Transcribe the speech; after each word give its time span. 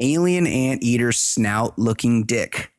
alien 0.00 0.46
anteater 0.46 1.12
snout 1.12 1.78
looking 1.78 2.24
dick. 2.24 2.70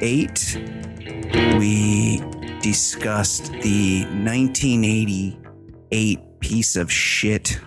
278, 0.01 1.59
we 1.59 2.23
discussed 2.61 3.53
the 3.53 4.05
1988 4.05 6.41
piece 6.41 6.77
of 6.77 6.91
shit. 6.91 7.61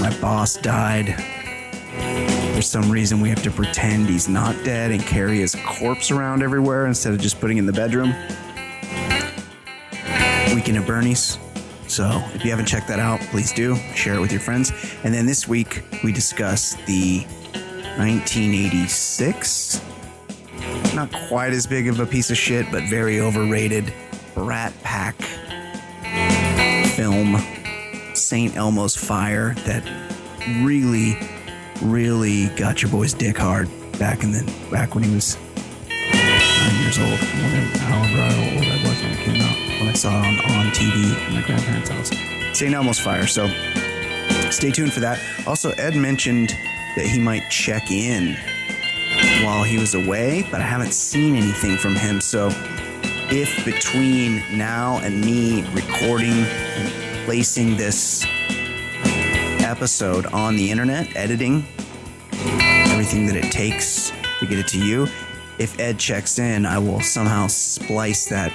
My 0.00 0.12
boss 0.20 0.56
died. 0.56 1.14
For 2.54 2.62
some 2.62 2.90
reason, 2.90 3.20
we 3.20 3.28
have 3.30 3.42
to 3.44 3.50
pretend 3.50 4.08
he's 4.08 4.28
not 4.28 4.54
dead 4.64 4.90
and 4.90 5.00
carry 5.02 5.38
his 5.38 5.56
corpse 5.66 6.10
around 6.10 6.42
everywhere 6.42 6.86
instead 6.86 7.14
of 7.14 7.20
just 7.20 7.40
putting 7.40 7.58
in 7.58 7.66
the 7.66 7.72
bedroom. 7.72 8.12
Weekend 10.54 10.78
at 10.78 10.86
Bernie's. 10.86 11.38
So 11.88 12.22
if 12.34 12.44
you 12.44 12.50
haven't 12.50 12.66
checked 12.66 12.88
that 12.88 12.98
out, 12.98 13.20
please 13.20 13.52
do 13.52 13.76
share 13.94 14.14
it 14.14 14.20
with 14.20 14.32
your 14.32 14.40
friends. 14.40 14.72
And 15.02 15.14
then 15.14 15.26
this 15.26 15.48
week, 15.48 15.82
we 16.04 16.12
discuss 16.12 16.74
the 16.86 17.24
1986 17.96 19.80
not 20.94 21.12
quite 21.28 21.52
as 21.52 21.66
big 21.66 21.88
of 21.88 22.00
a 22.00 22.06
piece 22.06 22.30
of 22.30 22.36
shit, 22.36 22.70
but 22.70 22.82
very 22.84 23.20
overrated 23.20 23.92
Rat 24.34 24.72
Pack 24.82 25.14
film, 26.94 27.36
St. 28.14 28.56
Elmo's 28.56 28.96
Fire, 28.96 29.54
that 29.66 29.82
really, 30.62 31.16
really 31.80 32.48
got 32.56 32.82
your 32.82 32.90
boy's 32.90 33.14
dick 33.14 33.36
hard 33.38 33.68
back 33.98 34.22
in 34.22 34.32
the 34.32 34.42
back 34.70 34.94
when 34.94 35.04
he 35.04 35.14
was 35.14 35.36
nine 35.88 36.82
years 36.82 36.98
old, 36.98 37.18
however 37.78 38.22
old 38.22 38.64
I 38.64 38.80
was 38.82 39.02
when 39.02 39.12
it 39.12 39.18
came 39.18 39.40
out, 39.40 39.80
when 39.80 39.88
I 39.88 39.92
saw 39.94 40.20
it 40.20 40.26
on, 40.26 40.66
on 40.66 40.66
TV 40.72 41.14
at 41.14 41.32
my 41.32 41.42
grandparents' 41.42 41.90
house. 41.90 42.10
St. 42.58 42.74
Elmo's 42.74 42.98
Fire. 42.98 43.26
So 43.26 43.48
stay 44.50 44.70
tuned 44.70 44.92
for 44.92 45.00
that. 45.00 45.18
Also, 45.46 45.70
Ed 45.72 45.96
mentioned 45.96 46.50
that 46.96 47.06
he 47.06 47.18
might 47.18 47.48
check 47.50 47.90
in 47.90 48.36
while 49.44 49.62
he 49.62 49.78
was 49.78 49.94
away, 49.94 50.46
but 50.50 50.60
I 50.60 50.64
haven't 50.64 50.92
seen 50.92 51.34
anything 51.34 51.76
from 51.76 51.94
him. 51.94 52.20
So 52.20 52.50
if 53.30 53.64
between 53.64 54.42
now 54.56 54.98
and 55.02 55.20
me 55.20 55.62
recording 55.72 56.32
and 56.32 57.24
placing 57.24 57.76
this 57.76 58.24
episode 59.64 60.26
on 60.26 60.56
the 60.56 60.70
internet, 60.70 61.14
editing 61.16 61.64
everything 62.32 63.26
that 63.26 63.36
it 63.36 63.50
takes 63.50 64.12
to 64.40 64.46
get 64.46 64.58
it 64.58 64.68
to 64.68 64.78
you, 64.78 65.06
if 65.58 65.78
Ed 65.78 65.98
checks 65.98 66.38
in, 66.38 66.66
I 66.66 66.78
will 66.78 67.00
somehow 67.00 67.46
splice 67.46 68.26
that 68.26 68.52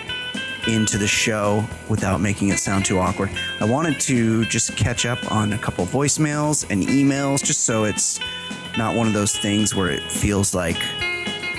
into 0.68 0.97
the 0.97 1.07
show 1.07 1.66
without 1.89 2.19
making 2.19 2.50
it 2.50 2.59
sound 2.59 2.85
too 2.85 3.00
awkward. 3.00 3.31
I 3.62 3.66
wanted 3.66 4.00
to 4.01 4.45
just 4.45 4.75
catch 4.75 5.06
up 5.06 5.31
on 5.31 5.53
a 5.53 5.57
couple 5.57 5.85
voicemails 5.85 6.69
and 6.69 6.84
emails 6.84 7.44
just 7.44 7.63
so 7.63 7.85
it's 7.85 8.19
not 8.77 8.95
one 8.95 9.07
of 9.07 9.13
those 9.13 9.35
things 9.35 9.73
where 9.73 9.89
it 9.89 10.03
feels 10.03 10.53
like 10.53 10.77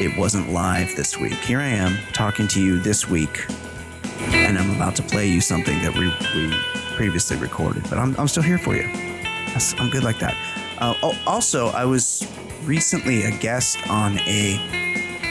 it 0.00 0.16
wasn't 0.16 0.52
live 0.52 0.94
this 0.94 1.18
week. 1.18 1.34
Here 1.34 1.58
I 1.58 1.66
am 1.66 1.98
talking 2.12 2.46
to 2.48 2.62
you 2.62 2.78
this 2.78 3.08
week, 3.08 3.44
and 4.28 4.56
I'm 4.56 4.70
about 4.76 4.94
to 4.96 5.02
play 5.02 5.26
you 5.26 5.40
something 5.40 5.82
that 5.82 5.92
we, 5.94 6.06
we 6.34 6.56
previously 6.96 7.36
recorded, 7.36 7.82
but 7.90 7.98
I'm, 7.98 8.14
I'm 8.18 8.28
still 8.28 8.44
here 8.44 8.58
for 8.58 8.76
you. 8.76 8.84
I'm 9.78 9.90
good 9.90 10.04
like 10.04 10.20
that. 10.20 10.36
Uh, 10.78 10.94
oh, 11.02 11.18
also, 11.26 11.68
I 11.68 11.84
was 11.84 12.24
recently 12.62 13.24
a 13.24 13.32
guest 13.38 13.78
on 13.88 14.18
a 14.20 14.78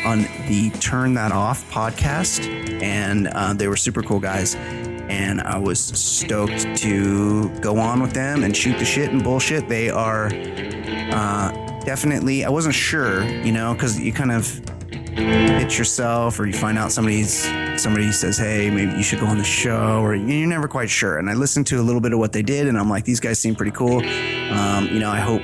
on 0.05 0.23
the 0.47 0.69
Turn 0.79 1.13
That 1.13 1.31
Off 1.31 1.69
podcast, 1.71 2.45
and 2.81 3.27
uh, 3.29 3.53
they 3.53 3.67
were 3.69 3.77
super 3.77 4.03
cool 4.03 4.19
guys. 4.19 4.55
And 4.55 5.39
I 5.39 5.57
was 5.57 5.79
stoked 5.79 6.75
to 6.77 7.49
go 7.59 7.77
on 7.77 8.01
with 8.01 8.11
them 8.11 8.43
and 8.43 8.55
shoot 8.55 8.77
the 8.77 8.83
shit 8.83 9.09
and 9.11 9.23
bullshit. 9.23 9.69
They 9.69 9.89
are 9.89 10.29
uh, 11.11 11.66
definitely, 11.87 12.43
I 12.43 12.49
wasn't 12.49 12.75
sure, 12.75 13.23
you 13.23 13.53
know, 13.53 13.73
because 13.73 13.97
you 13.97 14.11
kind 14.11 14.33
of 14.33 14.43
pitch 15.15 15.79
yourself 15.79 16.37
or 16.37 16.45
you 16.45 16.51
find 16.51 16.77
out 16.77 16.91
somebody's 16.91 17.43
somebody 17.81 18.11
says 18.11 18.37
hey 18.37 18.69
maybe 18.69 18.91
you 18.91 19.03
should 19.03 19.19
go 19.19 19.25
on 19.25 19.37
the 19.37 19.43
show 19.43 20.01
or 20.01 20.13
you're 20.13 20.47
never 20.47 20.67
quite 20.67 20.89
sure. 20.89 21.17
And 21.17 21.29
i 21.29 21.33
listened 21.33 21.65
to 21.67 21.79
a 21.79 21.81
little 21.81 22.01
bit 22.01 22.11
of 22.11 22.19
what 22.19 22.33
they 22.33 22.41
did 22.43 22.67
and 22.67 22.77
i'm 22.77 22.89
like 22.89 23.05
these 23.05 23.19
guys 23.21 23.39
seem 23.39 23.55
pretty 23.55 23.71
cool. 23.71 23.97
Um, 24.51 24.87
you 24.87 24.99
know 24.99 25.09
i 25.09 25.19
hope 25.19 25.41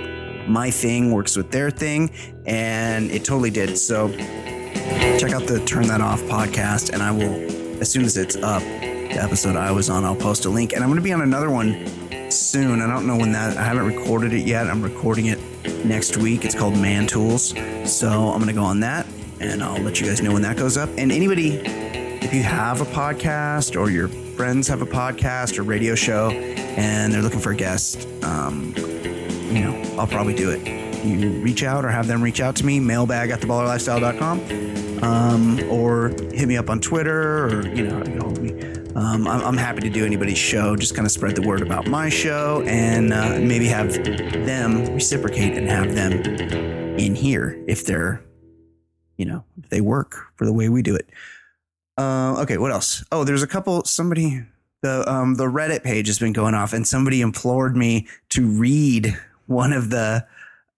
my 0.47 0.69
thing 0.69 1.11
works 1.11 1.37
with 1.37 1.49
their 1.49 1.71
thing 1.71 2.11
and 2.45 3.09
it 3.09 3.23
totally 3.23 3.49
did. 3.49 3.77
So 3.77 4.09
check 5.17 5.31
out 5.31 5.47
the 5.47 5.63
turn 5.65 5.87
that 5.87 6.01
off 6.01 6.21
podcast 6.23 6.91
and 6.93 7.01
i 7.01 7.09
will 7.09 7.33
as 7.81 7.89
soon 7.89 8.03
as 8.03 8.17
it's 8.17 8.35
up 8.35 8.61
the 8.61 9.17
episode 9.21 9.55
i 9.55 9.71
was 9.71 9.89
on 9.89 10.03
i'll 10.03 10.15
post 10.15 10.43
a 10.43 10.49
link. 10.49 10.73
And 10.73 10.83
i'm 10.83 10.89
going 10.89 10.99
to 10.99 11.03
be 11.03 11.13
on 11.13 11.21
another 11.21 11.49
one 11.49 11.85
soon. 12.33 12.81
I 12.81 12.87
don't 12.87 13.05
know 13.05 13.17
when 13.17 13.31
that 13.33 13.57
i 13.57 13.63
haven't 13.63 13.85
recorded 13.85 14.33
it 14.33 14.45
yet. 14.45 14.67
I'm 14.67 14.81
recording 14.81 15.27
it 15.27 15.39
next 15.85 16.17
week. 16.17 16.45
It's 16.45 16.55
called 16.55 16.77
man 16.77 17.07
tools. 17.07 17.49
So 17.85 18.09
i'm 18.09 18.45
to 18.45 18.53
go 18.53 18.63
on 18.63 18.79
that 18.81 19.05
and 19.39 19.63
i'll 19.63 19.81
let 19.81 19.99
you 19.99 20.07
guys 20.07 20.21
know 20.21 20.33
when 20.33 20.41
that 20.41 20.57
goes 20.57 20.77
up. 20.77 20.89
And 20.97 21.11
anybody 21.11 21.57
if 21.57 22.33
you 22.33 22.43
have 22.43 22.81
a 22.81 22.85
podcast 22.85 23.79
or 23.79 23.89
your 23.89 24.07
friends 24.07 24.67
have 24.67 24.81
a 24.81 24.85
podcast 24.85 25.57
or 25.57 25.63
radio 25.63 25.95
show 25.95 26.31
and 26.31 27.13
they're 27.13 27.21
looking 27.21 27.39
for 27.39 27.51
a 27.51 27.55
guest 27.55 28.07
um, 28.23 28.73
you 28.77 29.63
know 29.63 29.95
i'll 29.97 30.07
probably 30.07 30.33
do 30.33 30.49
it. 30.49 30.65
You 31.03 31.31
reach 31.41 31.63
out 31.63 31.83
or 31.83 31.89
have 31.89 32.07
them 32.07 32.21
reach 32.21 32.39
out 32.39 32.55
to 32.57 32.65
me 32.65 32.79
mailbag 32.79 33.29
at 33.29 33.41
theballerlifestyle.com 33.41 35.03
um, 35.03 35.59
or 35.69 36.09
hit 36.31 36.47
me 36.47 36.57
up 36.57 36.69
on 36.69 36.79
twitter 36.79 37.45
or 37.45 37.67
you 37.67 37.87
know 37.87 37.99
of 37.99 38.41
me 38.41 38.72
um, 38.95 39.27
I'm, 39.27 39.41
I'm 39.41 39.57
happy 39.57 39.81
to 39.81 39.89
do 39.89 40.05
anybody's 40.05 40.37
show 40.37 40.75
just 40.75 40.95
kind 40.95 41.05
of 41.05 41.11
spread 41.11 41.35
the 41.35 41.41
word 41.41 41.61
about 41.61 41.87
my 41.87 42.09
show 42.09 42.63
and 42.65 43.13
uh, 43.13 43.39
maybe 43.39 43.67
have 43.67 43.93
them 43.93 44.93
reciprocate 44.93 45.57
and 45.57 45.69
have 45.69 45.95
them 45.95 46.13
in 46.97 47.15
here 47.15 47.63
if 47.67 47.85
they're 47.85 48.23
you 49.17 49.25
know 49.25 49.43
if 49.57 49.69
they 49.69 49.81
work 49.81 50.27
for 50.35 50.45
the 50.45 50.53
way 50.53 50.69
we 50.69 50.81
do 50.81 50.95
it 50.95 51.09
uh, 51.97 52.41
okay, 52.41 52.57
what 52.57 52.71
else? 52.71 53.03
Oh, 53.11 53.23
there's 53.23 53.43
a 53.43 53.47
couple. 53.47 53.83
Somebody 53.85 54.43
the 54.81 55.09
um 55.09 55.35
the 55.35 55.45
Reddit 55.45 55.83
page 55.83 56.07
has 56.07 56.19
been 56.19 56.33
going 56.33 56.55
off, 56.55 56.73
and 56.73 56.87
somebody 56.87 57.21
implored 57.21 57.75
me 57.75 58.07
to 58.29 58.47
read 58.47 59.17
one 59.45 59.73
of 59.73 59.89
the 59.89 60.25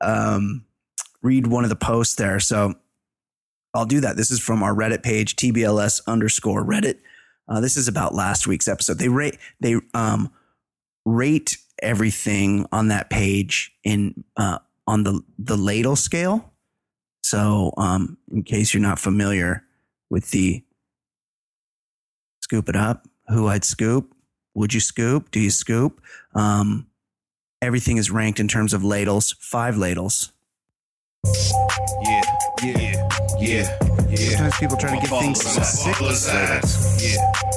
um 0.02 0.66
read 1.22 1.48
one 1.48 1.64
of 1.64 1.70
the 1.70 1.76
posts 1.76 2.16
there. 2.16 2.40
So 2.40 2.74
I'll 3.74 3.86
do 3.86 4.02
that. 4.02 4.18
This 4.18 4.30
is 4.30 4.40
from 4.40 4.62
our 4.62 4.74
Reddit 4.74 5.04
page, 5.04 5.36
TBLS 5.36 6.02
underscore 6.06 6.66
Reddit. 6.66 7.00
Uh, 7.48 7.60
this 7.60 7.78
is 7.78 7.88
about 7.88 8.16
last 8.16 8.48
week's 8.48 8.68
episode. 8.68 8.98
They 8.98 9.10
rate 9.10 9.38
they 9.60 9.76
um 9.94 10.32
rate 11.06 11.58
everything 11.82 12.66
on 12.72 12.88
that 12.88 13.10
page 13.10 13.72
in 13.84 14.24
uh 14.38 14.60
on 14.88 15.04
the 15.04 15.22
the 15.38 15.58
ladle 15.58 15.96
scale. 15.96 16.54
So 17.24 17.74
um 17.78 18.18
in 18.32 18.44
case 18.44 18.74
you're 18.74 18.82
not 18.82 19.00
familiar 19.00 19.64
with 20.10 20.32
the 20.32 20.64
scoop 22.42 22.70
it 22.70 22.76
up, 22.76 23.08
who 23.28 23.48
I'd 23.48 23.64
scoop, 23.64 24.14
would 24.54 24.74
you 24.74 24.80
scoop, 24.80 25.32
do 25.32 25.40
you 25.40 25.50
scoop? 25.50 26.02
Um, 26.34 26.88
everything 27.62 27.98
is 27.98 28.12
ranked 28.12 28.40
in 28.40 28.48
terms 28.48 28.74
of 28.74 28.84
ladles, 28.84 29.36
five 29.40 29.78
ladles. 29.78 30.32
Yeah, 31.26 32.22
yeah, 32.64 32.78
yeah, 33.40 33.78
yeah. 34.10 34.30
Sometimes 34.30 34.58
people 34.58 34.78
try 34.78 34.96
to 34.96 35.02
give 35.02 35.10
things 35.20 35.42
six 35.42 36.00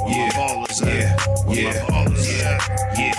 Yeah, 0.09 0.65
yeah, 0.85 1.17
yeah, 1.49 1.73
yeah, 2.25 2.59
yeah, 2.97 3.13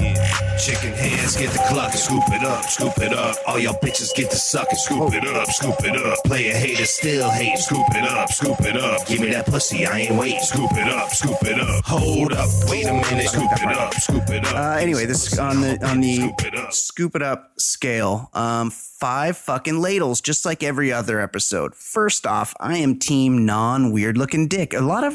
yeah. 0.00 0.56
chicken 0.58 0.92
hands, 0.94 1.36
get 1.36 1.50
the 1.50 1.58
cluck, 1.68 1.92
scoop 1.92 2.22
it 2.28 2.42
up, 2.44 2.64
scoop 2.64 2.96
it 2.98 3.12
up. 3.12 3.36
All 3.46 3.58
y'all 3.58 3.74
bitches 3.82 4.14
get 4.14 4.30
the 4.30 4.36
sucking, 4.36 4.78
scoop 4.78 5.12
it 5.12 5.26
up, 5.26 5.48
scoop 5.48 5.74
it 5.84 5.96
up. 5.96 6.18
Player 6.24 6.54
hater 6.54 6.86
still 6.86 7.28
hate, 7.30 7.58
scoop 7.58 7.86
it 7.90 8.08
up, 8.10 8.30
scoop 8.30 8.60
it 8.60 8.76
up. 8.76 9.06
Give 9.06 9.20
me 9.20 9.30
that 9.30 9.46
pussy, 9.46 9.86
I 9.86 10.00
ain't 10.00 10.18
waiting, 10.18 10.40
scoop 10.40 10.70
it 10.72 10.88
up, 10.88 11.10
scoop 11.10 11.42
it 11.42 11.60
up. 11.60 11.84
Hold 11.84 12.32
up, 12.32 12.48
wait 12.68 12.86
a 12.86 12.92
minute, 12.92 13.28
scoop 13.28 13.50
it 13.52 13.76
up, 13.76 13.94
scoop 13.94 14.28
it 14.30 14.46
up. 14.46 14.54
Uh, 14.54 14.78
anyway, 14.80 15.04
this 15.04 15.38
on 15.38 15.60
the 15.60 15.86
on 15.86 16.00
the 16.00 16.16
Scoop 16.16 16.42
it 16.46 16.54
up. 16.56 16.72
scoop 16.72 17.16
it 17.16 17.22
up 17.22 17.52
scale. 17.58 18.30
Um, 18.32 18.70
five 18.70 19.36
fucking 19.36 19.78
ladles, 19.78 20.20
just 20.20 20.46
like 20.46 20.62
every 20.62 20.92
other 20.92 21.20
episode. 21.20 21.74
First 21.74 22.26
off, 22.26 22.54
I 22.60 22.78
am 22.78 22.98
team 22.98 23.44
non 23.44 23.92
weird 23.92 24.16
looking 24.16 24.48
dick. 24.48 24.72
A 24.72 24.80
lot 24.80 25.04
of 25.04 25.14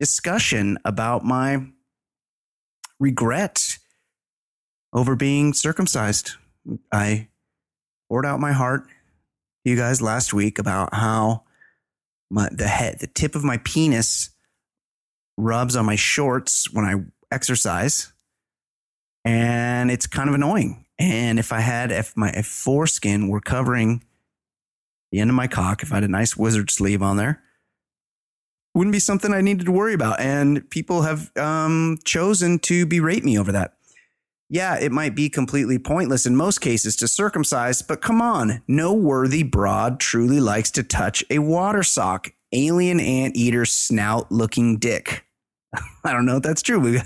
discussion 0.00 0.78
about 0.84 1.24
my 1.24 1.66
regret 2.98 3.78
over 4.92 5.14
being 5.14 5.52
circumcised. 5.52 6.32
I 6.92 7.28
poured 8.08 8.26
out 8.26 8.40
my 8.40 8.52
heart 8.52 8.88
to 8.88 9.70
you 9.70 9.76
guys 9.76 10.02
last 10.02 10.32
week 10.32 10.58
about 10.58 10.94
how 10.94 11.44
my 12.30 12.48
the 12.50 12.66
head, 12.66 12.98
the 12.98 13.06
tip 13.06 13.34
of 13.36 13.44
my 13.44 13.58
penis 13.58 14.30
rubs 15.36 15.76
on 15.76 15.86
my 15.86 15.96
shorts 15.96 16.72
when 16.72 16.84
I 16.84 16.94
exercise 17.32 18.12
and 19.24 19.90
it's 19.90 20.06
kind 20.06 20.28
of 20.28 20.34
annoying. 20.34 20.86
And 20.98 21.38
if 21.38 21.52
I 21.52 21.60
had, 21.60 21.92
if 21.92 22.16
my 22.16 22.30
if 22.30 22.46
foreskin 22.46 23.28
were 23.28 23.40
covering 23.40 24.04
the 25.12 25.20
end 25.20 25.30
of 25.30 25.36
my 25.36 25.46
cock, 25.46 25.82
if 25.82 25.92
I 25.92 25.96
had 25.96 26.04
a 26.04 26.08
nice 26.08 26.36
wizard 26.36 26.70
sleeve 26.70 27.02
on 27.02 27.16
there, 27.16 27.42
wouldn't 28.74 28.92
be 28.92 29.00
something 29.00 29.32
I 29.32 29.40
needed 29.40 29.66
to 29.66 29.72
worry 29.72 29.94
about. 29.94 30.20
And 30.20 30.68
people 30.70 31.02
have 31.02 31.36
um, 31.36 31.98
chosen 32.04 32.58
to 32.60 32.86
berate 32.86 33.24
me 33.24 33.38
over 33.38 33.52
that. 33.52 33.74
Yeah, 34.48 34.78
it 34.78 34.90
might 34.90 35.14
be 35.14 35.28
completely 35.28 35.78
pointless 35.78 36.26
in 36.26 36.34
most 36.34 36.60
cases 36.60 36.96
to 36.96 37.08
circumcise, 37.08 37.82
but 37.82 38.02
come 38.02 38.20
on, 38.20 38.62
no 38.66 38.92
worthy 38.92 39.44
broad 39.44 40.00
truly 40.00 40.40
likes 40.40 40.72
to 40.72 40.82
touch 40.82 41.22
a 41.30 41.38
water 41.38 41.84
sock, 41.84 42.32
alien 42.52 42.98
anteater 42.98 43.64
snout 43.64 44.30
looking 44.32 44.78
dick. 44.78 45.24
I 46.04 46.12
don't 46.12 46.26
know 46.26 46.38
if 46.38 46.42
that's 46.42 46.62
true. 46.62 46.98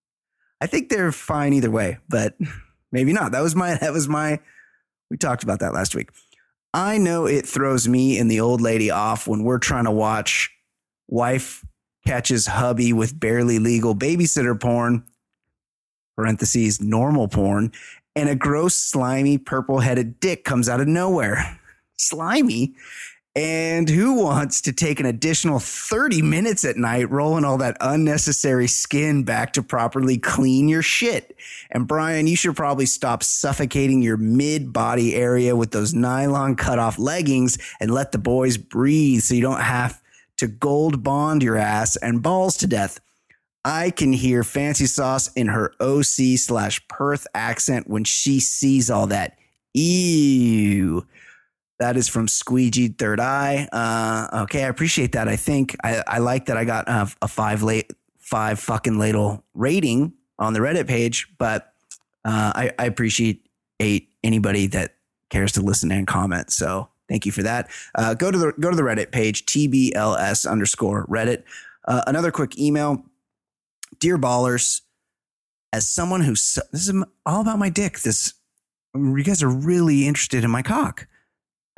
I 0.60 0.66
think 0.66 0.90
they're 0.90 1.12
fine 1.12 1.54
either 1.54 1.70
way, 1.70 1.98
but 2.10 2.36
maybe 2.92 3.14
not. 3.14 3.32
That 3.32 3.42
was 3.42 3.56
my 3.56 3.74
that 3.76 3.92
was 3.92 4.06
my 4.06 4.38
we 5.10 5.16
talked 5.16 5.42
about 5.42 5.60
that 5.60 5.72
last 5.72 5.94
week. 5.94 6.10
I 6.74 6.98
know 6.98 7.26
it 7.26 7.46
throws 7.46 7.88
me 7.88 8.18
and 8.18 8.30
the 8.30 8.40
old 8.40 8.60
lady 8.60 8.90
off 8.90 9.26
when 9.26 9.44
we're 9.44 9.58
trying 9.58 9.84
to 9.84 9.90
watch 9.90 10.50
wife 11.12 11.64
catches 12.06 12.46
hubby 12.46 12.92
with 12.92 13.20
barely 13.20 13.58
legal 13.58 13.94
babysitter 13.94 14.58
porn, 14.58 15.04
parentheses, 16.16 16.80
normal 16.80 17.28
porn, 17.28 17.70
and 18.16 18.28
a 18.28 18.34
gross, 18.34 18.74
slimy, 18.74 19.38
purple 19.38 19.80
headed 19.80 20.18
dick 20.18 20.44
comes 20.44 20.68
out 20.68 20.80
of 20.80 20.88
nowhere. 20.88 21.60
Slimy. 21.96 22.74
And 23.36 23.88
who 23.88 24.22
wants 24.22 24.60
to 24.62 24.72
take 24.72 24.98
an 24.98 25.06
additional 25.06 25.58
30 25.60 26.20
minutes 26.20 26.64
at 26.64 26.76
night 26.76 27.08
rolling 27.10 27.44
all 27.44 27.56
that 27.58 27.76
unnecessary 27.80 28.66
skin 28.66 29.22
back 29.22 29.52
to 29.52 29.62
properly 29.62 30.18
clean 30.18 30.68
your 30.68 30.82
shit? 30.82 31.36
And 31.70 31.86
Brian, 31.86 32.26
you 32.26 32.36
should 32.36 32.56
probably 32.56 32.86
stop 32.86 33.22
suffocating 33.22 34.02
your 34.02 34.16
mid 34.16 34.72
body 34.72 35.14
area 35.14 35.54
with 35.54 35.70
those 35.70 35.94
nylon 35.94 36.56
cut 36.56 36.78
off 36.78 36.98
leggings 36.98 37.56
and 37.80 37.90
let 37.90 38.12
the 38.12 38.18
boys 38.18 38.56
breathe 38.56 39.22
so 39.22 39.34
you 39.34 39.42
don't 39.42 39.60
have 39.60 40.01
to 40.42 40.48
gold 40.48 41.04
bond 41.04 41.40
your 41.40 41.56
ass 41.56 41.94
and 41.94 42.20
balls 42.20 42.56
to 42.56 42.66
death. 42.66 42.98
I 43.64 43.90
can 43.90 44.12
hear 44.12 44.42
FanceeSauce 44.42 45.30
in 45.36 45.46
her 45.46 45.72
OC 45.78 46.36
slash 46.36 46.86
Perth 46.88 47.28
accent 47.32 47.88
when 47.88 48.02
she 48.02 48.40
sees 48.40 48.90
all 48.90 49.06
that. 49.06 49.38
Ew. 49.72 51.06
That 51.78 51.96
is 51.96 52.08
from 52.08 52.26
Squeegee 52.26 52.88
Third 52.88 53.20
Eye. 53.20 53.68
Uh, 53.72 54.42
okay, 54.42 54.64
I 54.64 54.68
appreciate 54.68 55.12
that. 55.12 55.28
I 55.28 55.36
think 55.36 55.76
I, 55.84 56.02
I 56.08 56.18
like 56.18 56.46
that 56.46 56.56
I 56.56 56.64
got 56.64 56.88
a, 56.88 57.08
a 57.22 57.28
five 57.28 57.62
late 57.62 57.92
five 58.18 58.58
fucking 58.58 58.98
ladle 58.98 59.44
rating 59.54 60.12
on 60.40 60.54
the 60.54 60.60
Reddit 60.60 60.88
page, 60.88 61.28
but 61.38 61.72
uh, 62.24 62.52
I, 62.52 62.72
I 62.80 62.86
appreciate 62.86 63.46
eight 63.78 64.08
anybody 64.24 64.66
that 64.68 64.96
cares 65.30 65.52
to 65.52 65.62
listen 65.62 65.92
and 65.92 66.04
comment. 66.04 66.50
So 66.50 66.88
thank 67.12 67.26
you 67.26 67.32
for 67.32 67.42
that. 67.42 67.70
Uh, 67.94 68.14
go 68.14 68.30
to 68.30 68.38
the 68.38 68.52
go 68.58 68.70
to 68.70 68.76
the 68.76 68.82
Reddit 68.82 69.12
page 69.12 69.44
tbls 69.44 70.50
underscore 70.50 71.06
Reddit. 71.06 71.42
Uh, 71.86 72.02
another 72.06 72.30
quick 72.30 72.58
email, 72.58 73.04
dear 73.98 74.16
ballers. 74.16 74.80
As 75.74 75.88
someone 75.88 76.20
who 76.20 76.32
this 76.32 76.58
is 76.72 76.92
all 77.24 77.40
about 77.40 77.58
my 77.58 77.68
dick. 77.70 78.00
This 78.00 78.34
you 78.94 79.24
guys 79.24 79.42
are 79.42 79.48
really 79.48 80.06
interested 80.06 80.44
in 80.44 80.50
my 80.50 80.62
cock. 80.62 81.06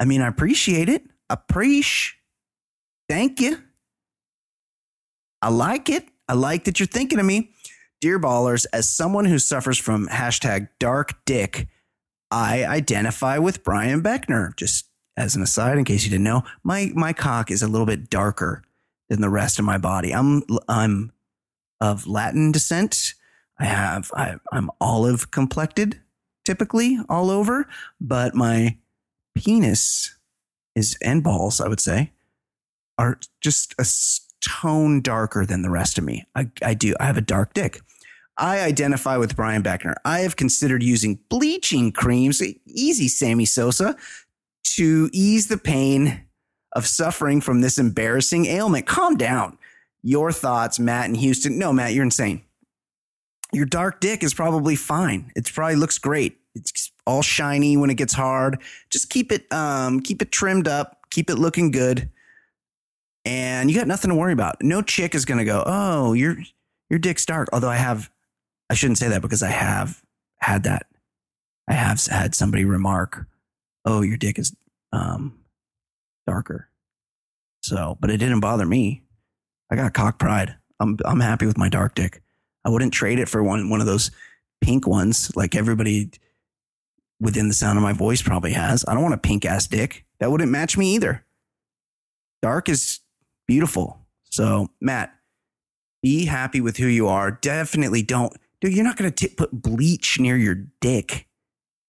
I 0.00 0.04
mean, 0.04 0.20
I 0.20 0.26
appreciate 0.26 0.88
it. 0.88 1.04
Appreciate. 1.31 2.16
Thank 3.08 3.40
you. 3.40 3.62
I 5.42 5.50
like 5.50 5.88
it. 5.90 6.08
I 6.28 6.32
like 6.34 6.64
that 6.64 6.80
you're 6.80 6.87
thinking 6.87 7.19
of 7.19 7.26
me. 7.26 7.50
Dear 8.00 8.19
ballers, 8.19 8.66
as 8.72 8.88
someone 8.88 9.26
who 9.26 9.38
suffers 9.38 9.78
from 9.78 10.08
hashtag 10.08 10.69
dark 10.78 11.25
dick, 11.25 11.69
I 12.30 12.64
identify 12.64 13.38
with 13.38 13.62
Brian 13.62 14.02
Beckner. 14.02 14.56
Just 14.56 14.88
as 15.16 15.37
an 15.37 15.43
aside, 15.43 15.78
in 15.78 15.84
case 15.84 16.05
you 16.05 16.11
didn't 16.11 16.25
know, 16.25 16.43
my 16.62 16.90
my 16.94 17.12
cock 17.12 17.50
is 17.50 17.62
a 17.62 17.69
little 17.69 17.87
bit 17.87 18.11
darker 18.11 18.62
than 19.08 19.20
the 19.20 19.31
rest 19.31 19.58
of 19.58 19.64
my 19.64 19.78
body. 19.78 20.12
I'm 20.14 20.43
I'm 20.69 21.12
of 21.81 22.06
Latin 22.06 22.52
descent. 22.52 23.14
I 23.58 23.66
have 23.66 24.11
I, 24.14 24.37
I'm 24.52 24.70
olive 24.81 25.31
complected, 25.31 26.00
typically 26.44 26.99
all 27.08 27.31
over, 27.31 27.66
but 28.00 28.34
my 28.34 28.78
penis 29.34 30.16
is 30.75 30.96
and 31.02 31.22
balls, 31.22 31.61
I 31.61 31.69
would 31.69 31.81
say, 31.81 32.12
are 32.99 33.19
just 33.40 33.75
a 33.78 33.84
tone 34.40 35.00
darker 35.00 35.46
than 35.46 35.62
the 35.62 35.70
rest 35.70 35.99
of 35.99 36.05
me. 36.05 36.26
I, 36.34 36.50
I 36.62 36.75
do. 36.75 36.94
I 37.00 37.06
have 37.06 37.16
a 37.16 37.22
dark 37.22 37.55
dick. 37.55 37.81
I 38.37 38.61
identify 38.61 39.16
with 39.16 39.37
Brian 39.37 39.62
Beckner. 39.62 39.94
I 40.05 40.20
have 40.20 40.34
considered 40.34 40.82
using 40.82 41.20
bleaching 41.28 41.93
creams, 41.93 42.43
easy 42.66 43.06
Sammy 43.06 43.44
Sosa, 43.44 43.96
to 44.64 45.08
ease 45.12 45.49
the 45.49 45.58
pain 45.58 46.25
of 46.72 46.87
suffering 46.87 47.40
from 47.40 47.61
this 47.61 47.78
embarrassing 47.78 48.46
ailment. 48.46 48.87
Calm 48.87 49.16
down. 49.16 49.58
Your 50.02 50.32
thoughts, 50.32 50.78
Matt 50.78 51.08
in 51.08 51.14
Houston. 51.14 51.58
No, 51.58 51.72
Matt, 51.72 51.94
you're 51.94 52.05
insane. 52.05 52.43
Your 53.52 53.66
dark 53.66 54.00
dick 54.00 54.22
is 54.22 54.34
probably 54.34 54.76
fine. 54.76 55.31
It 55.37 55.50
probably 55.55 55.76
looks 55.76 55.99
great. 55.99 56.38
It's 56.55 56.90
all 57.06 57.22
shiny 57.22 57.76
when 57.76 57.90
it 57.90 57.94
gets 57.94 58.12
hard. 58.12 58.61
Just 58.90 59.11
keep 59.11 59.32
it, 59.32 59.50
um, 59.52 60.00
keep 60.00 60.20
it 60.20 60.32
trimmed 60.32 60.69
up, 60.69 60.99
keep 61.11 61.31
it 61.31 61.37
looking 61.37 61.70
good, 61.70 62.11
and 63.25 63.70
you 63.70 63.76
got 63.76 63.88
nothing 63.88 64.11
to 64.11 64.14
worry 64.14 64.33
about. 64.33 64.62
No 64.62 64.83
chick 64.83 65.14
is 65.14 65.25
gonna 65.25 65.44
go, 65.44 65.62
oh, 65.66 66.12
your 66.12 66.37
your 66.90 66.99
dick's 66.99 67.25
dark. 67.25 67.49
Although 67.52 67.71
I 67.71 67.76
have, 67.76 68.11
I 68.68 68.75
shouldn't 68.75 68.99
say 68.99 69.09
that 69.09 69.23
because 69.23 69.42
I 69.42 69.50
have 69.50 70.02
had 70.40 70.64
that. 70.64 70.87
I 71.68 71.73
have 71.73 72.04
had 72.04 72.35
somebody 72.35 72.64
remark, 72.64 73.26
oh, 73.85 74.03
your 74.03 74.17
dick 74.17 74.38
is 74.38 74.55
um 74.93 75.38
darker. 76.26 76.69
So, 77.62 77.97
but 78.00 78.11
it 78.11 78.19
didn't 78.19 78.41
bother 78.41 78.67
me. 78.67 79.03
I 79.71 79.76
got 79.76 79.95
cock 79.95 80.19
pride. 80.19 80.57
I'm 80.81 80.99
I'm 81.05 81.21
happy 81.21 81.47
with 81.47 81.59
my 81.59 81.69
dark 81.69 81.95
dick. 81.95 82.23
I 82.64 82.71
wouldn't 82.71 82.93
trade 82.93 83.19
it 83.19 83.29
for 83.29 83.43
one 83.43 83.71
one 83.71 83.81
of 83.81 83.87
those 83.87 84.11
pink 84.61 84.87
ones 84.87 85.35
like 85.37 85.55
everybody 85.55 86.11
within 87.21 87.49
the 87.49 87.55
sound 87.55 87.79
of 87.79 87.83
my 87.83 87.93
voice 87.93 88.23
probably 88.23 88.53
has. 88.53 88.85
I 88.87 88.95
don't 88.95 89.03
want 89.03 89.14
a 89.14 89.19
pink 89.19 89.45
ass 89.45 89.67
dick. 89.67 90.05
That 90.21 90.31
wouldn't 90.31 90.50
match 90.50 90.76
me 90.76 90.95
either. 90.95 91.25
Dark 92.43 92.69
is 92.69 93.00
beautiful. 93.47 93.99
So, 94.31 94.69
Matt, 94.81 95.14
be 96.03 96.26
happy 96.26 96.61
with 96.61 96.76
who 96.76 96.87
you 96.87 97.09
are. 97.09 97.31
Definitely 97.31 98.03
don't. 98.03 98.35
Dude, 98.61 98.75
you're 98.75 98.85
not 98.85 98.97
going 98.97 99.12
to 99.12 99.29
put 99.29 99.50
bleach 99.53 100.19
near 100.21 100.37
your 100.37 100.57
dick. 100.81 101.26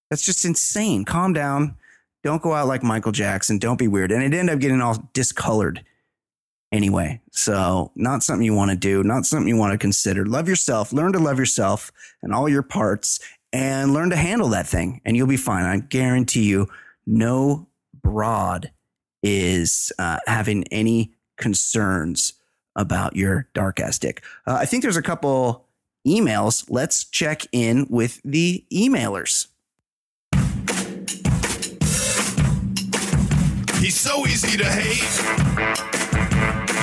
That's 0.09 0.23
just 0.23 0.45
insane. 0.45 1.05
Calm 1.05 1.33
down. 1.33 1.75
Don't 2.25 2.41
go 2.41 2.53
out 2.53 2.67
like 2.67 2.81
Michael 2.81 3.11
Jackson. 3.11 3.59
Don't 3.59 3.77
be 3.77 3.87
weird. 3.87 4.11
And 4.11 4.23
it 4.23 4.35
ended 4.35 4.55
up 4.55 4.59
getting 4.59 4.81
all 4.81 5.07
discolored 5.13 5.85
anyway. 6.71 7.21
So, 7.31 7.91
not 7.95 8.23
something 8.23 8.43
you 8.43 8.55
want 8.55 8.71
to 8.71 8.75
do, 8.75 9.03
not 9.03 9.27
something 9.27 9.47
you 9.47 9.57
want 9.57 9.73
to 9.73 9.77
consider. 9.77 10.25
Love 10.25 10.49
yourself, 10.49 10.91
learn 10.91 11.13
to 11.13 11.19
love 11.19 11.37
yourself 11.37 11.91
and 12.23 12.33
all 12.33 12.49
your 12.49 12.63
parts, 12.63 13.19
and 13.53 13.93
learn 13.93 14.09
to 14.09 14.15
handle 14.15 14.49
that 14.49 14.65
thing, 14.65 15.01
and 15.05 15.15
you'll 15.15 15.27
be 15.27 15.37
fine. 15.37 15.65
I 15.65 15.77
guarantee 15.77 16.45
you, 16.45 16.67
no 17.05 17.67
broad 18.01 18.71
is 19.21 19.93
uh, 19.99 20.17
having 20.25 20.63
any 20.69 21.13
concerns 21.37 22.33
about 22.75 23.15
your 23.15 23.49
dark 23.53 23.79
ass 23.79 23.99
dick. 23.99 24.23
Uh, 24.47 24.57
I 24.59 24.65
think 24.65 24.81
there's 24.81 24.97
a 24.97 25.03
couple 25.03 25.67
emails. 26.07 26.65
Let's 26.69 27.03
check 27.05 27.45
in 27.51 27.85
with 27.87 28.19
the 28.25 28.65
emailers. 28.73 29.45
He's 33.85 33.99
so 33.99 34.25
easy 34.25 34.57
to 34.57 34.65
hate. 34.65 35.21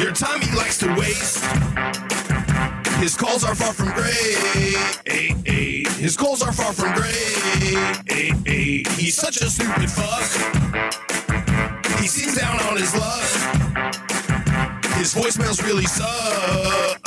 Your 0.01 0.13
time 0.13 0.41
he 0.41 0.57
likes 0.57 0.79
to 0.79 0.87
waste. 0.95 1.45
His 3.01 3.17
calls 3.17 3.43
are 3.43 3.57
far 3.57 3.73
from 3.73 3.91
great. 3.91 4.39
His 5.99 6.17
goals 6.17 6.43
are 6.43 6.53
far 6.53 6.73
from 6.73 6.95
great. 6.95 8.07
He's 8.97 9.17
such 9.17 9.41
a 9.41 9.51
stupid 9.51 9.91
fuck. 9.91 10.23
He 11.99 12.07
seems 12.07 12.37
down 12.39 12.61
on 12.61 12.77
his 12.77 12.95
luck. 12.95 14.22
His 15.03 15.15
voicemails 15.17 15.61
really 15.67 15.85
suck. 15.87 17.05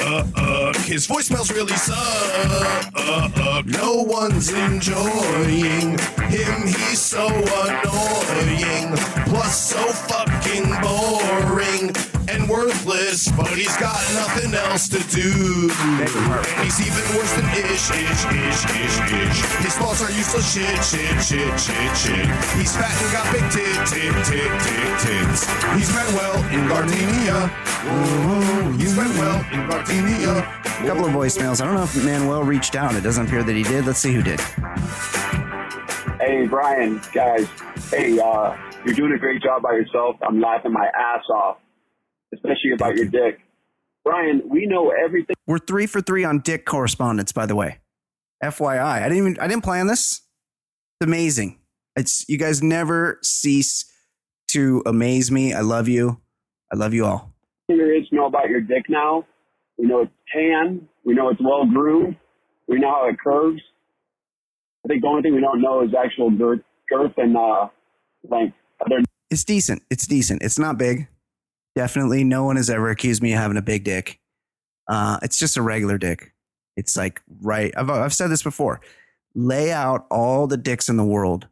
His 0.83 1.07
voicemails 1.07 1.49
really 1.55 1.77
suck. 1.77 3.65
No 3.65 4.01
one's 4.01 4.49
enjoying 4.51 5.97
him. 6.27 6.67
He's 6.67 6.99
so 6.99 7.25
annoying. 7.25 8.97
Plus, 9.29 9.69
so 9.69 9.77
fucking 10.09 10.34
boring 10.81 11.91
and 12.27 12.49
worthless. 12.49 13.31
But 13.31 13.49
he's 13.49 13.75
got 13.77 13.97
nothing 14.13 14.53
else 14.53 14.87
to 14.89 14.99
do. 15.09 15.69
And 15.71 16.63
he's 16.63 16.79
even 16.81 17.05
worse 17.15 17.33
than 17.33 17.45
ish, 17.57 17.89
ish, 17.91 18.23
ish, 18.25 18.65
ish, 18.65 18.97
ish. 19.11 19.39
His 19.63 19.75
thoughts 19.75 20.01
are 20.01 20.11
useless 20.11 20.53
shit, 20.53 20.83
shit, 20.83 21.15
shit, 21.21 21.59
shit, 21.59 21.91
shit. 21.97 22.25
He's 22.57 22.75
fat 22.75 22.93
and 22.93 23.11
got 23.11 23.25
big 23.33 23.45
tit, 23.51 23.75
tit, 23.87 24.13
tit, 24.25 24.51
tit, 24.61 24.91
tits. 25.01 25.45
He's 25.75 25.91
Manuel 25.93 26.37
in 26.53 26.67
Gardenia. 26.67 27.51
Ooh, 27.85 28.71
he's 28.77 28.95
Manuel 28.95 29.45
in 29.51 29.67
Gardenia. 29.69 30.39
A 30.65 30.87
couple 30.87 31.05
of 31.05 31.11
voicemails. 31.11 31.61
I 31.61 31.65
don't 31.65 31.75
know 31.75 31.83
if 31.83 32.03
Manuel 32.03 32.43
reached 32.43 32.75
out. 32.75 32.95
It 32.95 33.01
doesn't 33.01 33.27
appear 33.27 33.43
that 33.43 33.55
he 33.55 33.63
did. 33.63 33.85
Let's 33.85 33.99
see 33.99 34.13
who 34.13 34.21
did. 34.21 34.39
Hey, 36.19 36.47
Brian, 36.47 37.01
guys. 37.13 37.47
Hey, 37.91 38.19
uh, 38.19 38.55
you're 38.85 38.95
doing 38.95 39.13
a 39.13 39.19
great 39.19 39.41
job 39.41 39.61
by 39.61 39.73
yourself. 39.73 40.15
I'm 40.27 40.39
laughing 40.39 40.71
my 40.71 40.85
ass 40.85 41.23
off, 41.33 41.57
especially 42.33 42.71
about 42.73 42.95
your 42.95 43.05
dick. 43.05 43.39
Brian, 44.03 44.43
we 44.47 44.67
know 44.67 44.91
everything. 44.91 45.35
We're 45.47 45.57
three 45.57 45.87
for 45.87 46.01
three 46.01 46.23
on 46.23 46.39
dick 46.39 46.65
correspondence, 46.65 47.31
by 47.31 47.45
the 47.45 47.55
way. 47.55 47.79
FYI, 48.43 48.79
I 48.79 49.03
didn't 49.03 49.17
even 49.17 49.39
I 49.39 49.47
didn't 49.47 49.63
plan 49.63 49.87
this. 49.87 50.21
It's 50.99 51.07
amazing. 51.07 51.59
It's 51.95 52.27
you 52.29 52.37
guys 52.37 52.61
never 52.61 53.19
cease 53.23 53.91
to 54.49 54.83
amaze 54.85 55.31
me. 55.31 55.53
I 55.53 55.61
love 55.61 55.87
you. 55.87 56.21
I 56.71 56.77
love 56.77 56.93
you 56.93 57.05
all. 57.05 57.33
there 57.67 57.95
is 57.95 58.03
know 58.11 58.25
about 58.25 58.49
your 58.49 58.61
dick 58.61 58.83
now. 58.89 59.25
We 59.77 59.87
know 59.87 60.01
it's 60.01 60.11
tan. 60.33 60.87
We 61.03 61.13
know 61.13 61.29
it's 61.29 61.41
well 61.41 61.65
groomed. 61.65 62.17
We 62.67 62.79
know 62.79 62.89
how 62.89 63.09
it 63.09 63.17
curves. 63.19 63.61
I 64.83 64.87
think 64.87 65.01
the 65.01 65.07
only 65.07 65.23
thing 65.23 65.33
we 65.33 65.41
don't 65.41 65.61
know 65.61 65.83
is 65.83 65.89
actual 65.97 66.29
girth, 66.29 66.61
girth 66.89 67.13
and 67.17 67.35
uh, 67.35 67.67
length. 68.29 68.55
Other 68.85 69.03
It's 69.29 69.43
decent. 69.43 69.83
It's 69.89 70.07
decent. 70.07 70.43
It's 70.43 70.59
not 70.59 70.77
big. 70.77 71.07
Definitely, 71.75 72.23
no 72.23 72.43
one 72.43 72.55
has 72.55 72.69
ever 72.69 72.89
accused 72.89 73.21
me 73.21 73.33
of 73.33 73.39
having 73.39 73.57
a 73.57 73.61
big 73.61 73.83
dick. 73.83 74.19
Uh, 74.87 75.19
it's 75.21 75.37
just 75.37 75.57
a 75.57 75.61
regular 75.61 75.97
dick. 75.97 76.33
It's 76.77 76.95
like 76.95 77.21
right. 77.41 77.73
I've 77.75 77.89
I've 77.89 78.13
said 78.13 78.29
this 78.29 78.43
before. 78.43 78.81
Lay 79.33 79.71
out 79.71 80.05
all 80.09 80.47
the 80.47 80.57
dicks 80.57 80.87
in 80.87 80.95
the 80.95 81.03
world, 81.03 81.47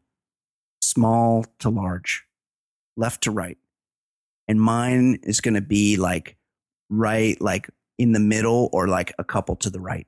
small 0.82 1.46
to 1.60 1.70
large, 1.70 2.24
left 2.96 3.24
to 3.24 3.32
right, 3.32 3.58
and 4.48 4.62
mine 4.62 5.20
is 5.24 5.42
going 5.42 5.56
to 5.56 5.62
be 5.62 5.98
like 5.98 6.38
right, 6.90 7.40
like 7.42 7.70
in 7.98 8.14
the 8.14 8.20
middle, 8.20 8.70
or 8.72 8.88
like 8.88 9.14
a 9.20 9.24
couple 9.24 9.56
to 9.58 9.70
the 9.70 9.82
right. 9.82 10.08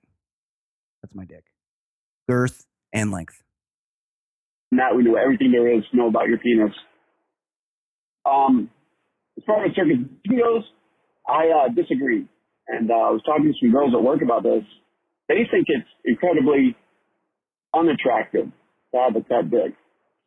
That's 1.02 1.16
my 1.16 1.26
dick, 1.26 1.46
girth 2.30 2.66
and 2.94 3.12
length. 3.12 3.44
that, 4.72 4.96
we 4.96 5.04
know 5.04 5.16
everything 5.16 5.52
there 5.52 5.68
is 5.76 5.84
to 5.92 5.98
know 5.98 6.08
about 6.08 6.28
your 6.28 6.38
penis. 6.38 6.72
Um, 8.26 8.70
as 9.38 9.44
far 9.46 9.66
as 9.66 9.72
circumcision 9.76 10.20
goes, 10.28 10.64
I 11.28 11.50
uh, 11.50 11.74
disagree. 11.74 12.28
And 12.68 12.90
uh, 12.90 12.94
I 12.94 13.12
was 13.12 13.22
talking 13.26 13.46
to 13.46 13.54
some 13.60 13.72
girls 13.72 13.94
at 13.94 14.02
work 14.02 14.22
about 14.22 14.44
this. 14.44 14.64
They 15.28 15.48
think 15.52 15.68
it's 15.68 15.88
incredibly 16.04 16.76
unattractive 17.74 18.52
to 18.94 18.98
have 18.98 19.16
a 19.16 19.22
cut 19.22 19.52
dick. 19.52 19.76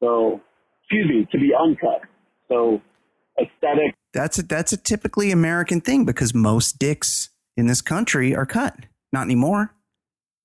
So, 0.00 0.40
excuse 0.82 1.08
me, 1.08 1.28
to 1.32 1.38
be 1.38 1.52
uncut. 1.58 2.02
So, 2.48 2.80
aesthetic. 3.40 3.94
That's 4.12 4.38
a, 4.38 4.42
that's 4.42 4.72
a 4.72 4.76
typically 4.76 5.30
American 5.30 5.80
thing 5.80 6.04
because 6.04 6.34
most 6.34 6.78
dicks 6.78 7.30
in 7.56 7.66
this 7.66 7.80
country 7.80 8.34
are 8.34 8.46
cut. 8.46 8.76
Not 9.12 9.22
anymore. 9.22 9.74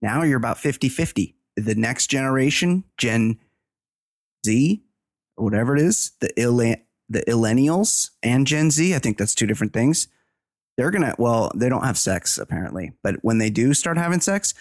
Now 0.01 0.23
you're 0.23 0.37
about 0.37 0.57
50 0.57 0.89
50. 0.89 1.35
The 1.55 1.75
next 1.75 2.07
generation, 2.07 2.83
Gen 2.97 3.39
Z, 4.45 4.83
whatever 5.35 5.75
it 5.75 5.81
is, 5.81 6.11
the 6.19 6.31
ill 6.35 6.59
the 7.13 7.23
millennials 7.27 8.11
and 8.21 8.47
Gen 8.47 8.71
Z, 8.71 8.95
I 8.95 8.99
think 8.99 9.17
that's 9.17 9.35
two 9.35 9.47
different 9.47 9.73
things. 9.73 10.07
They're 10.77 10.91
gonna 10.91 11.15
well, 11.19 11.51
they 11.55 11.69
don't 11.69 11.83
have 11.85 11.97
sex 11.99 12.37
apparently, 12.39 12.93
but 13.03 13.17
when 13.21 13.37
they 13.37 13.49
do 13.51 13.73
start 13.75 13.97
having 13.97 14.21
sex, 14.21 14.53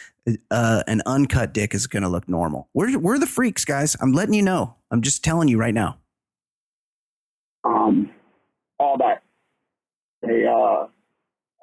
uh, 0.50 0.82
an 0.86 1.02
uncut 1.06 1.54
dick 1.54 1.74
is 1.74 1.86
gonna 1.86 2.10
look 2.10 2.28
normal. 2.28 2.68
We're 2.74 2.98
we're 2.98 3.18
the 3.18 3.26
freaks, 3.26 3.64
guys. 3.64 3.96
I'm 4.00 4.12
letting 4.12 4.34
you 4.34 4.42
know. 4.42 4.76
I'm 4.90 5.02
just 5.02 5.24
telling 5.24 5.48
you 5.48 5.58
right 5.58 5.74
now. 5.74 5.98
um, 7.64 8.10
all 8.78 8.98
that. 8.98 9.22
They 10.22 10.44
uh, 10.46 10.86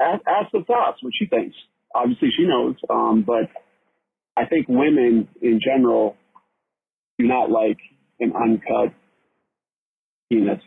ask, 0.02 0.22
ask 0.28 0.52
the 0.52 0.64
thoughts 0.66 1.04
what 1.04 1.14
she 1.18 1.26
thinks. 1.28 1.56
Obviously, 1.96 2.30
she 2.38 2.46
knows, 2.46 2.76
um, 2.90 3.24
but 3.26 3.50
I 4.38 4.46
think 4.46 4.68
women 4.70 5.28
in 5.42 5.60
general 5.64 6.16
do 7.18 7.28
not 7.28 7.50
like 7.52 7.78
an 8.20 8.34
uncut 8.36 8.94
penis. 10.32 10.62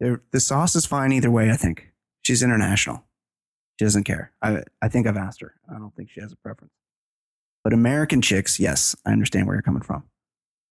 They're, 0.00 0.22
the 0.32 0.40
sauce 0.40 0.74
is 0.74 0.86
fine 0.86 1.12
either 1.12 1.30
way. 1.30 1.50
I 1.50 1.56
think 1.56 1.92
she's 2.22 2.42
international. 2.42 3.04
She 3.78 3.84
doesn't 3.84 4.04
care. 4.04 4.32
I 4.42 4.62
I 4.82 4.88
think 4.88 5.06
I've 5.06 5.16
asked 5.16 5.40
her. 5.40 5.54
I 5.68 5.78
don't 5.78 5.94
think 5.94 6.10
she 6.10 6.20
has 6.20 6.32
a 6.32 6.36
preference. 6.36 6.72
But 7.62 7.72
American 7.72 8.22
chicks, 8.22 8.58
yes, 8.58 8.96
I 9.06 9.12
understand 9.12 9.46
where 9.46 9.54
you're 9.54 9.62
coming 9.62 9.82
from. 9.82 10.04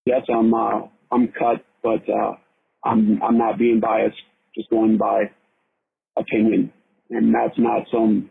Yes, 0.05 0.21
I'm 0.33 0.53
uh, 0.53 0.87
I'm 1.11 1.27
cut, 1.27 1.63
but 1.83 2.07
uh, 2.09 2.33
I'm 2.83 3.21
I'm 3.21 3.37
not 3.37 3.57
being 3.57 3.79
biased. 3.79 4.17
Just 4.55 4.69
going 4.71 4.97
by 4.97 5.29
opinion, 6.17 6.73
and 7.09 7.33
that's 7.33 7.57
not 7.57 7.83
some 7.91 8.29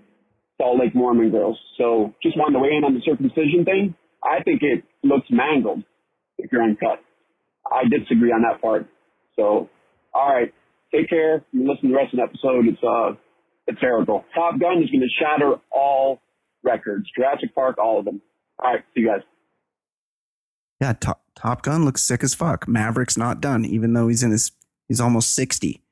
Salt 0.60 0.80
Lake 0.80 0.94
Mormon 0.94 1.30
girls. 1.30 1.58
So 1.76 2.14
just 2.22 2.36
wanted 2.36 2.54
to 2.54 2.60
weigh 2.60 2.76
in 2.76 2.84
on 2.84 2.94
the 2.94 3.00
circumcision 3.04 3.64
thing. 3.64 3.94
I 4.22 4.42
think 4.42 4.62
it 4.62 4.84
looks 5.04 5.26
mangled 5.30 5.84
if 6.38 6.50
you're 6.50 6.62
uncut. 6.62 6.98
I 7.70 7.84
disagree 7.84 8.32
on 8.32 8.42
that 8.42 8.60
part. 8.60 8.86
So, 9.36 9.68
all 10.12 10.34
right, 10.34 10.52
take 10.94 11.08
care. 11.08 11.44
You 11.52 11.68
listen 11.68 11.88
to 11.88 11.88
the 11.88 11.94
rest 11.94 12.14
of 12.14 12.18
the 12.18 12.24
episode. 12.24 12.66
It's 12.66 12.82
uh, 12.82 13.14
it's 13.66 13.80
terrible. 13.80 14.24
Top 14.34 14.58
Gun 14.58 14.82
is 14.82 14.90
going 14.90 15.00
to 15.00 15.08
shatter 15.24 15.54
all 15.70 16.20
records. 16.62 17.06
Jurassic 17.16 17.54
Park, 17.54 17.78
all 17.78 17.98
of 17.98 18.04
them. 18.04 18.20
All 18.62 18.72
right, 18.72 18.84
see 18.94 19.02
you 19.02 19.08
guys. 19.08 19.20
Yeah, 20.80 20.92
Top, 20.94 21.22
Top 21.34 21.62
Gun 21.62 21.84
looks 21.84 22.02
sick 22.02 22.22
as 22.22 22.34
fuck. 22.34 22.68
Maverick's 22.68 23.16
not 23.16 23.40
done, 23.40 23.64
even 23.64 23.92
though 23.92 24.08
he's 24.08 24.22
in 24.22 24.30
his 24.30 24.52
he's 24.88 25.00
almost 25.00 25.34
sixty. 25.34 25.82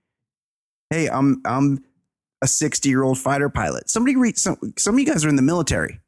Hey, 0.91 1.09
I'm 1.09 1.43
I'm 1.45 1.85
a 2.43 2.47
sixty 2.47 2.88
year 2.88 3.03
old 3.03 3.19
fighter 3.19 3.49
pilot. 3.49 3.91
Somebody 3.91 4.17
read 4.17 4.38
some 4.38 4.57
some 4.79 4.95
of 4.95 5.00
you 5.00 5.07
guys 5.07 5.25
are 5.25 5.29
in 5.29 5.37
the 5.37 5.43
military. 5.43 6.00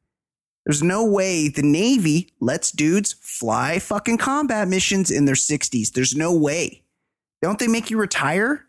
There's 0.65 0.83
no 0.83 1.05
way 1.05 1.49
the 1.49 1.63
Navy 1.63 2.31
lets 2.41 2.71
dudes 2.71 3.15
fly 3.21 3.79
fucking 3.79 4.19
combat 4.19 4.69
missions 4.69 5.11
in 5.11 5.25
their 5.25 5.35
sixties. 5.35 5.91
There's 5.91 6.15
no 6.15 6.33
way. 6.33 6.83
Don't 7.43 7.59
they 7.59 7.69
make 7.69 7.91
you 7.91 7.99
retire? 7.99 8.65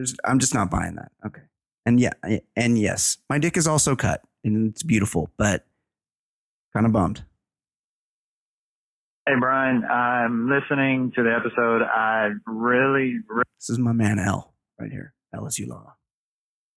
There's 0.00 0.16
I'm 0.24 0.38
just 0.38 0.54
not 0.54 0.70
buying 0.70 0.94
that. 0.94 1.12
Okay. 1.26 1.42
And 1.84 2.00
yeah, 2.00 2.12
and 2.56 2.78
yes, 2.78 3.18
my 3.28 3.38
dick 3.38 3.58
is 3.58 3.66
also 3.66 3.94
cut 3.94 4.22
and 4.42 4.70
it's 4.70 4.82
beautiful, 4.82 5.30
but 5.36 5.66
kind 6.72 6.86
of 6.86 6.92
bummed. 6.92 7.22
Hey, 9.26 9.34
Brian, 9.38 9.84
I'm 9.84 10.48
listening 10.48 11.12
to 11.16 11.22
the 11.22 11.36
episode. 11.36 11.82
I 11.82 12.30
really, 12.46 13.16
really 13.28 13.44
This 13.58 13.68
is 13.68 13.78
my 13.78 13.92
man 13.92 14.18
L 14.18 14.54
right 14.78 14.90
here, 14.90 15.12
LSU 15.34 15.68
Law. 15.68 15.92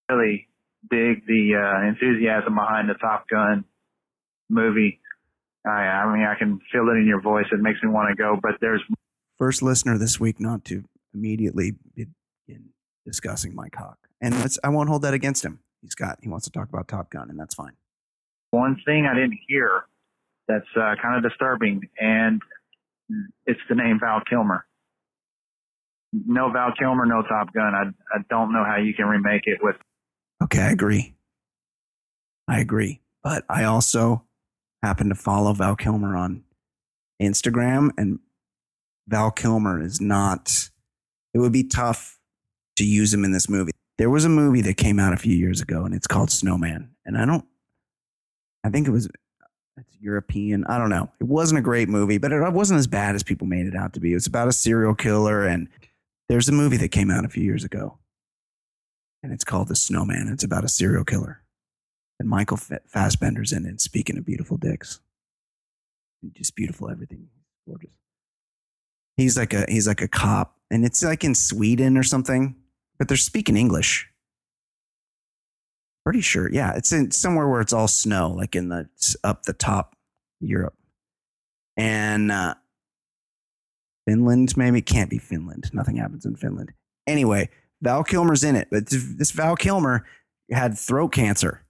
really 0.09 0.49
dig 0.91 1.25
the 1.25 1.55
uh, 1.55 1.87
enthusiasm 1.87 2.55
behind 2.55 2.89
the 2.89 2.95
Top 2.95 3.29
Gun 3.29 3.63
movie. 4.49 4.99
I, 5.65 5.69
I 5.69 6.13
mean, 6.13 6.25
I 6.25 6.37
can 6.37 6.59
feel 6.73 6.89
it 6.89 6.97
in 6.97 7.07
your 7.07 7.21
voice. 7.21 7.45
It 7.53 7.61
makes 7.61 7.81
me 7.81 7.89
want 7.89 8.09
to 8.09 8.21
go, 8.21 8.37
but 8.41 8.55
there's 8.59 8.81
First 9.37 9.61
listener 9.61 9.97
this 9.97 10.19
week 10.19 10.41
not 10.41 10.65
to 10.65 10.83
immediately 11.13 11.75
begin 11.95 12.73
discussing 13.05 13.55
Mike 13.55 13.73
cock, 13.73 13.97
and 14.21 14.33
let's, 14.39 14.57
I 14.63 14.69
won't 14.69 14.89
hold 14.89 15.01
that 15.03 15.13
against 15.13 15.43
him. 15.43 15.59
He's 15.81 15.95
got 15.95 16.19
he 16.21 16.29
wants 16.29 16.45
to 16.45 16.51
talk 16.51 16.69
about 16.69 16.87
Top 16.87 17.09
Gun, 17.09 17.29
and 17.29 17.39
that's 17.39 17.55
fine. 17.55 17.73
one 18.51 18.77
thing 18.85 19.05
I 19.05 19.13
didn't 19.13 19.39
hear 19.47 19.85
that's 20.47 20.67
uh, 20.75 20.95
kind 21.01 21.17
of 21.17 21.29
disturbing, 21.29 21.81
and 21.99 22.41
it's 23.45 23.59
the 23.69 23.75
name 23.75 23.99
Val 23.99 24.21
Kilmer. 24.29 24.65
No 26.13 26.51
Val 26.51 26.71
Kilmer, 26.77 27.05
no 27.05 27.21
Top 27.23 27.53
Gun. 27.53 27.73
I, 27.73 27.83
I 28.15 28.21
don't 28.29 28.53
know 28.53 28.63
how 28.63 28.77
you 28.77 28.93
can 28.93 29.05
remake 29.05 29.43
it 29.45 29.59
with 29.61 29.75
Okay, 30.43 30.61
I 30.61 30.71
agree. 30.71 31.15
I 32.47 32.59
agree, 32.59 33.01
but 33.23 33.45
I 33.49 33.63
also 33.63 34.25
happen 34.81 35.07
to 35.09 35.15
follow 35.15 35.53
Val 35.53 35.75
Kilmer 35.75 36.17
on 36.17 36.43
Instagram, 37.21 37.91
and 37.97 38.19
Val 39.07 39.31
Kilmer 39.31 39.81
is 39.81 40.01
not. 40.01 40.69
It 41.33 41.39
would 41.39 41.53
be 41.53 41.63
tough 41.63 42.19
to 42.77 42.85
use 42.85 43.13
him 43.13 43.23
in 43.23 43.31
this 43.31 43.49
movie. 43.49 43.71
There 43.97 44.09
was 44.09 44.25
a 44.25 44.29
movie 44.29 44.61
that 44.61 44.77
came 44.77 44.99
out 44.99 45.13
a 45.13 45.17
few 45.17 45.35
years 45.35 45.61
ago, 45.61 45.85
and 45.85 45.93
it's 45.93 46.07
called 46.07 46.31
Snowman, 46.31 46.91
and 47.05 47.17
I 47.17 47.25
don't. 47.25 47.45
I 48.63 48.69
think 48.69 48.87
it 48.87 48.91
was 48.91 49.07
It's 49.77 49.97
European. 49.99 50.65
I 50.65 50.77
don't 50.77 50.89
know. 50.89 51.11
It 51.19 51.25
wasn't 51.25 51.59
a 51.59 51.61
great 51.61 51.89
movie, 51.89 52.17
but 52.17 52.31
it 52.31 52.53
wasn't 52.53 52.79
as 52.79 52.87
bad 52.87 53.15
as 53.15 53.23
people 53.23 53.47
made 53.47 53.65
it 53.67 53.75
out 53.75 53.93
to 53.93 53.99
be. 53.99 54.11
It 54.11 54.15
was 54.15 54.27
about 54.27 54.47
a 54.47 54.53
serial 54.53 54.95
killer, 54.95 55.45
and 55.45 55.67
there's 56.29 56.49
a 56.49 56.53
movie 56.53 56.77
that 56.77 56.89
came 56.89 57.11
out 57.11 57.25
a 57.25 57.29
few 57.29 57.43
years 57.43 57.63
ago, 57.63 57.97
and 59.21 59.31
it's 59.31 59.43
called 59.43 59.67
The 59.67 59.75
Snowman. 59.75 60.29
It's 60.31 60.43
about 60.43 60.63
a 60.63 60.69
serial 60.69 61.03
killer, 61.03 61.43
and 62.19 62.29
Michael 62.29 62.57
Fassbender's 62.57 63.51
in 63.51 63.65
it. 63.65 63.81
Speaking 63.81 64.17
of 64.17 64.25
beautiful 64.25 64.57
dicks, 64.57 64.99
just 66.31 66.55
beautiful 66.55 66.89
everything, 66.89 67.27
gorgeous. 67.67 67.93
He's 69.17 69.37
like 69.37 69.53
a 69.53 69.65
he's 69.69 69.87
like 69.87 70.01
a 70.01 70.07
cop, 70.07 70.57
and 70.71 70.85
it's 70.85 71.03
like 71.03 71.23
in 71.23 71.35
Sweden 71.35 71.97
or 71.97 72.03
something, 72.03 72.55
but 73.03 73.09
they're 73.09 73.17
speaking 73.17 73.57
English. 73.57 74.09
Pretty 76.05 76.21
sure, 76.21 76.49
yeah, 76.49 76.71
it's 76.73 76.93
in 76.93 77.11
somewhere 77.11 77.49
where 77.49 77.59
it's 77.59 77.73
all 77.73 77.89
snow, 77.89 78.31
like 78.31 78.55
in 78.55 78.69
the 78.69 78.87
up 79.25 79.43
the 79.43 79.51
top 79.51 79.97
Europe, 80.39 80.77
and 81.75 82.31
uh, 82.31 82.55
Finland. 84.07 84.55
Maybe 84.55 84.81
can't 84.81 85.09
be 85.09 85.17
Finland. 85.17 85.69
Nothing 85.73 85.97
happens 85.97 86.25
in 86.25 86.37
Finland. 86.37 86.71
Anyway, 87.05 87.49
Val 87.81 88.05
Kilmer's 88.05 88.41
in 88.41 88.55
it, 88.55 88.69
but 88.71 88.89
this, 88.89 89.03
this 89.17 89.31
Val 89.31 89.57
Kilmer 89.57 90.05
had 90.49 90.77
throat 90.77 91.09
cancer, 91.09 91.65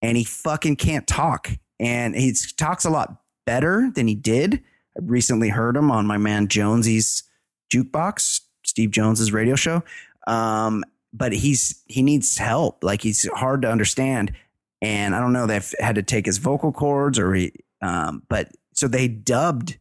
and 0.00 0.16
he 0.16 0.24
fucking 0.24 0.76
can't 0.76 1.06
talk, 1.06 1.50
and 1.78 2.16
he 2.16 2.34
talks 2.56 2.86
a 2.86 2.90
lot 2.90 3.20
better 3.44 3.90
than 3.94 4.08
he 4.08 4.14
did. 4.14 4.62
I 4.96 5.02
recently 5.02 5.50
heard 5.50 5.76
him 5.76 5.90
on 5.90 6.06
my 6.06 6.16
man 6.16 6.48
Jonesy's 6.48 7.22
jukebox, 7.70 8.40
Steve 8.64 8.90
Jones's 8.90 9.30
radio 9.30 9.56
show. 9.56 9.82
Um, 10.26 10.84
but 11.12 11.32
he's 11.32 11.82
he 11.86 12.02
needs 12.02 12.36
help. 12.38 12.82
Like 12.82 13.02
he's 13.02 13.28
hard 13.34 13.62
to 13.62 13.70
understand, 13.70 14.32
and 14.82 15.14
I 15.14 15.20
don't 15.20 15.32
know. 15.32 15.46
They've 15.46 15.74
had 15.78 15.94
to 15.94 16.02
take 16.02 16.26
his 16.26 16.38
vocal 16.38 16.72
cords, 16.72 17.18
or 17.18 17.34
he, 17.34 17.52
um, 17.80 18.22
but 18.28 18.48
so 18.72 18.88
they 18.88 19.08
dubbed 19.08 19.78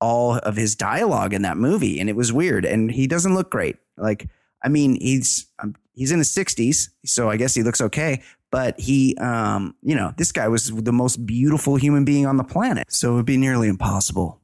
all 0.00 0.36
of 0.38 0.56
his 0.56 0.74
dialogue 0.76 1.34
in 1.34 1.42
that 1.42 1.56
movie, 1.56 2.00
and 2.00 2.08
it 2.08 2.16
was 2.16 2.32
weird. 2.32 2.64
And 2.64 2.90
he 2.90 3.06
doesn't 3.06 3.34
look 3.34 3.50
great. 3.50 3.76
Like 3.96 4.28
I 4.62 4.68
mean, 4.68 4.98
he's 5.00 5.46
um, 5.58 5.74
he's 5.94 6.12
in 6.12 6.18
his 6.18 6.30
sixties, 6.30 6.90
so 7.04 7.28
I 7.28 7.36
guess 7.36 7.54
he 7.54 7.62
looks 7.62 7.80
okay. 7.80 8.22
But 8.50 8.78
he, 8.78 9.16
um, 9.16 9.74
you 9.82 9.94
know, 9.94 10.12
this 10.16 10.30
guy 10.30 10.46
was 10.46 10.70
the 10.70 10.92
most 10.92 11.24
beautiful 11.26 11.76
human 11.76 12.04
being 12.04 12.26
on 12.26 12.36
the 12.36 12.44
planet. 12.44 12.92
So 12.92 13.12
it 13.12 13.14
would 13.16 13.26
be 13.26 13.38
nearly 13.38 13.68
impossible 13.68 14.40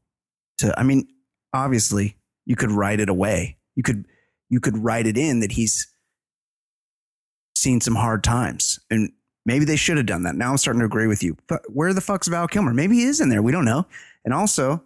to. 0.59 0.75
I 0.79 0.83
mean, 0.83 1.07
obviously, 1.53 2.17
you 2.47 2.57
could 2.57 2.73
write 2.73 3.01
it 3.01 3.09
away. 3.09 3.59
You 3.77 3.83
could 3.83 4.07
you 4.51 4.61
could 4.61 4.79
write 4.79 5.07
it 5.07 5.17
in 5.17 5.41
that 5.41 5.53
he's 5.53 5.87
seen 7.55 7.81
some 7.81 7.97
hard 7.97 8.23
times. 8.25 8.79
And 8.91 9.13
maybe 9.45 9.65
they 9.65 9.77
should 9.77 9.97
have 9.97 10.07
done 10.07 10.23
that. 10.23 10.37
Now 10.37 10.51
I'm 10.51 10.59
starting 10.59 10.81
to 10.81 10.87
agree 10.87 11.07
with 11.07 11.23
you. 11.23 11.37
But 11.49 11.63
where 11.69 11.93
the 11.93 12.01
fuck's 12.01 12.29
Val 12.29 12.49
Kilmer? 12.49 12.73
Maybe 12.73 12.97
he 12.97 13.05
is 13.05 13.21
in 13.21 13.29
there. 13.29 13.43
We 13.43 13.53
don't 13.53 13.65
know. 13.65 13.87
And 14.25 14.33
also, 14.33 14.83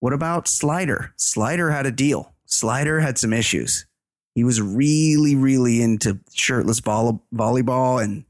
what 0.00 0.12
about 0.12 0.48
Slider? 0.48 1.12
Slider 1.16 1.70
had 1.70 1.86
a 1.86 1.90
deal. 1.90 2.34
Slider 2.46 3.00
had 3.00 3.18
some 3.18 3.32
issues. 3.32 3.86
He 4.34 4.44
was 4.44 4.60
really, 4.60 5.36
really 5.36 5.82
into 5.82 6.18
shirtless 6.32 6.80
volley- 6.80 7.20
volleyball. 7.34 8.02
And 8.02 8.24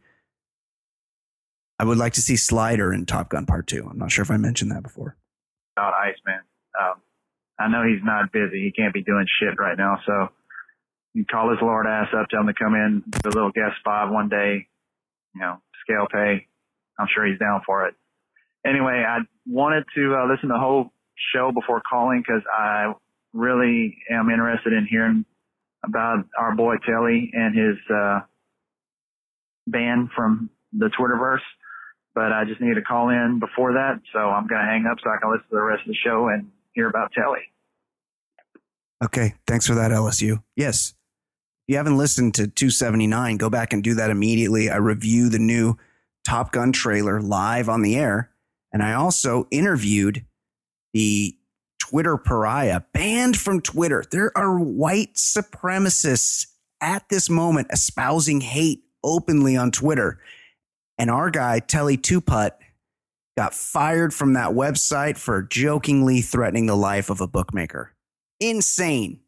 I 1.78 1.84
would 1.84 1.98
like 1.98 2.14
to 2.14 2.22
see 2.22 2.36
Slider 2.36 2.92
in 2.92 3.06
Top 3.06 3.30
Gun 3.30 3.46
Part 3.46 3.66
2. 3.66 3.88
I'm 3.90 3.98
not 3.98 4.10
sure 4.10 4.22
if 4.22 4.30
I 4.30 4.36
mentioned 4.36 4.70
that 4.72 4.82
before. 4.82 5.16
About 5.76 5.94
Iceman. 5.94 6.40
I 7.60 7.68
know 7.68 7.84
he's 7.84 8.02
not 8.02 8.32
busy. 8.32 8.64
He 8.64 8.72
can't 8.72 8.94
be 8.94 9.02
doing 9.02 9.26
shit 9.38 9.58
right 9.58 9.76
now. 9.76 9.98
So 10.06 10.28
you 11.12 11.26
call 11.26 11.50
his 11.50 11.58
lord 11.60 11.86
ass 11.86 12.08
up, 12.16 12.28
tell 12.30 12.40
him 12.40 12.46
to 12.46 12.54
come 12.54 12.74
in, 12.74 13.02
do 13.22 13.28
a 13.28 13.36
little 13.36 13.52
guest 13.52 13.76
spot 13.80 14.10
one 14.10 14.28
day, 14.28 14.66
you 15.34 15.40
know, 15.40 15.60
scale 15.84 16.06
pay. 16.10 16.46
I'm 16.98 17.08
sure 17.14 17.26
he's 17.26 17.38
down 17.38 17.60
for 17.66 17.86
it. 17.86 17.94
Anyway, 18.64 19.04
I 19.06 19.18
wanted 19.46 19.84
to 19.94 20.14
uh, 20.16 20.30
listen 20.30 20.48
to 20.48 20.54
the 20.54 20.60
whole 20.60 20.92
show 21.34 21.52
before 21.52 21.82
calling 21.88 22.22
because 22.26 22.42
I 22.50 22.92
really 23.32 23.98
am 24.10 24.30
interested 24.30 24.72
in 24.72 24.86
hearing 24.88 25.24
about 25.84 26.24
our 26.38 26.54
boy 26.54 26.76
Telly 26.86 27.30
and 27.32 27.56
his 27.56 27.76
uh, 27.94 28.20
from 30.14 30.50
the 30.72 30.90
Twitterverse. 30.98 31.44
But 32.14 32.32
I 32.32 32.44
just 32.44 32.60
need 32.60 32.74
to 32.74 32.82
call 32.82 33.08
in 33.08 33.38
before 33.38 33.74
that, 33.74 34.00
so 34.12 34.18
I'm 34.18 34.46
going 34.48 34.60
to 34.60 34.66
hang 34.66 34.84
up 34.90 34.98
so 35.02 35.10
I 35.10 35.18
can 35.22 35.30
listen 35.30 35.48
to 35.50 35.56
the 35.56 35.62
rest 35.62 35.82
of 35.82 35.88
the 35.88 35.98
show 36.04 36.28
and 36.28 36.50
hear 36.74 36.88
about 36.88 37.12
Telly. 37.12 37.40
Okay. 39.02 39.34
Thanks 39.46 39.66
for 39.66 39.74
that, 39.74 39.90
LSU. 39.90 40.42
Yes. 40.56 40.94
If 41.66 41.72
you 41.72 41.76
haven't 41.76 41.96
listened 41.96 42.34
to 42.34 42.46
279, 42.46 43.36
go 43.36 43.48
back 43.48 43.72
and 43.72 43.82
do 43.82 43.94
that 43.94 44.10
immediately. 44.10 44.70
I 44.70 44.76
review 44.76 45.28
the 45.28 45.38
new 45.38 45.76
Top 46.26 46.52
Gun 46.52 46.72
trailer 46.72 47.20
live 47.20 47.68
on 47.68 47.82
the 47.82 47.96
air. 47.96 48.30
And 48.72 48.82
I 48.82 48.94
also 48.94 49.48
interviewed 49.50 50.24
the 50.92 51.36
Twitter 51.78 52.16
pariah 52.16 52.82
banned 52.92 53.36
from 53.36 53.60
Twitter. 53.60 54.04
There 54.10 54.36
are 54.36 54.58
white 54.58 55.14
supremacists 55.14 56.46
at 56.80 57.08
this 57.08 57.28
moment 57.28 57.68
espousing 57.72 58.40
hate 58.40 58.82
openly 59.02 59.56
on 59.56 59.70
Twitter. 59.70 60.20
And 60.98 61.10
our 61.10 61.30
guy, 61.30 61.60
Telly 61.60 61.96
Tuput, 61.96 62.52
got 63.36 63.54
fired 63.54 64.12
from 64.12 64.34
that 64.34 64.50
website 64.50 65.16
for 65.16 65.42
jokingly 65.42 66.20
threatening 66.20 66.66
the 66.66 66.76
life 66.76 67.10
of 67.10 67.20
a 67.20 67.26
bookmaker. 67.26 67.94
Insane. 68.40 69.20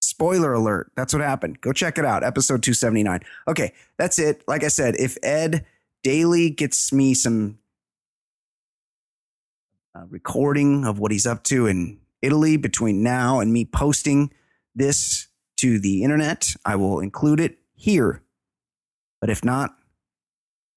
Spoiler 0.00 0.52
alert. 0.52 0.90
That's 0.96 1.12
what 1.12 1.22
happened. 1.22 1.60
Go 1.60 1.72
check 1.72 1.98
it 1.98 2.04
out. 2.04 2.24
Episode 2.24 2.62
279. 2.62 3.20
Okay, 3.46 3.72
that's 3.98 4.18
it. 4.18 4.42
Like 4.48 4.64
I 4.64 4.68
said, 4.68 4.96
if 4.96 5.16
Ed 5.22 5.64
Daly 6.02 6.50
gets 6.50 6.92
me 6.92 7.14
some 7.14 7.58
uh, 9.94 10.04
recording 10.08 10.84
of 10.84 10.98
what 10.98 11.12
he's 11.12 11.26
up 11.26 11.42
to 11.44 11.66
in 11.66 11.98
Italy 12.22 12.56
between 12.56 13.02
now 13.02 13.40
and 13.40 13.52
me 13.52 13.64
posting 13.64 14.32
this 14.74 15.28
to 15.58 15.78
the 15.78 16.04
internet, 16.04 16.54
I 16.64 16.76
will 16.76 17.00
include 17.00 17.40
it 17.40 17.58
here. 17.74 18.22
But 19.20 19.30
if 19.30 19.44
not, 19.44 19.76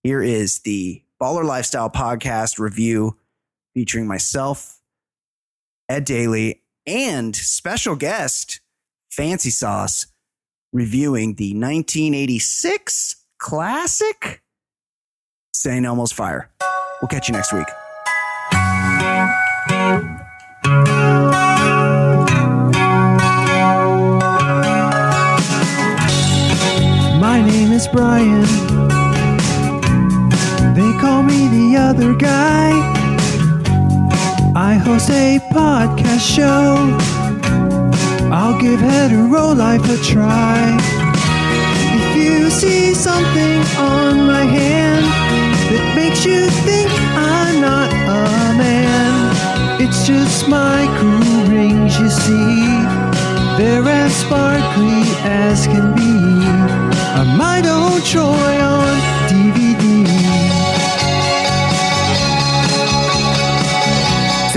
here 0.03 0.21
is 0.21 0.59
the 0.59 1.03
Baller 1.21 1.45
Lifestyle 1.45 1.89
Podcast 1.89 2.57
review 2.57 3.15
featuring 3.75 4.07
myself, 4.07 4.79
Ed 5.87 6.03
Daly, 6.03 6.63
and 6.87 7.35
special 7.35 7.95
guest 7.95 8.59
FanceeSauce 9.15 10.07
reviewing 10.73 11.35
the 11.35 11.53
1986 11.53 13.23
classic 13.37 14.41
St. 15.53 15.85
Elmo's 15.85 16.11
Fire. 16.11 16.49
We'll 17.01 17.09
catch 17.09 17.29
you 17.29 17.33
next 17.33 17.53
week. 17.53 17.67
My 27.19 27.43
name 27.45 27.71
is 27.73 27.87
Brian. 27.87 28.90
They 30.73 30.93
call 31.01 31.21
me 31.21 31.49
the 31.49 31.75
other 31.75 32.13
guy. 32.13 32.71
I 34.55 34.75
host 34.75 35.09
a 35.09 35.39
podcast 35.51 36.21
show. 36.21 36.75
I'll 38.31 38.57
give 38.57 38.79
hetero 38.79 39.51
life 39.51 39.83
a 39.89 39.97
try. 40.01 40.77
If 41.97 42.15
you 42.15 42.49
see 42.49 42.93
something 42.93 43.59
on 43.77 44.25
my 44.25 44.43
hand 44.43 45.05
that 45.71 45.93
makes 45.93 46.25
you 46.25 46.49
think 46.63 46.89
I'm 47.15 47.59
not 47.59 47.91
a 47.91 48.57
man, 48.57 49.81
it's 49.81 50.07
just 50.07 50.47
my 50.47 50.87
cool 50.99 51.53
rings, 51.53 51.99
you 51.99 52.09
see. 52.09 52.63
They're 53.57 53.87
as 53.89 54.15
sparkly 54.15 55.03
as 55.27 55.67
can 55.67 55.93
be. 55.95 56.15
A 57.19 57.25
my 57.37 57.61
own 57.67 58.01
Troy 58.03 58.55
on 58.61 59.00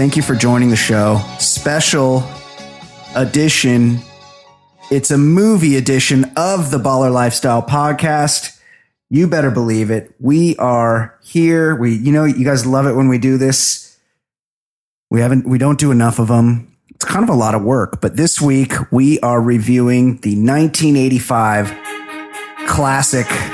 Thank 0.04 0.16
you 0.16 0.22
for 0.22 0.34
joining 0.34 0.68
the 0.68 0.76
show. 0.76 1.18
Special 1.38 2.22
edition. 3.16 4.00
It's 4.90 5.10
a 5.10 5.16
movie 5.16 5.76
edition 5.76 6.30
of 6.36 6.70
the 6.70 6.76
Baller 6.76 7.10
Lifestyle 7.10 7.62
podcast. 7.62 8.60
You 9.08 9.26
better 9.28 9.50
believe 9.50 9.90
it. 9.90 10.14
We 10.20 10.56
are 10.56 11.18
here. 11.22 11.74
We, 11.74 11.94
you 11.94 12.12
know, 12.12 12.24
you 12.24 12.44
guys 12.44 12.66
love 12.66 12.86
it 12.86 12.92
when 12.92 13.08
we 13.08 13.16
do 13.16 13.38
this. 13.38 13.98
We 15.10 15.22
haven't, 15.22 15.48
we 15.48 15.56
don't 15.56 15.78
do 15.78 15.90
enough 15.90 16.18
of 16.18 16.28
them. 16.28 16.76
It's 16.90 17.06
kind 17.06 17.22
of 17.22 17.30
a 17.30 17.38
lot 17.38 17.54
of 17.54 17.62
work, 17.62 18.02
but 18.02 18.14
this 18.14 18.42
week 18.42 18.74
we 18.92 19.18
are 19.20 19.40
reviewing 19.40 20.18
the 20.18 20.36
1985 20.36 21.74
classic. 22.66 23.53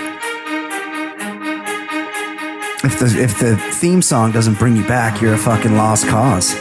If 2.83 2.99
the 2.99 3.23
if 3.23 3.38
the 3.38 3.59
theme 3.75 4.01
song 4.01 4.33
doesn't 4.33 4.59
bring 4.59 4.75
you 4.75 4.85
back, 4.85 5.21
you're 5.21 5.35
a 5.35 5.38
fucking 5.38 5.77
lost 5.77 6.09
cause. 6.09 6.55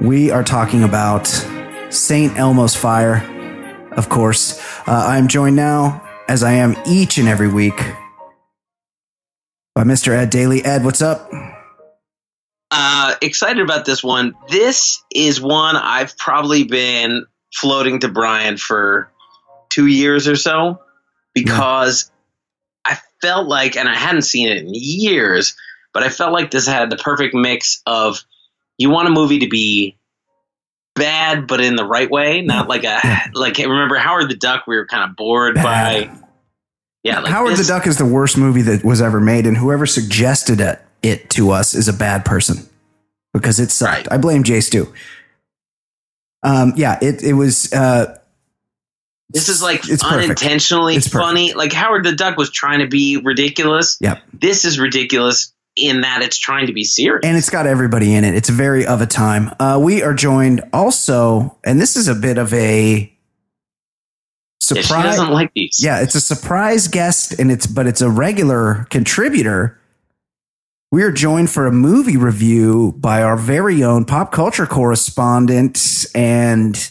We 0.00 0.30
are 0.30 0.44
talking 0.44 0.84
about 0.84 1.26
St. 1.90 2.38
Elmo's 2.38 2.76
Fire, 2.76 3.88
of 3.96 4.08
course. 4.08 4.60
Uh, 4.86 4.92
I'm 5.08 5.26
joined 5.26 5.56
now, 5.56 6.08
as 6.28 6.44
I 6.44 6.52
am 6.52 6.76
each 6.86 7.18
and 7.18 7.26
every 7.26 7.48
week, 7.48 7.74
by 9.74 9.82
Mr. 9.82 10.12
Ed 10.12 10.30
Daly. 10.30 10.64
Ed, 10.64 10.84
what's 10.84 11.02
up? 11.02 11.28
Uh, 12.70 13.16
excited 13.20 13.60
about 13.60 13.86
this 13.86 14.04
one. 14.04 14.36
This 14.48 15.02
is 15.12 15.40
one 15.40 15.74
I've 15.74 16.16
probably 16.16 16.62
been 16.62 17.26
floating 17.52 17.98
to 18.00 18.08
Brian 18.08 18.56
for 18.56 19.10
two 19.68 19.88
years 19.88 20.28
or 20.28 20.36
so 20.36 20.80
because 21.34 22.11
I 22.84 22.98
felt 23.20 23.46
like, 23.48 23.76
and 23.76 23.88
I 23.88 23.94
hadn't 23.94 24.22
seen 24.22 24.48
it 24.48 24.58
in 24.58 24.70
years, 24.74 25.56
but 25.94 26.02
I 26.02 26.08
felt 26.08 26.32
like 26.32 26.50
this 26.50 26.66
had 26.66 26.90
the 26.90 26.96
perfect 26.96 27.34
mix 27.34 27.82
of 27.86 28.18
you 28.78 28.90
want 28.90 29.08
a 29.08 29.10
movie 29.10 29.40
to 29.40 29.48
be 29.48 29.96
bad, 30.94 31.46
but 31.46 31.60
in 31.60 31.76
the 31.76 31.84
right 31.86 32.10
way, 32.10 32.40
not 32.42 32.68
like 32.68 32.84
a 32.84 33.00
like. 33.34 33.58
Remember 33.58 33.96
Howard 33.96 34.28
the 34.30 34.36
Duck? 34.36 34.66
We 34.66 34.76
were 34.76 34.86
kind 34.86 35.08
of 35.08 35.16
bored 35.16 35.54
Bad. 35.54 36.10
by. 36.10 36.18
Yeah, 37.04 37.20
like 37.20 37.32
Howard 37.32 37.52
this- 37.52 37.66
the 37.66 37.72
Duck 37.72 37.86
is 37.86 37.98
the 37.98 38.04
worst 38.06 38.36
movie 38.36 38.62
that 38.62 38.84
was 38.84 39.00
ever 39.02 39.20
made, 39.20 39.46
and 39.46 39.56
whoever 39.56 39.86
suggested 39.86 40.60
it, 40.60 40.80
it 41.02 41.30
to 41.30 41.50
us 41.50 41.74
is 41.74 41.88
a 41.88 41.92
bad 41.92 42.24
person 42.24 42.68
because 43.32 43.58
it 43.60 43.70
sucked. 43.70 44.06
Right. 44.08 44.12
I 44.12 44.18
blame 44.18 44.42
Jay 44.44 44.60
Stu. 44.60 44.92
Um, 46.42 46.72
yeah, 46.76 46.98
it 47.02 47.22
it 47.22 47.34
was. 47.34 47.72
Uh, 47.72 48.18
This 49.30 49.48
is 49.48 49.62
like 49.62 49.88
it's 49.88 50.04
unintentionally 50.04 50.94
It's 50.96 51.08
perfect. 51.08 51.24
funny. 51.24 51.52
Like 51.54 51.72
Howard 51.72 52.04
the 52.04 52.12
Duck 52.14 52.36
was 52.36 52.50
trying 52.50 52.80
to 52.80 52.86
be 52.86 53.16
ridiculous. 53.16 53.96
Yep. 54.00 54.22
This 54.34 54.64
is 54.64 54.78
ridiculous 54.78 55.52
in 55.74 56.02
that 56.02 56.20
it's 56.22 56.36
trying 56.36 56.66
to 56.66 56.72
be 56.74 56.84
serious. 56.84 57.22
and 57.24 57.34
it's 57.36 57.48
got 57.48 57.66
everybody 57.66 58.14
in 58.14 58.24
it. 58.24 58.34
It's 58.34 58.50
very 58.50 58.84
of 58.86 59.00
a 59.00 59.06
time. 59.06 59.50
Uh, 59.58 59.80
we 59.82 60.02
are 60.02 60.12
joined 60.12 60.62
also, 60.72 61.56
and 61.64 61.80
this 61.80 61.96
is 61.96 62.08
a 62.08 62.14
bit 62.14 62.36
of 62.36 62.52
a 62.52 62.94
Yeah, 62.98 63.06
she 64.60 64.82
surprise. 64.82 65.04
doesn't 65.16 65.30
like 65.30 65.50
these. 65.54 65.78
yeah, 65.82 66.00
it's 66.02 66.14
a 66.14 66.20
surprise 66.20 66.88
guest, 66.88 67.32
and 67.38 67.50
it's 67.50 67.66
but 67.66 67.86
it's 67.86 68.02
a 68.02 68.10
regular 68.10 68.86
contributor. 68.90 69.78
We 70.90 71.02
are 71.04 71.10
joined 71.10 71.48
for 71.48 71.66
a 71.66 71.72
movie 71.72 72.18
review 72.18 72.92
by 72.98 73.22
our 73.22 73.38
very 73.38 73.82
own 73.82 74.04
pop 74.04 74.30
culture 74.30 74.66
correspondent 74.66 76.04
and 76.14 76.90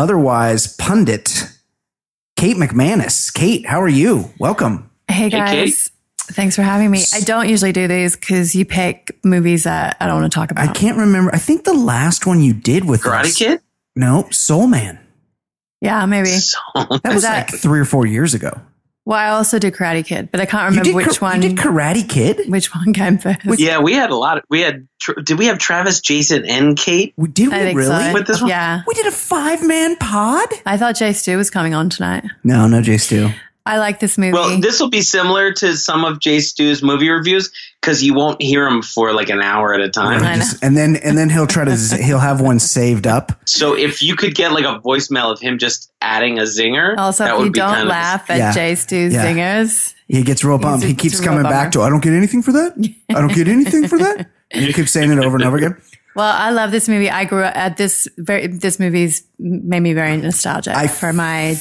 otherwise 0.00 0.74
pundit, 0.76 1.46
Kate 2.36 2.56
McManus. 2.56 3.32
Kate, 3.32 3.66
how 3.66 3.80
are 3.80 3.88
you? 3.88 4.30
Welcome. 4.38 4.90
Hey 5.08 5.14
Hey, 5.14 5.30
guys. 5.30 5.50
Kate. 5.50 5.90
Thanks 6.34 6.54
for 6.56 6.62
having 6.62 6.90
me. 6.90 7.02
I 7.12 7.20
don't 7.20 7.48
usually 7.48 7.72
do 7.72 7.88
these 7.88 8.14
because 8.14 8.54
you 8.54 8.64
pick 8.64 9.18
movies 9.24 9.64
that 9.64 9.96
I 10.00 10.06
don't 10.06 10.20
want 10.20 10.32
to 10.32 10.34
talk 10.38 10.50
about. 10.52 10.68
I 10.68 10.72
can't 10.72 10.96
remember. 10.96 11.34
I 11.34 11.38
think 11.38 11.64
the 11.64 11.74
last 11.74 12.24
one 12.24 12.40
you 12.40 12.52
did 12.54 12.84
with 12.88 13.02
Karate 13.02 13.24
us- 13.24 13.36
Kid. 13.36 13.60
No, 13.96 14.28
Soul 14.30 14.68
Man. 14.68 14.98
Yeah, 15.80 16.06
maybe. 16.06 16.28
So, 16.40 16.58
That 16.74 17.12
was 17.14 17.24
like 17.24 17.50
three 17.50 17.80
or 17.80 17.84
four 17.84 18.06
years 18.06 18.32
ago. 18.34 18.60
Well, 19.06 19.18
I 19.18 19.28
also 19.28 19.58
did 19.58 19.72
Karate 19.74 20.04
Kid, 20.04 20.30
but 20.30 20.40
I 20.40 20.46
can't 20.46 20.62
You 20.74 20.80
remember 20.80 21.00
did, 21.00 21.08
which 21.08 21.18
Ka- 21.20 21.26
one. 21.26 21.42
You 21.42 21.48
did 21.48 21.58
Karate 21.58 22.08
Kid. 22.08 22.48
which 22.48 22.74
one 22.74 22.92
came 22.92 23.18
first? 23.18 23.40
yeah, 23.58 23.80
we 23.80 23.94
had 23.94 24.10
a 24.10 24.14
lot. 24.16 24.38
Of, 24.38 24.44
we 24.50 24.60
had. 24.60 24.86
Tr- 25.00 25.18
Did 25.20 25.38
we 25.38 25.46
have 25.46 25.56
Travis, 25.58 26.00
Jason, 26.00 26.44
and 26.44 26.76
Kate? 26.76 27.14
We- 27.16 27.28
Did 27.28 27.48
we 27.48 27.54
I 27.54 27.58
think 27.60 27.78
really? 27.78 28.04
so. 28.04 28.12
With 28.12 28.26
this 28.26 28.40
one? 28.42 28.50
Yeah. 28.50 28.82
We 28.86 28.92
did 28.94 29.06
a 29.06 29.10
five 29.10 29.66
man 29.66 29.96
pod. 29.96 30.46
I 30.66 30.76
thought 30.76 30.96
Jay 30.96 31.12
Stu 31.14 31.38
was 31.38 31.48
coming 31.50 31.72
on 31.74 31.88
tonight. 31.88 32.24
No, 32.44 32.66
no, 32.66 32.82
Jay 32.82 32.98
Stu. 32.98 33.30
I 33.70 33.78
like 33.78 34.00
this 34.00 34.18
movie. 34.18 34.32
Well, 34.32 34.60
this 34.60 34.80
will 34.80 34.90
be 34.90 35.02
similar 35.02 35.52
to 35.52 35.76
some 35.76 36.04
of 36.04 36.20
Jay 36.20 36.40
Stu's 36.40 36.82
movie 36.82 37.08
reviews 37.08 37.50
because 37.80 38.02
you 38.02 38.14
won't 38.14 38.42
hear 38.42 38.66
him 38.66 38.82
for 38.82 39.12
like 39.12 39.30
an 39.30 39.40
hour 39.40 39.72
at 39.74 39.80
a 39.80 39.88
time. 39.88 40.22
I 40.22 40.30
know. 40.30 40.34
Just- 40.36 40.62
and 40.62 40.76
then 40.76 40.96
and 40.96 41.16
then 41.16 41.30
he'll 41.30 41.46
try 41.46 41.64
to 41.64 41.76
z- 41.76 42.02
he'll 42.02 42.18
have 42.18 42.40
one 42.40 42.58
saved 42.58 43.06
up. 43.06 43.32
So 43.46 43.76
if 43.76 44.02
you 44.02 44.16
could 44.16 44.34
get 44.34 44.52
like 44.52 44.64
a 44.64 44.80
voicemail 44.80 45.32
of 45.32 45.40
him 45.40 45.58
just 45.58 45.90
adding 46.02 46.38
a 46.38 46.42
zinger, 46.42 46.96
also, 46.98 47.24
that 47.24 47.32
if 47.34 47.38
would 47.38 47.44
you 47.46 47.52
be 47.52 47.58
don't 47.60 47.74
kind 47.74 47.88
laugh 47.88 48.28
at 48.30 48.38
Yeah. 48.38 48.52
Jay 48.52 48.74
Stu's 48.74 49.12
Yeah. 49.14 49.22
singers, 49.22 49.94
He 50.08 50.22
gets 50.22 50.42
real 50.44 50.58
bummed. 50.58 50.82
He 50.82 50.94
keeps 50.94 51.14
it's 51.14 51.22
a 51.22 51.24
coming 51.24 51.42
back 51.44 51.72
to. 51.72 51.82
I 51.82 51.88
don't 51.88 52.02
get 52.02 52.12
anything 52.12 52.42
for 52.42 52.52
that. 52.52 52.72
I 53.10 53.14
don't 53.20 53.32
get 53.34 53.48
anything 53.48 53.86
for 53.88 53.98
that. 53.98 54.28
And 54.52 54.64
he 54.64 54.72
keeps 54.72 54.90
saying 54.90 55.12
it 55.12 55.24
over 55.24 55.36
and 55.36 55.44
over 55.44 55.56
again. 55.58 55.76
well, 56.16 56.34
I 56.36 56.50
love 56.50 56.72
this 56.72 56.88
movie. 56.88 57.08
I 57.08 57.24
grew 57.24 57.44
up 57.44 57.56
at 57.56 57.76
this 57.76 58.08
very. 58.18 58.48
This 58.48 58.80
movie's 58.80 59.22
made 59.38 59.78
me 59.78 59.92
very 59.94 60.16
nostalgic 60.16 60.74
I 60.74 60.88
for 60.88 61.12
my 61.12 61.54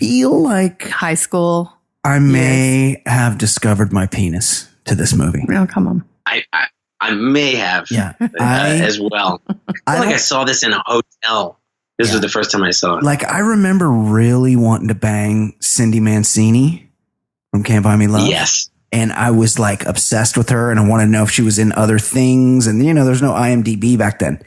Feel 0.00 0.42
like 0.42 0.88
high 0.88 1.14
school. 1.14 1.72
I 2.02 2.18
may 2.18 3.02
have 3.06 3.36
discovered 3.38 3.92
my 3.92 4.06
penis 4.06 4.68
to 4.86 4.94
this 4.94 5.12
movie. 5.14 5.44
Oh, 5.50 5.66
come 5.66 5.86
on. 5.86 6.04
I, 6.26 6.42
I, 6.52 6.66
I 7.00 7.10
may 7.12 7.54
have 7.56 7.90
Yeah, 7.90 8.14
uh, 8.20 8.28
I 8.40 8.68
as 8.76 8.98
well. 8.98 9.42
I 9.48 9.54
I 9.86 9.96
feel 9.96 10.04
like 10.06 10.14
I 10.14 10.18
saw 10.18 10.44
this 10.44 10.62
in 10.64 10.72
a 10.72 10.82
hotel. 10.86 11.58
This 11.98 12.08
Yeah. 12.08 12.14
was 12.14 12.20
the 12.22 12.28
first 12.30 12.50
time 12.50 12.62
I 12.62 12.70
saw 12.70 12.96
it. 12.96 13.02
like 13.04 13.24
I 13.30 13.40
remember 13.40 13.90
really 13.90 14.56
wanting 14.56 14.88
to 14.88 14.94
bang 14.94 15.54
Cindy 15.60 16.00
Mancini 16.00 16.90
from 17.52 17.62
Can't 17.62 17.84
Buy 17.84 17.96
Me 17.96 18.06
Love. 18.06 18.26
yes. 18.26 18.70
and 18.92 19.12
I 19.12 19.30
was 19.32 19.58
like 19.58 19.84
obsessed 19.84 20.38
with 20.38 20.48
her, 20.48 20.70
and 20.70 20.80
I 20.80 20.88
wanted 20.88 21.06
to 21.06 21.10
know 21.10 21.24
if 21.24 21.30
she 21.30 21.42
was 21.42 21.58
in 21.58 21.72
other 21.72 21.98
things. 21.98 22.66
And 22.66 22.82
you 22.84 22.94
know, 22.94 23.04
there's 23.04 23.20
no 23.22 23.32
IMDb 23.32 23.98
back 23.98 24.18
then. 24.20 24.42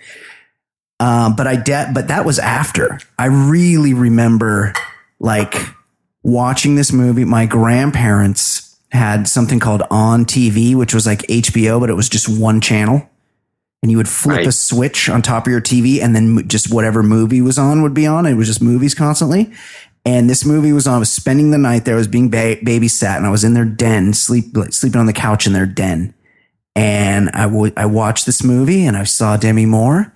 Um, 0.99 1.35
but 1.35 1.45
I 1.47 1.55
de- 1.57 1.91
but 1.93 2.07
that 2.07 2.25
was 2.25 2.39
after. 2.39 2.97
I 3.19 3.25
really 3.25 3.93
remember 3.93 4.73
like 5.23 5.55
watching 6.21 6.75
this 6.75 6.91
movie. 6.93 7.25
My 7.25 7.47
grandparents 7.47 8.77
had 8.91 9.27
something 9.27 9.59
called 9.59 9.81
On 9.89 10.25
TV, 10.25 10.75
which 10.75 10.93
was 10.93 11.07
like 11.07 11.21
HBO, 11.23 11.79
but 11.79 11.89
it 11.89 11.95
was 11.95 12.07
just 12.09 12.29
one 12.29 12.61
channel. 12.61 13.09
And 13.81 13.89
you 13.91 13.97
would 13.97 14.07
flip 14.07 14.37
Right. 14.37 14.47
a 14.47 14.51
switch 14.51 15.09
on 15.09 15.21
top 15.21 15.47
of 15.47 15.51
your 15.51 15.59
TV, 15.59 15.99
and 16.01 16.15
then 16.15 16.47
just 16.47 16.71
whatever 16.73 17.01
movie 17.03 17.41
was 17.41 17.57
on 17.57 17.81
would 17.81 17.93
be 17.93 18.05
on. 18.05 18.25
It 18.25 18.35
was 18.35 18.47
just 18.47 18.61
movies 18.61 18.93
constantly. 18.95 19.51
And 20.05 20.29
this 20.29 20.45
movie 20.45 20.71
was 20.73 20.85
on. 20.87 20.95
I 20.95 20.99
was 20.99 21.11
spending 21.11 21.51
the 21.51 21.57
night 21.57 21.83
there. 21.85 21.95
I 21.95 21.97
was 21.97 22.07
being 22.07 22.29
ba- 22.29 22.57
babysat, 22.61 23.17
and 23.17 23.25
I 23.25 23.29
was 23.29 23.43
in 23.43 23.53
their 23.55 23.65
den, 23.65 24.13
sleep 24.13 24.55
like, 24.55 24.73
sleeping 24.73 24.99
on 24.99 25.05
the 25.05 25.13
couch 25.13 25.47
in 25.47 25.53
their 25.53 25.65
den. 25.65 26.13
And 26.75 27.29
I 27.33 27.43
I 27.77 27.85
watched 27.85 28.25
this 28.25 28.43
movie, 28.43 28.85
and 28.85 28.95
I 28.97 29.03
saw 29.03 29.35
Demi 29.37 29.65
Moore. 29.65 30.13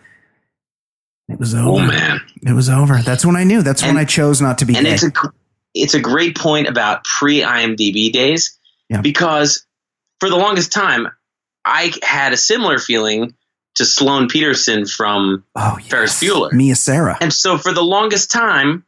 It 1.30 1.40
was 1.40 1.54
over. 1.54 1.70
Oh 1.70 1.80
man. 1.88 2.22
It 2.46 2.54
was 2.54 2.70
over. 2.70 2.98
That's 3.02 3.26
when 3.26 3.36
I 3.36 3.44
knew. 3.44 3.62
That's 3.62 3.84
when 3.84 3.98
I 3.98 4.06
chose 4.06 4.42
not 4.42 4.60
to 4.60 4.66
be 4.66 4.76
and 4.76 4.86
gay. 4.86 4.94
it's 4.94 5.04
a 5.04 5.12
it's 5.74 5.94
a 5.94 6.00
great 6.00 6.38
point 6.38 6.68
about 6.68 7.04
pre 7.04 7.42
IMDb 7.42 8.12
days 8.12 8.58
Yeah. 8.90 9.02
because 9.02 9.66
for 10.20 10.30
the 10.30 10.38
longest 10.38 10.72
time 10.72 11.08
I 11.66 11.92
had 12.02 12.32
a 12.34 12.38
similar 12.38 12.80
feeling 12.80 13.36
to 13.76 13.86
Sloane 13.86 14.28
Peterson 14.30 14.86
from 14.88 15.44
oh, 15.56 15.78
Ferris 15.88 16.20
Bueller. 16.22 16.52
Mia 16.54 16.76
Sara. 16.76 17.18
and 17.22 17.32
so 17.32 17.58
for 17.58 17.74
the 17.74 17.84
longest 17.84 18.32
time 18.32 18.86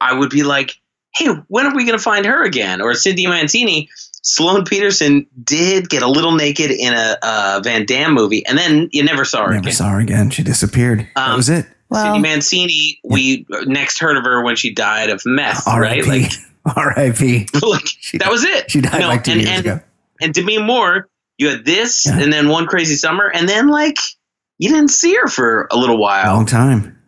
I 0.00 0.14
would 0.14 0.30
be 0.30 0.42
like 0.42 0.72
hey 1.14 1.28
when 1.48 1.66
are 1.66 1.76
we 1.76 1.84
going 1.84 1.96
to 1.98 2.02
find 2.02 2.24
her 2.26 2.42
again 2.44 2.80
or 2.80 2.94
Cindy 2.94 3.26
Mancini 3.26 3.90
Sloane 4.22 4.64
Peterson 4.64 5.26
did 5.44 5.90
get 5.90 6.02
a 6.02 6.08
little 6.08 6.32
naked 6.32 6.70
in 6.70 6.94
a, 6.94 7.16
a 7.22 7.60
Van 7.62 7.84
Damme 7.84 8.14
movie 8.14 8.44
and 8.46 8.56
then 8.56 8.88
you 8.90 9.04
never 9.04 9.24
saw 9.26 9.44
her 9.44 9.50
Never 9.50 9.60
again 9.64 9.72
saw 9.74 9.90
her 9.90 10.00
again. 10.00 10.30
She 10.30 10.42
disappeared. 10.42 11.06
that 11.14 11.28
Um, 11.30 11.36
was 11.36 11.50
it. 11.50 11.66
Well, 11.94 12.04
Cindy 12.14 12.28
Mancini 12.28 13.00
we 13.04 13.46
next 13.66 13.98
heard 13.98 14.16
of 14.16 14.24
her 14.24 14.42
when 14.42 14.56
she 14.56 14.72
died 14.74 15.10
of 15.10 15.22
meth 15.24 15.66
right 15.66 16.00
R.I.P. 16.04 16.08
like 16.08 16.32
R.I.P. 16.76 17.46
like 17.62 17.84
that 18.20 18.30
was 18.30 18.44
it. 18.44 18.70
She 18.70 18.80
died 18.80 19.00
No, 19.00 19.08
like 19.08 19.24
two 19.24 19.32
and, 19.32 19.40
years 19.42 19.50
and, 19.58 19.66
ago. 19.66 19.80
And 20.20 20.32
Demi 20.34 20.58
Moore, 20.58 21.08
you 21.38 21.48
had 21.48 21.64
this, 21.64 22.04
Yeah. 22.06 22.20
and 22.20 22.32
then 22.32 22.48
one 22.48 22.66
crazy 22.66 22.94
summer, 22.96 23.30
and 23.32 23.48
then 23.48 23.68
like 23.68 23.96
you 24.58 24.68
didn't 24.70 24.90
see 24.90 25.14
her 25.14 25.26
for 25.28 25.66
a 25.70 25.76
little 25.76 25.98
while. 25.98 26.34
Long 26.34 26.46
time. 26.46 26.98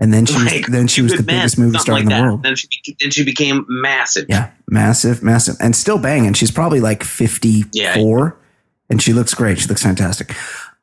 And 0.00 0.14
then 0.14 0.26
she 0.26 0.34
was, 0.34 0.44
Like, 0.52 0.66
then 0.68 0.86
she 0.86 1.02
was 1.02 1.10
the 1.10 1.24
Man, 1.24 1.40
biggest 1.40 1.58
movie 1.58 1.76
star 1.78 1.94
like 1.96 2.04
in 2.04 2.08
the 2.08 2.14
that. 2.14 2.22
world. 2.22 2.42
Then 2.44 2.54
she, 2.54 2.68
then 3.00 3.10
she 3.10 3.24
became 3.24 3.66
massive. 3.68 4.26
Yeah, 4.28 4.50
massive, 4.68 5.24
massive, 5.24 5.56
and 5.60 5.74
still 5.74 5.98
banging. 5.98 6.34
She's 6.34 6.52
probably 6.52 6.78
like 6.78 7.02
fifty 7.02 7.62
four, 7.94 8.36
Yeah. 8.38 8.46
and 8.90 9.02
she 9.02 9.12
looks 9.12 9.34
great. 9.34 9.58
She 9.58 9.66
looks 9.66 9.82
fantastic. 9.82 10.34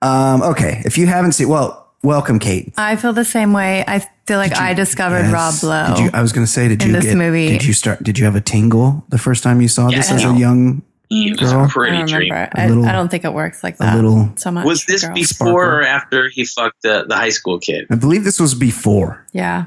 Um, 0.02 0.42
okay, 0.44 0.82
if 0.86 0.98
you 0.98 1.08
haven't 1.08 1.32
seen, 1.32 1.48
well, 1.48 1.85
welcome, 2.06 2.40
Kate. 2.40 2.74
I 2.78 2.96
feel 2.96 3.12
the 3.14 3.26
same 3.26 3.52
way. 3.54 3.84
I 3.88 4.00
feel 4.28 4.38
like 4.38 4.56
I 4.56 4.74
discovered 4.74 5.24
Yes. 5.30 5.64
Rob 5.64 5.70
Lowe. 5.70 5.96
Did 5.96 6.04
you, 6.06 6.10
I 6.14 6.22
was 6.22 6.32
going 6.32 6.46
to 6.46 6.52
say, 6.52 6.68
did 6.70 6.82
in 6.82 6.88
you 6.90 6.94
this 6.94 7.06
get? 7.06 7.18
movie. 7.18 7.48
Did 7.50 7.66
you 7.66 7.74
start? 7.74 8.02
Did 8.04 8.18
you 8.18 8.26
have 8.26 8.36
a 8.36 8.42
tingle 8.42 9.04
the 9.10 9.18
first 9.18 9.44
time 9.44 9.60
you 9.62 9.68
saw 9.68 9.90
Yeah, 9.90 9.98
this 9.98 10.12
I 10.12 10.16
as 10.16 10.24
a 10.24 10.28
know. 10.28 10.38
young? 10.38 10.82
It 11.10 11.40
was 11.40 11.52
Girl. 11.52 11.62
a 11.62 11.64
I 11.66 11.68
pretty 11.70 11.98
don't 11.98 12.08
dream. 12.08 12.32
remember. 12.32 12.52
A 12.56 12.62
I, 12.62 12.68
little- 12.68 12.86
I 12.86 12.92
don't 12.94 13.10
think 13.12 13.26
it 13.26 13.34
works 13.34 13.64
like 13.64 13.76
A 13.76 13.78
that. 13.80 13.96
little. 13.96 14.32
so 14.38 14.50
much. 14.52 14.66
Was 14.66 14.86
this 14.86 15.04
girl. 15.06 15.14
before 15.14 15.26
Sparkle. 15.48 15.56
or 15.60 15.82
after 15.84 16.30
he 16.30 16.46
fucked 16.46 16.82
the, 16.82 17.06
the 17.08 17.16
high 17.16 17.30
school 17.30 17.60
kid? 17.60 17.86
I 17.92 17.96
believe 17.96 18.24
this 18.24 18.40
was 18.40 18.56
before. 18.56 19.26
Yeah. 19.34 19.66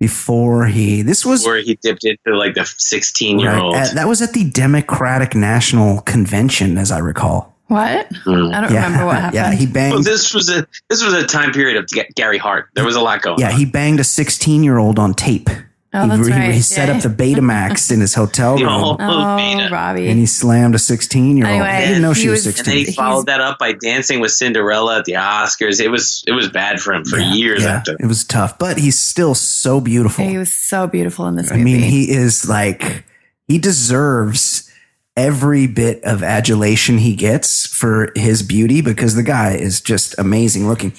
Before 0.00 0.66
he, 0.66 1.02
this 1.02 1.24
was 1.24 1.46
Where 1.46 1.58
he 1.62 1.78
dipped 1.80 2.04
into 2.04 2.36
like 2.36 2.54
the 2.54 2.64
16 2.64 3.38
year 3.38 3.50
right, 3.52 3.62
old. 3.62 3.76
at- 3.76 3.94
that 3.94 4.08
was 4.08 4.20
at 4.20 4.32
the 4.32 4.42
Democratic 4.50 5.36
National 5.36 6.00
Convention, 6.00 6.76
as 6.76 6.90
I 6.90 6.98
recall. 6.98 7.51
What? 7.68 8.10
Mm. 8.26 8.52
I 8.54 8.60
don't 8.60 8.72
Yeah, 8.72 8.84
remember 8.84 9.06
what 9.06 9.14
happened. 9.20 9.34
yeah, 9.34 9.52
he 9.52 9.66
banged. 9.66 9.94
Well, 9.94 10.02
this 10.02 10.34
was 10.34 10.50
a 10.50 10.66
this 10.90 11.02
was 11.02 11.14
a 11.14 11.26
time 11.26 11.52
period 11.52 11.76
of 11.78 11.88
Gary 12.14 12.38
Hart. 12.38 12.68
There 12.74 12.84
was 12.84 12.96
a 12.96 13.00
lot 13.00 13.22
going 13.22 13.34
on. 13.34 13.40
Yeah, 13.40 13.52
on. 13.52 13.56
he 13.58 13.64
banged 13.64 14.00
a 14.00 14.04
16 14.04 14.62
year 14.62 14.78
old 14.78 14.98
on 14.98 15.14
tape. 15.14 15.48
Oh, 15.94 16.02
he, 16.04 16.08
that's 16.08 16.26
he- 16.26 16.32
right. 16.32 16.54
he 16.54 16.60
set 16.62 16.88
Yeah. 16.88 16.96
up 16.96 17.02
the 17.02 17.08
Betamax 17.10 17.92
in 17.92 18.00
his 18.00 18.14
hotel 18.14 18.56
room 18.56 18.66
Oh, 18.66 18.96
oh, 18.98 19.68
Robbie. 19.70 20.08
and 20.08 20.18
he 20.18 20.24
slammed 20.24 20.74
a 20.74 20.78
16 20.78 21.36
year 21.36 21.44
old. 21.46 21.52
Anyway, 21.52 21.68
I 21.68 21.86
didn't 21.86 22.00
know 22.00 22.14
she 22.14 22.22
he 22.22 22.28
was 22.30 22.46
was- 22.46 22.58
and 22.58 22.66
then 22.66 22.74
16. 22.76 22.86
he 22.86 22.92
followed 22.92 23.26
that 23.26 23.40
up 23.42 23.58
by 23.58 23.72
dancing 23.74 24.20
with 24.20 24.32
Cinderella 24.32 24.98
at 25.00 25.04
the 25.04 25.12
Oscars. 25.12 25.80
It 25.80 25.88
was 25.88 26.24
it 26.26 26.32
was 26.32 26.48
bad 26.48 26.80
for 26.80 26.92
him 26.94 27.04
for 27.04 27.18
Yeah, 27.18 27.32
years 27.34 27.62
yeah, 27.62 27.72
after. 27.76 27.96
It 28.00 28.06
was 28.06 28.24
tough, 28.24 28.58
but 28.58 28.78
he's 28.78 28.98
still 28.98 29.34
so 29.34 29.80
beautiful. 29.82 30.26
he 30.26 30.38
was 30.38 30.52
so 30.52 30.86
beautiful 30.86 31.26
in 31.26 31.36
this 31.36 31.50
I 31.52 31.56
mean, 31.56 31.80
he 31.80 32.10
is 32.10 32.48
like, 32.48 33.04
he 33.46 33.58
deserves 33.58 34.70
every 35.16 35.66
bit 35.66 36.02
of 36.04 36.22
adulation 36.22 36.98
he 36.98 37.14
gets 37.14 37.66
for 37.66 38.10
his 38.16 38.42
beauty 38.42 38.80
because 38.80 39.14
the 39.14 39.22
guy 39.22 39.54
is 39.54 39.80
just 39.80 40.14
amazing 40.18 40.66
looking. 40.68 40.92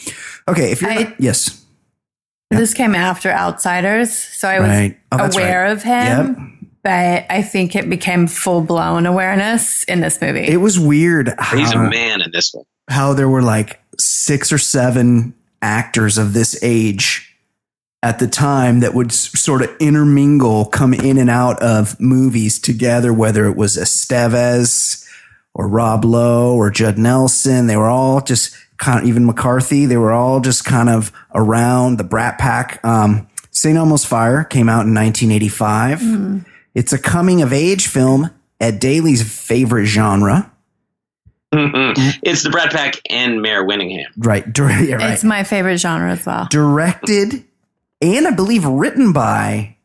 Okay, 0.47 0.71
if 0.71 0.81
you're 0.81 0.91
I- 0.91 0.95
not- 1.03 1.13
yes, 1.19 1.59
This 2.51 2.75
came 2.75 2.93
after 2.93 3.31
Outsiders, 3.31 4.13
so 4.13 4.47
I 4.47 4.59
was 4.59 4.69
Right. 4.69 4.97
Oh, 5.11 5.17
aware 5.25 5.63
right. 5.63 5.71
of 5.71 5.81
him, 5.81 6.67
but 6.83 7.25
I 7.27 7.41
think 7.41 7.75
it 7.75 7.89
became 7.89 8.27
full 8.27 8.61
blown 8.61 9.07
awareness 9.07 9.83
in 9.85 10.01
this 10.01 10.21
movie. 10.21 10.41
it 10.47 10.57
was 10.57 10.79
weird 10.79 11.33
He's 11.51 11.71
a 11.71 11.79
man 11.79 12.21
in 12.21 12.29
this 12.31 12.53
one. 12.53 12.65
how 12.91 13.13
there 13.13 13.27
were 13.29 13.41
like 13.41 13.79
six 13.99 14.51
or 14.51 14.59
seven 14.59 15.33
actors 15.63 16.19
of 16.19 16.33
this 16.33 16.55
age 16.61 17.32
at 18.03 18.19
the 18.19 18.27
time 18.27 18.81
that 18.81 18.93
would 18.93 19.13
sort 19.13 19.61
of 19.61 19.73
intermingle, 19.79 20.65
come 20.65 20.93
in 20.93 21.17
and 21.17 21.29
out 21.29 21.61
of 21.63 21.97
movies 22.01 22.59
together, 22.59 23.13
whether 23.13 23.45
it 23.45 23.55
was 23.55 23.77
Estevez 23.77 25.07
or 25.53 25.69
Rob 25.69 26.03
Lowe 26.03 26.53
or 26.55 26.69
Judd 26.69 26.97
Nelson. 26.97 27.67
They 27.67 27.77
were 27.77 27.87
all 27.87 28.19
just 28.21 28.53
kind 28.77 28.99
of, 28.99 29.05
even 29.05 29.25
McCarthy, 29.25 29.85
they 29.85 29.95
were 29.95 30.11
all 30.11 30.41
just 30.41 30.65
kind 30.65 30.89
of 30.89 31.13
around 31.33 31.97
the 31.97 32.03
Brat 32.03 32.37
Pack. 32.37 32.83
Um, 32.83 33.27
St. 33.51 33.77
Elmo's 33.77 34.03
Fire 34.03 34.43
came 34.43 34.67
out 34.67 34.85
in 34.85 34.93
1985. 34.93 36.45
It's 36.75 36.91
a 36.91 36.99
coming 36.99 37.41
of 37.41 37.53
age 37.53 37.87
film, 37.87 38.29
Ed 38.59 38.79
Daly's 38.81 39.21
favorite 39.23 39.85
genre. 39.85 40.51
it's 41.53 42.43
the 42.43 42.49
Brat 42.49 42.71
Pack 42.73 42.99
and 43.09 43.41
Mare 43.41 43.65
Winningham. 43.65 44.07
Right. 44.17 44.51
dir- 44.51 44.69
yeah, 44.83 44.95
right. 44.95 45.13
It's 45.13 45.23
my 45.23 45.43
favorite 45.43 45.77
genre 45.77 46.11
as 46.11 46.25
well. 46.25 46.47
directed 46.49 47.45
and 48.03 48.27
I 48.27 48.31
believe 48.31 48.65
written 48.65 49.13
by 49.13 49.75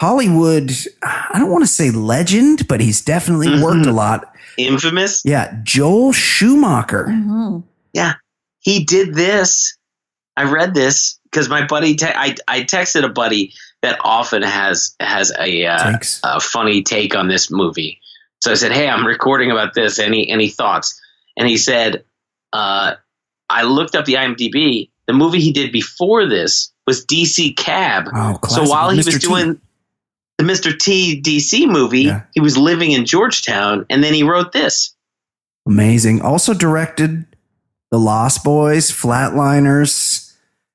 Hollywood. 0.00 0.70
I 1.02 1.38
don't 1.38 1.50
want 1.50 1.64
to 1.64 1.68
say 1.68 1.90
legend, 1.90 2.68
but 2.68 2.80
he's 2.80 3.00
definitely 3.04 3.48
Mhm. 3.48 3.62
worked 3.62 3.86
a 3.86 3.92
lot. 3.92 4.32
Infamous. 4.56 5.22
Yeah, 5.24 5.54
Joel 5.64 6.12
Schumacher. 6.12 7.06
Mhm. 7.10 7.64
Yeah, 7.92 8.14
he 8.60 8.84
did 8.84 9.14
this. 9.14 9.76
I 10.36 10.44
read 10.44 10.74
this 10.74 11.18
because 11.24 11.48
my 11.48 11.66
buddy. 11.66 11.94
Te- 11.96 12.06
I 12.06 12.36
I 12.46 12.62
texted 12.62 13.04
a 13.04 13.08
buddy 13.08 13.52
that 13.82 13.98
often 14.04 14.42
has 14.42 14.94
has 15.00 15.32
a 15.38 15.66
uh, 15.66 15.98
a 16.24 16.40
funny 16.40 16.82
take 16.82 17.14
on 17.16 17.28
this 17.28 17.50
movie. 17.50 18.00
So 18.40 18.52
I 18.52 18.54
said, 18.54 18.70
"Hey, 18.72 18.88
I'm 18.88 19.04
recording 19.06 19.50
about 19.50 19.74
this. 19.74 19.98
Any 19.98 20.28
any 20.30 20.48
thoughts?" 20.48 20.98
And 21.36 21.48
he 21.48 21.56
said, 21.56 22.04
uh, 22.52 22.94
"I 23.50 23.62
looked 23.64 23.96
up 23.96 24.04
the 24.04 24.14
IMDb. 24.14 24.90
The 25.08 25.12
movie 25.12 25.40
he 25.40 25.52
did 25.52 25.72
before 25.72 26.26
this 26.26 26.70
was 26.88 27.04
DC 27.06 27.56
Cab. 27.56 28.08
Oh, 28.14 28.38
so 28.48 28.64
while 28.68 28.88
he 28.90 28.98
Mr. 28.98 29.04
was 29.06 29.18
T. 29.18 29.28
doing 29.28 29.60
the 30.38 30.44
Mr. 30.44 30.76
T 30.78 31.20
DC 31.20 31.68
movie, 31.68 32.02
Yeah. 32.02 32.22
he 32.34 32.40
was 32.40 32.56
living 32.56 32.92
in 32.92 33.04
Georgetown, 33.04 33.84
and 33.90 34.02
then 34.02 34.14
he 34.14 34.22
wrote 34.22 34.52
this. 34.52 34.94
Amazing. 35.66 36.22
Also 36.22 36.54
directed 36.54 37.26
The 37.90 37.98
Lost 37.98 38.42
Boys, 38.42 38.90
Flatliners. 38.90 40.24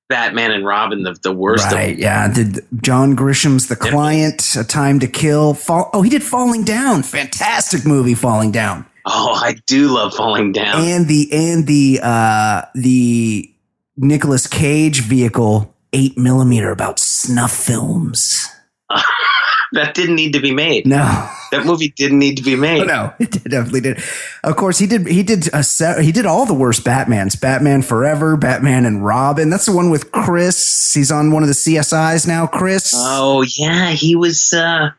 Batman 0.09 0.51
and 0.51 0.65
Robin, 0.65 1.01
the, 1.03 1.17
the 1.23 1.31
worst 1.33 1.65
of 1.67 1.71
Right. 1.73 1.97
Yeah. 1.97 2.31
Did 2.31 2.59
John 2.83 3.15
Grisham's 3.15 3.67
The 3.67 3.75
Client, 3.75 4.55
A 4.55 4.63
Time 4.63 4.99
to 4.99 5.07
Kill. 5.07 5.53
Fall, 5.55 5.89
oh, 5.93 6.01
he 6.03 6.09
did 6.09 6.21
Falling 6.23 6.63
Down. 6.63 7.01
Fantastic 7.01 7.85
movie, 7.85 8.13
Falling 8.13 8.51
Down. 8.51 8.85
Oh, 9.05 9.33
I 9.33 9.55
do 9.65 9.87
love 9.89 10.13
falling 10.13 10.53
down. 10.53 10.81
and 10.81 11.07
the 11.09 11.27
and 11.33 11.67
the 11.67 11.99
uh 12.01 12.61
the 12.73 13.51
Nicolas 13.97 14.47
Cage 14.47 15.01
vehicle 15.01 15.72
eight 15.93 16.17
millimeter 16.17 16.71
about 16.71 16.99
snuff 16.99 17.51
films. 17.51 18.47
that 19.73 19.93
didn't 19.93 20.15
need 20.15 20.33
to 20.33 20.39
be 20.39 20.53
made. 20.53 20.85
No, 20.85 21.29
That 21.51 21.65
movie 21.65 21.93
didn't 21.95 22.19
need 22.19 22.37
to 22.37 22.43
be 22.43 22.55
made. 22.55 22.81
Oh, 22.81 22.85
no, 22.85 23.13
it 23.19 23.31
definitely 23.31 23.81
did. 23.81 24.03
Of 24.43 24.55
course, 24.55 24.77
he 24.77 24.87
did. 24.87 25.07
He 25.07 25.23
did 25.23 25.49
a 25.53 26.01
he 26.01 26.11
did 26.11 26.25
all 26.25 26.45
the 26.45 26.53
worst 26.53 26.83
Batmans: 26.83 27.39
Batman 27.39 27.81
Forever, 27.81 28.37
Batman 28.37 28.85
and 28.85 29.05
Robin. 29.05 29.49
That's 29.49 29.65
the 29.65 29.75
one 29.75 29.89
with 29.89 30.11
Chris. 30.11 30.93
He's 30.93 31.11
on 31.11 31.31
one 31.31 31.43
of 31.43 31.47
the 31.47 31.53
CSIs 31.53 32.27
now. 32.27 32.47
Chris. 32.47 32.93
Oh 32.95 33.41
yeah, 33.41 33.91
he 33.91 34.15
was. 34.15 34.53
uh 34.53 34.91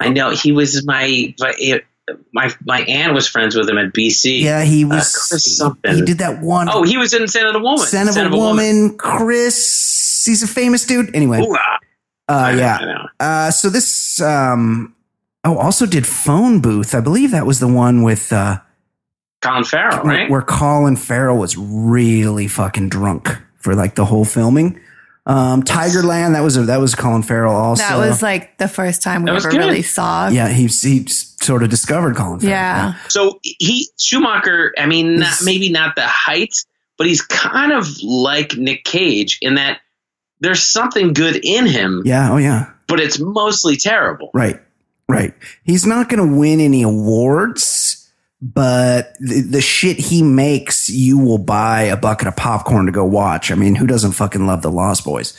I 0.00 0.08
know 0.08 0.30
he 0.30 0.52
was 0.52 0.84
my 0.84 1.34
my 1.38 1.82
my, 2.32 2.52
my 2.64 2.80
aunt 2.82 3.14
was 3.14 3.28
friends 3.28 3.54
with 3.54 3.68
him 3.68 3.78
at 3.78 3.92
BC. 3.92 4.40
yeah, 4.40 4.64
he 4.64 4.84
uh, 4.84 4.88
was. 4.88 5.14
Chris 5.14 5.44
he, 5.44 5.50
something. 5.50 5.94
he 5.94 6.02
did 6.02 6.18
that 6.18 6.42
one. 6.42 6.68
Oh, 6.68 6.82
he 6.82 6.96
was 6.96 7.14
in 7.14 7.28
Scent 7.28 7.46
of 7.46 7.54
a 7.54 7.60
Woman. 7.60 7.86
Scent 7.86 8.08
of 8.08 8.16
a 8.16 8.36
woman, 8.36 8.96
Chris. 8.96 10.01
He's 10.24 10.42
a 10.42 10.46
famous 10.46 10.84
dude. 10.86 11.14
Anyway, 11.14 11.40
Ooh, 11.40 11.56
ah. 11.56 11.78
uh, 12.28 12.54
yeah. 12.56 13.06
Uh, 13.20 13.50
so 13.50 13.68
this, 13.68 14.20
um, 14.20 14.94
oh, 15.44 15.58
also 15.58 15.86
did 15.86 16.06
phone 16.06 16.60
booth. 16.60 16.94
I 16.94 17.00
believe 17.00 17.30
that 17.32 17.46
was 17.46 17.60
the 17.60 17.68
one 17.68 18.02
with, 18.02 18.32
uh, 18.32 18.58
Colin 19.42 19.64
Farrell, 19.64 20.04
right? 20.04 20.30
where 20.30 20.42
Colin 20.42 20.96
Farrell 20.96 21.36
was 21.36 21.56
really 21.56 22.46
fucking 22.46 22.88
drunk 22.88 23.36
for 23.56 23.74
like 23.74 23.96
the 23.96 24.04
whole 24.04 24.24
filming. 24.24 24.80
Um, 25.24 25.62
Tigerland, 25.62 26.32
that 26.32 26.42
was 26.42 26.56
a, 26.56 26.62
that 26.62 26.78
was 26.78 26.94
Colin 26.94 27.22
Farrell 27.22 27.54
also. 27.54 27.82
That 27.82 27.96
was 27.96 28.22
like 28.22 28.58
the 28.58 28.68
first 28.68 29.02
time 29.02 29.22
we 29.22 29.30
ever 29.30 29.50
good. 29.50 29.58
really 29.58 29.82
saw. 29.82 30.28
yeah, 30.28 30.48
he, 30.48 30.66
he 30.66 31.06
sort 31.06 31.62
of 31.62 31.70
discovered 31.70 32.16
Colin 32.16 32.40
Farrell. 32.40 32.52
Yeah. 32.52 32.94
So 33.08 33.38
he 33.42 33.88
Schumacher. 33.98 34.72
I 34.78 34.86
mean, 34.86 35.20
not, 35.20 35.38
maybe 35.44 35.70
not 35.70 35.94
the 35.94 36.06
height, 36.06 36.54
but 36.98 37.06
he's 37.06 37.22
kind 37.22 37.72
of 37.72 37.86
like 38.02 38.56
Nick 38.56 38.84
Cage 38.84 39.38
in 39.42 39.54
that 39.54 39.80
there's 40.42 40.62
something 40.62 41.12
good 41.14 41.36
in 41.42 41.66
him, 41.66 42.02
Yeah. 42.04 42.32
Oh 42.32 42.36
yeah. 42.36 42.70
but 42.88 43.00
it's 43.00 43.18
mostly 43.18 43.76
terrible. 43.76 44.30
Right. 44.34 44.60
Right. 45.08 45.34
He's 45.64 45.86
not 45.86 46.08
going 46.08 46.26
to 46.30 46.36
win 46.38 46.60
any 46.60 46.82
awards, 46.82 48.10
but 48.40 49.14
the, 49.20 49.40
the 49.42 49.60
shit 49.60 49.98
he 49.98 50.22
makes, 50.22 50.88
you 50.88 51.18
will 51.18 51.38
buy 51.38 51.82
a 51.82 51.96
bucket 51.96 52.28
of 52.28 52.36
popcorn 52.36 52.86
to 52.86 52.92
go 52.92 53.04
watch. 53.04 53.50
I 53.50 53.54
mean, 53.54 53.74
who 53.74 53.86
doesn't 53.86 54.12
fucking 54.12 54.46
love 54.46 54.62
the 54.62 54.70
Lost 54.70 55.04
Boys? 55.04 55.36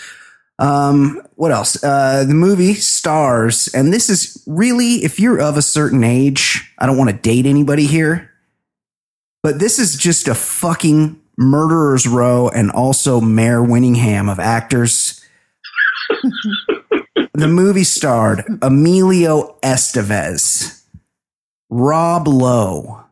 Um, 0.59 1.21
what 1.35 1.51
else? 1.51 1.83
Uh, 1.83 2.23
the 2.27 2.33
movie 2.35 2.75
stars, 2.75 3.67
and 3.73 3.91
this 3.91 4.09
is 4.09 4.43
really, 4.45 5.03
if 5.03 5.19
you're 5.19 5.41
of 5.41 5.57
a 5.57 5.61
certain 5.63 6.03
age, 6.03 6.71
I 6.77 6.85
don't 6.85 6.97
want 6.97 7.09
to 7.09 7.15
date 7.17 7.45
anybody 7.47 7.87
here, 7.87 8.29
but 9.41 9.59
this 9.59 9.79
is 9.79 9.97
just 9.97 10.27
a 10.27 10.35
fucking 10.35 11.19
murderer's 11.37 12.07
row 12.07 12.49
and 12.49 12.71
also 12.71 13.19
Mare 13.19 13.61
Winningham 13.61 14.31
of 14.31 14.39
actors. 14.39 15.23
the 17.33 17.47
movie 17.47 17.83
starred 17.83 18.43
Emilio 18.61 19.57
Estevez, 19.63 20.83
Rob 21.69 22.27
Lowe, 22.27 23.03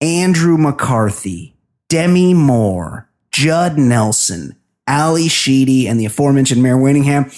Andrew 0.00 0.56
McCarthy, 0.56 1.54
Demi 1.88 2.34
Moore, 2.34 3.08
Judd 3.30 3.78
Nelson, 3.78 4.56
Ali 4.88 5.28
Sheedy, 5.28 5.86
and 5.86 5.98
the 5.98 6.06
aforementioned 6.06 6.62
Mare 6.62 6.76
Winningham. 6.76 7.32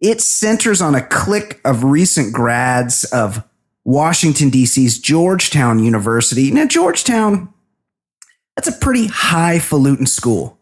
It 0.00 0.20
centers 0.20 0.82
on 0.82 0.94
a 0.94 1.00
clique 1.00 1.60
of 1.64 1.84
recent 1.84 2.34
grads 2.34 3.04
of 3.04 3.42
Washington, 3.84 4.50
D.C.'s 4.50 4.98
Georgetown 4.98 5.78
University. 5.78 6.50
Now, 6.50 6.66
Georgetown, 6.66 7.53
that's 8.56 8.68
a 8.68 8.72
pretty 8.72 9.06
highfalutin 9.06 10.06
school. 10.06 10.58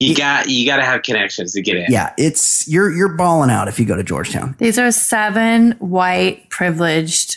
You 0.00 0.16
got 0.16 0.48
you 0.48 0.66
got 0.66 0.78
to 0.78 0.84
have 0.84 1.02
connections 1.02 1.52
to 1.52 1.62
get 1.62 1.76
in. 1.76 1.86
Yeah, 1.88 2.12
it's 2.18 2.66
you're 2.68 2.90
you're 2.90 3.16
balling 3.16 3.50
out 3.50 3.68
if 3.68 3.78
you 3.78 3.86
go 3.86 3.94
to 3.96 4.02
Georgetown. 4.02 4.56
These 4.58 4.76
are 4.76 4.90
seven 4.90 5.72
white, 5.78 6.50
privileged, 6.50 7.36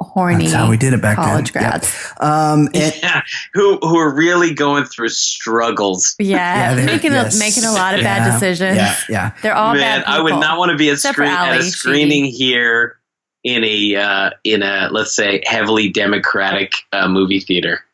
horny 0.00 0.44
That's 0.46 0.54
how 0.56 0.70
we 0.70 0.78
did 0.78 0.94
it 0.94 1.02
back 1.02 1.16
college 1.16 1.52
then. 1.52 1.62
Yeah. 1.64 1.68
grads. 1.70 2.12
Um, 2.18 2.68
and- 2.74 2.94
Yeah, 3.02 3.20
who 3.52 3.76
who 3.82 3.98
are 3.98 4.14
really 4.14 4.54
going 4.54 4.84
through 4.84 5.10
struggles. 5.10 6.16
Yeah, 6.18 6.76
Yeah, 6.76 6.84
making 6.86 7.12
yes. 7.12 7.36
a, 7.36 7.38
making 7.38 7.64
a 7.64 7.72
lot 7.72 7.92
of 7.92 8.00
Yeah, 8.00 8.18
bad 8.20 8.32
decisions. 8.32 8.76
Yeah, 8.78 8.96
yeah. 9.10 9.32
They're 9.42 9.54
all 9.54 9.74
Man, 9.74 10.00
bad 10.00 10.04
I 10.06 10.22
would 10.22 10.40
not 10.40 10.56
want 10.58 10.70
to 10.70 10.78
be 10.78 10.88
a 10.88 10.96
screen 10.96 11.28
at 11.28 11.52
a 11.52 11.56
Sheedy. 11.58 11.70
screening 11.72 12.24
here 12.24 12.96
in 13.44 13.64
a 13.64 13.96
uh, 13.96 14.30
in 14.44 14.62
a 14.62 14.88
let's 14.90 15.14
say 15.14 15.42
heavily 15.44 15.90
democratic 15.90 16.72
uh, 16.94 17.06
movie 17.06 17.40
theater. 17.40 17.84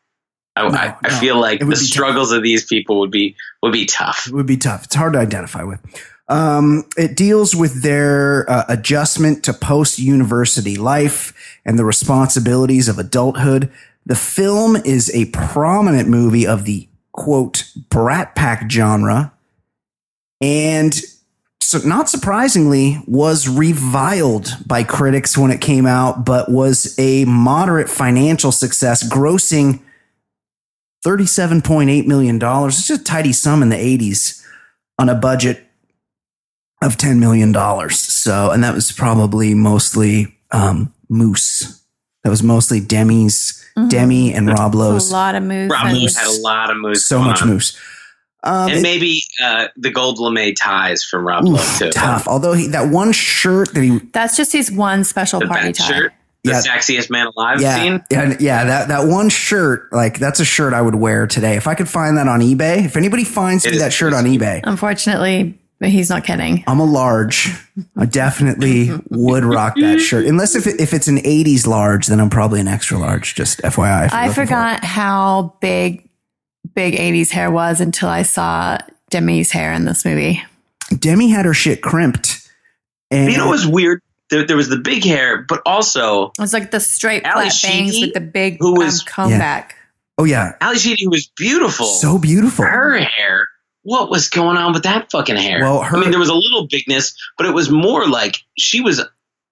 I, 0.59 0.67
No, 0.69 0.77
I, 0.77 0.95
I 1.03 1.09
no, 1.09 1.15
feel 1.19 1.39
like 1.39 1.59
the 1.59 1.65
be 1.65 1.71
tough. 1.71 1.83
struggles 1.83 2.31
of 2.31 2.43
these 2.43 2.65
people 2.65 2.99
would 2.99 3.11
be 3.11 3.35
would 3.63 3.73
be 3.73 3.85
tough. 3.85 4.27
It 4.27 4.33
would 4.33 4.45
be 4.47 4.57
tough. 4.57 4.85
It's 4.85 4.95
hard 4.95 5.13
to 5.13 5.19
identify 5.19 5.63
with. 5.63 5.79
Um, 6.27 6.85
it 6.95 7.15
deals 7.15 7.55
with 7.55 7.81
their 7.81 8.49
uh, 8.49 8.65
adjustment 8.69 9.43
to 9.45 9.53
post 9.53 9.97
university 9.97 10.75
life 10.77 11.33
and 11.65 11.79
the 11.79 11.85
responsibilities 11.85 12.87
of 12.87 12.99
adulthood. 12.99 13.71
The 14.05 14.15
film 14.15 14.75
is 14.75 15.13
a 15.15 15.25
prominent 15.25 16.07
movie 16.07 16.45
of 16.45 16.65
the 16.65 16.87
quote 17.11 17.71
Brat 17.89 18.35
Pack 18.35 18.69
genre, 18.69 19.33
and 20.41 20.93
so 21.61 21.79
not 21.79 22.09
surprisingly 22.09 23.01
was 23.07 23.47
reviled 23.47 24.49
by 24.65 24.83
critics 24.83 25.37
when 25.37 25.51
it 25.51 25.61
came 25.61 25.85
out, 25.85 26.25
but 26.25 26.49
was 26.49 26.95
a 26.97 27.25
moderate 27.25 27.89
financial 27.89 28.51
success, 28.51 29.07
grossing 29.07 29.81
$37.8 31.05 32.05
million. 32.07 32.35
It's 32.41 32.87
just 32.87 33.01
a 33.01 33.03
tidy 33.03 33.33
sum 33.33 33.61
in 33.61 33.69
the 33.69 33.75
80s 33.75 34.43
on 34.97 35.09
a 35.09 35.15
budget 35.15 35.65
of 36.81 36.97
$10 36.97 37.19
million. 37.19 37.53
So, 37.89 38.51
and 38.51 38.63
that 38.63 38.73
was 38.73 38.91
probably 38.91 39.53
mostly 39.53 40.35
um, 40.51 40.93
Moose 41.09 41.75
that 42.23 42.29
was 42.29 42.43
mostly 42.43 42.81
Demi's, 42.81 43.55
Demi 43.87 44.33
and 44.33 44.47
Rob 44.49 44.75
Lowe's. 44.75 45.09
A 45.09 45.13
lot 45.13 45.35
of 45.35 45.43
moves. 45.43 45.71
Rob 45.71 45.87
and- 45.87 45.97
Moose 45.99 46.17
had 46.17 46.27
a 46.27 46.41
lot 46.41 46.69
of 46.69 46.75
moves. 46.77 47.05
So 47.05 47.19
much 47.21 47.41
on. 47.41 47.47
moves. 47.47 47.77
Um, 48.43 48.69
And 48.69 48.79
it- 48.79 48.81
maybe 48.83 49.23
uh, 49.41 49.67
the 49.77 49.89
gold 49.89 50.19
lame 50.19 50.53
ties 50.53 51.01
from 51.03 51.25
Rob 51.25 51.45
oof, 51.45 51.53
Lowe 51.81 51.87
too. 51.87 51.91
tough. 51.91 52.27
Although 52.27 52.53
he, 52.53 52.67
that 52.67 52.89
one 52.91 53.13
shirt 53.13 53.73
that 53.73 53.81
he, 53.81 53.99
That's 54.11 54.35
just 54.35 54.51
his 54.51 54.69
one 54.69 55.05
special 55.05 55.39
party 55.41 55.71
tie. 55.71 55.87
shirt, 55.87 56.13
the 56.43 56.51
Yeah. 56.51 56.61
sexiest 56.61 57.09
man 57.09 57.27
alive 57.27 57.61
yeah, 57.61 57.75
scene. 57.75 58.03
yeah, 58.11 58.35
yeah, 58.39 58.63
that 58.65 58.87
that 58.87 59.07
one 59.07 59.29
shirt, 59.29 59.91
like 59.91 60.19
that's 60.19 60.39
a 60.39 60.45
shirt 60.45 60.73
I 60.73 60.81
would 60.81 60.95
wear 60.95 61.27
today 61.27 61.55
if 61.55 61.67
I 61.67 61.75
could 61.75 61.89
find 61.89 62.17
that 62.17 62.27
on 62.27 62.39
eBay. 62.41 62.85
If 62.85 62.95
anybody 62.95 63.23
finds 63.23 63.65
It 63.65 63.69
me 63.71 63.75
is- 63.77 63.81
that 63.83 63.91
shirt 63.93 64.13
on 64.13 64.25
eBay, 64.25 64.61
Unfortunately, 64.63 65.59
he's 65.83 66.09
not 66.09 66.23
kidding. 66.23 66.63
I'm 66.67 66.79
a 66.79 66.85
large. 66.85 67.53
I 67.97 68.05
definitely 68.05 68.91
would 69.09 69.43
rock 69.45 69.75
that 69.81 69.99
shirt. 69.99 70.25
Unless 70.25 70.55
if 70.55 70.67
it, 70.67 70.79
if 70.79 70.93
it's 70.93 71.07
an 71.07 71.17
80s 71.17 71.67
large, 71.67 72.07
then 72.07 72.19
I'm 72.19 72.29
probably 72.29 72.59
an 72.61 72.67
extra 72.67 72.97
large. 72.97 73.35
Just 73.35 73.61
FYI. 73.61 74.09
I 74.11 74.27
looking 74.27 74.33
for 74.33 74.45
forgot 74.45 74.83
how 74.83 75.55
big 75.61 76.07
big 76.75 76.95
80s 76.95 77.31
hair 77.31 77.49
was 77.51 77.81
until 77.81 78.09
I 78.09 78.21
saw 78.23 78.77
Demi's 79.09 79.51
hair 79.51 79.73
in 79.73 79.85
this 79.85 80.05
movie. 80.05 80.41
Demi 80.97 81.29
had 81.29 81.45
her 81.45 81.53
shit 81.53 81.81
crimped. 81.81 82.47
And 83.11 83.31
You 83.31 83.37
know 83.39 83.45
what 83.47 83.51
was 83.53 83.67
weird? 83.67 84.01
There, 84.29 84.45
there 84.45 84.57
was 84.57 84.69
the 84.69 84.77
big 84.77 85.03
hair, 85.03 85.43
but 85.47 85.61
also 85.65 86.27
It 86.37 86.39
was 86.39 86.53
like 86.53 86.71
the 86.71 86.79
straight 86.79 87.23
Ally 87.23 87.49
flat 87.49 87.59
bangs 87.63 87.93
Sheedy, 87.93 88.05
with 88.07 88.13
the 88.13 88.21
big 88.21 88.57
who 88.59 88.73
um, 88.79 88.85
was- 88.85 89.01
comb 89.03 89.31
Yeah. 89.31 89.67
oh 90.17 90.23
yeah, 90.25 90.53
Ally 90.61 90.75
Sheedy 90.75 91.07
was 91.07 91.27
beautiful. 91.35 91.85
so 91.87 92.17
beautiful. 92.19 92.65
her 92.65 92.97
hair. 92.99 93.47
What 93.83 94.09
was 94.11 94.27
going 94.29 94.57
on 94.57 94.73
with 94.73 94.83
that 94.83 95.09
fucking 95.11 95.37
hair? 95.37 95.61
Well, 95.61 95.81
her- 95.81 95.97
I 95.97 95.99
mean, 96.01 96.11
there 96.11 96.19
was 96.19 96.29
a 96.29 96.33
little 96.35 96.67
bigness, 96.67 97.15
but 97.37 97.47
it 97.47 97.53
was 97.53 97.69
more 97.71 98.07
like 98.07 98.35
she 98.57 98.81
was 98.81 99.01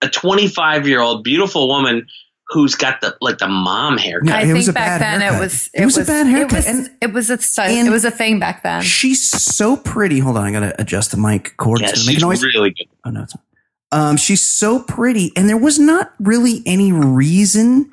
a 0.03 0.09
25 0.09 0.87
year 0.87 0.99
old 1.01 1.23
beautiful 1.23 1.67
woman 1.67 2.05
who's 2.49 2.75
got 2.75 3.01
the 3.01 3.15
like 3.19 3.39
the 3.39 3.47
mom 3.47 3.97
hair. 3.97 4.21
No, 4.21 4.33
I 4.33 4.41
it 4.41 4.45
think 4.45 4.57
was 4.57 4.67
a 4.69 4.73
back 4.73 4.99
bad 4.99 5.01
then 5.01 5.21
haircut. 5.21 5.37
it 5.39 5.41
was 5.43 5.69
It 5.73 5.85
was 5.85 5.97
a 5.97 6.05
bad 6.05 6.27
haircut, 6.27 6.51
It 6.51 6.55
was, 6.55 6.65
and- 6.67 6.89
it 7.01 7.13
was 7.13 7.29
a 7.31 7.37
style, 7.39 7.69
and- 7.71 7.87
it 7.87 7.91
was 7.91 8.05
a 8.05 8.11
thing 8.11 8.37
back 8.39 8.61
then. 8.63 8.81
She's 8.83 9.27
so 9.27 9.75
pretty. 9.75 10.19
Hold 10.19 10.37
on, 10.37 10.43
I 10.45 10.51
gotta 10.51 10.79
adjust 10.79 11.11
the 11.11 11.17
mic 11.17 11.57
cord. 11.57 11.79
Yeah, 11.81 11.89
It's 11.89 11.99
gonna 11.99 12.07
make 12.07 12.15
she's 12.17 12.23
a 12.23 12.25
noise. 12.27 12.43
really 12.43 12.69
good. 12.71 12.87
Oh 13.05 13.09
no, 13.09 13.23
it's 13.23 13.33
not. 13.33 13.43
Um, 13.91 14.17
she's 14.17 14.45
so 14.45 14.79
pretty, 14.79 15.31
and 15.35 15.47
there 15.47 15.57
was 15.57 15.79
not 15.79 16.13
really 16.19 16.61
any 16.65 16.91
reason 16.91 17.89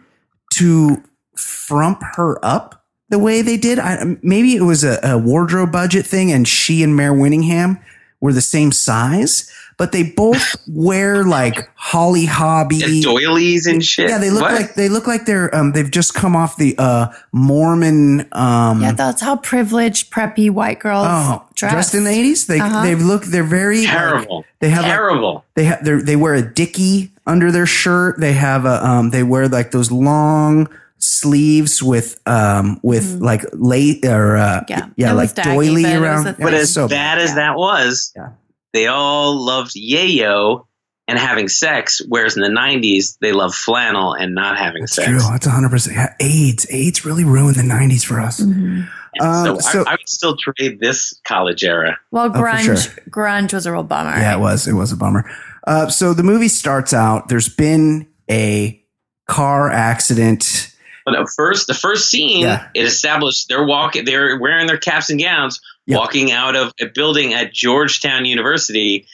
to 0.55 1.03
frump 1.37 2.03
her 2.17 2.45
up 2.45 2.85
the 3.11 3.19
way 3.19 3.43
they 3.43 3.57
did. 3.57 3.79
I, 3.79 4.17
maybe 4.23 4.57
it 4.57 4.63
was 4.63 4.83
a, 4.83 4.99
a 5.03 5.19
wardrobe 5.19 5.71
budget 5.71 6.07
thing, 6.07 6.33
and 6.33 6.49
she 6.49 6.83
and 6.83 6.97
Mare 6.97 7.13
Winningham 7.13 7.81
were 8.21 8.33
the 8.33 8.41
same 8.41 8.73
size, 8.73 9.51
but 9.77 9.93
they 9.93 10.03
both 10.03 10.57
wear 10.69 11.25
like 11.25 11.69
Holly 11.75 12.25
Hobbie. 12.27 12.83
And 12.83 13.03
doilies 13.03 13.67
and 13.67 13.85
shit. 13.85 14.09
Yeah, 14.09 14.19
they 14.19 14.31
look 14.31 14.43
What? 14.43 14.53
like 14.55 14.75
they 14.75 14.89
look 14.89 15.07
like 15.07 15.27
they're 15.27 15.55
um 15.55 15.73
they've 15.73 15.91
just 15.91 16.15
come 16.15 16.37
off 16.37 16.57
the 16.57 16.75
uh 16.79 17.09
Mormon 17.33 18.27
um 18.33 18.83
yeah, 18.83 18.93
that's 18.93 19.21
how 19.21 19.37
privileged 19.37 20.11
preppy 20.13 20.51
white 20.51 20.81
girls 20.81 21.07
oh 21.09 21.45
dress. 21.55 21.73
dressed 21.73 21.95
in 21.95 22.05
the 22.05 22.11
eighties. 22.11 22.47
They 22.47 22.61
Uh-huh. 22.61 22.83
they 22.83 22.95
look 22.95 23.25
they're 23.25 23.43
very 23.45 23.83
like, 23.83 23.91
terrible. 23.91 24.45
they 24.61 24.71
have 24.71 24.83
like, 24.83 24.93
terrible. 24.93 25.45
they 25.55 25.65
have 25.65 25.85
they 25.85 25.95
they 25.97 26.17
wear 26.17 26.35
a 26.35 26.43
dicky 26.43 27.11
under 27.27 27.51
their 27.53 27.67
shirt. 27.67 28.19
They 28.21 28.33
have 28.33 28.65
a 28.65 28.85
um 28.87 29.11
they 29.11 29.23
wear 29.23 29.49
like 29.49 29.71
those 29.71 29.91
long 29.93 30.69
sleeves 30.99 31.83
with 31.83 32.19
um 32.27 32.81
with 32.83 33.21
like 33.21 33.43
late 33.53 34.05
or 34.05 34.37
uh. 34.37 34.65
Yeah. 34.69 34.87
yeah 34.97 35.13
like 35.13 35.35
doily 35.35 35.83
but 35.83 35.97
around. 35.97 36.27
a 36.27 36.31
Yeah, 36.31 36.37
but 36.45 36.55
as 36.55 36.73
so 36.73 36.89
bad 36.89 37.19
as 37.19 37.31
Yeah. 37.31 37.35
that 37.37 37.57
was, 37.59 38.13
Yeah. 38.17 38.29
They 38.75 38.87
all 38.89 39.43
loved 39.43 39.73
yayo 39.75 40.67
and 41.09 41.19
having 41.19 41.49
sex, 41.49 42.01
whereas 42.09 42.37
in 42.37 42.43
the 42.43 42.49
90s, 42.49 43.17
they 43.21 43.33
loved 43.33 43.55
flannel 43.55 44.13
and 44.15 44.35
not 44.35 44.57
having 44.59 44.83
That's 44.83 44.97
sex. 44.97 45.09
true. 45.09 45.19
That's 45.19 45.47
hundred 45.47 45.71
percent. 45.71 45.97
Yeah, 45.97 46.15
AIDS. 46.21 46.67
AIDS 46.71 47.05
really 47.07 47.25
ruined 47.25 47.57
the 47.57 47.63
nineties 47.63 48.05
for 48.05 48.21
us. 48.21 48.41
Mhm. 48.41 48.89
Uh, 49.21 49.45
so, 49.45 49.59
so- 49.61 49.85
I, 49.87 49.93
I 49.93 49.95
would 49.95 50.09
still 50.09 50.37
trade 50.37 50.81
this 50.81 51.15
college 51.27 51.63
era. 51.63 51.99
Well, 52.11 52.33
for 52.33 52.39
grunge, 52.41 52.65
sure. 52.65 53.05
grunge 53.11 53.53
was 53.55 53.65
a 53.67 53.73
real 53.73 53.83
bummer. 53.85 54.11
Yeah, 54.19 54.37
it 54.37 54.41
was. 54.41 54.67
It 54.67 54.73
was 54.73 54.93
a 54.93 54.97
bummer. 54.97 55.31
Uh, 55.67 55.89
so 55.89 56.13
the 56.15 56.23
movie 56.25 56.49
starts 56.49 56.93
out. 56.93 57.29
There's 57.29 57.49
been 57.49 58.07
a 58.31 58.83
car 59.29 59.71
accident. 59.71 60.71
But 61.07 61.15
at 61.17 61.27
first, 61.37 61.67
the 61.67 61.75
first 61.75 62.09
scene, 62.11 62.43
Yeah. 62.43 62.67
it 62.75 62.87
established 62.87 63.49
they're 63.49 63.65
walking, 63.65 64.05
they're 64.07 64.39
wearing 64.41 64.67
their 64.67 64.79
caps 64.79 65.11
and 65.11 65.21
gowns, 65.21 65.61
Yep. 65.87 65.99
walking 65.99 66.33
out 66.33 66.57
of 66.57 66.73
a 66.81 66.87
building 66.87 67.35
at 67.35 67.53
Georgetown 67.53 68.25
University. 68.25 69.07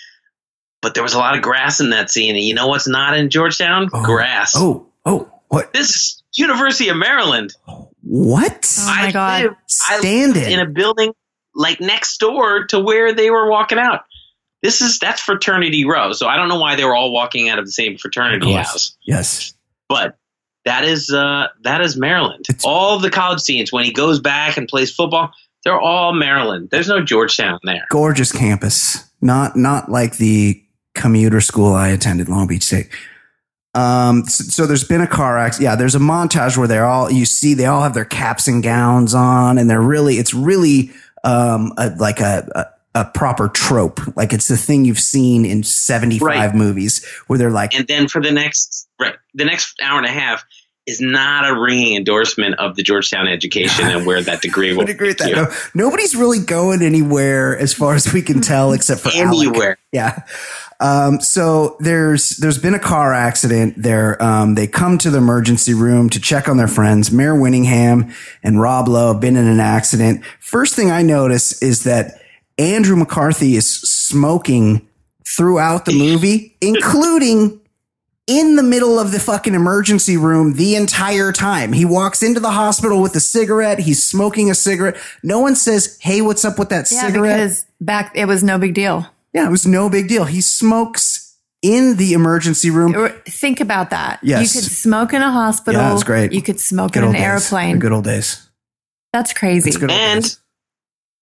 But 0.82 0.94
there 0.94 1.02
was 1.02 1.14
a 1.14 1.18
lot 1.18 1.36
of 1.36 1.42
grass 1.42 1.80
in 1.80 1.90
that 1.90 2.10
scene, 2.10 2.36
and 2.36 2.44
you 2.44 2.54
know 2.54 2.68
what's 2.68 2.88
not 2.88 3.16
in 3.16 3.28
Georgetown? 3.28 3.90
Oh. 3.92 4.04
Grass. 4.04 4.52
Oh, 4.56 4.86
oh, 5.04 5.30
what? 5.48 5.72
This 5.74 5.90
is 5.90 6.22
University 6.36 6.88
of 6.88 6.96
Maryland. 6.96 7.52
What? 8.02 8.66
Oh 8.78 8.86
my 8.86 9.08
I 9.08 9.12
God. 9.12 9.42
lived- 9.42 9.56
I 9.90 9.98
Stand 9.98 10.34
lived 10.34 10.46
it. 10.46 10.52
in 10.52 10.60
a 10.60 10.66
building 10.66 11.12
like 11.54 11.80
next 11.80 12.18
door 12.18 12.64
to 12.66 12.78
where 12.80 13.12
they 13.12 13.30
were 13.30 13.50
walking 13.50 13.78
out. 13.78 14.04
This 14.62 14.80
is 14.80 14.98
that's 14.98 15.20
fraternity 15.20 15.84
row. 15.84 16.12
So 16.12 16.26
I 16.28 16.36
don't 16.36 16.48
know 16.48 16.60
why 16.60 16.76
they 16.76 16.84
were 16.84 16.94
all 16.94 17.12
walking 17.12 17.48
out 17.48 17.58
of 17.58 17.66
the 17.66 17.72
same 17.72 17.98
fraternity 17.98 18.52
house. 18.52 18.96
Yes. 19.02 19.52
But 19.88 20.16
that 20.64 20.84
is 20.84 21.10
uh 21.12 21.48
that 21.62 21.80
is 21.80 21.96
Maryland. 21.96 22.44
It's- 22.48 22.64
all 22.64 22.98
the 23.00 23.10
college 23.10 23.40
scenes 23.40 23.72
when 23.72 23.84
he 23.84 23.92
goes 23.92 24.20
back 24.20 24.56
and 24.56 24.68
plays 24.68 24.94
football, 24.94 25.32
they're 25.64 25.80
all 25.80 26.12
Maryland. 26.12 26.68
There's 26.70 26.88
no 26.88 27.04
Georgetown 27.04 27.58
there. 27.64 27.86
Gorgeous 27.90 28.32
campus. 28.32 29.04
Not 29.20 29.56
not 29.56 29.90
like 29.90 30.16
the 30.16 30.62
commuter 30.94 31.40
school 31.40 31.74
I 31.74 31.88
attended, 31.88 32.28
Long 32.28 32.46
Beach 32.46 32.62
State. 32.64 32.88
Um, 33.74 34.24
so, 34.26 34.44
so 34.44 34.66
there's 34.66 34.82
been 34.84 35.00
a 35.00 35.06
car 35.06 35.38
accident. 35.38 35.64
Yeah, 35.70 35.76
there's 35.76 35.94
a 35.94 35.98
montage 36.00 36.56
where 36.56 36.66
they're 36.66 36.86
all 36.86 37.10
you 37.10 37.24
see 37.24 37.54
they 37.54 37.66
all 37.66 37.82
have 37.82 37.94
their 37.94 38.04
caps 38.04 38.48
and 38.48 38.62
gowns 38.62 39.14
on, 39.14 39.58
and 39.58 39.68
they're 39.70 39.80
really 39.82 40.14
it's 40.16 40.34
really 40.34 40.90
um 41.22 41.72
a, 41.76 41.90
like 41.96 42.18
a, 42.20 42.48
a 42.54 43.00
a 43.02 43.04
proper 43.04 43.48
trope. 43.48 44.00
Like 44.16 44.32
it's 44.32 44.48
the 44.48 44.56
thing 44.56 44.84
you've 44.84 44.98
seen 44.98 45.44
in 45.44 45.62
75 45.62 46.20
Right. 46.26 46.54
movies 46.54 47.06
where 47.28 47.38
they're 47.38 47.50
like, 47.52 47.72
And 47.72 47.86
then 47.86 48.08
for 48.08 48.20
the 48.20 48.32
next 48.32 48.88
right, 48.98 49.14
the 49.34 49.44
next 49.44 49.78
hour 49.80 49.98
and 49.98 50.06
a 50.06 50.10
half 50.10 50.44
is 50.90 51.00
not 51.00 51.48
a 51.48 51.58
ringing 51.58 51.96
endorsement 51.96 52.56
of 52.56 52.76
the 52.76 52.82
Georgetown 52.82 53.28
education 53.28 53.86
and 53.86 54.04
where 54.04 54.22
that 54.22 54.42
degree 54.42 54.68
I 54.70 54.72
will 54.72 54.78
would 54.78 54.90
agree 54.90 55.08
with 55.08 55.18
that. 55.18 55.32
No, 55.32 55.52
nobody's 55.74 56.14
really 56.14 56.40
going 56.40 56.82
anywhere 56.82 57.56
as 57.58 57.72
far 57.72 57.94
as 57.94 58.12
we 58.12 58.22
can 58.22 58.40
tell, 58.40 58.72
except 58.72 59.00
for 59.00 59.10
Alec. 59.10 59.48
anywhere. 59.48 59.78
Yeah. 59.92 60.22
Um, 60.80 61.20
so 61.20 61.76
there's 61.78 62.30
there's 62.38 62.58
been 62.58 62.74
a 62.74 62.78
car 62.78 63.12
accident. 63.12 63.74
There, 63.76 64.20
um, 64.22 64.54
they 64.54 64.66
come 64.66 64.96
to 64.98 65.10
the 65.10 65.18
emergency 65.18 65.74
room 65.74 66.08
to 66.10 66.20
check 66.20 66.48
on 66.48 66.56
their 66.56 66.68
friends. 66.68 67.12
Mare 67.12 67.34
Winningham 67.34 68.14
and 68.42 68.60
Rob 68.60 68.88
Lowe 68.88 69.12
have 69.12 69.20
been 69.20 69.36
in 69.36 69.46
an 69.46 69.60
accident. 69.60 70.24
First 70.40 70.74
thing 70.74 70.90
I 70.90 71.02
notice 71.02 71.60
is 71.62 71.84
that 71.84 72.20
Andrew 72.58 72.96
McCarthy 72.96 73.56
is 73.56 73.68
smoking 73.68 74.88
throughout 75.26 75.84
the 75.84 75.92
movie, 75.92 76.56
including 76.62 77.59
in 78.26 78.56
the 78.56 78.62
middle 78.62 78.98
of 78.98 79.10
the 79.12 79.18
fucking 79.20 79.54
emergency 79.54 80.16
room 80.16 80.54
the 80.54 80.76
entire 80.76 81.32
time. 81.32 81.72
He 81.72 81.84
walks 81.84 82.22
into 82.22 82.38
the 82.40 82.50
hospital 82.52 83.00
with 83.02 83.14
a 83.16 83.20
cigarette. 83.20 83.80
He's 83.80 84.04
smoking 84.04 84.50
a 84.50 84.54
cigarette. 84.54 84.96
No 85.22 85.40
one 85.40 85.56
says, 85.56 85.98
Hey, 86.00 86.20
what's 86.22 86.44
up 86.44 86.58
with 86.58 86.68
that 86.68 86.90
Yeah, 86.90 87.06
cigarette? 87.06 87.38
because 87.38 87.66
back 87.80 88.12
it 88.14 88.26
was 88.26 88.42
no 88.42 88.58
big 88.58 88.74
deal. 88.74 89.06
Yeah, 89.32 89.46
it 89.46 89.50
was 89.50 89.66
no 89.66 89.88
big 89.90 90.08
deal. 90.08 90.24
He 90.24 90.40
smokes 90.40 91.36
in 91.62 91.96
the 91.96 92.12
emergency 92.14 92.70
room. 92.70 92.94
Think 93.26 93.60
about 93.60 93.90
that. 93.90 94.20
Yes. 94.22 94.54
You 94.54 94.60
could 94.60 94.70
smoke 94.70 95.12
in 95.12 95.22
a 95.22 95.30
hospital. 95.30 95.80
Yeah, 95.80 95.92
it's 95.94 96.04
great. 96.04 96.32
You 96.32 96.42
could 96.42 96.58
smoke 96.60 96.92
Good 96.92 97.02
in 97.02 97.08
an 97.10 97.14
days. 97.14 97.22
airplane. 97.22 97.72
The 97.74 97.80
good 97.80 97.92
old 97.92 98.04
days. 98.04 98.48
That's 99.12 99.32
crazy. 99.32 99.68
It's 99.70 99.76
good 99.76 99.90
old 99.90 99.98
And- 99.98 100.22
days. 100.22 100.38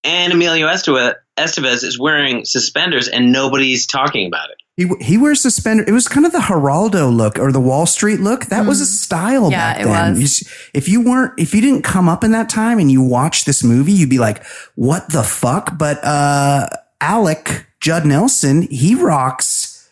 And 0.04 0.32
Emilio 0.32 0.68
Estevez, 0.68 1.14
Estevez 1.36 1.82
is 1.82 1.98
wearing 1.98 2.44
suspenders 2.44 3.08
and 3.08 3.32
nobody's 3.32 3.86
talking 3.86 4.26
about 4.28 4.50
it. 4.50 4.56
He, 4.78 4.88
he 5.00 5.18
wears 5.18 5.40
suspender. 5.40 5.82
It 5.88 5.90
was 5.90 6.06
kind 6.06 6.24
of 6.24 6.30
the 6.30 6.38
Geraldo 6.38 7.12
look 7.14 7.36
or 7.36 7.50
the 7.50 7.60
Wall 7.60 7.84
Street 7.84 8.20
look. 8.20 8.46
That 8.46 8.64
was 8.64 8.80
a 8.80 8.86
style 8.86 9.48
Mm. 9.48 9.50
Yeah, 9.50 9.72
back 9.74 9.80
it 9.82 9.84
then. 9.86 10.14
was. 10.14 10.40
You 10.42 10.50
if 10.72 10.88
you 10.88 11.00
weren't, 11.00 11.34
if 11.36 11.52
you 11.52 11.60
didn't 11.60 11.82
come 11.82 12.08
up 12.08 12.22
in 12.22 12.30
that 12.30 12.48
time 12.48 12.78
and 12.78 12.88
you 12.88 13.02
watched 13.02 13.44
this 13.44 13.64
movie, 13.64 13.90
you'd 13.90 14.08
be 14.08 14.20
like, 14.20 14.44
what 14.76 15.10
the 15.10 15.24
fuck? 15.24 15.76
But, 15.76 15.98
uh, 16.04 16.68
Alec 17.00 17.66
Judd 17.80 18.06
Nelson, 18.06 18.62
he 18.70 18.94
rocks, 18.94 19.90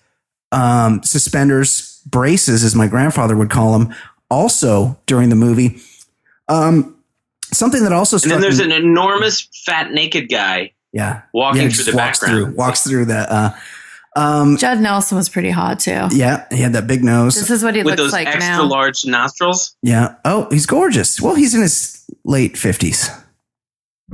um, 0.53 1.03
suspenders, 1.03 2.01
braces, 2.07 2.63
as 2.63 2.77
my 2.77 2.87
grandfather 2.87 3.37
would 3.37 3.51
call 3.51 3.77
them, 3.77 3.93
also 4.31 4.97
during 5.07 5.31
the 5.31 5.37
movie. 5.37 5.81
Um, 6.49 6.95
something 7.53 7.83
that 7.83 7.93
also 7.93 8.17
And 8.17 8.21
struck 8.23 8.35
then 8.35 8.41
there's 8.41 8.61
me, 8.61 8.67
an 8.67 8.73
enormous 8.73 9.49
fat 9.65 9.91
naked 9.91 10.29
guy 10.29 10.73
yeah, 10.93 11.23
walking 11.33 11.63
yeah, 11.63 11.69
through 11.71 11.85
the 11.93 11.97
walks 11.97 12.21
background. 12.21 12.45
through, 12.47 12.55
walks 12.57 12.85
through 12.85 13.05
the, 13.07 13.33
uh, 13.33 13.51
um, 14.17 14.57
Judd 14.57 14.81
Nelson 14.81 15.17
was 15.17 15.29
pretty 15.29 15.51
hot 15.51 15.79
too. 15.79 16.09
yeah, 16.11 16.47
he 16.51 16.59
had 16.59 16.73
that 16.73 16.87
big 16.87 17.05
nose. 17.05 17.35
This 17.37 17.51
is 17.51 17.63
what 17.63 17.75
he 17.77 17.83
with 17.83 17.93
looks 17.99 18.03
those 18.03 18.13
like 18.13 18.27
extra 18.27 18.57
now. 18.57 18.65
large 18.65 19.05
nostrils. 19.07 19.77
Yeah. 19.83 20.17
Oh, 20.25 20.49
he's 20.51 20.67
gorgeous. 20.67 21.21
Well, 21.21 21.35
he's 21.35 21.55
in 21.55 21.63
his 21.63 22.05
late 22.25 22.57
fifties. 22.57 23.09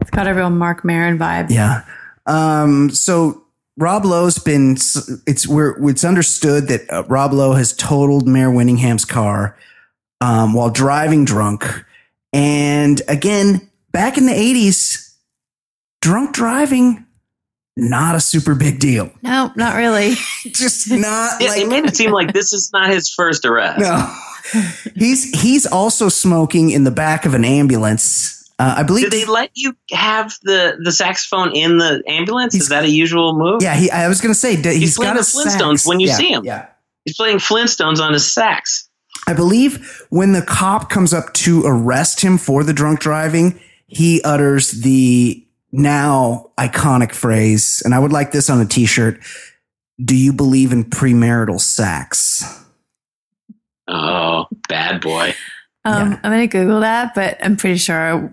It's 0.01 0.11
got 0.11 0.27
a 0.27 0.35
real 0.35 0.51
Marc 0.51 0.85
Maron 0.85 1.19
vibe. 1.19 1.51
Yeah. 1.51 1.85
Um. 2.27 2.91
So 2.91 3.45
Rob 3.79 4.05
Lowe's 4.05 4.39
been. 4.39 4.73
It's 5.27 5.47
where 5.47 5.77
it's 5.89 6.05
understood 6.05 6.69
that 6.69 6.91
uh, 6.91 7.05
Rob 7.05 7.33
Lowe 7.33 7.55
has 7.55 7.73
totaled 7.73 8.27
Mare 8.27 8.51
Winningham's 8.51 9.05
car 9.05 9.57
um, 10.21 10.53
while 10.55 10.71
driving 10.71 11.25
drunk. 11.25 11.65
And 12.33 13.03
again, 13.09 13.71
back 13.93 14.17
in 14.17 14.25
the 14.25 14.33
80s, 14.33 15.15
drunk 16.01 16.33
driving, 16.35 17.02
not 17.77 18.15
a 18.15 18.21
super 18.21 18.55
big 18.55 18.79
deal. 18.79 19.11
No, 19.23 19.51
not 19.57 19.77
really. 19.77 20.15
Just 20.47 20.91
not 20.91 21.41
Yeah, 21.41 21.49
like 21.49 21.57
they 21.63 21.65
made 21.67 21.85
it 21.85 21.97
seem 21.97 22.11
like 22.13 22.33
this 22.33 22.53
is 22.53 22.71
not 22.73 22.91
his 22.91 23.09
first 23.09 23.45
arrest. 23.45 23.81
no. 23.81 24.15
he's 24.95 25.41
he's 25.41 25.67
also 25.67 26.09
smoking 26.09 26.71
in 26.71 26.85
the 26.85 26.91
back 26.91 27.25
of 27.25 27.35
an 27.35 27.45
ambulance. 27.45 28.39
Uh, 28.59 28.75
I 28.79 28.83
believe. 28.83 29.11
Did 29.11 29.23
they 29.23 29.25
let 29.31 29.51
you 29.55 29.75
have 29.93 30.35
the, 30.43 30.77
the 30.83 30.93
saxophone 30.93 31.55
in 31.57 31.79
the 31.79 32.03
ambulance? 32.07 32.55
Is 32.55 32.69
that 32.69 32.85
a 32.85 32.89
usual 32.91 33.37
move? 33.39 33.63
yeah, 33.63 33.75
he, 33.75 33.91
I 33.91 34.09
was 34.09 34.21
going 34.21 34.35
to 34.35 34.39
say 34.39 34.61
d- 34.61 34.75
he's 34.79 34.97
playing 34.97 35.15
got 35.15 35.15
the 35.15 35.21
a 35.21 35.23
Flintstones 35.23 35.79
sax. 35.79 35.87
when 35.87 36.01
you 36.01 36.09
Yeah, 36.09 36.17
see 36.17 36.33
him. 36.33 36.45
Yeah, 36.45 36.67
He's 37.05 37.17
playing 37.17 37.39
Flintstones 37.39 37.99
on 38.01 38.13
his 38.13 38.31
sax. 38.31 38.89
I 39.27 39.33
believe 39.35 40.05
when 40.11 40.33
the 40.33 40.43
cop 40.43 40.91
comes 40.91 41.15
up 41.15 41.33
to 41.35 41.63
arrest 41.65 42.21
him 42.21 42.37
for 42.39 42.63
the 42.65 42.73
drunk 42.73 43.01
driving, 43.01 43.59
he 43.87 44.21
utters 44.23 44.71
the 44.73 45.45
now 45.73 46.51
iconic 46.59 47.13
phrase, 47.13 47.83
and 47.85 47.95
I 47.95 47.99
would 47.99 48.13
like 48.13 48.31
this 48.33 48.51
on 48.51 48.61
a 48.61 48.67
t-shirt. 48.67 49.21
Do 50.03 50.17
you 50.17 50.33
believe 50.33 50.73
in 50.73 50.85
premarital 50.85 51.61
sex? 51.61 52.45
Oh, 53.89 54.47
bad 54.69 55.01
boy. 55.01 55.35
Um, 55.85 56.13
Yeah. 56.13 56.21
I'm 56.23 56.31
going 56.31 56.49
to 56.49 56.59
Google 56.59 56.81
that, 56.81 57.15
but 57.15 57.39
I'm 57.45 57.57
pretty 57.57 57.79
sure 57.79 58.33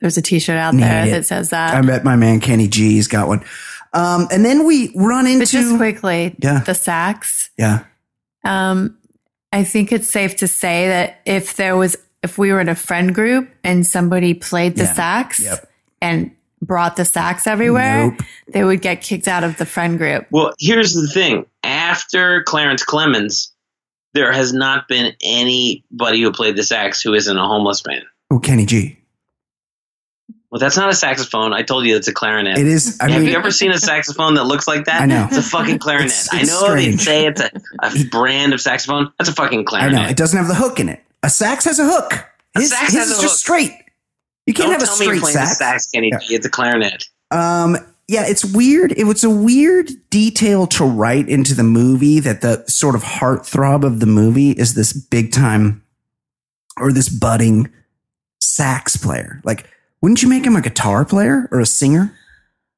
there's 0.00 0.16
a 0.16 0.22
t 0.22 0.38
shirt 0.38 0.56
out 0.56 0.74
Need 0.74 0.82
there 0.82 1.06
it. 1.06 1.10
that 1.10 1.26
says 1.26 1.50
that. 1.50 1.74
I 1.74 1.80
bet 1.82 2.04
my 2.04 2.16
man 2.16 2.40
Kenny 2.40 2.68
G's 2.68 3.06
got 3.06 3.28
one. 3.28 3.44
Um, 3.92 4.28
and 4.30 4.44
then 4.44 4.66
we 4.66 4.92
run 4.94 5.26
into 5.26 5.40
but 5.40 5.48
just 5.48 5.76
quickly, 5.76 6.36
Yeah. 6.42 6.60
the 6.60 6.74
sax. 6.74 7.50
yeah, 7.56 7.84
Um, 8.44 8.98
I 9.52 9.64
think 9.64 9.92
it's 9.92 10.08
safe 10.08 10.36
to 10.36 10.48
say 10.48 10.88
that 10.88 11.20
if 11.24 11.56
there 11.56 11.76
was, 11.76 11.96
if 12.22 12.36
we 12.36 12.52
were 12.52 12.60
in 12.60 12.68
a 12.68 12.74
friend 12.74 13.14
group 13.14 13.48
and 13.64 13.86
somebody 13.86 14.34
played 14.34 14.76
the 14.76 14.84
Yeah. 14.84 14.92
sax 14.92 15.40
Yep. 15.40 15.68
and 16.02 16.30
brought 16.60 16.96
the 16.96 17.04
sax 17.04 17.46
everywhere, 17.46 18.10
Nope. 18.10 18.20
they 18.48 18.64
would 18.64 18.80
get 18.82 19.00
kicked 19.02 19.28
out 19.28 19.44
of 19.44 19.56
the 19.58 19.66
friend 19.66 19.98
group. 19.98 20.26
Well, 20.30 20.52
here's 20.58 20.94
the 20.94 21.06
thing. 21.08 21.46
After 21.62 22.42
Clarence 22.42 22.84
Clemons, 22.84 23.50
there 24.14 24.32
has 24.32 24.52
not 24.52 24.88
been 24.88 25.14
anybody 25.22 26.22
who 26.22 26.32
played 26.32 26.56
the 26.56 26.62
sax 26.62 27.00
who 27.02 27.14
isn't 27.14 27.36
a 27.36 27.46
homeless 27.46 27.84
man. 27.86 28.02
oh 28.30 28.38
Kenny 28.38 28.66
G. 28.66 28.96
Well, 30.50 30.58
that's 30.58 30.78
not 30.78 30.88
a 30.88 30.94
saxophone. 30.94 31.52
I 31.52 31.60
told 31.62 31.84
you 31.84 31.94
it's 31.94 32.08
a 32.08 32.12
clarinet. 32.14 32.56
It 32.56 32.66
is. 32.66 32.98
I 33.02 33.10
Have 33.10 33.20
mean, 33.20 33.30
you 33.30 33.36
ever 33.36 33.50
seen 33.50 33.70
a 33.70 33.76
saxophone 33.78 34.34
that 34.36 34.44
looks 34.44 34.66
like 34.66 34.86
that? 34.86 35.02
I 35.02 35.04
know. 35.06 35.26
It's 35.30 35.36
a 35.36 35.42
fucking 35.42 35.78
clarinet. 35.78 36.06
It's- 36.06 36.28
I 36.32 36.40
it's 36.40 36.48
know 36.50 36.74
they 36.74 36.96
say 36.96 37.26
it's 37.26 37.40
a, 37.42 37.50
a 37.82 38.04
brand 38.10 38.54
of 38.54 38.60
saxophone. 38.62 39.12
That's 39.18 39.28
a 39.28 39.34
fucking 39.34 39.60
I 39.60 39.64
clarinet. 39.64 39.92
know 40.02 40.08
it 40.08 40.16
doesn't 40.16 40.38
have 40.38 40.48
the 40.48 40.54
hook 40.54 40.80
in 40.80 40.88
it. 40.88 41.04
A 41.22 41.28
sax 41.28 41.66
has 41.66 41.78
a 41.78 41.84
hook. 41.84 42.12
A 42.56 42.60
His, 42.60 42.70
sax 42.70 42.92
his 42.92 42.94
has 42.94 43.10
is 43.10 43.18
a 43.18 43.22
just 43.22 43.32
hook. 43.34 43.38
straight. 43.40 43.72
You 44.48 44.54
can't 44.54 44.70
Don't 44.70 44.80
have 44.80 44.82
a 44.82 44.86
tell 44.86 44.96
me 44.98 45.04
you're 45.06 45.14
straight 45.16 45.32
playing 45.34 45.36
the 45.36 45.54
sax. 45.54 45.58
sax, 45.58 45.86
Kenny 45.90 46.08
Yeah. 46.10 46.18
It's 46.36 46.46
a 46.46 46.50
clarinet. 46.50 47.04
Um, 47.30 47.76
yeah, 48.08 48.24
it's 48.26 48.44
weird. 48.44 48.92
It 48.96 49.04
was 49.04 49.22
a 49.22 49.28
weird 49.30 49.90
detail 50.08 50.66
to 50.68 50.84
write 50.84 51.28
into 51.28 51.54
the 51.54 51.62
movie 51.62 52.18
that 52.20 52.40
the 52.40 52.64
sort 52.66 52.94
of 52.94 53.02
heartthrob 53.02 53.84
of 53.84 54.00
the 54.00 54.06
movie 54.06 54.52
is 54.52 54.72
this 54.74 54.94
big 54.94 55.32
time 55.32 55.82
or 56.78 56.90
this 56.92 57.10
budding 57.10 57.70
sax 58.40 58.96
player. 58.96 59.40
Like, 59.44 59.68
wouldn't 60.00 60.22
you 60.22 60.28
make 60.30 60.46
him 60.46 60.56
a 60.56 60.62
guitar 60.62 61.04
player 61.04 61.48
or 61.52 61.60
a 61.60 61.66
singer? 61.66 62.14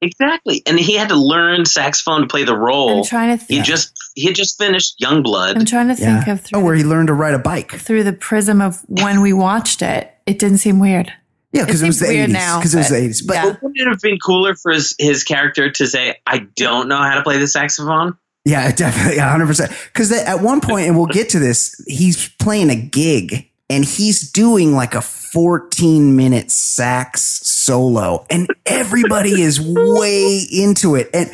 Exactly. 0.03 0.63
And 0.67 0.81
he 0.81 0.97
had 0.97 1.11
to 1.11 1.17
learn 1.17 1.67
saxophone 1.67 2.23
to 2.23 2.27
play 2.27 2.43
the 2.45 2.57
role. 2.57 2.99
I'm 2.99 3.05
trying 3.05 3.39
to 3.39 3.45
He 3.45 3.57
think. 3.57 3.67
just 3.67 3.93
he 4.17 4.27
had 4.27 4.35
just 4.35 4.59
finished 4.59 4.99
Youngblood. 4.99 5.57
I'm 5.57 5.67
trying 5.67 5.89
to 5.89 5.95
think 5.95 6.27
Yeah. 6.27 6.33
of 6.33 6.41
through, 6.41 6.59
Oh, 6.59 6.65
where 6.65 6.75
the, 6.77 6.83
he 6.83 6.89
learned 6.89 7.09
to 7.09 7.15
ride 7.15 7.35
a 7.35 7.39
bike. 7.39 7.73
through 7.73 8.03
the 8.05 8.13
prism 8.15 8.61
of 8.63 8.81
when 8.89 9.21
we 9.21 9.33
watched 9.33 9.83
it. 9.83 10.11
It 10.27 10.39
didn't 10.39 10.59
seem 10.59 10.81
weird. 10.81 11.13
Yeah, 11.53 11.65
because 11.65 11.83
It 11.83 11.87
it, 11.87 11.89
was 11.89 11.99
the 12.01 12.09
weird 12.09 12.31
80s. 12.31 12.33
now, 12.33 12.59
Because 12.59 12.75
it 12.75 12.79
was 12.79 12.89
the 12.91 12.97
80s. 12.97 13.27
But 13.27 13.35
yeah. 13.35 13.45
Wouldn't 13.61 13.77
it 13.77 13.89
have 13.89 14.01
been 14.01 14.19
cooler 14.19 14.55
for 14.55 14.73
his, 14.73 14.95
his 14.99 15.25
character 15.25 15.71
to 15.71 15.87
say, 15.87 16.17
I 16.27 16.47
don't 16.57 16.89
know 16.89 16.99
how 16.99 17.15
to 17.17 17.23
play 17.23 17.39
the 17.39 17.49
saxophone? 17.49 18.17
Yeah, 18.47 18.73
definitely, 18.73 19.19
hundred 19.19 19.49
percent. 19.49 19.71
Because 19.93 20.11
at 20.13 20.41
one 20.41 20.63
point, 20.63 20.87
and 20.87 20.97
we'll 20.97 21.07
get 21.07 21.29
to 21.31 21.39
this, 21.39 21.75
he's 21.87 22.31
playing 22.41 22.71
a 22.71 22.75
gig 22.75 23.51
and 23.69 23.85
he's 23.85 24.33
doing 24.33 24.73
like 24.75 24.95
a 24.95 25.03
fourteen 25.03 26.17
minute 26.17 26.51
sax 26.51 27.21
solo, 27.47 28.25
and 28.31 28.49
everybody 28.65 29.43
is 29.43 29.61
way 29.61 30.41
into 30.51 30.95
it, 30.95 31.11
and 31.13 31.31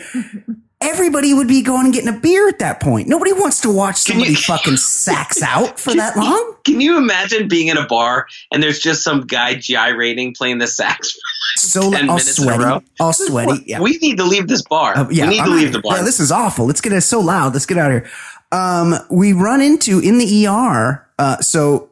everybody 0.87 1.35
would 1.35 1.49
be 1.49 1.63
going 1.63 1.87
and 1.87 1.95
getting 1.95 2.09
a 2.09 2.19
beer 2.19 2.49
at 2.49 2.59
that 2.61 2.81
point. 2.81 3.09
Nobody 3.09 3.33
wants 3.33 3.61
to 3.63 3.71
watch 3.71 3.97
somebody 3.97 4.31
you- 4.31 4.37
fucking 4.37 4.77
sax 4.77 5.43
out 5.43 5.79
for 5.79 5.95
that 5.95 6.17
long. 6.17 6.55
Can 6.65 6.81
you 6.81 6.97
imagine 6.97 7.49
being 7.49 7.69
in 7.69 7.77
a 7.77 7.87
bar 7.87 8.27
and 8.53 8.63
there's 8.63 8.79
just 8.79 9.03
some 9.03 9.23
guy 9.23 9.55
gyrating 9.55 10.35
playing 10.35 10.59
the 10.59 10.67
sax? 10.67 11.17
So 11.57 11.91
10 11.91 12.09
all 12.09 12.17
minutes 12.17 12.37
sweaty, 12.37 12.85
all 13.01 13.13
sweaty. 13.13 13.65
Yeah. 13.67 13.81
We 13.81 13.99
need 13.99 14.17
to 14.19 14.25
leave 14.25 14.49
this 14.49 14.63
bar. 14.63 14.97
Uh, 14.97 15.09
yeah, 15.11 15.25
we 15.25 15.31
need 15.31 15.41
I'm 15.41 15.51
to 15.51 15.55
leave 15.55 15.73
the 15.73 15.81
bar. 15.81 15.97
Yeah, 15.97 16.03
this 16.03 16.21
is 16.21 16.31
awful. 16.31 16.67
Let's 16.67 16.81
get 16.81 16.93
it 16.93 17.01
so 17.03 17.21
loud. 17.21 17.53
Let's 17.55 17.67
get 17.67 17.79
out 17.79 17.91
of 17.91 18.03
here. 18.03 18.11
Um, 18.53 18.95
we 19.11 19.33
run 19.33 19.61
into 19.61 19.99
in 19.99 20.19
the 20.19 20.47
ER. 20.47 21.07
Uh, 21.19 21.39
so 21.41 21.91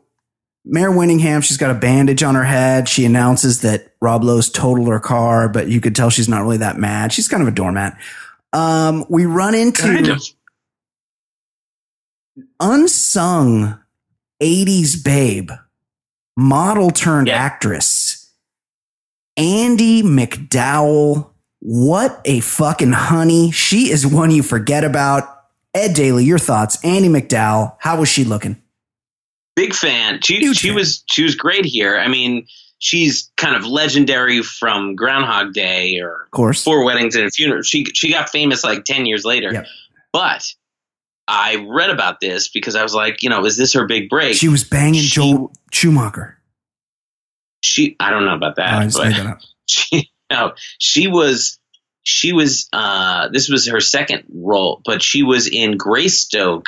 Mare 0.64 0.90
Winningham, 0.90 1.42
she's 1.42 1.56
got 1.56 1.70
a 1.70 1.74
bandage 1.74 2.22
on 2.22 2.34
her 2.34 2.44
head. 2.44 2.88
She 2.88 3.04
announces 3.04 3.60
that 3.60 3.92
Rob 4.00 4.22
Lowe's 4.22 4.50
totaled 4.50 4.88
her 4.88 5.00
car, 5.00 5.48
but 5.48 5.68
you 5.68 5.80
could 5.80 5.94
tell 5.94 6.10
she's 6.10 6.28
not 6.28 6.42
really 6.42 6.58
that 6.58 6.76
mad. 6.78 7.12
She's 7.12 7.28
kind 7.28 7.42
of 7.42 7.48
a 7.48 7.52
doormat. 7.52 7.98
Um, 8.54 9.04
we 9.10 9.26
run 9.26 9.54
into 9.54 9.82
kind 9.82 10.08
of. 10.08 10.22
unsung 12.60 13.78
80s 14.42 15.02
babe, 15.02 15.50
model 16.36 16.90
turned 16.90 17.28
Yeah. 17.28 17.34
actress, 17.36 18.30
Andie 19.36 20.02
MacDowell. 20.02 21.30
What 21.60 22.20
a 22.24 22.40
fucking 22.40 22.92
honey. 22.92 23.50
She 23.50 23.90
is 23.90 24.06
one 24.06 24.30
you 24.30 24.42
forget 24.42 24.84
about. 24.84 25.30
Ed 25.72 25.94
Daly, 25.94 26.24
your 26.24 26.38
thoughts. 26.38 26.76
Andie 26.84 27.08
MacDowell, 27.08 27.74
how 27.80 27.98
was 27.98 28.08
she 28.08 28.22
looking? 28.24 28.56
Big 29.56 29.74
fan. 29.74 30.20
She 30.22 30.38
Huge 30.38 30.58
she 30.58 30.68
fan. 30.68 30.76
was 30.76 31.02
she 31.10 31.22
was 31.24 31.34
great 31.34 31.64
here. 31.64 31.96
I 31.98 32.06
mean, 32.08 32.46
she's 32.84 33.32
kind 33.38 33.56
of 33.56 33.64
legendary 33.64 34.42
from 34.42 34.94
Groundhog 34.94 35.54
Day 35.54 35.98
or 36.00 36.24
Of 36.24 36.30
course. 36.30 36.62
Four 36.62 36.84
Weddings 36.84 37.16
and 37.16 37.24
a 37.26 37.30
Funeral. 37.30 37.62
She 37.62 37.86
she 37.94 38.10
got 38.10 38.28
famous 38.28 38.62
like 38.62 38.84
ten 38.84 39.06
years 39.06 39.24
later. 39.24 39.52
Yep. 39.52 39.66
But 40.12 40.52
I 41.26 41.66
read 41.66 41.88
about 41.88 42.20
this 42.20 42.48
because 42.48 42.76
I 42.76 42.82
was 42.82 42.94
like, 42.94 43.22
you 43.22 43.30
know, 43.30 43.44
is 43.46 43.56
this 43.56 43.72
her 43.72 43.86
big 43.86 44.10
break? 44.10 44.36
She 44.36 44.48
was 44.48 44.64
banging 44.64 45.00
She- 45.00 45.08
Joel 45.14 45.52
Schumacher. 45.72 46.38
She 47.62 47.96
I 47.98 48.10
don't 48.10 48.26
know 48.26 48.34
about 48.34 48.56
that, 48.56 48.82
just 48.84 48.98
but 48.98 49.42
she 49.66 50.10
no, 50.30 50.52
she 50.78 51.08
was 51.08 51.58
she 52.02 52.34
was 52.34 52.68
uh 52.74 53.28
this 53.30 53.48
was 53.48 53.66
her 53.68 53.80
second 53.80 54.24
role, 54.34 54.82
but 54.84 55.02
she 55.02 55.22
was 55.22 55.48
in 55.48 55.78
Greystoke. 55.78 56.66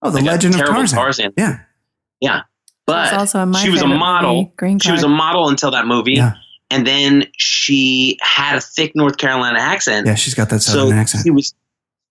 Oh, 0.00 0.08
the 0.10 0.16
like 0.16 0.24
legend 0.24 0.54
of 0.54 0.60
Tarzan. 0.62 0.98
Tarzan. 0.98 1.32
Yeah. 1.36 2.42
But 2.86 3.08
It's 3.08 3.18
also 3.18 3.46
my 3.46 3.62
she 3.62 3.70
was 3.70 3.82
a 3.82 3.86
model. 3.86 4.52
Green 4.56 4.78
she 4.78 4.90
was 4.90 5.04
a 5.04 5.08
model 5.08 5.48
until 5.48 5.70
that 5.72 5.86
movie. 5.86 6.14
Yeah. 6.14 6.34
And 6.70 6.86
then 6.86 7.26
she 7.36 8.18
had 8.22 8.56
a 8.56 8.60
thick 8.60 8.92
North 8.96 9.18
Carolina 9.18 9.58
accent. 9.58 10.06
Yeah, 10.06 10.14
she's 10.14 10.34
got 10.34 10.48
that 10.50 10.60
so 10.60 10.72
southern 10.72 10.98
accent. 10.98 11.24
she 11.24 11.30
was 11.30 11.54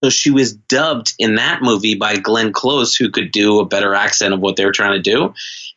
so 0.03 0.09
she 0.09 0.31
was 0.31 0.53
dubbed 0.53 1.13
in 1.19 1.35
that 1.35 1.61
movie 1.61 1.95
by 1.95 2.17
Glenn 2.17 2.53
Close, 2.53 2.95
who 2.95 3.09
could 3.09 3.31
do 3.31 3.59
a 3.59 3.65
better 3.65 3.93
accent 3.93 4.33
of 4.33 4.39
what 4.39 4.55
they 4.55 4.65
were 4.65 4.71
trying 4.71 5.01
to 5.01 5.01
do. 5.01 5.33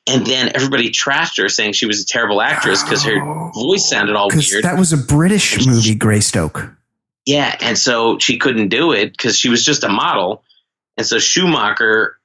And 0.07 0.27
then 0.27 0.53
everybody 0.55 0.91
trashed 0.91 1.43
her, 1.43 1.49
saying 1.49 1.73
she 1.73 1.87
was 1.87 2.03
a 2.03 2.07
terrible 2.07 2.41
actress 2.41 2.83
because 2.83 3.03
her 3.05 3.21
oh. 3.23 3.51
voice 3.55 3.89
sounded 3.89 4.17
all 4.17 4.29
weird. 4.29 4.65
that 4.65 4.79
was 4.79 4.93
a 4.93 4.99
British 4.99 5.67
movie, 5.67 5.95
Greystoke. 5.95 6.75
yeah, 7.25 7.57
and 7.61 7.79
so 7.79 8.19
she 8.19 8.39
couldn't 8.39 8.69
do 8.69 8.93
it 8.93 9.13
because 9.13 9.39
she 9.39 9.49
was 9.49 9.65
just 9.65 9.83
a 9.83 9.89
model. 9.89 10.43
And 10.97 11.07
so 11.07 11.19
Schumacher 11.19 12.19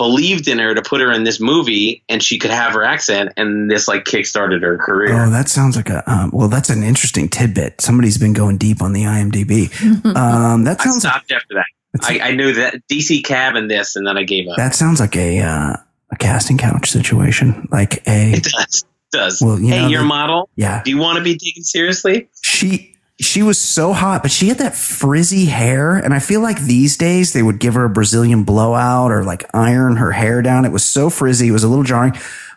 believed 0.00 0.48
in 0.48 0.58
her 0.58 0.74
to 0.74 0.80
put 0.80 1.02
her 1.02 1.12
in 1.12 1.24
this 1.24 1.40
movie, 1.40 2.02
and 2.08 2.22
she 2.22 2.38
could 2.38 2.50
have 2.50 2.72
her 2.72 2.82
accent, 2.82 3.34
and 3.36 3.70
this 3.70 3.86
like 3.86 4.04
kickstarted 4.04 4.62
her 4.62 4.78
career. 4.78 5.12
Oh, 5.12 5.28
that 5.28 5.50
sounds 5.50 5.76
like 5.76 5.90
a 5.90 6.02
um, 6.10 6.30
well. 6.32 6.48
That's 6.48 6.70
an 6.70 6.82
interesting 6.82 7.28
tidbit. 7.28 7.82
Somebody's 7.82 8.16
been 8.16 8.32
going 8.32 8.56
deep 8.56 8.80
on 8.80 8.94
the 8.94 9.02
IMDb. 9.02 9.68
Um, 10.16 10.64
that 10.64 10.80
I 10.80 10.84
sounds 10.84 11.04
like, 11.04 11.12
stopped 11.12 11.32
after 11.32 11.54
that. 11.54 11.66
I, 12.02 12.30
I 12.30 12.34
knew 12.34 12.54
that 12.54 12.76
DC 12.90 13.22
Cab 13.24 13.56
and 13.56 13.70
this, 13.70 13.94
and 13.96 14.06
then 14.06 14.16
I 14.16 14.22
gave 14.24 14.48
up. 14.48 14.56
that 14.56 14.74
sounds 14.74 15.00
like 15.00 15.16
a 15.16 15.40
uh, 15.40 15.76
a 16.10 16.16
casting 16.16 16.56
couch 16.56 16.88
situation. 16.90 17.68
Like 17.70 18.02
a 18.08 18.32
It 18.32 18.44
does. 18.44 18.84
It 19.12 19.16
does. 19.16 19.42
Well, 19.44 19.60
you 19.60 19.68
hey, 19.68 19.82
know, 19.82 19.88
you're 19.88 20.00
the- 20.00 20.06
model. 20.06 20.48
yeah. 20.56 20.82
Do 20.82 20.90
you 20.90 20.96
want 20.98 21.18
to 21.18 21.24
be 21.24 21.36
taken 21.36 21.62
seriously? 21.62 22.30
She 22.42 22.89
she 23.20 23.42
was 23.42 23.58
so 23.60 23.92
hot, 23.92 24.22
but 24.22 24.30
she 24.30 24.48
had 24.48 24.58
that 24.58 24.74
frizzy 24.76 25.44
hair, 25.46 25.96
and 25.96 26.14
I 26.14 26.18
feel 26.18 26.40
like 26.40 26.60
these 26.60 26.96
days 26.96 27.32
they 27.32 27.42
would 27.42 27.58
give 27.58 27.74
her 27.74 27.84
a 27.84 27.90
Brazilian 27.90 28.44
blowout 28.44 29.12
or 29.12 29.24
like 29.24 29.44
iron 29.54 29.96
her 29.96 30.12
hair 30.12 30.42
down. 30.42 30.64
It 30.64 30.72
was 30.72 30.84
so 30.84 31.10
frizzy, 31.10 31.48
it 31.48 31.52
was 31.52 31.64
a 31.64 31.68
little 31.68 31.84
jarring. 31.84 32.14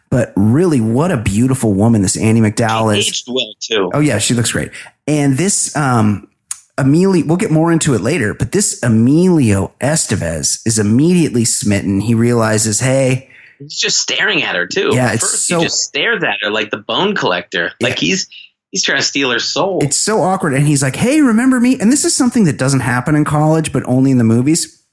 But 0.10 0.32
really, 0.36 0.80
what 0.80 1.12
a 1.12 1.18
beautiful 1.18 1.74
woman 1.74 2.02
this 2.04 2.16
Annie 2.16 2.40
McDowell 2.40 2.96
is. 2.98 3.08
Aged 3.08 3.28
well 3.28 3.54
too. 3.60 3.90
Oh 3.94 4.00
yeah, 4.00 4.20
she 4.20 4.34
looks 4.36 4.52
great. 4.52 4.72
And 5.08 5.38
this 5.38 5.76
um 5.76 6.30
Emilio, 6.78 7.26
we'll 7.26 7.38
get 7.38 7.52
more 7.52 7.72
into 7.72 7.94
it 7.94 8.02
later, 8.02 8.34
but 8.34 8.52
this 8.52 8.82
Emilio 8.84 9.74
Estevez 9.82 10.62
is 10.66 10.80
immediately 10.80 11.46
smitten. 11.46 12.00
He 12.00 12.16
realizes, 12.16 12.80
hey, 12.80 13.30
he's 13.60 13.78
just 13.78 13.98
staring 14.00 14.44
at 14.44 14.56
her 14.56 14.66
too. 14.66 14.92
Yeah, 14.94 15.14
it's 15.14 15.22
First, 15.22 15.48
so- 15.48 15.60
he 15.60 15.66
just 15.66 15.84
stares 15.84 16.24
at 16.24 16.38
her 16.42 16.50
like 16.52 16.72
the 16.72 16.78
bone 16.78 17.16
collector. 17.16 17.74
Like 17.82 18.00
he's 18.00 18.28
he's 18.74 18.84
trying 18.84 18.98
to 18.98 19.06
steal 19.06 19.30
her 19.30 19.40
soul. 19.40 19.80
It's 19.82 19.96
so 19.96 20.20
awkward. 20.20 20.56
And 20.56 20.68
he's 20.68 20.82
like, 20.82 20.96
Hey, 20.96 21.22
remember 21.22 21.60
me? 21.62 21.80
And 21.80 21.92
this 21.92 22.04
is 22.04 22.14
something 22.14 22.44
that 22.46 22.58
doesn't 22.58 22.82
happen 22.82 23.16
in 23.16 23.24
college, 23.24 23.72
but 23.72 23.84
only 23.86 24.12
in 24.12 24.18
the 24.18 24.24
movies, 24.26 24.84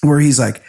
where 0.00 0.18
he's 0.18 0.40
like, 0.40 0.62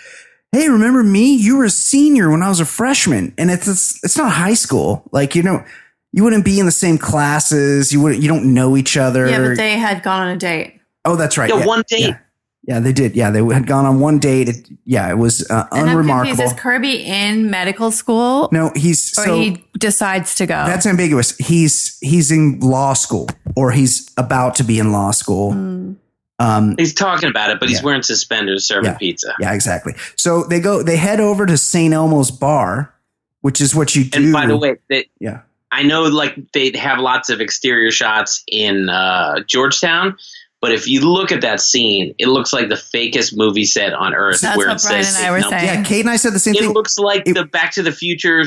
Hey, 0.52 0.70
remember 0.70 1.02
me? 1.02 1.34
You 1.34 1.58
were 1.58 1.66
a 1.66 1.70
senior 1.70 2.30
when 2.30 2.44
I 2.44 2.50
was 2.50 2.60
a 2.60 2.66
freshman. 2.66 3.34
And 3.38 3.50
it's, 3.50 3.68
it's, 3.68 4.04
it's 4.04 4.18
not 4.18 4.34
high 4.34 4.54
school. 4.54 5.04
Like, 5.12 5.34
you 5.34 5.44
know, 5.44 5.66
you 6.12 6.24
wouldn't 6.24 6.46
be 6.46 6.60
in 6.60 6.66
the 6.66 6.72
same 6.72 6.98
classes. 6.98 7.92
You 7.92 8.02
wouldn't, 8.02 8.22
you 8.22 8.28
don't 8.28 8.54
know 8.54 8.76
each 8.78 8.98
other. 8.98 9.30
Yeah, 9.30 9.40
but 9.40 9.58
they 9.58 9.78
had 9.78 10.04
gone 10.04 10.28
on 10.28 10.36
a 10.36 10.38
date. 10.38 10.80
oh, 11.06 11.16
that's 11.16 11.38
right. 11.38 11.50
yeah, 11.50 11.66
one 11.66 11.84
date. 11.88 12.00
Yeah. 12.02 12.20
Yeah, 12.68 12.80
they 12.82 12.92
did. 12.92 13.16
Yeah, 13.16 13.32
they 13.32 13.42
had 13.44 13.66
gone 13.66 13.86
on 13.86 14.00
one 14.02 14.20
date. 14.20 14.50
It, 14.50 14.68
yeah, 14.84 15.10
it 15.10 15.18
was 15.18 15.50
uh, 15.50 15.54
And 15.54 15.62
I'm 15.62 15.70
confused. 15.70 15.92
unremarkable. 15.92 16.44
Is 16.44 16.54
Kirby 16.54 17.04
in 17.06 17.50
medical 17.50 17.92
school 17.92 18.50
No, 18.52 18.72
he's 18.76 19.18
or 19.18 19.24
so 19.26 19.40
he 19.40 19.64
decides 19.80 20.36
to 20.36 20.46
go? 20.46 20.66
that's 20.66 20.86
ambiguous. 20.86 21.36
He's 21.38 21.98
he's 22.02 22.30
in 22.30 22.60
law 22.60 22.94
school 22.94 23.30
or 23.56 23.72
he's 23.72 24.12
about 24.18 24.56
to 24.56 24.64
be 24.66 24.80
in 24.80 24.92
law 24.92 25.12
school. 25.12 25.54
Hmm. 25.54 25.94
Um, 26.40 26.76
He's 26.78 26.94
talking 26.94 27.30
about 27.30 27.50
it, 27.50 27.60
but 27.60 27.68
he's 27.68 27.80
Yeah. 27.80 27.86
wearing 27.86 28.04
suspenders 28.04 28.68
serving 28.68 28.92
Yeah. 28.92 28.98
pizza. 28.98 29.34
yeah, 29.40 29.54
exactly. 29.54 29.94
So 30.18 30.44
they 30.44 30.60
go, 30.60 30.84
they 30.84 30.96
head 30.98 31.20
over 31.20 31.48
to 31.48 31.58
St. 31.58 31.92
Elmo's 31.96 32.30
bar, 32.30 32.94
which 33.42 33.60
is 33.60 33.74
what 33.74 33.96
you 33.96 34.04
do. 34.04 34.22
And 34.26 34.32
by 34.34 34.46
the 34.46 34.56
way, 34.56 34.76
they, 34.88 35.10
yeah, 35.20 35.40
I 35.72 35.82
know 35.82 36.04
like 36.04 36.36
they 36.52 36.72
have 36.78 37.00
lots 37.00 37.30
of 37.32 37.42
exterior 37.42 37.90
shots 37.90 38.44
in 38.48 38.88
uh, 38.88 39.40
Georgetown, 39.48 40.16
but 40.62 40.72
if 40.72 40.88
you 40.88 41.02
look 41.02 41.32
at 41.32 41.42
that 41.42 41.62
scene, 41.62 42.16
it 42.18 42.28
looks 42.28 42.52
like 42.54 42.70
the 42.70 42.76
fakest 42.76 43.38
movie 43.38 43.66
set 43.66 43.94
on 43.94 44.14
earth. 44.16 44.42
That's 44.42 44.58
where 44.58 44.68
what 44.68 44.78
it 44.78 44.84
Brian 44.88 45.04
says 45.04 45.18
and 45.18 45.26
I 45.26 45.32
were 45.32 45.42
saying. 45.42 45.66
yeah. 45.66 45.84
Kate 45.84 46.02
and 46.02 46.10
I 46.10 46.16
said 46.18 46.34
the 46.34 46.40
same 46.40 46.56
It 46.56 46.60
thing. 46.62 46.70
It 46.72 46.74
looks 46.74 46.98
like 46.98 47.24
It- 47.28 47.34
the 47.36 47.46
Back 47.46 47.74
to 47.74 47.84
the 47.84 47.92
Future 47.92 48.42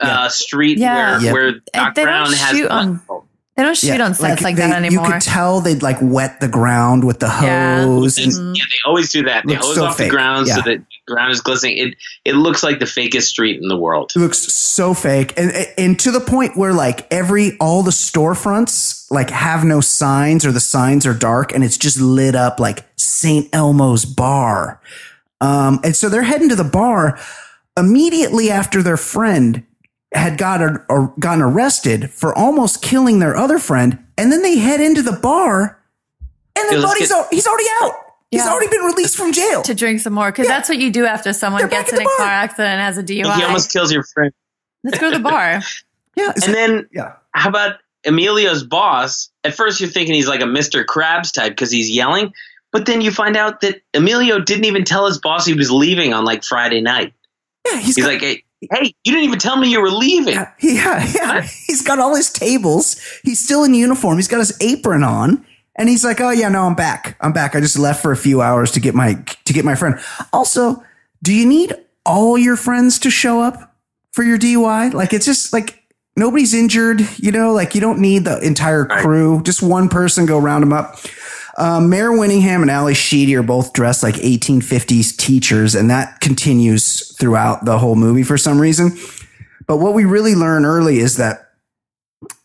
uh, 0.00 0.06
Yeah. 0.06 0.28
street 0.28 0.78
Yeah. 0.78 0.94
where 0.94 1.20
Yep. 1.22 1.32
where 1.34 1.52
Doc 1.74 1.94
they 1.94 2.02
Brown 2.04 2.32
has. 2.32 2.56
shoot 2.56 2.70
on- 2.70 3.00
they 3.60 3.66
don't 3.66 3.76
shoot 3.76 3.88
Yeah, 3.88 4.04
on 4.04 4.14
sets 4.14 4.40
like, 4.42 4.56
they- 4.56 4.62
that 4.62 4.82
anymore. 4.82 5.06
You 5.06 5.12
could 5.12 5.20
tell 5.22 5.60
they'd 5.60 5.82
like 5.82 5.98
wet 6.00 6.40
the 6.40 6.48
ground 6.48 7.04
with 7.04 7.18
the 7.20 7.26
Yeah. 7.26 7.82
hose. 7.84 8.18
It's- 8.18 8.36
and- 8.36 8.56
yeah, 8.56 8.64
they 8.70 8.78
always 8.86 9.10
do 9.12 9.22
that. 9.24 9.44
They 9.46 9.52
Looks 9.54 9.66
hose 9.66 9.76
so 9.76 9.84
off 9.84 9.98
fake. 9.98 10.06
the 10.06 10.16
ground 10.16 10.48
so 10.48 10.54
that 10.56 10.64
the 10.64 10.82
ground 11.06 11.32
is 11.32 11.40
glistening. 11.42 11.76
It 11.76 11.94
it 12.24 12.34
looks 12.36 12.62
like 12.62 12.78
the 12.78 12.84
fakest 12.86 13.24
street 13.24 13.60
in 13.60 13.68
the 13.68 13.76
world. 13.76 14.12
It 14.16 14.18
looks 14.18 14.38
so 14.38 14.94
fake, 14.94 15.34
and 15.36 15.52
and 15.76 15.98
to 16.00 16.10
the 16.10 16.20
point 16.20 16.56
where 16.56 16.72
like 16.72 17.06
every 17.12 17.56
all 17.60 17.82
the 17.82 17.90
storefronts 17.90 19.04
like 19.10 19.30
have 19.30 19.64
no 19.64 19.80
signs 19.80 20.46
or 20.46 20.52
the 20.52 20.60
signs 20.60 21.04
are 21.06 21.14
dark, 21.14 21.52
and 21.54 21.62
it's 21.62 21.76
just 21.76 22.00
lit 22.00 22.34
up 22.34 22.58
like 22.60 22.84
Saint 22.96 23.48
Elmo's 23.52 24.04
bar. 24.04 24.80
Um, 25.42 25.80
and 25.84 25.94
so 25.96 26.08
they're 26.08 26.22
heading 26.22 26.48
to 26.50 26.56
the 26.56 26.64
bar 26.64 27.18
immediately 27.76 28.50
after 28.50 28.82
their 28.82 28.96
friend 28.96 29.62
had 30.12 30.36
got 30.38 30.60
a, 30.62 30.84
or 30.88 31.14
gotten 31.18 31.42
arrested 31.42 32.10
for 32.10 32.36
almost 32.36 32.82
killing 32.82 33.18
their 33.20 33.36
other 33.36 33.58
friend, 33.58 33.98
and 34.18 34.32
then 34.32 34.42
they 34.42 34.58
head 34.58 34.80
into 34.80 35.02
the 35.02 35.12
bar, 35.12 35.80
and 36.56 36.64
Yeah, 36.64 36.78
their 36.78 36.82
buddy's 36.82 37.08
get- 37.08 37.16
al- 37.18 37.28
he's 37.30 37.46
already 37.46 37.68
out. 37.82 37.92
He's 38.30 38.44
Yeah. 38.44 38.50
already 38.52 38.68
been 38.68 38.82
released 38.82 39.16
from 39.16 39.32
jail. 39.32 39.62
to 39.62 39.74
drink 39.74 40.00
some 40.00 40.12
more 40.12 40.30
because 40.30 40.46
that's 40.46 40.68
what 40.68 40.78
you 40.78 40.90
do 40.90 41.04
after 41.04 41.32
someone 41.32 41.60
They're 41.62 41.68
gets 41.68 41.92
in 41.92 42.00
a 42.00 42.04
bar. 42.04 42.16
car 42.16 42.26
accident 42.28 42.68
and 42.68 42.80
has 42.80 42.96
a 42.98 43.02
DUI. 43.02 43.34
He 43.36 43.42
almost 43.42 43.72
kills 43.72 43.90
your 43.92 44.04
friend. 44.04 44.32
Let's 44.84 44.98
go 44.98 45.10
to 45.10 45.18
the 45.18 45.22
bar. 45.22 45.60
yeah, 46.16 46.32
And 46.44 46.54
then 46.54 46.88
yeah. 46.92 47.12
how 47.32 47.48
about 47.48 47.76
Emilio's 48.06 48.62
boss? 48.62 49.30
At 49.44 49.54
first, 49.54 49.80
you're 49.80 49.90
thinking 49.90 50.14
he's 50.14 50.28
like 50.28 50.40
a 50.42 50.44
Mr. 50.44 50.84
Krabs 50.84 51.32
type 51.32 51.52
because 51.52 51.70
he's 51.72 51.90
yelling, 51.90 52.32
but 52.72 52.86
then 52.86 53.00
you 53.00 53.10
find 53.10 53.36
out 53.36 53.60
that 53.62 53.80
Emilio 53.94 54.38
didn't 54.38 54.64
even 54.64 54.84
tell 54.84 55.06
his 55.06 55.18
boss 55.18 55.44
he 55.44 55.54
was 55.54 55.70
leaving 55.70 56.14
on 56.14 56.24
like 56.24 56.44
Friday 56.44 56.80
night. 56.80 57.12
yeah, 57.66 57.76
he's 57.78 57.96
He's 57.96 58.04
got- 58.04 58.06
like, 58.12 58.20
hey, 58.22 58.44
hey, 58.72 58.94
you 59.04 59.12
didn't 59.12 59.24
even 59.24 59.38
tell 59.38 59.56
me 59.56 59.70
you 59.70 59.80
were 59.80 59.90
leaving. 59.90 60.34
Yeah, 60.34 60.52
yeah, 60.60 61.12
yeah. 61.14 61.40
He's 61.66 61.82
got 61.82 61.98
all 61.98 62.14
his 62.14 62.30
tables. 62.30 63.00
He's 63.22 63.38
still 63.38 63.64
in 63.64 63.74
uniform. 63.74 64.16
He's 64.16 64.28
got 64.28 64.38
his 64.38 64.56
apron 64.60 65.02
on, 65.02 65.44
and 65.76 65.88
he's 65.88 66.04
like, 66.04 66.20
"Oh 66.20 66.30
yeah, 66.30 66.48
no, 66.48 66.64
I'm 66.64 66.74
back. 66.74 67.16
I'm 67.20 67.32
back. 67.32 67.54
I 67.54 67.60
just 67.60 67.78
left 67.78 68.02
for 68.02 68.12
a 68.12 68.16
few 68.16 68.42
hours 68.42 68.70
to 68.72 68.80
get 68.80 68.94
my 68.94 69.14
to 69.44 69.52
get 69.52 69.64
my 69.64 69.74
friend." 69.74 69.98
Also, 70.32 70.82
do 71.22 71.32
you 71.32 71.46
need 71.46 71.74
all 72.04 72.36
your 72.36 72.56
friends 72.56 72.98
to 73.00 73.10
show 73.10 73.40
up 73.40 73.74
for 74.12 74.22
your 74.22 74.38
DUI? 74.38 74.92
Like, 74.92 75.12
it's 75.12 75.26
just 75.26 75.52
like 75.52 75.82
nobody's 76.16 76.54
injured. 76.54 77.00
You 77.18 77.32
know, 77.32 77.52
like 77.52 77.74
you 77.74 77.80
don't 77.80 78.00
need 78.00 78.24
the 78.24 78.38
entire 78.40 78.84
crew. 78.84 79.42
Just 79.42 79.62
one 79.62 79.88
person 79.88 80.26
go 80.26 80.38
round 80.38 80.62
them 80.62 80.72
up. 80.72 80.98
Um, 81.60 81.90
Mare 81.90 82.10
Winningham 82.10 82.62
and 82.62 82.70
Ally 82.70 82.94
Sheedy 82.94 83.36
are 83.36 83.42
both 83.42 83.74
dressed 83.74 84.02
like 84.02 84.14
1850s 84.14 85.14
teachers, 85.16 85.74
and 85.74 85.90
that 85.90 86.20
continues 86.20 87.14
throughout 87.18 87.66
the 87.66 87.78
whole 87.78 87.96
movie 87.96 88.22
for 88.22 88.38
some 88.38 88.58
reason. 88.58 88.96
But 89.66 89.76
what 89.76 89.92
we 89.92 90.04
really 90.06 90.34
learn 90.34 90.64
early 90.64 90.98
is 90.98 91.18
that 91.18 91.50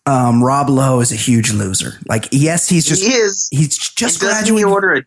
um, 0.06 0.44
Rob 0.44 0.70
Lowe 0.70 1.00
is 1.00 1.12
a 1.12 1.16
huge 1.16 1.52
loser. 1.54 1.94
Like, 2.08 2.28
yes, 2.32 2.68
he's 2.68 2.86
just 2.86 3.04
he 3.04 3.14
is. 3.14 3.48
he's 3.52 3.78
just 3.78 4.22
And 4.22 4.32
doesn't 4.32 4.56
he 4.56 4.64
order 4.64 4.94
a 4.96 5.04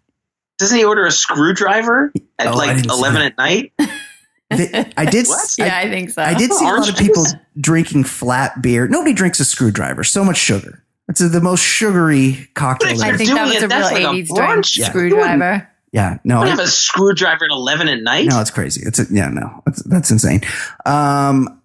doesn't 0.59 0.77
he 0.77 0.85
order 0.85 1.05
a 1.07 1.13
screwdriver 1.13 2.13
at 2.39 2.49
Oh, 2.49 2.57
like 2.57 2.85
eleven 2.87 3.23
at 3.23 3.37
night? 3.37 3.73
Th- 4.53 4.87
I 4.97 5.05
did. 5.05 5.27
What? 5.27 5.55
yeah, 5.59 5.77
I, 5.77 5.91
think 5.91 6.09
so. 6.11 6.23
I 6.23 6.33
did 6.33 6.51
see 6.53 6.65
a 6.65 6.69
lot 6.69 6.89
of 6.89 6.97
people 6.97 7.23
juice? 7.25 7.35
drinking 7.61 8.05
flat 8.05 8.63
beer. 8.63 8.89
Nobody 8.89 9.13
drinks 9.13 9.39
a 9.41 9.45
screwdriver. 9.45 10.03
So 10.03 10.25
much 10.25 10.39
sugar. 10.39 10.83
It's 11.09 11.21
the 11.21 11.41
most 11.41 11.63
sugary 11.65 12.49
cocktail. 12.55 12.97
But 12.97 13.03
I 13.05 13.17
think 13.17 13.31
that 13.31 13.45
was 13.47 13.57
a 13.57 13.61
real 13.61 13.69
that's 13.69 13.93
like 13.93 14.03
a 14.03 14.07
80s 14.07 14.27
drink 14.27 14.29
brunch. 14.39 14.77
Yeah. 14.79 14.89
screwdriver. 14.89 15.69
Yeah, 15.91 16.19
no, 16.25 16.37
I 16.37 16.41
I- 16.43 16.45
don't 16.49 16.59
have 16.59 16.67
a 16.67 16.71
screwdriver 16.71 17.47
at 17.47 17.51
eleven 17.51 17.89
at 17.89 18.03
night. 18.03 18.27
No, 18.27 18.41
it's 18.41 18.51
crazy. 18.51 18.83
It's 18.85 18.99
a, 18.99 19.07
yeah, 19.11 19.29
no, 19.31 19.63
that's, 19.65 19.83
that's 19.85 20.11
insane. 20.11 20.43
Um, 20.85 21.63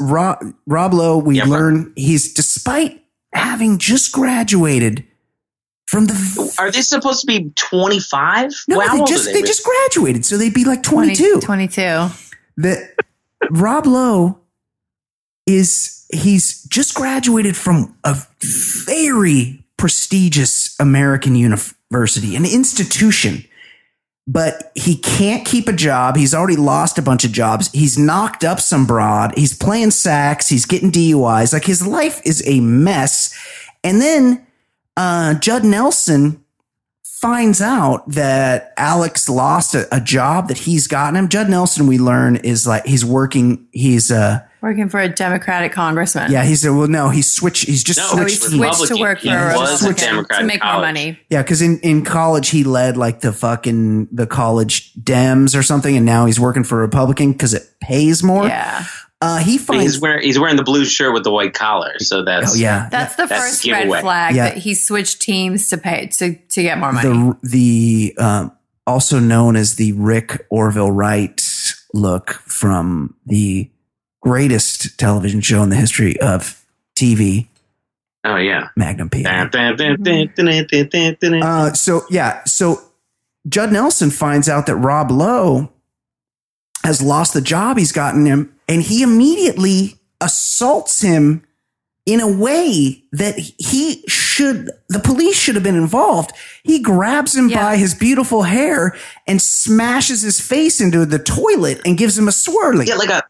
Rob, 0.00 0.38
Rob 0.66 0.94
Lowe, 0.94 1.18
we 1.18 1.36
Yeah, 1.36 1.44
but- 1.44 1.50
learn 1.50 1.92
he's 1.94 2.32
despite 2.32 3.04
having 3.34 3.78
just 3.78 4.12
graduated 4.12 5.04
from 5.86 6.06
the. 6.06 6.54
Are 6.58 6.70
they 6.70 6.80
supposed 6.80 7.20
to 7.20 7.26
be 7.26 7.50
twenty 7.54 8.00
five? 8.00 8.50
No, 8.66 8.78
well, 8.78 8.96
they 9.04 9.04
just 9.12 9.26
they, 9.26 9.34
they? 9.34 9.42
just 9.42 9.62
graduated, 9.62 10.24
so 10.24 10.38
they'd 10.38 10.54
be 10.54 10.64
like 10.64 10.82
20 10.82 11.14
22. 11.14 11.40
22. 11.40 11.82
That 12.56 12.94
Rob 13.50 13.86
Lowe 13.86 14.38
is 15.46 15.93
he's 16.12 16.64
just 16.64 16.94
graduated 16.94 17.56
from 17.56 17.96
a 18.04 18.16
very 18.40 19.64
prestigious 19.76 20.74
American 20.80 21.34
university, 21.34 22.36
an 22.36 22.44
institution. 22.44 23.44
But 24.26 24.72
he 24.74 24.96
can't 24.96 25.46
keep 25.46 25.68
a 25.68 25.72
job. 25.72 26.16
He's 26.16 26.34
already 26.34 26.56
lost 26.56 26.96
a 26.96 27.02
bunch 27.02 27.24
of 27.24 27.32
jobs. 27.32 27.70
He's 27.72 27.98
knocked 27.98 28.42
up 28.42 28.58
some 28.58 28.86
broad. 28.86 29.36
He's 29.36 29.56
playing 29.56 29.90
sax. 29.90 30.48
He's 30.48 30.64
getting 30.64 30.90
DUIs. 30.90 31.52
Like 31.52 31.66
his 31.66 31.86
life 31.86 32.22
is 32.24 32.42
a 32.46 32.60
mess. 32.60 33.34
And 33.82 34.00
then 34.00 34.46
uh, 34.96 35.34
Judd 35.34 35.64
Nelson 35.64 36.43
finds 37.24 37.62
out 37.62 38.06
that 38.08 38.74
Alex 38.76 39.28
lost 39.30 39.74
a, 39.74 39.88
a 39.94 40.00
job 40.00 40.48
that 40.48 40.58
he's 40.58 40.86
gotten 40.86 41.16
him. 41.16 41.28
Judd 41.28 41.48
Nelson, 41.48 41.86
we 41.86 41.96
learn, 41.98 42.36
is 42.36 42.66
like 42.66 42.84
he's 42.84 43.04
working. 43.04 43.66
He's 43.72 44.10
uh 44.12 44.40
Working 44.60 44.88
for 44.88 44.98
a 45.00 45.08
Democratic 45.10 45.72
congressman. 45.72 46.32
yeah. 46.32 46.42
He's 46.44 46.64
a, 46.64 46.72
well, 46.72 46.88
no, 46.88 47.10
he's 47.10 47.30
switched. 47.30 47.66
He's 47.66 47.84
just 47.84 47.98
No, 47.98 48.06
So 48.08 48.24
he 48.24 48.30
switched. 48.30 48.52
Republican. 48.52 48.74
switched 48.74 48.94
to 48.96 49.00
work 49.00 49.18
for 49.20 49.28
He 49.28 49.34
a 49.34 49.52
was 49.56 49.84
a 49.84 49.88
Republican 49.90 50.38
to 50.38 50.44
make 50.44 50.62
in 50.62 50.66
more 50.70 50.80
money. 50.80 51.18
Yeah, 51.28 51.42
because 51.42 51.60
in, 51.62 51.80
in 51.80 52.02
college 52.04 52.48
he 52.50 52.64
led 52.64 52.96
like 52.96 53.20
the 53.20 53.32
fucking 53.32 54.08
the 54.12 54.26
college 54.26 54.92
Dems 54.94 55.58
or 55.58 55.62
something, 55.62 55.96
and 55.96 56.06
now 56.06 56.24
he's 56.26 56.40
working 56.40 56.64
for 56.64 56.78
a 56.78 56.80
Republican 56.80 57.32
because 57.32 57.52
it 57.54 57.62
pays 57.82 58.22
more. 58.22 58.46
Yeah. 58.46 58.84
Uh, 59.24 59.38
he 59.38 59.56
finds 59.56 59.94
he's, 59.94 60.22
he's 60.22 60.38
wearing 60.38 60.56
the 60.56 60.62
blue 60.62 60.84
shirt 60.84 61.14
with 61.14 61.24
the 61.24 61.30
white 61.30 61.54
collar, 61.54 61.98
so 61.98 62.18
oh, 62.18 62.24
that's 62.24 62.54
oh, 62.54 62.58
yeah. 62.58 62.90
That's 62.90 63.16
the 63.16 63.24
that's 63.24 63.62
first 63.62 63.66
red 63.66 63.88
flag 64.02 64.34
yeah. 64.34 64.50
that 64.50 64.58
he 64.58 64.74
switched 64.74 65.22
teams 65.22 65.70
to 65.70 65.78
pay 65.78 66.08
to 66.18 66.34
to 66.34 66.62
get 66.62 66.76
more 66.76 66.92
money. 66.92 67.08
The, 67.08 67.38
the 67.42 68.14
uh, 68.18 68.48
also 68.86 69.18
known 69.18 69.56
as 69.56 69.76
the 69.76 69.92
Rick 69.92 70.46
Orville 70.50 70.92
Wright 70.92 71.42
look 71.94 72.32
from 72.32 73.14
the 73.24 73.70
greatest 74.20 74.98
television 74.98 75.40
show 75.40 75.62
in 75.62 75.70
the 75.70 75.76
history 75.76 76.20
of 76.20 76.62
TV. 76.94 77.48
Oh 78.24 78.36
yeah, 78.36 78.68
Magnum 78.76 79.08
P. 79.08 79.22
uh, 81.42 81.72
so 81.72 82.02
yeah, 82.10 82.44
so 82.44 82.82
Judd 83.48 83.72
Nelson 83.72 84.10
finds 84.10 84.50
out 84.50 84.66
that 84.66 84.76
Rob 84.76 85.10
Lowe 85.10 85.70
has 86.84 87.02
lost 87.02 87.32
the 87.34 87.40
job 87.40 87.78
he's 87.78 87.92
gotten 87.92 88.26
him, 88.26 88.54
and 88.68 88.82
he 88.82 89.02
immediately 89.02 89.98
assaults 90.20 91.00
him 91.00 91.44
in 92.06 92.20
a 92.20 92.30
way 92.30 93.02
that 93.12 93.38
he 93.38 94.04
should, 94.06 94.70
the 94.90 94.98
police 94.98 95.36
should 95.38 95.54
have 95.54 95.64
been 95.64 95.74
involved. 95.74 96.32
He 96.62 96.80
grabs 96.80 97.34
him 97.34 97.48
Yeah. 97.48 97.62
by 97.64 97.76
his 97.78 97.94
beautiful 97.94 98.42
hair 98.42 98.94
and 99.26 99.40
smashes 99.40 100.20
his 100.20 100.38
face 100.38 100.82
into 100.82 101.06
the 101.06 101.18
toilet 101.18 101.80
and 101.86 101.96
gives 101.96 102.18
him 102.18 102.28
a 102.28 102.30
swirly. 102.30 102.86
Yeah, 102.86 102.96
like 102.96 103.08
a 103.10 103.22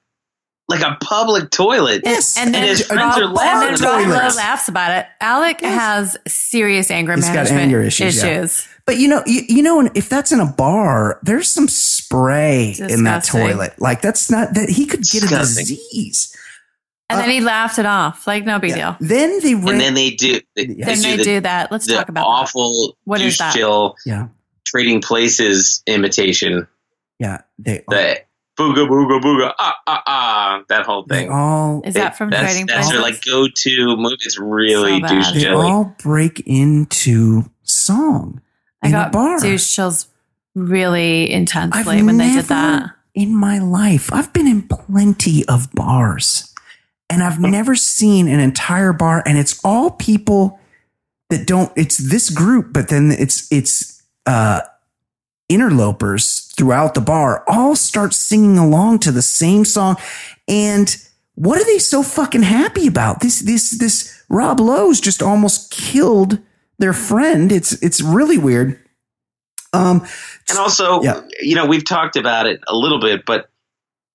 like 0.67 0.81
a 0.81 0.97
public 1.03 1.51
toilet. 1.51 2.01
Yes. 2.05 2.37
and 2.39 2.55
then, 2.55 2.63
And 2.63 2.71
his 2.71 2.87
friends 2.87 3.17
Rob, 3.17 3.23
are 3.23 3.27
laughing 3.33 3.69
and 3.75 3.79
then 3.79 4.09
Rob 4.11 4.31
Lowe 4.33 4.37
laughs 4.37 4.67
about 4.67 4.93
it. 4.93 5.07
Alec 5.21 5.61
has 5.61 6.17
serious 6.27 6.91
anger 6.91 7.15
He's 7.15 7.27
got 7.27 7.35
management 7.35 7.61
anger 7.63 7.83
issues, 7.83 8.17
yeah. 8.17 8.49
But 8.87 8.99
you 8.99 9.09
know, 9.09 9.23
you, 9.27 9.43
you 9.49 9.63
know, 9.63 9.89
if 9.95 10.09
that's 10.11 10.31
in 10.31 10.41
a 10.41 10.47
bar, 10.47 11.19
there's 11.23 11.49
some 11.51 11.69
spray 11.69 12.75
in 12.79 13.05
that 13.05 13.25
toilet. 13.25 13.75
Like 13.81 14.03
that's 14.03 14.31
not 14.31 14.55
that 14.55 14.69
he 14.69 14.85
could 14.87 15.03
get 15.03 15.23
a 15.25 15.29
disease. 15.29 16.37
And 17.11 17.21
then 17.21 17.31
he 17.31 17.41
laughed 17.41 17.79
it 17.79 17.87
off. 17.87 18.27
Like, 18.27 18.45
no 18.45 18.59
big 18.59 18.73
Uh, 18.73 18.77
Yeah. 18.77 18.97
deal. 19.01 19.09
Then 19.09 19.41
they 19.43 19.55
ran, 19.55 19.69
and 19.69 19.81
then 19.81 19.95
they 19.95 20.11
do. 20.11 20.41
They, 20.57 20.67
Yeah. 20.67 20.87
Then 20.87 21.03
they 21.03 21.17
the, 21.19 21.23
do 21.25 21.41
that. 21.41 21.71
Let's 21.71 21.87
the 21.87 21.95
talk 21.95 22.09
about 22.09 22.23
that. 22.23 22.27
awful 22.27 22.97
What 23.05 23.21
is 23.21 23.27
douche 23.35 23.39
that? 23.39 23.55
chill 23.55 23.95
yeah, 24.07 24.27
trading 24.67 25.01
places 25.01 25.83
imitation. 25.87 26.67
yeah. 27.19 27.43
They 27.59 27.85
The 27.89 28.21
booga 28.59 28.87
booga 28.89 29.21
booga 29.21 29.53
ah 29.59 29.77
ah 29.87 30.03
ah 30.07 30.63
that 30.69 30.87
whole 30.87 31.05
they 31.09 31.21
thing. 31.21 31.31
all 31.31 31.83
Is 31.85 31.95
that 31.95 32.17
from 32.17 32.31
that's, 32.31 32.43
Trading 32.43 32.67
that's 32.67 32.89
Places? 32.89 32.93
their 32.93 33.03
like 33.03 33.25
go 33.25 33.49
to 33.49 33.97
move. 33.97 34.13
It's 34.25 34.39
really 34.39 34.97
So 34.97 35.01
bad. 35.01 35.09
douche 35.35 35.43
they 35.43 35.49
all 35.51 35.95
break 36.03 36.41
into 36.47 37.45
song 37.65 38.41
I 38.85 38.91
got 38.91 39.13
bar. 39.13 39.41
douche 39.41 39.75
chills 39.75 40.09
really 40.55 41.31
intensely 41.33 41.81
I've 41.81 42.07
when 42.07 42.17
they 42.17 42.33
did 42.33 42.45
that. 42.47 42.91
in 43.15 43.35
my 43.35 43.59
life. 43.59 44.13
I've 44.13 44.33
been 44.33 44.47
in 44.47 44.63
plenty 44.63 45.47
of 45.47 45.73
bars 45.73 46.55
and 47.11 47.23
I've 47.23 47.41
never 47.41 47.75
seen 47.75 48.29
an 48.29 48.41
entire 48.41 48.93
bar 48.93 49.23
and 49.27 49.39
it's 49.39 49.61
all 49.65 49.91
people 49.91 50.59
that 51.31 51.47
don't 51.47 51.73
it's 51.77 51.99
this 51.99 52.31
group 52.31 52.73
but 52.73 52.89
then 52.89 53.11
it's 53.11 53.51
it's 53.53 54.03
uh 54.27 54.61
interlopers 55.49 56.53
throughout 56.57 56.95
the 56.95 57.01
bar 57.01 57.45
all 57.47 57.77
start 57.77 58.15
singing 58.15 58.59
along 58.59 58.99
to 59.01 59.13
the 59.13 59.23
same 59.23 59.65
song 59.65 59.97
and 60.49 60.97
what 61.35 61.61
are 61.61 61.65
they 61.65 61.79
so 61.79 62.03
fucking 62.03 62.43
happy 62.43 62.87
about 62.87 63.21
this 63.21 63.41
this 63.41 63.71
this 63.79 64.23
Rob 64.29 64.61
Lowe's 64.61 65.01
just 65.01 65.23
almost 65.23 65.71
killed 65.71 66.39
their 66.79 66.93
friend 66.93 67.53
it's 67.53 67.73
it's 67.83 68.01
really 68.01 68.39
weird 68.39 68.79
um 69.73 70.07
And 70.49 70.59
also, 70.59 71.03
Yeah. 71.03 71.21
you 71.41 71.55
know, 71.57 71.67
we've 71.67 71.85
talked 71.85 72.17
about 72.17 72.47
it 72.47 72.61
a 72.69 72.77
little 72.77 73.01
bit, 73.01 73.25
but 73.27 73.49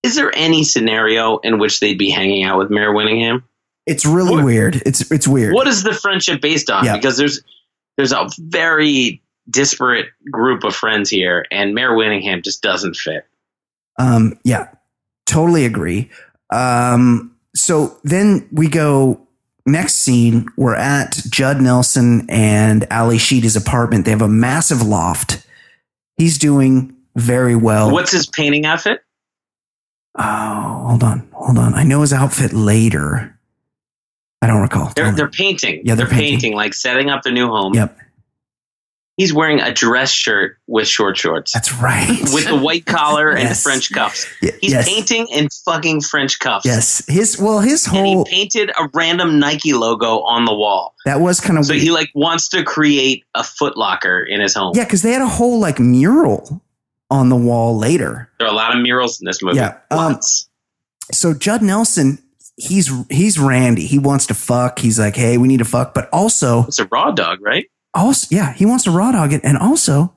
is 0.03 0.15
there 0.15 0.31
any 0.35 0.63
scenario 0.63 1.37
in 1.39 1.59
which 1.59 1.79
they'd 1.81 1.97
be 1.97 2.09
hanging 2.09 2.43
out 2.43 2.57
with 2.57 2.69
Mare 2.69 2.93
Winningham? 2.93 3.43
It's 3.85 4.05
really 4.05 4.35
What- 4.35 4.45
weird. 4.45 4.81
It's 4.85 5.11
it's 5.11 5.27
weird. 5.27 5.53
What 5.53 5.67
is 5.67 5.83
the 5.83 5.93
friendship 5.93 6.39
based 6.41 6.69
on? 6.69 6.85
Yeah. 6.85 6.95
Because 6.95 7.17
there's 7.17 7.41
there's 7.97 8.13
a 8.13 8.29
very 8.39 9.21
disparate 9.49 10.07
group 10.31 10.63
of 10.63 10.73
friends 10.75 11.09
here, 11.09 11.45
and 11.51 11.73
Mare 11.73 11.91
Winningham 11.91 12.41
just 12.43 12.61
doesn't 12.61 12.95
fit. 12.95 13.25
Um, 13.97 14.39
yeah, 14.45 14.67
totally 15.25 15.65
agree. 15.65 16.09
Um, 16.53 17.35
so 17.55 17.97
then 18.05 18.47
we 18.51 18.69
go 18.69 19.27
next 19.65 19.95
scene. 19.95 20.47
We're 20.57 20.75
at 20.75 21.19
Judd 21.29 21.61
Nelson 21.61 22.29
and 22.29 22.85
Ally 22.91 23.17
Sheedy's 23.17 23.55
apartment. 23.55 24.05
They 24.05 24.11
have 24.11 24.21
a 24.21 24.27
massive 24.27 24.81
loft. 24.81 25.45
He's 26.17 26.37
doing 26.37 26.95
very 27.15 27.55
well. 27.55 27.91
What's 27.91 28.11
his 28.11 28.27
painting 28.27 28.65
outfit? 28.65 29.03
Oh, 30.15 30.85
hold 30.89 31.03
on, 31.03 31.29
hold 31.31 31.57
on. 31.57 31.73
I 31.75 31.83
know 31.83 32.01
his 32.01 32.11
outfit 32.11 32.51
later. 32.51 33.37
I 34.41 34.47
don't 34.47 34.61
recall. 34.61 34.91
They're 34.95 35.11
they're 35.11 35.29
painting. 35.29 35.81
Yeah, 35.83 35.95
they're 35.95 36.07
painting. 36.07 36.31
painting. 36.31 36.55
like 36.55 36.73
setting 36.73 37.09
up 37.09 37.23
their 37.23 37.33
new 37.33 37.47
home. 37.47 37.73
Yep, 37.73 37.97
He's 39.19 39.33
wearing 39.33 39.59
a 39.59 39.73
dress 39.73 40.11
shirt 40.11 40.57
with 40.65 40.87
short 40.87 41.17
shorts, 41.17 41.51
that's 41.51 41.73
right. 41.73 42.07
with 42.33 42.45
the 42.47 42.55
white 42.55 42.85
collar 42.85 43.31
and 43.35 43.55
French 43.57 43.91
cuffs. 43.91 44.25
He's 44.39 44.71
yes, 44.71 44.87
painting 44.87 45.27
in 45.27 45.49
fucking 45.65 45.99
French 46.01 46.39
cuffs. 46.39 46.65
yes. 46.65 47.03
His 47.07 47.37
well, 47.37 47.59
his 47.59 47.85
And 47.87 48.05
he 48.07 48.23
painted 48.25 48.69
a 48.69 48.87
random 48.93 49.37
Nike 49.37 49.73
logo 49.73 50.21
on 50.21 50.45
the 50.45 50.53
wall. 50.53 50.95
that 51.03 51.19
was 51.19 51.41
kind 51.41 51.59
of 51.59 51.65
So 51.65 51.73
weird. 51.73 51.83
he 51.83 51.91
like 51.91 52.09
wants 52.15 52.47
to 52.49 52.63
create 52.63 53.25
a 53.35 53.43
Foot 53.43 53.75
Locker 53.75 54.23
in 54.23 54.39
his 54.39 54.53
home. 54.55 54.71
Yeah, 54.73 54.85
because 54.85 55.01
they 55.01 55.11
had 55.11 55.21
a 55.21 55.27
whole 55.27 55.59
like 55.59 55.79
mural 55.79 56.61
on 57.11 57.27
the 57.27 57.35
wall 57.35 57.77
later. 57.77 58.29
There 58.39 58.47
are 58.47 58.51
a 58.51 58.55
lot 58.55 58.73
of 58.73 58.81
murals 58.81 59.19
in 59.19 59.25
this 59.25 59.43
movie. 59.43 59.57
Yeah, 59.57 59.79
um, 59.91 60.19
So 61.11 61.33
Judd 61.33 61.61
Nelson, 61.61 62.19
he's 62.55 62.89
he's 63.09 63.37
Randy. 63.37 63.85
He 63.85 63.99
wants 63.99 64.27
to 64.27 64.33
fuck. 64.33 64.79
He's 64.79 64.97
like, 64.97 65.15
hey, 65.17 65.37
we 65.37 65.49
need 65.49 65.59
to 65.59 65.65
fuck, 65.65 65.93
but 65.93 66.07
also 66.13 66.63
it's 66.67 66.79
a 66.79 66.85
raw 66.85 67.11
dog, 67.11 67.39
right? 67.41 67.65
Also 67.93 68.27
yeah, 68.29 68.53
he 68.53 68.65
wants 68.65 68.83
to 68.85 68.91
raw 68.91 69.11
dog 69.11 69.33
it, 69.33 69.41
and 69.43 69.57
also 69.57 70.15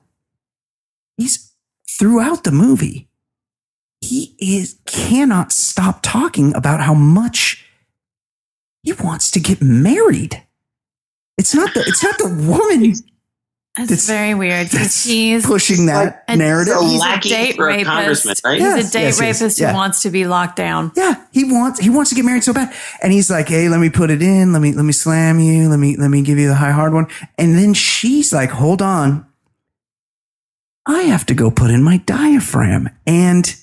he's 1.17 1.53
throughout 1.99 2.45
the 2.45 2.53
movie. 2.53 3.09
He 4.01 4.35
is 4.39 4.79
cannot 4.87 5.53
stop 5.53 6.01
talking 6.03 6.55
about 6.55 6.81
how 6.81 6.95
much 6.95 7.65
he 8.83 8.93
wants 8.93 9.31
to 9.33 9.41
get 9.41 9.63
married. 9.63 10.43
It's 11.39 11.55
not 11.55 11.73
the 11.75 11.81
it's 11.81 12.03
not 12.03 12.19
the 12.19 12.29
woman 12.29 12.85
It's 12.85 13.03
That's- 13.77 14.07
very 14.07 14.35
weird 14.35 14.67
because 14.67 14.81
that's 14.81 15.05
he's 15.05 15.47
pushing 15.47 15.87
that 15.87 16.25
a- 16.29 16.37
narrative. 16.37 16.75
So 16.75 16.87
he's 16.87 17.03
a 17.03 17.19
date 17.21 17.57
for 17.57 17.67
rapist. 17.69 17.87
congressman, 17.87 18.35
right? 18.45 18.53
He's 18.61 18.63
Yes, 18.63 18.89
a 18.91 18.93
date 18.93 19.03
yes, 19.05 19.21
yes, 19.21 19.21
rapist 19.43 19.61
yeah. 19.61 19.71
who 19.71 19.77
wants 19.79 20.03
to 20.03 20.11
be 20.11 20.27
locked 20.27 20.57
down. 20.57 20.93
Yeah, 20.95 21.15
he 21.33 21.45
wants 21.45 21.81
he 21.81 21.89
wants 21.89 22.11
to 22.11 22.15
get 22.17 22.27
married 22.27 22.45
so 22.45 22.53
bad, 22.53 22.71
and 23.03 23.13
he's 23.15 23.31
like, 23.31 23.49
"Hey, 23.49 23.71
let 23.71 23.81
me 23.81 23.89
put 23.89 24.11
it 24.11 24.21
in. 24.21 24.53
Let 24.53 24.61
me 24.61 24.73
let 24.73 24.85
me 24.85 24.93
slam 24.93 25.41
you. 25.41 25.71
Let 25.71 25.79
me 25.79 25.97
let 25.97 26.09
me 26.11 26.21
give 26.21 26.39
you 26.39 26.49
the 26.49 26.55
high 26.57 26.73
hard 26.73 26.93
one." 26.93 27.07
And 27.39 27.57
then 27.57 27.73
she's 27.73 28.31
like, 28.31 28.51
"Hold 28.51 28.83
on, 28.83 29.25
I 30.85 31.03
have 31.05 31.25
to 31.27 31.35
go 31.35 31.51
put 31.51 31.71
in 31.71 31.83
my 31.83 31.97
diaphragm." 31.99 32.91
And 33.07 33.55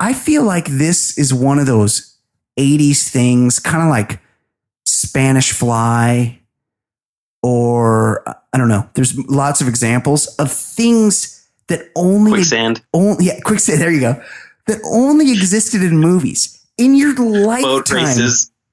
I 0.00 0.14
feel 0.14 0.42
like 0.44 0.66
this 0.68 1.18
is 1.18 1.34
one 1.34 1.58
of 1.58 1.66
those 1.66 2.16
'80s 2.58 3.02
things, 3.10 3.58
kind 3.58 3.82
of 3.82 3.90
like 3.90 4.20
Spanish 4.86 5.52
Fly, 5.52 6.38
or 7.42 8.28
I 8.52 8.58
don't 8.58 8.68
know. 8.68 8.88
There's 8.94 9.16
lots 9.28 9.60
of 9.60 9.68
examples 9.68 10.26
of 10.36 10.50
things 10.52 11.48
that 11.68 11.90
only 11.94 12.32
Quicksand, 12.32 12.82
only 12.92 13.26
yeah, 13.26 13.40
quicksand. 13.40 13.80
There 13.80 13.90
you 13.90 14.00
go. 14.00 14.22
That 14.66 14.80
only 14.90 15.30
existed 15.32 15.82
in 15.82 15.98
movies. 15.98 16.54
In 16.76 16.94
your 16.94 17.14
lifetime. 17.14 18.28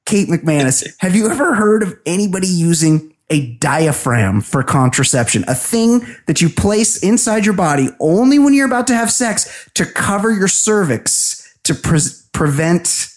Kate 0.05 0.27
McManus, 0.27 0.85
have 0.99 1.15
you 1.15 1.29
ever 1.29 1.55
heard 1.55 1.81
of 1.81 1.97
anybody 2.05 2.47
using 2.47 3.15
a 3.31 3.55
diaphragm 3.55 4.41
for 4.41 4.61
contraception? 4.61 5.43
A 5.47 5.55
thing 5.55 6.05
that 6.27 6.41
you 6.41 6.49
place 6.49 7.01
inside 7.01 7.43
your 7.43 7.55
body 7.55 7.89
only 7.99 8.37
when 8.37 8.53
you're 8.53 8.67
about 8.67 8.85
to 8.87 8.95
have 8.95 9.11
sex 9.11 9.67
to 9.73 9.85
cover 9.85 10.31
your 10.31 10.47
cervix 10.47 11.57
to 11.63 11.73
pre- 11.73 11.99
prevent 12.33 13.09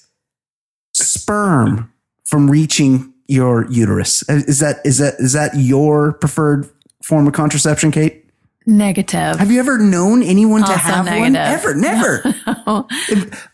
sperm 0.95 1.93
from 2.25 2.51
reaching 2.51 3.13
your 3.29 3.70
uterus. 3.70 4.29
Is 4.29 4.59
that 4.61 4.81
is 4.85 4.99
that 4.99 5.14
is 5.18 5.35
that 5.35 5.53
your 5.55 6.14
preferred 6.14 6.68
form 7.05 7.26
of 7.26 7.33
contraception, 7.35 7.91
Kate? 7.93 8.24
Negative. 8.66 9.39
Have 9.39 9.51
you 9.51 9.61
ever 9.61 9.79
known 9.79 10.22
anyone 10.22 10.61
to 10.61 10.66
Also 10.68 10.83
have 10.83 11.07
one? 11.07 11.35
Ever, 11.37 11.74
never. 11.74 12.22
Oh, 12.66 12.87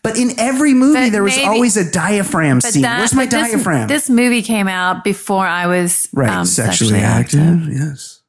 But 0.03 0.17
in 0.17 0.37
every 0.37 0.73
movie, 0.73 0.99
But 1.05 1.11
there 1.13 1.23
was 1.23 1.37
maybe- 1.37 1.47
always 1.47 1.77
a 1.77 1.89
diaphragm 1.89 2.59
scene. 2.59 2.81
that- 2.81 2.97
Where's 2.97 3.13
my 3.13 3.23
but 3.25 3.31
this- 3.31 3.51
diaphragm? 3.51 3.87
This, 3.87 4.09
movie 4.09 4.41
came 4.41 4.67
out 4.67 5.05
before 5.05 5.47
I 5.47 5.67
was 5.67 6.09
right, 6.11 6.29
um, 6.29 6.45
sexually, 6.45 6.99
active. 6.99 7.69
Yes. 7.69 8.21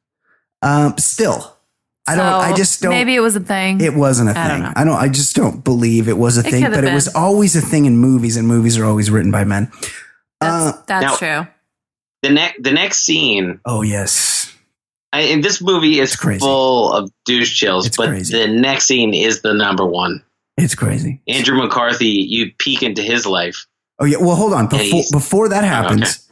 Um, 0.61 0.97
still, 0.97 1.57
I 2.07 2.15
don't. 2.15 2.25
I 2.25 2.55
just 2.55 2.81
don't. 2.81 2.91
Maybe 2.91 3.15
it 3.15 3.19
was 3.19 3.35
a 3.35 3.41
thing. 3.41 3.81
it 3.81 3.93
wasn't 3.93 4.29
a 4.29 4.39
I 4.39 4.47
don't 4.47 4.55
thing. 4.57 4.63
know. 4.63 4.73
I 4.77 4.83
don't. 4.85 4.95
I 4.95 5.09
just 5.09 5.35
don't 5.35 5.61
believe 5.65 6.07
it 6.07 6.17
was 6.17 6.37
a 6.37 6.39
It 6.47 6.51
thing. 6.51 6.63
But 6.63 6.71
have 6.75 6.83
it 6.85 6.93
was 6.93 7.09
always 7.13 7.55
a 7.57 7.61
thing 7.61 7.85
in 7.85 7.97
movies, 7.97 8.37
and 8.37 8.47
movies 8.47 8.77
are 8.77 8.85
always 8.85 9.11
written 9.11 9.29
by 9.31 9.43
men. 9.43 9.69
Uh, 10.41 10.65
that's 10.65 10.81
that's 10.87 11.05
Now- 11.05 11.15
true. 11.43 11.47
The 12.23 12.29
next 12.31 12.63
the 12.63 12.71
next 12.71 12.99
scene, 13.05 13.59
oh 13.65 13.83
yes, 13.83 14.51
I, 15.13 15.21
and 15.21 15.43
this 15.43 15.61
movie 15.61 15.99
is 15.99 16.13
It's 16.13 16.15
crazy. 16.19 16.39
full 16.39 16.91
of 16.91 17.11
douche 17.25 17.55
chills, 17.55 17.85
It's 17.87 17.95
but 17.95 18.09
crazy. 18.09 18.37
the 18.37 18.47
next 18.47 18.85
scene 18.85 19.13
is 19.13 19.41
the 19.43 19.53
number 19.53 19.85
one. 19.85 20.23
it's 20.57 20.73
crazy. 20.73 21.21
Andrew 21.27 21.55
McCarthy, 21.57 22.07
you 22.07 22.51
peek 22.57 22.81
into 22.81 23.03
his 23.03 23.25
life. 23.27 23.67
Oh 23.99 24.05
yeah. 24.05 24.17
Well, 24.19 24.35
hold 24.35 24.53
on. 24.53 24.67
Before 24.67 25.03
before 25.11 25.49
that 25.49 25.63
happens, 25.63 26.27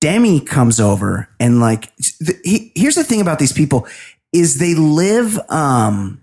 Demi 0.00 0.40
comes 0.40 0.80
over 0.80 1.28
and 1.38 1.60
like 1.60 1.94
th- 1.96 2.38
he, 2.44 2.72
here's 2.74 2.96
the 2.96 3.04
thing 3.04 3.20
about 3.20 3.38
these 3.38 3.52
people 3.52 3.86
is 4.32 4.58
they 4.58 4.74
live 4.74 5.38
um 5.48 6.20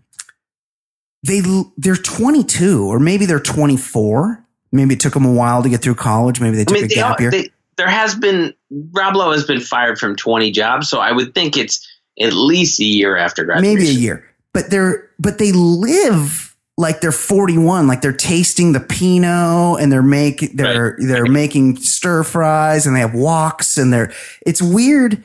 they 1.26 1.41
they're 1.78 1.95
22 1.95 2.84
or 2.86 2.99
maybe 2.99 3.26
they're 3.26 3.39
24. 3.39 4.45
Maybe 4.72 4.93
it 4.95 4.99
took 4.99 5.13
them 5.13 5.26
a 5.26 5.32
while 5.34 5.61
to 5.63 5.69
get 5.69 5.82
through 5.82 5.95
college. 5.95 6.39
Maybe 6.39 6.55
they 6.55 6.61
I 6.61 6.65
took 6.65 6.76
mean, 6.76 6.86
a 6.86 6.88
they 6.88 6.95
gap 6.95 7.19
all, 7.19 7.22
year. 7.22 7.32
they, 7.32 7.49
there 7.78 7.89
has 7.89 8.15
been 8.15 8.53
Rob 8.91 9.15
Lowe 9.15 9.32
has 9.32 9.45
been 9.45 9.59
fired 9.59 9.97
from 9.99 10.15
twenty 10.15 10.51
jobs, 10.51 10.89
so 10.89 10.99
I 10.99 11.11
would 11.11 11.34
think 11.34 11.57
it's 11.57 11.88
at 12.19 12.34
least 12.34 12.80
a 12.80 12.86
year 12.86 13.15
after 13.17 13.43
graduation. 13.43 13.76
maybe 13.80 13.89
a 13.89 13.93
year. 13.93 14.26
But 14.53 14.69
they're 14.69 15.09
but 15.19 15.38
they 15.38 15.51
live 15.51 16.55
like 16.78 16.99
they're 17.01 17.11
41, 17.11 17.86
like 17.86 18.01
they're 18.01 18.11
tasting 18.11 18.72
the 18.72 18.80
Pinot 18.80 19.80
and 19.82 19.91
they're 19.91 20.01
making 20.01 20.55
they're 20.55 20.97
they're 20.99 21.26
making 21.26 21.78
stir 21.78 22.24
fries 22.24 22.88
and 22.88 22.95
they 22.95 23.01
have 23.01 23.13
walks 23.13 23.78
and 23.78 23.93
they're 23.93 24.11
it's 24.45 24.61
weird. 24.61 25.24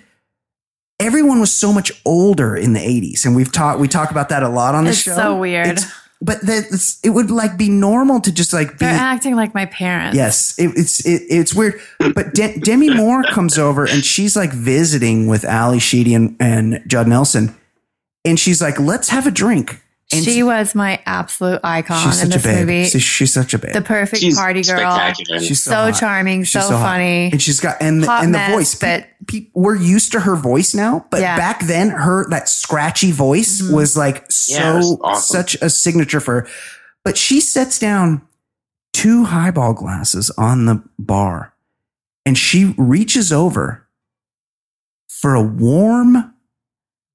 Everyone 0.98 1.40
was 1.40 1.52
so 1.52 1.72
much 1.72 1.92
older 2.06 2.56
in 2.56 2.72
the 2.72 2.80
80s, 2.80 3.26
and 3.26 3.36
we've 3.36 3.52
talked 3.52 3.80
we 3.80 3.88
talk 3.88 4.10
about 4.10 4.30
that 4.30 4.42
a 4.42 4.48
lot 4.48 4.74
on 4.74 4.84
the 4.84 4.92
show. 4.94 5.14
so 5.14 5.36
weird. 5.36 5.66
It's- 5.66 5.92
but 6.20 6.40
that 6.42 6.98
it 7.02 7.10
would 7.10 7.30
like 7.30 7.56
be 7.56 7.68
normal 7.68 8.20
to 8.20 8.32
just 8.32 8.52
like 8.52 8.70
be 8.72 8.76
They're 8.86 8.94
acting 8.94 9.36
like 9.36 9.54
my 9.54 9.66
parents. 9.66 10.16
Yes, 10.16 10.58
it, 10.58 10.72
it's 10.76 11.04
it, 11.04 11.22
it's 11.28 11.54
weird. 11.54 11.80
But 11.98 12.34
De- 12.34 12.58
Demi 12.58 12.90
Moore 12.90 13.22
comes 13.22 13.58
over 13.58 13.84
and 13.84 14.04
she's 14.04 14.36
like 14.36 14.52
visiting 14.52 15.26
with 15.26 15.44
Ally 15.44 15.78
Sheedy 15.78 16.14
and, 16.14 16.36
and 16.40 16.82
Judd 16.86 17.08
Nelson, 17.08 17.54
and 18.24 18.40
she's 18.40 18.62
like, 18.62 18.80
"Let's 18.80 19.10
have 19.10 19.26
a 19.26 19.30
drink." 19.30 19.82
And 20.12 20.24
she 20.24 20.44
was 20.44 20.74
my 20.76 21.02
absolute 21.04 21.58
icon 21.64 22.00
she's 22.04 22.22
in 22.22 22.30
such 22.30 22.38
a 22.40 22.42
this 22.42 22.44
babe. 22.44 22.66
movie. 22.66 22.84
She's, 22.86 23.02
she's 23.02 23.32
such 23.32 23.54
a 23.54 23.58
babe. 23.58 23.72
the 23.72 23.82
perfect 23.82 24.20
She's 24.22 24.36
party 24.36 24.62
girl. 24.62 25.12
she's 25.40 25.60
so, 25.60 25.70
so 25.72 25.74
hot. 25.90 25.98
charming, 25.98 26.44
She's 26.44 26.52
so, 26.52 26.76
hot. 26.76 26.82
funny. 26.92 27.30
and 27.32 27.42
she's 27.42 27.58
got 27.58 27.76
and 27.82 28.02
the, 28.02 28.06
Hot 28.06 28.22
and 28.22 28.32
the 28.32 28.38
mess, 28.38 28.52
voice. 28.52 28.74
but- 28.76 29.06
Pe- 29.26 29.40
pe- 29.40 29.50
we're 29.54 29.74
used 29.74 30.12
to 30.12 30.20
her 30.20 30.36
voice 30.36 30.74
now, 30.76 31.04
but 31.10 31.20
Yeah. 31.20 31.36
back 31.36 31.64
then, 31.66 31.90
her 31.90 32.28
that 32.30 32.48
scratchy 32.48 33.10
voice 33.10 33.60
Mhm. 33.60 33.72
was 33.74 33.96
like 33.96 34.26
Yeah, 34.48 34.74
was 34.76 34.86
so 34.90 35.00
awesome. 35.02 35.36
such 35.36 35.54
a 35.60 35.68
signature 35.68 36.20
for 36.20 36.42
her. 36.42 36.48
But 37.04 37.18
she 37.18 37.40
sets 37.40 37.78
down 37.80 38.22
two 38.92 39.24
highball 39.24 39.74
glasses 39.74 40.30
on 40.38 40.66
the 40.66 40.84
bar, 41.00 41.52
and 42.24 42.38
she 42.38 42.76
reaches 42.78 43.32
over 43.32 43.88
for 45.08 45.34
a 45.34 45.42
warm 45.42 46.32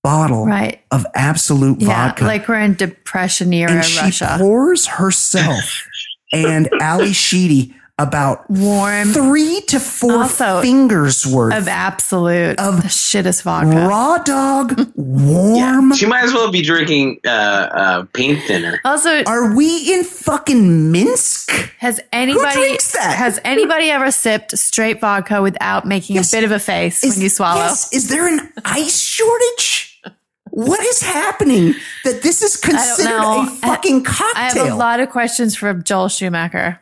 bottle 0.03 0.45
right. 0.45 0.81
of 0.91 1.05
Absolut 1.15 1.79
Yeah. 1.81 1.87
vodka 2.07 2.23
Like 2.25 2.47
we're 2.47 2.55
in 2.59 2.73
Depression 2.75 3.53
era 3.53 3.71
and 3.71 3.85
she 3.85 3.99
Russia. 4.01 4.35
pours 4.39 4.85
herself 4.87 5.87
and 6.33 6.69
Ally 6.81 7.11
Sheedy 7.11 7.75
about 7.99 8.49
Warm 8.49 9.09
three 9.09 9.61
to 9.67 9.79
four 9.79 10.25
fingers 10.25 11.23
worth 11.27 11.53
of 11.53 11.67
Absolut 11.67 12.57
Of 12.57 12.81
the 12.81 12.87
shittest 12.87 13.43
vodka. 13.43 13.87
raw 13.87 14.17
dog 14.17 14.89
warm. 14.95 15.93
She 15.93 16.07
might 16.07 16.23
as 16.23 16.33
well 16.33 16.49
be 16.51 16.63
drinking 16.63 17.19
uh, 17.27 17.29
uh, 17.29 18.05
paint 18.13 18.41
thinner. 18.47 18.79
Also, 18.85 19.23
Are 19.25 19.55
we 19.55 19.93
in 19.93 20.03
fucking 20.03 20.91
Minsk? 20.91 21.51
has 21.77 21.99
anybody 22.11 22.53
drinks 22.55 22.93
that? 22.93 23.15
has 23.17 23.39
anybody 23.43 23.91
ever 23.91 24.09
sipped 24.09 24.57
straight 24.57 24.99
vodka 24.99 25.39
without 25.43 25.85
making 25.85 26.15
Yes. 26.15 26.33
a 26.33 26.37
bit 26.37 26.43
of 26.43 26.51
a 26.51 26.59
face 26.59 27.03
Is- 27.03 27.15
when 27.17 27.21
you 27.21 27.29
swallow? 27.29 27.61
yes, 27.61 27.93
is 27.93 28.07
there 28.09 28.27
an 28.27 28.51
ice 28.65 28.99
shortage? 28.99 29.90
What 30.51 30.81
is 30.81 31.01
happening 31.01 31.75
that 32.03 32.21
this 32.21 32.41
is 32.41 32.57
considered 32.57 33.21
a 33.21 33.45
fucking 33.47 34.03
cocktail? 34.03 34.31
I 34.35 34.49
have 34.49 34.73
a 34.73 34.75
lot 34.75 34.99
of 34.99 35.09
questions 35.09 35.55
for 35.55 35.73
Joel 35.73 36.09
Schumacher. 36.09 36.79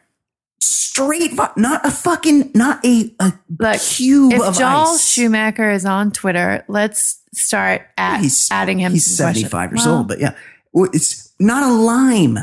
Straight, 0.60 1.34
not 1.56 1.86
a 1.86 1.92
fucking, 1.92 2.52
not 2.56 2.84
a, 2.84 3.14
a 3.20 3.32
Look, 3.58 3.80
cube 3.80 4.34
if 4.34 4.42
of 4.42 4.58
Joel 4.58 4.94
ice. 4.94 5.08
Schumacher 5.08 5.72
is 5.72 5.86
on 5.86 6.12
Twitter, 6.12 6.66
let's 6.68 7.22
start 7.32 7.84
at 7.96 8.22
he's 8.22 8.50
adding 8.52 8.80
him. 8.80 8.92
He's 8.92 9.06
75 9.16 9.72
years 9.72 9.86
Well, 9.86 10.00
old, 10.00 10.08
but 10.08 10.20
yeah, 10.20 10.36
it's 10.74 11.32
not 11.40 11.64
a 11.64 11.72
lime. 11.72 12.40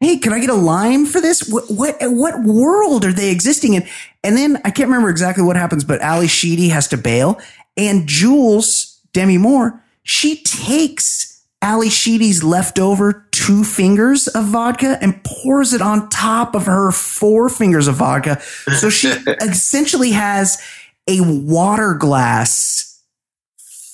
Hey, 0.00 0.16
can 0.18 0.32
I 0.32 0.40
get 0.40 0.50
a 0.50 0.54
lime 0.54 1.06
for 1.06 1.20
this? 1.20 1.48
What, 1.48 1.64
what, 1.70 1.96
what 2.00 2.42
world 2.42 3.04
are 3.04 3.12
they 3.12 3.30
existing 3.30 3.74
in? 3.74 3.86
And 4.22 4.36
then 4.36 4.56
I 4.64 4.70
can't 4.70 4.88
remember 4.88 5.08
exactly 5.10 5.44
what 5.44 5.56
happens, 5.56 5.84
but 5.84 6.00
Ally 6.00 6.26
Sheedy 6.26 6.68
has 6.70 6.88
to 6.88 6.96
bail 6.96 7.38
and 7.76 8.08
Jules, 8.08 9.00
Demi 9.12 9.38
Moore, 9.38 9.80
she 10.04 10.36
takes 10.42 11.42
Ally 11.60 11.88
Sheedy's 11.88 12.44
leftover 12.44 13.26
two 13.30 13.64
fingers 13.64 14.28
of 14.28 14.44
vodka 14.46 14.98
and 15.00 15.22
pours 15.24 15.72
it 15.72 15.80
on 15.82 16.08
top 16.10 16.54
of 16.54 16.66
her 16.66 16.90
four 16.92 17.48
fingers 17.48 17.88
of 17.88 17.96
vodka. 17.96 18.40
So 18.78 18.90
she 18.90 19.08
essentially 19.40 20.12
has 20.12 20.62
a 21.08 21.20
water 21.20 21.94
glass 21.94 23.02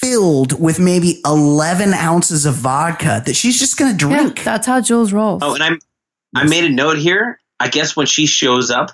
filled 0.00 0.58
with 0.60 0.78
maybe 0.80 1.20
11 1.24 1.92
ounces 1.94 2.46
of 2.46 2.54
vodka 2.54 3.22
that 3.26 3.34
she's 3.36 3.58
just 3.58 3.76
going 3.76 3.96
to 3.96 4.08
Yeah, 4.08 4.16
drink. 4.20 4.42
that's 4.44 4.66
how 4.66 4.80
Jules 4.80 5.12
rolls. 5.12 5.42
Oh, 5.44 5.54
and 5.54 5.62
I'm 5.62 5.78
I 6.34 6.44
made 6.44 6.64
a 6.64 6.70
note 6.70 6.96
here. 6.98 7.40
I 7.58 7.68
guess 7.68 7.94
when 7.96 8.06
she 8.06 8.26
shows 8.26 8.70
up, 8.70 8.92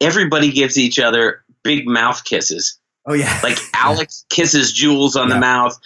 everybody 0.00 0.50
gives 0.50 0.78
each 0.78 0.98
other 0.98 1.42
big 1.62 1.86
mouth 1.86 2.24
kisses. 2.24 2.78
Oh, 3.06 3.12
yeah. 3.14 3.38
Like 3.42 3.58
Alex 3.74 4.24
kisses 4.30 4.72
Jules 4.72 5.16
on 5.16 5.28
Yeah. 5.28 5.34
the 5.34 5.40
mouth. 5.40 5.78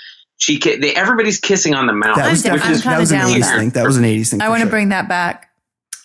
She 0.42 0.58
ki- 0.58 0.76
they, 0.76 0.92
everybody's 0.94 1.38
kissing 1.38 1.72
on 1.74 1.86
the 1.86 1.92
mouth. 1.92 2.16
that 2.16 2.28
was 2.30 2.44
I'm 2.44 2.52
which 2.54 2.62
down- 2.62 2.72
is 2.72 2.84
I'm 2.86 2.92
that 2.92 2.98
was 2.98 3.12
an 3.12 3.18
kinda 3.20 3.32
down 3.32 3.38
with 3.40 3.46
80s 3.48 3.58
thing. 3.58 3.70
That 3.70 3.86
was 3.86 3.96
an 3.96 4.04
80s 4.04 4.30
thing. 4.30 4.42
I 4.42 4.48
want 4.48 4.58
to 4.60 4.64
sure. 4.64 4.70
bring 4.70 4.88
that 4.88 5.08
back. 5.08 5.50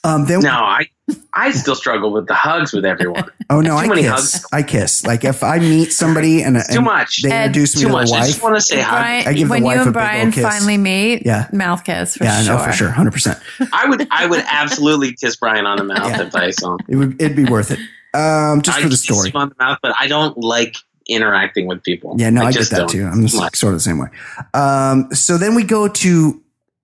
Um, 0.04 0.26
then, 0.26 0.42
no, 0.42 0.52
I 0.52 0.86
I 1.34 1.52
still 1.52 1.74
struggle 1.74 2.14
with 2.14 2.28
the 2.28 2.36
hugs 2.36 2.72
with 2.72 2.86
everyone. 2.86 3.26
oh, 3.50 3.62
no, 3.62 3.72
too 3.72 3.76
I 3.78 3.88
many 3.88 4.02
kiss. 4.04 4.12
hugs. 4.12 4.46
I 4.54 4.62
kiss. 4.62 5.06
Like 5.06 5.24
if 5.26 5.44
I 5.44 5.58
meet 5.58 5.92
somebody 5.92 6.44
and, 6.44 6.56
It's 6.56 6.72
too 6.74 6.82
much. 6.82 7.24
they 7.24 7.32
Ed, 7.32 7.48
introduce 7.48 7.76
me 7.76 7.82
Too 7.82 7.88
to 7.88 7.94
much. 7.94 8.10
the 8.12 8.16
I 8.16 8.28
just 8.28 8.44
want 8.44 8.56
to 8.56 8.62
say 8.62 8.80
hi. 8.80 8.92
Brian, 9.02 9.28
I 9.28 9.34
give 9.34 9.48
the 9.48 9.52
when 9.54 9.64
wife 9.64 9.76
you 9.78 9.82
and 9.82 9.94
big 9.94 10.02
old 10.02 10.06
Brian 10.08 10.32
kiss. 10.32 10.44
finally 10.44 10.78
meet, 10.78 11.26
Yeah. 11.26 11.48
mouth 11.52 11.84
kiss 11.84 12.16
for 12.16 12.26
yeah, 12.26 12.42
sure. 12.44 12.56
no, 12.58 12.64
for 12.64 12.72
sure. 12.72 12.90
100%. 12.90 13.70
I 13.74 13.90
would 13.90 14.08
I 14.12 14.28
would 14.28 14.44
absolutely 14.50 15.14
kiss 15.14 15.36
Brian 15.36 15.66
on 15.66 15.78
the 15.78 15.84
mouth 15.84 16.12
Yeah. 16.12 16.22
if 16.28 16.36
I 16.36 16.52
saw 16.52 16.74
him. 16.76 16.80
It 16.88 16.96
would, 16.96 17.22
it'd 17.22 17.36
be 17.36 17.46
worth 17.46 17.72
it. 17.72 17.80
Um, 18.14 18.62
just 18.62 18.78
I 18.78 18.82
for 18.82 18.88
the 18.88 18.94
kiss 18.94 19.04
story. 19.04 19.30
him 19.32 19.36
on 19.38 19.50
the 19.50 19.56
mouth, 19.60 19.80
but 19.82 19.94
I 20.00 20.08
don't 20.08 20.38
like 20.38 20.78
interacting 21.10 21.68
with 21.68 21.84
people. 21.84 22.16
Yeah, 22.18 22.30
no, 22.30 22.44
I, 22.44 22.52
get 22.52 22.70
that 22.70 22.78
don't. 22.78 22.90
too. 22.90 23.06
I'm 23.06 23.22
just 23.22 23.36
much. 23.36 23.56
sort 23.56 23.74
of 23.74 23.78
the 23.80 23.84
same 23.84 23.98
way. 23.98 24.08
Um, 24.54 25.14
so 25.14 25.38
then 25.38 25.56
we 25.56 25.64
go 25.64 25.88
to 25.88 26.42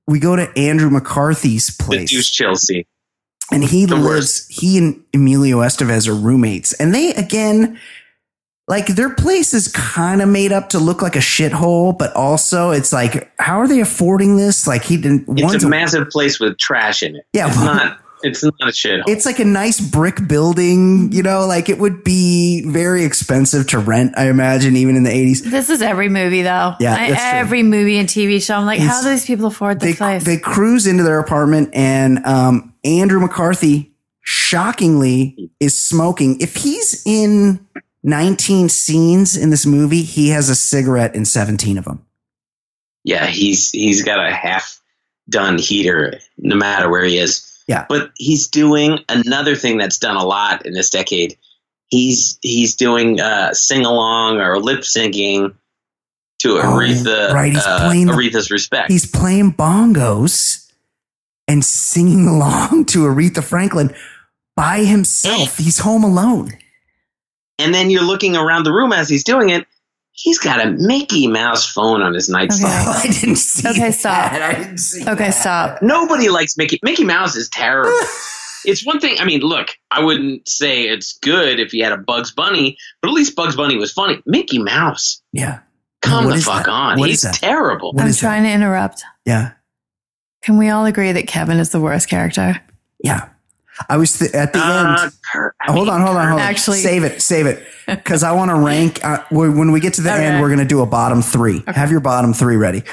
we 0.07 0.19
go 0.19 0.35
to 0.35 0.51
Andrew 0.57 0.89
McCarthy's 0.89 1.67
the 1.67 1.83
place, 1.83 2.09
douche 2.09 2.31
Chelsea. 2.31 2.87
and 3.51 3.63
he 3.63 3.85
the 3.85 3.95
lives. 3.95 4.47
He 4.47 4.77
and 4.77 5.03
Emilio 5.13 5.59
Estevez 5.59 6.07
are 6.07 6.15
roommates, 6.15 6.73
and 6.73 6.93
they 6.93 7.13
again, 7.13 7.79
like 8.67 8.87
their 8.87 9.13
place 9.13 9.53
is 9.53 9.67
kind 9.69 10.21
of 10.21 10.29
made 10.29 10.51
up 10.51 10.69
to 10.69 10.79
look 10.79 11.01
like 11.01 11.15
a 11.15 11.19
shithole, 11.19 11.97
but 11.97 12.13
also 12.15 12.71
it's 12.71 12.91
like, 12.91 13.31
how 13.39 13.59
are 13.59 13.67
they 13.67 13.79
affording 13.79 14.37
this? 14.37 14.67
Like 14.67 14.83
he 14.83 14.97
didn't. 14.97 15.25
It's 15.37 15.63
a- 15.63 15.69
massive 15.69 16.09
place 16.09 16.39
with 16.39 16.57
trash 16.57 17.03
in 17.03 17.15
it. 17.15 17.25
Yeah, 17.33 17.47
it's 17.47 17.57
well- 17.57 17.65
not. 17.65 17.99
It's 18.23 18.43
not 18.43 18.53
a 18.61 18.71
shit. 18.71 19.01
it's 19.07 19.25
like 19.25 19.39
a 19.39 19.45
nice 19.45 19.79
brick 19.81 20.27
building, 20.27 21.11
you 21.11 21.21
know, 21.23 21.45
like 21.45 21.69
it 21.69 21.77
would 21.77 22.03
be 22.03 22.63
very 22.65 23.03
expensive 23.03 23.67
to 23.69 23.79
rent, 23.79 24.13
I 24.17 24.29
imagine, 24.29 24.75
even 24.77 24.95
in 24.95 25.03
the 25.03 25.09
80s. 25.11 25.43
This 25.43 25.69
is 25.69 25.81
every 25.81 26.09
movie 26.09 26.41
though. 26.41 26.75
Yeah, 26.79 26.93
I- 26.95 27.09
that's 27.11 27.21
true. 27.21 27.39
every 27.39 27.63
movie 27.63 27.97
and 27.97 28.07
TV 28.07 28.41
show. 28.41 28.55
I'm 28.55 28.65
like, 28.65 28.79
how 28.79 29.01
do 29.03 29.09
these 29.09 29.25
people 29.25 29.47
afford 29.47 29.79
they 29.79 29.93
place? 29.93 30.23
they 30.23 30.37
cruise 30.37 30.87
into 30.87 31.03
their 31.03 31.19
apartment 31.19 31.69
and 31.73 32.25
um, 32.25 32.73
Andrew 32.83 33.19
McCarthy 33.19 33.93
shockingly 34.21 35.51
is 35.59 35.77
smoking. 35.79 36.39
If 36.39 36.55
he's 36.55 37.01
in 37.05 37.65
19 38.03 38.69
scenes 38.69 39.35
in 39.35 39.49
this 39.49 39.65
movie, 39.65 40.03
he 40.03 40.29
has 40.29 40.49
a 40.49 40.55
cigarette 40.55 41.15
in 41.15 41.25
17 41.25 41.77
of 41.77 41.85
them. 41.85 42.05
yeah, 43.03 43.25
he's 43.25 43.71
he's 43.71 44.03
got 44.03 44.25
a 44.25 44.31
half 44.33 44.79
done 45.29 45.57
heater 45.57 46.19
no 46.37 46.55
matter 46.55 46.89
where 46.89 47.03
he 47.03 47.17
is. 47.17 47.49
Yeah. 47.67 47.85
But 47.87 48.11
he's 48.17 48.47
doing 48.47 48.99
another 49.09 49.55
thing 49.55 49.77
that's 49.77 49.97
done 49.97 50.15
a 50.17 50.23
lot 50.25 50.65
in 50.65 50.73
this 50.73 50.89
decade. 50.89 51.37
He's 51.87 52.37
he's 52.41 52.75
doing 52.75 53.19
uh, 53.21 53.53
sing 53.53 53.85
along 53.85 54.39
or 54.41 54.59
lip 54.59 54.81
syncing 54.81 55.53
to 56.39 56.57
Oh, 56.57 56.61
Aretha 56.61 57.31
right, 57.31 57.53
he's 57.53 57.65
uh, 57.65 57.87
playing 57.87 58.07
the- 58.07 58.13
Aretha's 58.13 58.51
respect. 58.51 58.91
He's 58.91 59.09
playing 59.09 59.53
bongos 59.53 60.69
and 61.47 61.63
singing 61.63 62.27
along 62.35 62.85
to 62.87 62.99
Aretha 63.05 63.43
Franklin 63.43 63.93
by 64.55 64.79
himself. 64.85 65.57
He's 65.57 65.79
home 65.79 66.03
alone. 66.03 66.51
and 67.59 67.73
then 67.73 67.89
you're 67.89 68.03
looking 68.03 68.35
around 68.35 68.63
the 68.65 68.73
room 68.73 68.91
as 68.91 69.07
he's 69.07 69.23
doing 69.23 69.49
it. 69.51 69.65
He's 70.15 70.37
got 70.37 70.63
a 70.65 70.69
Mickey 70.71 71.27
Mouse 71.27 71.67
phone 71.69 72.01
on 72.03 72.13
his 72.13 72.29
nightstand. 72.29 72.87
Okay. 72.87 72.99
I 73.09 73.11
didn't 73.11 73.35
see 73.37 73.67
Okay, 73.67 73.79
that. 73.79 73.93
stop. 73.95 74.31
I 74.31 74.53
didn't 74.53 74.77
see 74.77 75.01
okay, 75.01 75.15
that. 75.15 75.31
stop. 75.31 75.81
Nobody 75.81 76.29
likes 76.29 76.55
Mickey. 76.55 76.79
Mickey 76.83 77.03
Mouse 77.03 77.35
is 77.35 77.49
terrible. 77.49 77.97
it's 78.65 78.85
one 78.85 78.99
thing. 78.99 79.15
I 79.19 79.25
mean, 79.25 79.41
look, 79.41 79.69
I 79.89 80.03
wouldn't 80.03 80.47
say 80.47 80.83
it's 80.83 81.17
good 81.17 81.59
if 81.59 81.73
you 81.73 81.83
had 81.83 81.93
a 81.93 81.97
Bugs 81.97 82.31
Bunny, 82.31 82.77
but 83.01 83.07
at 83.09 83.13
least 83.15 83.35
Bugs 83.35 83.55
Bunny 83.55 83.75
was 83.77 83.91
funny. 83.91 84.21
Mickey 84.27 84.59
Mouse, 84.59 85.21
Yeah. 85.31 85.61
come 86.03 86.25
what 86.25 86.35
the 86.35 86.41
fuck 86.41 86.65
that? 86.65 86.71
on. 86.71 86.99
What 86.99 87.09
He's 87.09 87.23
terrible. 87.31 87.93
What 87.93 88.03
I'm 88.03 88.07
is 88.09 88.19
that? 88.19 88.27
trying 88.27 88.43
to 88.43 88.51
interrupt. 88.51 89.03
Yeah. 89.25 89.53
Can 90.43 90.57
we 90.57 90.69
all 90.69 90.85
agree 90.85 91.11
that 91.11 91.25
Kevin 91.27 91.57
is 91.57 91.71
the 91.71 91.79
worst 91.79 92.07
character? 92.07 92.61
Yeah. 93.03 93.29
I 93.89 93.97
was 93.97 94.19
th- 94.19 94.31
at 94.33 94.53
the 94.53 94.59
Uh, 94.59 95.03
end. 95.05 95.13
Kurt, 95.33 95.55
I 95.59 95.71
hold 95.71 95.87
mean, 95.87 95.95
on, 95.95 96.01
hold 96.01 96.15
on, 96.17 96.27
hold 96.29 96.41
on. 96.41 96.47
Actually- 96.47 96.79
save 96.79 97.03
it, 97.03 97.21
save 97.21 97.47
it, 97.47 97.65
because 97.87 98.21
I 98.23 98.33
want 98.33 98.51
to 98.51 98.55
rank. 98.55 99.03
Uh, 99.03 99.23
when 99.31 99.57
when 99.57 99.71
we 99.71 99.79
get 99.79 99.95
to 99.95 100.01
the 100.01 100.13
Okay. 100.13 100.25
end, 100.25 100.41
we're 100.41 100.49
going 100.49 100.59
to 100.59 100.65
do 100.65 100.81
a 100.81 100.85
bottom 100.85 101.21
three. 101.21 101.63
Have 101.67 101.89
your 101.91 101.99
bottom 102.01 102.33
three 102.33 102.55
ready. 102.55 102.83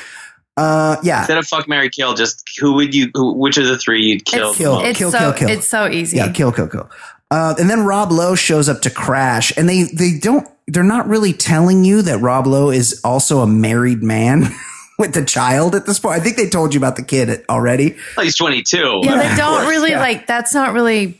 Uh, 0.57 0.97
yeah, 1.03 1.21
Instead 1.21 1.39
of 1.39 1.47
fuck 1.47 1.69
Mary 1.69 1.89
Kill, 1.89 2.15
just 2.15 2.47
who 2.59 2.75
would 2.75 2.95
you? 2.95 3.11
Who, 3.15 3.33
which 3.35 3.57
of 3.57 3.67
the 3.67 3.79
three 3.79 4.03
you'd 4.03 4.25
kill? 4.25 4.51
It's, 4.51 4.59
Kill. 4.59 4.81
it's 4.81 4.99
kill, 4.99 5.11
so 5.11 5.19
kill, 5.19 5.33
kill. 5.33 5.49
it's 5.49 5.67
so 5.69 5.89
easy. 5.89 6.17
yeah, 6.17 6.31
kill, 6.33 6.53
kill, 6.53 6.69
kill. 6.69 6.91
Uh, 7.31 7.55
and 7.59 7.71
then 7.71 7.85
Rob 7.85 8.11
Lowe 8.11 8.35
shows 8.35 8.69
up 8.69 8.83
to 8.83 8.91
crash, 8.91 9.57
and 9.57 9.69
they 9.69 9.85
they 9.85 10.19
don't. 10.19 10.47
They're 10.67 10.83
not 10.83 11.09
really 11.09 11.33
telling 11.33 11.85
you 11.85 12.03
that 12.03 12.19
Rob 12.19 12.47
Lowe 12.47 12.71
is 12.71 13.01
also 13.05 13.41
a 13.41 13.47
married 13.47 14.03
man 14.03 14.49
with 14.99 15.15
the 15.15 15.25
child 15.25 15.75
at 15.75 15.87
this 15.87 15.99
point. 15.99 16.21
I 16.21 16.23
think 16.23 16.37
they 16.37 16.49
told 16.49 16.75
you 16.75 16.79
about 16.81 16.97
the 16.97 17.03
kid 17.05 17.45
already. 17.49 17.97
Well, 18.17 18.25
he's 18.25 18.37
22. 18.37 19.01
Yeah, 19.03 19.17
they 19.31 19.37
don't 19.37 19.59
course. 19.63 19.69
really 19.69 19.91
yeah. 19.93 20.01
like. 20.01 20.27
That's 20.27 20.53
not 20.53 20.75
really 20.75 21.20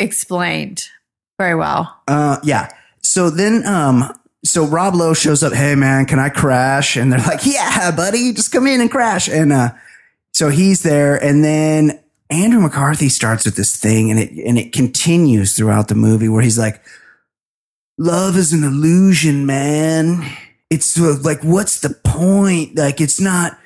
explained 0.00 0.88
very 1.38 1.54
well. 1.54 2.00
Uh, 2.08 2.38
yeah. 2.42 2.68
So 3.02 3.30
then, 3.30 3.64
um, 3.66 4.12
so 4.44 4.64
Rob 4.66 4.94
Lowe 4.94 5.14
shows 5.14 5.42
up. 5.42 5.52
Hey 5.52 5.74
man, 5.74 6.06
can 6.06 6.18
I 6.18 6.28
crash? 6.28 6.96
And 6.96 7.12
they're 7.12 7.20
like, 7.20 7.46
yeah, 7.46 7.90
buddy, 7.90 8.32
just 8.32 8.50
come 8.50 8.66
in 8.66 8.80
and 8.80 8.90
crash. 8.90 9.28
And, 9.28 9.52
uh, 9.52 9.70
so 10.32 10.48
he's 10.48 10.82
there. 10.82 11.22
And 11.22 11.44
then 11.44 12.00
Andrew 12.30 12.60
McCarthy 12.60 13.08
starts 13.08 13.44
with 13.44 13.56
this 13.56 13.76
thing 13.76 14.10
and 14.10 14.18
it, 14.20 14.30
and 14.46 14.58
it 14.58 14.72
continues 14.72 15.54
throughout 15.54 15.88
the 15.88 15.94
movie 15.94 16.28
where 16.28 16.42
he's 16.42 16.58
like, 16.58 16.82
love 17.98 18.36
is 18.36 18.52
an 18.52 18.64
illusion, 18.64 19.46
man. 19.46 20.24
It's 20.70 20.96
like, 20.98 21.42
what's 21.42 21.80
the 21.80 21.90
point? 22.04 22.76
Like, 22.76 23.00
it's 23.00 23.20
not, 23.20 23.58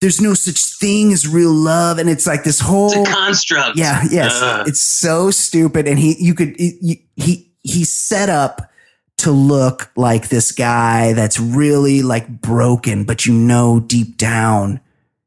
there's 0.00 0.20
no 0.20 0.34
such 0.34 0.60
thing 0.78 1.12
as 1.12 1.26
real 1.26 1.52
love, 1.52 1.98
and 1.98 2.08
it's 2.08 2.26
like 2.26 2.44
this 2.44 2.60
whole 2.60 2.92
It's 2.92 3.08
a 3.08 3.12
construct. 3.12 3.76
yeah, 3.78 4.02
yes, 4.10 4.32
Ugh. 4.40 4.68
it's 4.68 4.80
so 4.80 5.30
stupid, 5.30 5.88
and 5.88 5.98
he 5.98 6.16
you 6.18 6.34
could 6.34 6.54
he 6.58 7.04
he 7.16 7.50
he's 7.62 7.92
set 7.92 8.28
up 8.28 8.70
to 9.18 9.32
look 9.32 9.90
like 9.96 10.28
this 10.28 10.52
guy 10.52 11.12
that's 11.14 11.40
really 11.40 12.02
like 12.02 12.28
broken, 12.28 13.04
but 13.04 13.26
you 13.26 13.32
know 13.32 13.80
deep 13.80 14.16
down 14.16 14.80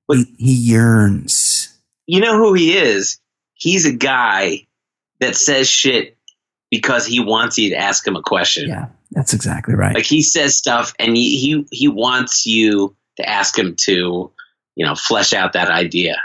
But- 0.07 0.17
he, 0.17 0.36
he 0.38 0.53
yearns. 0.53 1.67
you 2.07 2.19
know 2.22 2.38
who 2.38 2.53
he 2.53 2.78
is? 2.78 3.19
He's 3.53 3.86
a 3.86 3.91
guy 3.91 4.67
that 5.19 5.36
says 5.36 5.69
shit 5.69 6.17
because 6.72 7.05
he 7.05 7.19
wants 7.19 7.57
you 7.57 7.69
to 7.72 7.76
ask 7.76 8.07
him 8.07 8.15
a 8.15 8.22
question. 8.22 8.69
Yeah, 8.69 8.88
that's 9.11 9.34
exactly 9.34 9.76
right. 9.76 9.93
Like 9.93 10.05
he 10.05 10.22
says 10.22 10.55
stuff 10.57 10.93
and 10.97 11.15
he, 11.17 11.38
he 11.38 11.67
he 11.72 11.88
wants 11.89 12.45
you 12.47 12.95
to 13.17 13.30
ask 13.30 13.59
him 13.59 13.76
to, 13.82 14.32
you 14.82 14.88
know, 14.88 14.95
flesh 14.95 15.32
out 15.32 15.53
that 15.53 15.69
idea. 15.69 16.19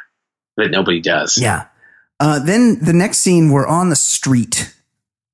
But 0.57 0.70
nobody 0.70 1.02
does. 1.02 1.36
Yeah. 1.36 1.66
Uh, 2.18 2.38
then 2.38 2.82
the 2.82 2.94
next 2.94 3.18
scene, 3.18 3.50
we're 3.50 3.66
on 3.66 3.90
the 3.90 3.96
street 3.96 4.74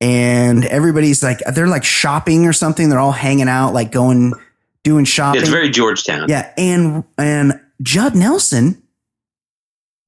and 0.00 0.64
everybody's 0.64 1.22
like, 1.22 1.38
they're 1.54 1.68
like 1.68 1.84
shopping 1.84 2.46
or 2.46 2.52
something. 2.52 2.88
They're 2.88 2.98
all 2.98 3.12
hanging 3.12 3.48
out, 3.48 3.74
like 3.74 3.92
going, 3.92 4.32
doing 4.82 5.04
shopping. 5.04 5.40
It's 5.40 5.50
very 5.50 5.70
Georgetown. 5.70 6.28
yeah. 6.28 6.52
And, 6.58 7.04
and 7.16 7.60
Judd 7.80 8.16
Nelson 8.16 8.82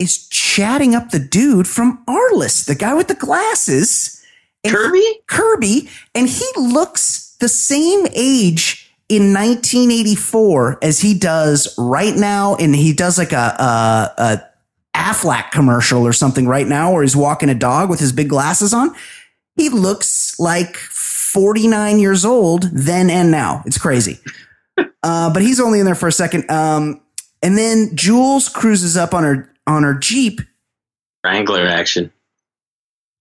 is 0.01 0.27
chatting 0.27 0.97
up 0.97 1.11
the 1.11 1.21
dude 1.21 1.69
from 1.69 2.05
Arliss, 2.09 2.67
the 2.67 2.75
guy 2.75 2.95
with 2.95 3.07
the 3.07 3.15
glasses. 3.15 4.21
And 4.65 4.75
Kirby? 4.75 5.21
Kirby, 5.29 5.89
and 6.17 6.29
he 6.29 6.47
looks 6.57 7.37
the 7.39 7.49
same 7.49 8.09
age 8.13 8.84
in 9.09 9.33
1984 9.33 10.79
as 10.83 11.01
he 11.01 11.15
does 11.15 11.75
right 11.79 12.15
now. 12.15 12.57
And 12.57 12.75
he 12.75 12.93
does 12.93 13.19
like 13.19 13.33
a, 13.33 13.37
a, 13.37 14.23
a 14.23 14.43
Aflac 14.97 15.51
commercial 15.51 16.07
or 16.07 16.13
something 16.13 16.47
right 16.47 16.67
now 16.67 16.93
where 16.93 17.03
he's 17.03 17.17
walking 17.17 17.49
a 17.49 17.55
dog 17.55 17.91
with 17.91 18.01
his 18.01 18.13
big 18.13 18.29
glasses 18.29 18.73
on. 18.73 18.95
He 19.57 19.69
looks 19.69 20.39
like 20.41 20.77
49 20.77 21.99
years 21.99 22.25
old 22.25 22.65
then 22.73 23.11
and 23.11 23.31
now. 23.31 23.63
It's 23.67 23.79
crazy. 23.79 24.19
uh, 25.03 25.33
but 25.33 25.43
he's 25.43 25.61
only 25.61 25.81
in 25.81 25.87
there 25.87 25.95
for 25.95 26.09
a 26.09 26.13
second. 26.13 26.51
Um, 26.51 27.01
and 27.43 27.59
then 27.59 27.95
Jules 27.95 28.49
cruises 28.49 28.97
up 28.97 29.13
on 29.13 29.23
her, 29.25 29.53
on 29.67 29.83
her 29.83 29.95
Jeep. 29.95 30.41
Wrangler 31.25 31.67
action. 31.67 32.13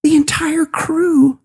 The 0.03 0.15
entire 0.15 0.65
crew 0.65 1.39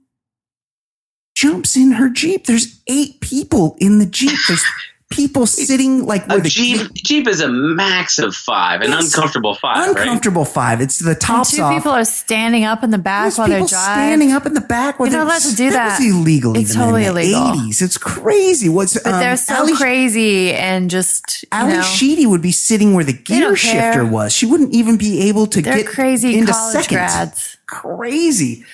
jumps 1.43 1.77
in 1.77 1.93
her 1.93 2.09
Jeep. 2.11 2.47
There's 2.47 2.81
eight 2.87 3.21
people 3.21 3.77
in 3.81 3.99
the 3.99 4.07
Jeep. 4.07 4.39
There's 4.49 4.65
people 5.11 5.47
sitting 5.47 6.05
like 6.05 6.29
where 6.29 6.37
A 6.39 6.43
the 6.43 6.51
Jeep 6.51 6.93
Jeep 6.93 7.27
is 7.29 7.41
a 7.41 7.49
max 7.49 8.19
of 8.19 8.35
five, 8.35 8.83
an 8.83 8.91
Yes. 8.91 9.07
uncomfortable 9.07 9.55
five, 9.55 9.79
right? 9.79 9.89
uncomfortable 9.97 10.45
five. 10.45 10.83
It's 10.83 10.99
the 10.99 11.13
And 11.13 11.21
tops 11.21 11.57
two 11.57 11.63
off. 11.63 11.73
people 11.75 11.93
are 11.93 12.05
standing 12.05 12.65
up 12.65 12.85
in 12.85 12.91
the 12.91 12.99
back 12.99 13.23
There's 13.25 13.39
while 13.39 13.49
they're 13.49 13.59
driving. 13.61 13.69
standing 13.69 14.33
up 14.33 14.45
in 14.45 14.53
the 14.53 14.61
back. 14.61 14.99
While 14.99 15.09
You're 15.09 15.19
not 15.21 15.25
they're- 15.29 15.37
allowed 15.39 15.51
to 15.51 15.57
do 15.57 15.71
that. 15.71 15.99
that. 15.99 16.05
was 16.05 16.15
illegal. 16.15 16.57
It's 16.59 16.71
even 16.73 16.83
totally 16.83 17.07
in 17.07 17.15
the 17.15 17.21
illegal. 17.23 17.41
80s. 17.71 17.81
It's 17.83 17.97
crazy. 17.99 18.69
What's 18.69 18.95
But 19.01 19.15
um, 19.15 19.21
they're 19.21 19.37
so 19.39 19.55
Ally, 19.55 19.73
crazy 19.77 20.53
and 20.53 20.91
just 20.91 21.43
you 21.45 21.49
Ally 21.53 21.73
know, 21.77 21.83
Sheedy 21.83 22.27
would 22.27 22.43
be 22.43 22.53
sitting 22.53 22.93
where 22.93 23.05
the 23.05 23.15
gear 23.15 23.41
don't 23.41 23.59
care. 23.59 23.93
shifter 23.95 24.05
was. 24.05 24.35
She 24.35 24.45
wouldn't 24.45 24.75
even 24.75 24.99
be 24.99 25.23
able 25.29 25.47
to 25.47 25.63
they're 25.63 25.79
get 25.79 25.87
crazy 25.87 26.37
into 26.37 26.53
college 26.53 26.85
seconds. 26.85 26.89
grads. 27.15 27.57
crazy. 27.67 28.65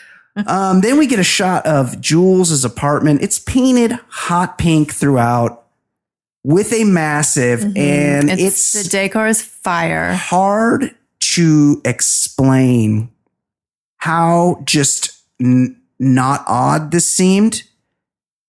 Um, 0.47 0.81
then 0.81 0.99
we 0.99 1.07
get 1.07 1.19
a 1.19 1.25
shot 1.25 1.65
of 1.67 2.01
Jules's 2.01 2.65
apartment. 2.65 3.23
It's 3.23 3.39
painted 3.39 3.93
hot 4.09 4.59
pink 4.59 4.93
throughout 4.93 5.65
with 6.43 6.73
a 6.73 6.85
massive, 6.85 7.63
and 7.77 8.29
Mm-hmm. 8.29 8.39
it's, 8.39 8.75
It's, 8.75 8.85
the 8.85 8.89
decor 8.91 9.27
is 9.27 9.41
fire. 9.43 10.13
hard 10.15 10.95
to 11.21 11.81
explain 11.85 13.11
how 13.99 14.61
just 14.65 15.13
n- 15.41 15.81
not 15.99 16.45
odd 16.47 16.91
this 16.91 17.07
seemed. 17.07 17.63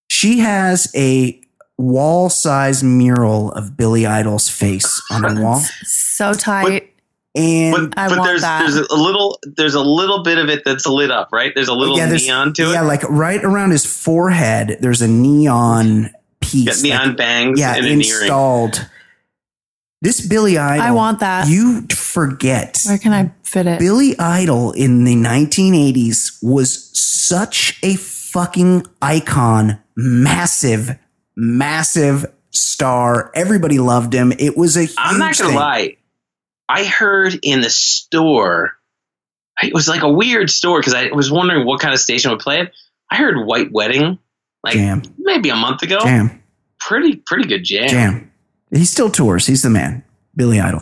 She 0.10 0.40
has 0.40 0.92
a 0.96 1.40
wall 1.78 2.30
size 2.30 2.84
mural 2.84 3.52
of 3.54 3.78
Billy 3.78 4.06
Idol's 4.06 4.50
face 4.50 5.02
on 5.12 5.24
her 5.24 5.42
wall. 5.42 5.62
So 5.84 6.34
tight. 6.34 6.94
And 7.36 7.92
But, 7.92 8.00
I 8.00 8.08
but 8.08 8.18
want 8.20 8.28
there's 8.30 8.42
that. 8.42 8.60
there's 8.60 8.76
a 8.78 8.96
little 8.96 9.40
there's 9.58 9.74
a 9.76 9.82
little 9.82 10.24
bit 10.24 10.38
of 10.38 10.50
it 10.50 10.64
that's 10.64 10.86
lit 10.86 11.12
up, 11.12 11.30
right? 11.34 11.52
There's 11.54 11.68
a 11.68 11.74
little 11.74 11.98
there's- 11.98 12.22
neon 12.24 12.54
to 12.54 12.64
yeah, 12.64 12.70
it. 12.70 12.74
Yeah, 12.74 12.82
like 12.82 13.04
right 13.10 13.44
around 13.44 13.72
his 13.72 13.86
forehead, 13.86 14.78
there's 14.80 15.02
a 15.02 15.08
neon 15.08 16.12
piece. 16.40 16.82
Got 16.82 16.84
neon 16.84 17.08
like, 17.10 17.18
bangs 17.18 17.60
yeah, 17.60 17.76
and 17.76 17.86
an 17.86 17.92
installed. 17.94 18.88
This 20.02 20.26
Billy 20.26 20.58
Idol. 20.58 20.86
I 20.86 20.92
want 20.92 21.20
that. 21.22 21.48
You 21.48 21.82
forget. 21.90 22.80
Where 22.86 22.98
can 23.00 23.12
I 23.12 23.32
fit 23.44 23.66
it? 23.66 23.80
Billy 23.80 24.18
Idol 24.20 24.72
in 24.74 25.04
the 25.04 25.16
1980s 25.16 26.38
was 26.44 26.90
such 26.98 27.80
a 27.82 27.96
fucking 27.96 28.86
icon, 29.02 29.80
massive, 29.96 30.98
massive 31.36 32.26
star. 32.52 33.32
Everybody 33.34 33.80
loved 33.80 34.14
him. 34.14 34.32
It 34.38 34.56
was 34.56 34.78
a 34.78 34.82
huge 34.82 34.94
I'm 34.98 35.18
not 35.18 35.36
gonna 35.38 35.50
thing. 35.50 35.58
lie. 35.58 35.98
I 36.68 36.84
heard 36.86 37.38
in 37.44 37.62
the 37.62 37.70
store, 37.70 38.74
it 39.62 39.74
was 39.74 39.88
like 39.88 40.02
a 40.02 40.10
weird 40.12 40.50
store 40.50 40.80
because 40.80 40.94
I 40.94 41.08
was 41.12 41.32
wondering 41.32 41.66
what 41.66 41.80
kind 41.80 41.94
of 41.94 42.00
station 42.00 42.32
would 42.32 42.40
play 42.40 42.62
it. 42.62 42.72
I 43.12 43.18
heard 43.18 43.38
White 43.46 43.72
Wedding, 43.72 44.18
like 44.64 44.74
Jam. 44.74 45.04
maybe 45.18 45.50
a 45.50 45.56
month 45.56 45.84
ago. 45.84 46.00
Jam, 46.00 46.42
Pretty 46.80 47.16
pretty 47.18 47.48
good 47.48 47.64
jam. 47.64 47.88
jam. 47.90 48.32
He 48.72 48.86
still 48.86 49.10
tours. 49.10 49.46
He's 49.48 49.62
the 49.62 49.70
man, 49.70 50.04
Billy 50.36 50.60
Idol. 50.60 50.82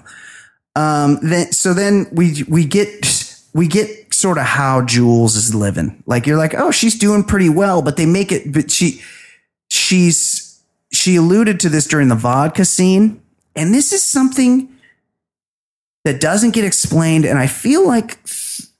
Um, 0.75 1.19
then 1.21 1.51
so 1.51 1.73
then 1.73 2.07
we 2.11 2.43
we 2.47 2.65
get 2.65 3.35
we 3.53 3.67
get 3.67 4.13
sort 4.13 4.37
of 4.37 4.45
how 4.45 4.81
Jules 4.85 5.35
is 5.35 5.53
living. 5.53 6.01
Like 6.05 6.25
you're 6.25 6.37
like, 6.37 6.55
oh, 6.55 6.71
she's 6.71 6.97
doing 6.97 7.23
pretty 7.23 7.49
well, 7.49 7.81
but 7.81 7.95
they 7.97 8.05
make 8.05 8.31
it. 8.31 8.51
But 8.53 8.71
she 8.71 9.01
she's 9.69 10.61
she 10.91 11.15
alluded 11.15 11.59
to 11.61 11.69
this 11.69 11.87
during 11.87 12.07
the 12.07 12.15
vodka 12.15 12.65
scene, 12.65 13.21
and 13.55 13.73
this 13.73 13.91
is 13.93 14.01
something 14.03 14.72
that 16.03 16.19
doesn't 16.21 16.51
get 16.51 16.63
explained. 16.65 17.25
And 17.25 17.37
I 17.39 17.47
feel 17.47 17.87
like 17.87 18.17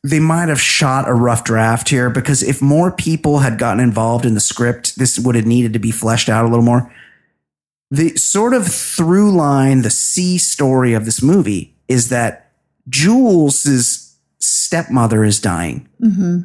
they 0.04 0.20
might 0.20 0.50
have 0.50 0.60
shot 0.60 1.08
a 1.08 1.14
rough 1.14 1.44
draft 1.46 1.88
here 1.90 2.10
because 2.10 2.44
if 2.44 2.62
more 2.62 2.92
people 2.92 3.40
had 3.40 3.58
gotten 3.58 3.82
involved 3.82 4.26
in 4.26 4.34
the 4.34 4.40
script, 4.42 4.98
this 4.98 5.18
would 5.18 5.36
have 5.36 5.46
needed 5.46 5.74
to 5.74 5.80
be 5.80 5.92
fleshed 5.92 6.28
out 6.30 6.44
a 6.46 6.50
little 6.50 6.66
more. 6.66 6.94
The 7.92 8.16
sort 8.18 8.54
of 8.54 8.68
through 8.68 9.32
line, 9.32 9.84
the 9.84 9.90
C 9.90 10.38
story 10.38 10.94
of 10.94 11.06
this 11.06 11.22
movie 11.22 11.76
is 11.88 12.10
that 12.10 12.52
Jules's 12.90 14.16
stepmother 14.40 15.24
is 15.24 15.40
dying. 15.40 15.88
hmm 16.00 16.40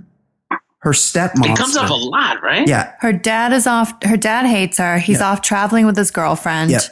Her 0.80 0.92
stepmom. 0.92 1.50
It 1.50 1.56
comes 1.58 1.76
up 1.76 1.90
a 1.90 1.94
lot, 1.94 2.40
right? 2.42 2.68
Yeah. 2.68 2.92
Her 3.00 3.12
dad 3.12 3.52
is 3.52 3.66
off. 3.66 3.92
Her 4.04 4.16
dad 4.16 4.46
hates 4.46 4.78
her. 4.78 4.98
He's 4.98 5.18
Yeah. 5.18 5.30
off 5.30 5.42
traveling 5.42 5.86
with 5.86 5.96
his 5.96 6.10
girlfriend. 6.12 6.70
Yep. 6.70 6.82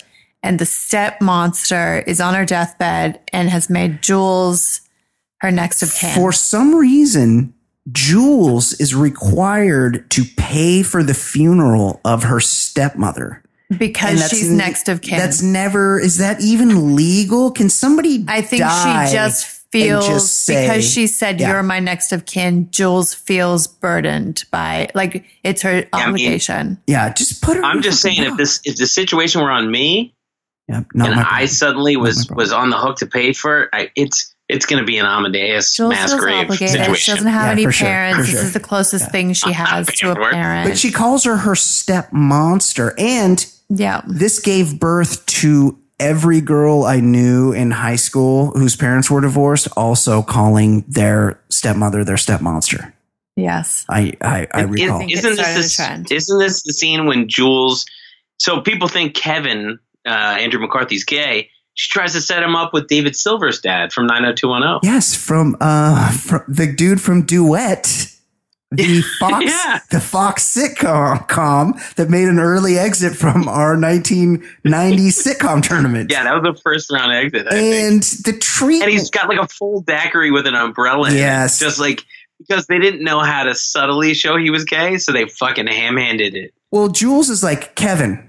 And 0.43 0.59
the 0.59 0.67
step 0.67 1.21
monster 1.21 2.05
is 2.07 2.21
on 2.21 2.35
her 2.35 2.45
deathbed 2.45 3.21
and 3.33 3.51
has 3.51 3.69
made 3.69 4.03
Jules 4.03 4.81
her 5.41 5.51
next 5.51 5.83
of 5.83 5.93
kin. 5.95 6.15
For 6.15 6.33
some 6.33 6.75
reason, 6.75 7.53
Jules 7.93 8.73
is 8.75 8.95
required 8.95 10.09
to 10.11 10.25
pay 10.37 10.83
for 10.83 11.03
the 11.03 11.15
funeral 11.15 12.01
of 12.05 12.25
her 12.25 12.41
stepmother. 12.41 13.43
Because 13.77 14.29
she's 14.29 14.49
n- 14.51 14.57
next 14.59 14.89
of 14.89 15.01
kin. 15.01 15.19
That's 15.19 15.43
never, 15.43 15.99
is 15.99 16.19
that 16.19 16.41
even 16.41 16.95
legal? 16.95 17.51
Can 17.51 17.69
somebody 17.69 18.25
I 18.29 18.41
think 18.43 18.61
die 18.61 19.07
she 19.09 19.13
just 19.15 19.47
feels 19.73 20.07
just 20.07 20.45
say- 20.45 20.67
because 20.69 20.89
she 20.89 21.09
said 21.09 21.41
Yeah. 21.41 21.51
you're 21.51 21.63
my 21.65 21.81
next 21.81 22.13
of 22.13 22.25
kin. 22.27 22.69
Jules 22.71 23.13
feels 23.13 23.67
burdened 23.67 24.45
by 24.53 24.89
like 24.95 25.25
it's 25.43 25.63
her 25.63 25.85
I 25.93 25.99
mean- 26.07 26.09
obligation. 26.11 26.79
Yeah, 26.87 27.13
just 27.13 27.43
put 27.43 27.57
her. 27.57 27.65
I'm 27.65 27.83
just 27.83 28.01
saying 28.01 28.23
if 28.23 28.37
this 28.37 28.61
if 28.65 28.77
the 28.77 28.87
situation 28.87 29.41
were 29.43 29.51
on 29.51 29.69
me 29.69 30.15
Yeah, 30.69 30.83
not 30.95 31.09
and 31.09 31.17
my 31.17 31.27
I 31.31 31.47
suddenly 31.47 31.97
was 31.97 32.29
was 32.31 32.53
on 32.53 32.71
the 32.71 32.77
hook 32.77 32.97
to 32.99 33.07
pay 33.07 33.33
for 33.33 33.63
it, 33.65 33.71
I, 33.73 33.91
it's 33.95 34.35
it's 34.49 34.67
going 34.67 34.81
to 34.81 34.87
be 34.87 34.97
an 34.99 35.07
Amadeus 35.07 35.75
Jules 35.77 35.91
mass 35.91 36.11
feels 36.11 36.21
grave 36.21 36.45
obligated. 36.45 36.69
She 36.71 36.79
situation. 36.79 37.15
doesn't 37.15 37.31
have 37.31 37.47
Yeah, 37.47 37.53
any 37.53 37.65
for 37.65 37.73
sure, 37.73 37.87
parents. 37.89 38.19
This 38.27 38.31
sure. 38.31 38.43
is 38.45 38.53
the 38.53 38.61
closest 38.61 39.11
thing 39.11 39.33
she 39.33 39.53
has 39.53 39.87
to 39.87 40.11
a 40.11 40.15
Paperwork. 40.15 40.33
parent. 40.33 40.69
But 40.71 40.79
she 40.79 40.91
calls 40.93 41.25
her 41.25 41.37
her 41.37 41.55
step 41.57 42.13
monster. 42.13 42.95
And 42.99 43.45
yeah. 43.69 44.03
this 44.07 44.39
gave 44.39 44.79
birth 44.79 45.25
to 45.27 45.79
every 45.99 46.41
girl 46.41 46.85
I 46.85 47.01
knew 47.01 47.53
in 47.53 47.73
high 47.73 47.97
school 47.97 48.51
whose 48.53 48.77
parents 48.77 49.11
were 49.11 49.21
divorced, 49.21 49.67
also 49.77 50.23
calling 50.23 50.85
their 50.89 51.41
stepmother 51.49 52.05
their 52.05 52.17
step 52.17 52.41
monster. 52.41 52.95
Yes. 53.35 53.85
I, 53.89 54.13
I, 54.21 54.47
I 54.55 54.65
Is- 54.65 54.71
recall. 54.71 54.99
think 55.01 55.11
it 55.11 55.19
isn't 55.19 55.35
started 55.35 55.53
a 55.53 55.55
this 55.63 55.75
trend. 55.77 56.07
the, 56.07 56.15
isn't 56.15 56.39
this 56.39 56.63
the 56.63 56.73
scene 56.73 57.07
when 57.07 57.29
Jules? 57.29 57.85
So 58.39 58.61
people 58.61 58.87
think 58.87 59.15
Kevin 59.15 59.79
uh, 60.07 60.11
Andrew 60.11 60.61
McCarthy's 60.61 61.05
gay. 61.05 61.51
She 61.75 61.91
tries 61.91 62.15
to 62.15 62.21
set 62.23 62.43
him 62.43 62.57
up 62.57 62.73
with 62.73 62.89
David 62.89 63.15
Silver's 63.17 63.61
dad 63.61 63.93
from 63.93 64.07
90210. 64.07 64.91
Yes, 64.91 65.15
from 65.15 65.57
uh 65.61 66.11
from 66.13 66.43
the 66.49 66.67
dude 66.73 67.01
from 67.03 67.23
Duet. 67.27 68.13
the 68.71 69.03
Fox, 69.21 69.45
Yeah. 69.45 69.81
the 69.91 70.01
Fox 70.01 70.57
sitcom 70.57 71.95
that 71.97 72.09
made 72.11 72.29
an 72.29 72.39
early 72.39 72.79
exit 72.79 73.15
from 73.17 73.47
our 73.49 73.79
1990 73.79 74.97
sitcom 75.11 75.63
tournament. 75.63 76.11
Yeah, 76.11 76.25
that 76.25 76.35
was 76.43 76.55
the 76.55 76.61
first 76.63 76.91
round 76.91 77.13
exit. 77.13 77.47
I 77.47 77.51
think. 77.51 77.75
and 77.75 78.03
the 78.25 78.39
tree, 78.39 78.81
And 78.83 78.91
he's 78.91 79.11
got 79.11 79.29
like 79.29 79.39
a 79.39 79.49
full 79.49 79.81
daiquiri 79.83 80.31
with 80.31 80.47
an 80.47 80.55
umbrella. 80.55 81.11
in. 81.11 81.17
Yes. 81.17 81.59
Just 81.59 81.79
like 81.79 82.05
because 82.39 82.67
they 82.67 82.79
didn't 82.79 83.03
know 83.03 83.21
how 83.21 83.45
to 83.45 83.55
subtly 83.55 84.13
show 84.15 84.37
he 84.37 84.51
was 84.51 84.65
gay, 84.65 84.99
so 84.99 85.13
they 85.13 85.27
fucking 85.27 85.67
ham 85.67 85.97
handed 85.97 86.35
it. 86.35 86.53
Well, 86.71 86.89
Jules 86.89 87.31
is 87.31 87.43
like 87.43 87.75
Kevin. 87.77 88.26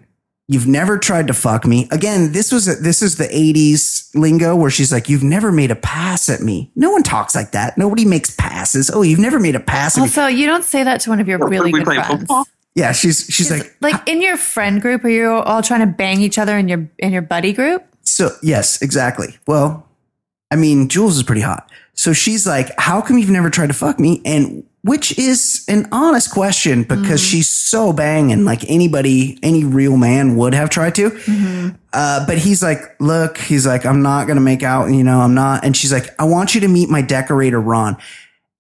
You've 0.50 0.68
never 0.68 0.98
tried 0.98 1.28
to 1.28 1.34
fuck 1.34 1.66
me. 1.66 1.90
Again, 1.92 2.32
this 2.32 2.54
was 2.54 2.70
a, 2.70 2.76
this 2.76 3.02
is 3.02 3.18
the 3.18 3.26
'80s 3.26 4.10
lingo 4.16 4.56
where 4.56 4.72
she's 4.72 4.94
like, 4.94 5.10
"You've 5.10 5.24
never 5.24 5.52
made 5.52 5.72
a 5.72 5.76
pass 5.76 6.30
at 6.30 6.40
me." 6.40 6.72
No 6.76 6.90
one 6.92 7.04
talks 7.04 7.36
like 7.36 7.52
that. 7.52 7.78
Nobody 7.78 8.06
makes 8.06 8.34
passes. 8.34 8.90
Oh, 8.90 9.02
you've 9.02 9.20
never 9.20 9.40
made 9.40 9.56
a 9.56 9.60
pass 9.60 9.98
at 9.98 10.02
me. 10.02 10.08
Also, 10.08 10.28
you 10.28 10.46
don't 10.46 10.64
say 10.64 10.84
that 10.84 11.02
to 11.02 11.10
one 11.10 11.20
of 11.20 11.28
your 11.28 11.40
really 11.40 11.72
good 11.72 11.84
friends. 11.84 12.08
football? 12.08 12.46
Yeah, 12.76 12.92
she's 12.92 13.26
she's 13.26 13.50
like, 13.50 13.76
like 13.82 14.08
in 14.08 14.22
your 14.22 14.38
friend 14.38 14.80
group, 14.82 15.04
are 15.04 15.10
you 15.10 15.32
all 15.32 15.64
trying 15.64 15.80
to 15.80 15.88
bang 15.88 16.22
each 16.22 16.38
other 16.38 16.58
in 16.58 16.68
your 16.68 16.88
in 17.00 17.12
your 17.12 17.24
buddy 17.24 17.52
group? 17.52 17.84
So 18.04 18.30
yes, 18.44 18.82
exactly. 18.84 19.38
Well, 19.48 19.86
I 20.52 20.58
mean, 20.58 20.88
Jules 20.88 21.18
is 21.18 21.24
pretty 21.24 21.42
hot. 21.42 21.70
So 21.94 22.14
she's 22.14 22.46
like, 22.46 22.72
"How 22.78 23.02
come 23.02 23.18
you've 23.18 23.32
never 23.32 23.50
tried 23.50 23.68
to 23.68 23.74
fuck 23.74 24.00
me?" 24.00 24.22
And 24.24 24.64
which 24.84 25.18
is 25.18 25.66
an 25.68 25.88
honest 25.92 26.32
question 26.32 26.84
because 26.84 27.22
she's 27.22 27.50
so 27.50 27.92
banging, 27.92 28.46
like 28.46 28.64
anybody, 28.70 29.38
any 29.44 29.64
real 29.66 29.98
man 29.98 30.38
would 30.38 30.54
have 30.54 30.70
tried 30.70 30.96
to. 30.96 31.10
Uh, 31.94 32.26
but 32.26 32.38
he's 32.38 32.62
like, 32.62 32.80
"Look," 33.00 33.38
he's 33.38 33.66
like, 33.66 33.86
"I'm 33.86 34.02
not 34.02 34.28
gonna 34.28 34.42
make 34.42 34.64
out," 34.64 34.90
you 34.92 35.04
know, 35.04 35.22
I'm 35.22 35.34
not. 35.34 35.66
And 35.66 35.76
she's 35.76 35.92
like, 35.92 36.14
"I 36.20 36.24
want 36.26 36.56
you 36.56 36.62
to 36.62 36.68
meet 36.68 36.90
my 36.90 37.02
decorator, 37.02 37.60
Ron." 37.60 37.98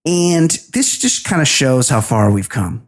And 0.06 0.50
this 0.74 0.98
just 0.98 1.24
kind 1.26 1.42
of 1.42 1.48
shows 1.48 1.90
how 1.90 2.02
far 2.02 2.32
we've 2.32 2.50
come 2.50 2.87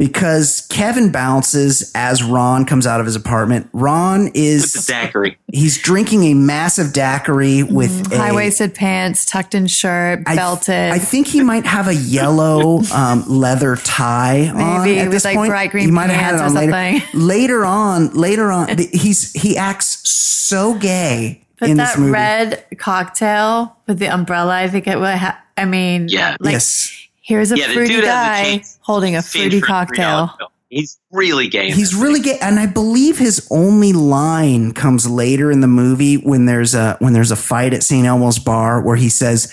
because 0.00 0.66
Kevin 0.70 1.12
bounces 1.12 1.92
as 1.94 2.22
Ron 2.22 2.64
comes 2.64 2.86
out 2.86 3.00
of 3.00 3.06
his 3.06 3.16
apartment. 3.16 3.68
Ron 3.74 4.24
With 4.24 4.32
is 4.34 4.72
the 4.72 4.92
daiquiri. 4.92 5.36
he's 5.52 5.76
drinking 5.76 6.24
a 6.24 6.32
massive 6.34 6.94
daiquiri 6.94 7.62
with 7.64 8.10
a- 8.10 8.16
High 8.16 8.32
waisted 8.32 8.74
pants, 8.74 9.26
tucked 9.26 9.54
in 9.54 9.66
shirt, 9.66 10.22
I- 10.26 10.36
belted. 10.36 10.90
I 10.92 10.98
think 10.98 11.26
he 11.26 11.42
might 11.42 11.66
have 11.66 11.86
a 11.86 11.94
yellow 11.94 12.80
um, 12.94 13.24
leather 13.28 13.76
tie 13.76 14.48
on 14.48 14.88
at 14.88 15.10
this 15.10 15.26
like, 15.26 15.36
point. 15.36 15.50
bright 15.50 15.70
green 15.70 15.84
he 15.84 15.90
might 15.90 16.08
have 16.08 16.18
had 16.18 16.34
it 16.34 16.38
pants 16.38 16.56
on 16.56 16.56
or 16.56 16.72
later. 16.72 16.98
something. 17.00 17.20
Later 17.30 17.64
on, 17.66 18.14
later 18.14 18.50
on, 18.50 18.78
he's 18.92 19.32
he 19.34 19.56
acts 19.58 20.00
so 20.08 20.74
gay 20.74 21.44
but 21.58 21.68
in 21.68 21.76
that 21.76 21.88
this 21.88 21.98
movie. 21.98 22.12
red 22.12 22.64
cocktail 22.78 23.76
with 23.86 23.98
the 23.98 24.06
umbrella, 24.08 24.54
I 24.56 24.68
think 24.68 24.86
it 24.86 24.98
would. 24.98 25.14
Ha- 25.14 25.38
I 25.58 25.66
mean, 25.66 26.08
Yeah. 26.08 26.36
like 26.40 26.52
yes, 26.52 26.90
here's 27.30 27.52
a 27.52 27.56
Yeah, 27.56 27.72
fruity 27.72 27.94
has 27.94 28.02
a 28.02 28.06
guy 28.06 28.62
holding 28.80 29.14
a 29.14 29.22
fruity 29.22 29.60
for 29.60 29.66
a 29.66 29.68
$3 29.68 29.70
cocktail. 29.70 30.36
He's 30.68 30.98
really 31.10 31.48
gay. 31.48 31.70
he's 31.70 31.94
really 31.94 32.20
thing. 32.20 32.34
gay, 32.34 32.38
and 32.40 32.58
I 32.58 32.66
believe 32.66 33.18
his 33.18 33.46
only 33.50 33.92
line 33.92 34.72
comes 34.72 35.08
later 35.08 35.50
in 35.50 35.60
the 35.60 35.66
movie 35.68 36.16
when 36.16 36.46
there's 36.46 36.74
a 36.74 36.96
when 37.00 37.12
there's 37.12 37.30
a 37.30 37.36
fight 37.36 37.72
at 37.72 37.82
St. 37.82 38.06
Elmo's 38.06 38.38
bar 38.38 38.80
where 38.80 38.94
he 38.94 39.08
says, 39.08 39.52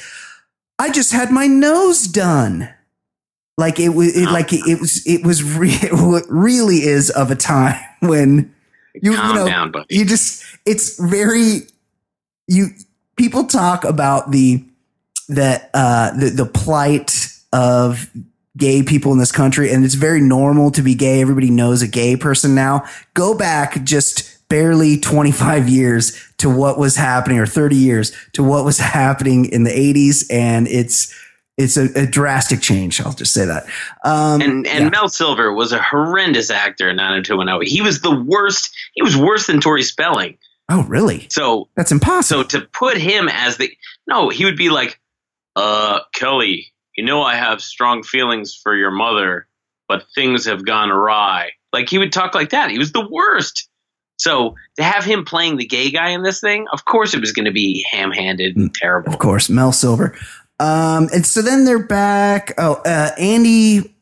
"I 0.77 0.91
just 0.91 1.11
had 1.11 1.31
my 1.31 1.47
nose 1.47 2.05
done." 2.07 2.69
Like 3.57 3.79
it 3.79 3.89
was, 3.89 4.15
it, 4.15 4.25
like 4.25 4.53
it, 4.53 4.79
was, 4.79 5.03
it 5.07 5.25
was 5.25 5.43
re- 5.43 5.69
it 5.81 6.25
really 6.29 6.83
is 6.83 7.09
of 7.09 7.31
a 7.31 7.35
time 7.35 7.79
when 8.01 8.53
you, 9.01 9.13
you 9.13 9.17
know, 9.17 9.47
down, 9.47 9.73
you 9.89 10.05
just 10.05 10.43
it's 10.67 10.99
very 10.99 11.61
you 12.47 12.67
people 13.15 13.45
talk 13.45 13.85
about 13.85 14.29
the 14.29 14.63
that 15.29 15.71
uh 15.73 16.11
the, 16.11 16.29
the 16.29 16.45
plight 16.45 17.36
of 17.53 18.09
gay 18.57 18.81
people 18.83 19.11
in 19.11 19.19
this 19.19 19.31
country 19.31 19.71
and 19.71 19.85
it's 19.85 19.93
very 19.93 20.19
normal 20.21 20.71
to 20.71 20.81
be 20.81 20.95
gay 20.95 21.21
everybody 21.21 21.49
knows 21.51 21.81
a 21.81 21.87
gay 21.87 22.15
person 22.15 22.55
now 22.55 22.83
go 23.13 23.37
back 23.37 23.83
just 23.83 24.33
barely 24.49 24.97
25 24.97 25.69
years 25.69 26.17
to 26.37 26.49
what 26.49 26.79
was 26.79 26.95
happening 26.95 27.37
or 27.37 27.45
30 27.45 27.75
years 27.75 28.11
to 28.33 28.43
what 28.43 28.65
was 28.65 28.77
happening 28.99 29.45
in 29.45 29.63
the 29.63 29.69
80s 29.69 30.25
and 30.31 30.67
it's 30.67 31.13
it's 31.57 31.77
a, 31.77 31.85
a 31.99 32.05
drastic 32.07 32.61
change 32.61 32.99
i'll 33.01 33.13
just 33.13 33.33
say 33.33 33.45
that 33.45 33.65
um 34.03 34.41
And 34.41 34.65
and 34.67 34.85
yeah. 34.85 34.89
Mel 34.89 35.07
Silver 35.09 35.53
was 35.53 35.71
a 35.71 35.81
horrendous 35.81 36.49
actor 36.49 36.89
in 36.89 36.95
90210. 36.95 37.67
He 37.71 37.81
was 37.81 38.01
the 38.01 38.15
worst. 38.15 38.75
He 38.95 39.03
was 39.03 39.15
worse 39.15 39.45
than 39.47 39.61
Tori 39.61 39.83
Spelling. 39.83 40.37
oh 40.71 40.83
really 40.85 41.27
So 41.29 41.67
that's 41.75 41.91
impossible 41.91 42.43
so 42.43 42.59
to 42.59 42.65
put 42.73 42.97
him 42.97 43.29
as 43.29 43.57
the 43.57 43.71
no, 44.07 44.29
he 44.29 44.45
would 44.45 44.57
be 44.57 44.69
like, 44.69 44.99
uh, 45.55 45.99
Kelly, 46.13 46.71
you 46.97 47.05
know 47.05 47.21
I 47.21 47.35
have 47.35 47.61
strong 47.61 48.03
feelings 48.03 48.59
for 48.61 48.75
your 48.75 48.91
mother, 48.91 49.47
but 49.87 50.05
things 50.15 50.45
have 50.45 50.65
gone 50.65 50.91
awry. 50.91 51.51
Like 51.71 51.89
he 51.89 51.97
would 51.97 52.11
talk 52.11 52.35
like 52.35 52.49
that. 52.49 52.69
He 52.71 52.77
was 52.77 52.91
the 52.91 53.07
worst. 53.09 53.69
So 54.17 54.55
to 54.77 54.83
have 54.83 55.03
him 55.05 55.23
playing 55.23 55.57
the 55.57 55.65
gay 55.65 55.91
guy 55.91 56.09
in 56.09 56.23
this 56.23 56.41
thing, 56.41 56.65
of 56.73 56.85
course 56.85 57.13
it 57.13 57.21
was 57.21 57.31
going 57.31 57.45
to 57.45 57.51
be 57.51 57.85
ham-handed 57.91 58.57
and 58.57 58.73
terrible. 58.73 59.13
Of 59.13 59.19
course, 59.19 59.47
Mel 59.49 59.71
Silver. 59.71 60.17
Um, 60.59 61.07
and 61.13 61.23
so 61.23 61.43
then 61.43 61.65
they're 61.65 61.77
back. 61.77 62.53
Oh, 62.57 62.81
uh, 62.83 63.11
Andie 63.19 63.93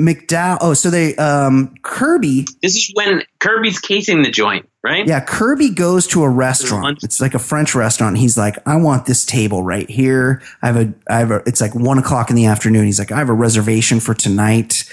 MacDowell. 0.00 0.58
Oh, 0.60 0.74
so 0.74 0.90
they 0.90 1.14
um, 1.16 1.74
Kirby. 1.82 2.46
This 2.62 2.74
is 2.76 2.90
when 2.94 3.22
Kirby's 3.38 3.78
casing 3.78 4.22
the 4.22 4.30
joint, 4.30 4.68
right? 4.82 5.06
Yeah, 5.06 5.20
Kirby 5.20 5.70
goes 5.70 6.06
to 6.08 6.22
a 6.22 6.28
restaurant. 6.28 7.04
It's 7.04 7.20
like 7.20 7.34
a 7.34 7.38
French 7.38 7.74
restaurant. 7.74 8.18
He's 8.18 8.36
like, 8.36 8.56
I 8.66 8.76
want 8.76 9.06
this 9.06 9.24
table 9.24 9.62
right 9.62 9.88
here. 9.88 10.42
I 10.62 10.66
have 10.66 10.76
a, 10.76 10.94
I 11.08 11.18
have 11.18 11.30
a. 11.30 11.42
It's 11.46 11.60
like 11.60 11.74
one 11.74 11.98
o'clock 11.98 12.30
in 12.30 12.36
the 12.36 12.46
afternoon. 12.46 12.86
He's 12.86 12.98
like, 12.98 13.12
I 13.12 13.18
have 13.18 13.28
a 13.28 13.34
reservation 13.34 14.00
for 14.00 14.14
tonight. 14.14 14.84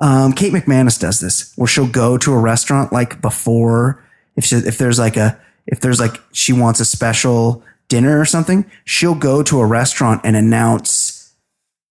Um, 0.00 0.32
Kate 0.32 0.52
McManus 0.52 0.98
does 0.98 1.20
this, 1.20 1.52
where 1.56 1.66
she'll 1.66 1.88
go 1.88 2.16
to 2.18 2.32
a 2.32 2.38
restaurant 2.38 2.92
like 2.92 3.20
before, 3.20 4.04
if 4.36 4.44
she, 4.44 4.56
if 4.56 4.78
there's 4.78 4.98
like 4.98 5.16
a, 5.16 5.40
if 5.66 5.80
there's 5.80 5.98
like 5.98 6.20
she 6.32 6.52
wants 6.52 6.78
a 6.80 6.84
special 6.84 7.64
dinner 7.88 8.20
or 8.20 8.24
something, 8.24 8.64
she'll 8.84 9.14
go 9.14 9.42
to 9.42 9.60
a 9.60 9.66
restaurant 9.66 10.20
and 10.22 10.36
announce, 10.36 11.17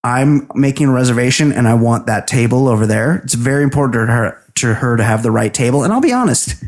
I'm 0.03 0.47
making 0.55 0.87
a 0.87 0.91
reservation 0.93 1.51
and 1.51 1.67
I 1.67 1.73
want 1.73 2.05
that 2.05 2.27
table 2.27 2.67
over 2.67 2.85
there. 2.85 3.15
It's 3.23 3.33
very 3.33 3.63
important 3.63 3.93
to 4.07 4.13
her 4.13 4.43
to 4.55 4.73
her 4.75 4.97
to 4.97 5.03
have 5.03 5.23
the 5.23 5.31
right 5.31 5.53
table. 5.53 5.83
And 5.83 5.91
I'll 5.91 6.01
be 6.01 6.13
honest, 6.13 6.63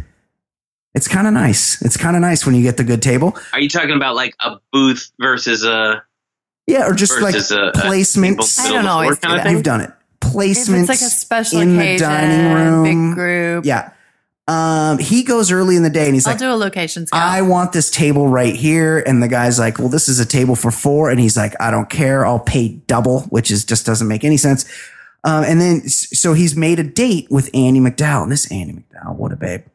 it's 0.94 1.08
kind 1.08 1.26
of 1.28 1.34
nice. 1.34 1.82
It's 1.82 1.96
kind 1.98 2.16
of 2.16 2.22
nice 2.22 2.46
when 2.46 2.56
you 2.56 2.62
get 2.64 2.78
the 2.78 2.84
good 2.84 3.02
table. 3.02 3.38
Are 3.54 3.60
you 3.60 3.70
talking 3.70 3.96
about 3.96 4.16
like 4.16 4.36
a 4.42 4.58
booth 4.74 5.12
versus 5.20 5.64
a 5.64 6.04
Yeah, 6.68 6.88
or 6.88 6.94
just 6.94 7.22
like 7.22 7.36
a, 7.36 7.38
a 7.38 7.72
placements. 7.74 8.58
table 8.58 8.68
I 8.68 8.70
don't 8.70 8.74
middle 8.74 8.78
of 8.78 8.84
the 8.84 8.90
always 8.90 9.08
floor 9.08 9.16
do 9.16 9.22
kind 9.22 9.34
of 9.34 9.38
that. 9.38 9.44
thing? 9.44 9.54
You've 9.56 9.64
done 9.64 9.82
it. 9.82 9.92
If 10.22 10.36
it's 10.70 10.90
like 10.90 11.02
a 11.02 11.12
special 11.12 11.62
in 11.62 11.76
occasion, 11.80 12.08
the 12.08 12.14
dining 12.14 12.54
room. 12.54 12.84
big 12.84 13.16
group, 13.16 13.66
Yeah. 13.66 13.92
Um, 14.50 14.98
he 14.98 15.22
goes 15.22 15.52
early 15.52 15.76
in 15.76 15.84
the 15.84 15.92
day 15.92 16.06
and 16.06 16.16
he's 16.16 16.26
I'll 16.26 16.34
like, 16.34 16.40
do 16.40 16.52
a 16.52 16.56
location 16.56 17.06
scout. 17.06 17.22
I 17.22 17.44
want 17.44 17.72
this 17.72 17.92
table 17.92 18.28
right 18.28 18.56
here. 18.56 18.98
And 18.98 19.22
the 19.22 19.28
guy's 19.28 19.60
like, 19.60 19.78
well, 19.78 19.90
this 19.90 20.10
is 20.10 20.20
a 20.20 20.26
table 20.26 20.56
for 20.56 20.72
four. 20.72 21.12
And 21.12 21.20
he's 21.20 21.38
like, 21.38 21.54
I 21.62 21.70
don't 21.70 21.88
care. 21.88 22.26
I'll 22.26 22.40
pay 22.40 22.70
double, 22.88 23.22
which 23.30 23.52
is 23.52 23.64
just 23.64 23.86
doesn't 23.86 24.08
make 24.08 24.24
any 24.24 24.38
sense. 24.38 24.66
Um, 25.24 25.44
and 25.44 25.62
then, 25.62 25.88
so 25.88 26.34
he's 26.34 26.56
made 26.56 26.80
a 26.80 26.84
date 26.84 27.28
with 27.30 27.54
Andie 27.54 27.80
MacDowell. 27.80 28.24
And 28.24 28.32
this 28.32 28.52
Andie 28.52 28.74
MacDowell, 28.74 29.18
what 29.18 29.32
a 29.32 29.36
babe. 29.36 29.66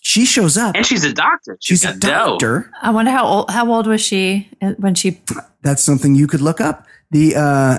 She 0.00 0.24
shows 0.24 0.56
up. 0.56 0.76
And 0.76 0.86
she's 0.86 1.02
a 1.02 1.12
doctor. 1.12 1.58
She's 1.60 1.82
a 1.82 1.88
got 1.88 1.98
dough. 1.98 2.08
doctor. 2.38 2.70
I 2.80 2.90
wonder 2.90 3.10
how 3.10 3.26
old 3.26 3.50
how 3.50 3.72
old 3.72 3.88
was 3.88 4.00
she 4.00 4.50
when 4.76 4.94
she 4.94 5.20
That's 5.62 5.82
something 5.82 6.14
you 6.14 6.28
could 6.28 6.42
look 6.42 6.60
up. 6.60 6.86
The, 7.10 7.34
uh, 7.34 7.78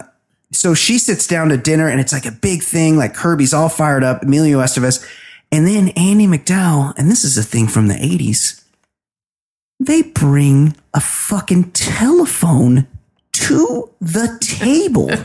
so 0.52 0.74
she 0.74 0.98
sits 0.98 1.26
down 1.26 1.50
to 1.50 1.58
dinner 1.58 1.88
and 1.88 2.02
it's 2.02 2.12
like 2.12 2.26
a 2.26 2.32
big 2.32 2.64
thing. 2.64 2.98
Like 2.98 3.14
Kirby's 3.14 3.54
all 3.54 3.70
fired 3.70 4.04
up, 4.04 4.24
Emilio 4.24 4.60
Estevez. 4.60 5.06
And 5.52 5.66
then 5.68 5.90
Andie 5.90 6.28
MacDowell, 6.28 6.94
and 6.98 7.10
this 7.10 7.24
is 7.24 7.38
a 7.38 7.44
thing 7.44 7.68
from 7.68 7.88
the 7.88 7.94
80s, 7.96 8.64
they 9.80 10.02
bring 10.02 10.76
a 10.94 11.00
fucking 11.02 11.72
telephone 11.72 12.88
to 13.34 13.90
the 14.02 14.38
table 14.42 15.10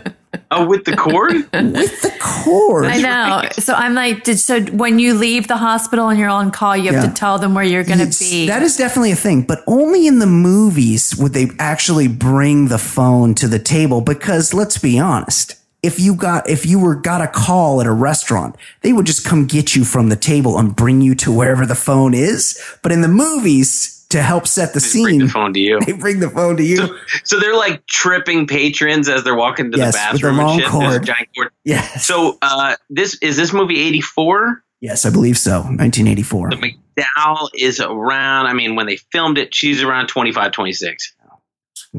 Oh, 0.53 0.65
with 0.65 0.85
the 0.85 0.95
cord? 0.97 1.33
with 1.33 2.03
the 2.03 2.13
cord. 2.21 2.85
I 2.85 2.99
know. 3.01 3.49
So 3.59 3.75
I'm 3.75 3.95
like, 3.95 4.23
did 4.23 4.39
so 4.39 4.61
when 4.67 5.01
you 5.01 5.15
leave 5.15 5.49
the 5.49 5.57
hospital 5.57 6.09
and 6.09 6.21
you're 6.21 6.29
on 6.29 6.53
call, 6.53 6.77
you 6.77 6.93
have 6.93 7.03
Yeah. 7.05 7.09
to 7.09 7.15
tell 7.15 7.39
them 7.39 7.53
where 7.55 7.65
you're 7.65 7.83
going 7.83 7.99
to 7.99 8.17
be. 8.19 8.47
That 8.47 8.63
is 8.63 8.77
definitely 8.77 9.11
a 9.11 9.17
thing, 9.17 9.43
but 9.43 9.59
only 9.67 10.07
in 10.07 10.21
the 10.21 10.27
movies 10.29 11.17
would 11.17 11.33
they 11.33 11.49
actually 11.59 12.07
bring 12.07 12.69
the 12.69 12.79
phone 12.79 13.35
to 13.37 13.49
the 13.49 13.59
table 13.59 14.01
because 14.03 14.55
let's 14.55 14.79
be 14.79 15.01
honest. 15.01 15.57
If 15.83 15.99
you 15.99 16.15
got 16.15 16.49
if 16.49 16.67
you 16.67 16.79
were 16.79 16.95
got 16.95 17.23
a 17.23 17.27
call 17.27 17.81
at 17.81 17.87
a 17.87 17.93
restaurant, 17.93 18.57
they 18.83 18.93
would 18.93 19.07
just 19.07 19.25
come 19.25 19.47
get 19.47 19.75
you 19.75 19.85
from 19.85 20.09
the 20.09 20.17
table 20.17 20.59
and 20.59 20.77
bring 20.77 21.01
you 21.01 21.15
to 21.17 21.33
wherever 21.33 21.65
the 21.65 21.75
phone 21.75 22.13
is. 22.15 22.61
But 22.83 22.93
in 22.93 23.01
the 23.01 23.09
movies, 23.09 23.97
to 24.11 24.23
help 24.23 24.47
set 24.47 24.75
the 24.75 24.81
bring 24.81 25.07
scene, 25.07 25.19
the 25.21 25.29
phone 25.29 25.55
to 25.55 25.61
you. 25.61 25.81
they 25.87 25.93
bring 25.93 26.21
the 26.21 26.29
phone 26.29 26.57
to 26.59 26.63
you. 26.63 26.99
So 27.25 27.41
they're 27.41 27.57
like 27.57 27.87
tripping 27.87 28.47
patrons 28.47 29.09
as 29.09 29.25
they're 29.25 29.37
walking 29.37 29.71
to 29.73 29.79
Yes, 29.79 29.95
the 29.95 30.13
with 30.13 30.23
a 30.23 30.27
bathroom 30.27 30.37
long 30.37 30.61
and 30.61 30.63
shit. 30.63 30.73
There's 30.73 30.95
a 30.95 30.99
cord. 30.99 31.07
giant 31.07 31.29
cord. 31.37 31.53
Yes. 31.65 32.05
So 32.05 32.37
uh, 32.43 32.77
this 32.91 33.17
is 33.23 33.37
this 33.37 33.53
movie 33.53 33.81
84? 33.81 34.63
yes, 34.81 35.07
I 35.07 35.11
believe 35.11 35.39
so. 35.39 35.61
1984. 35.61 36.51
The 36.51 36.57
MacDowell 36.57 37.49
is 37.55 37.81
around, 37.81 38.47
I 38.47 38.53
mean, 38.53 38.75
when 38.75 38.87
they 38.87 38.97
filmed 38.97 39.39
it, 39.39 39.55
she's 39.55 39.83
around 39.83 40.09
25, 40.09 40.53
26. 40.53 41.15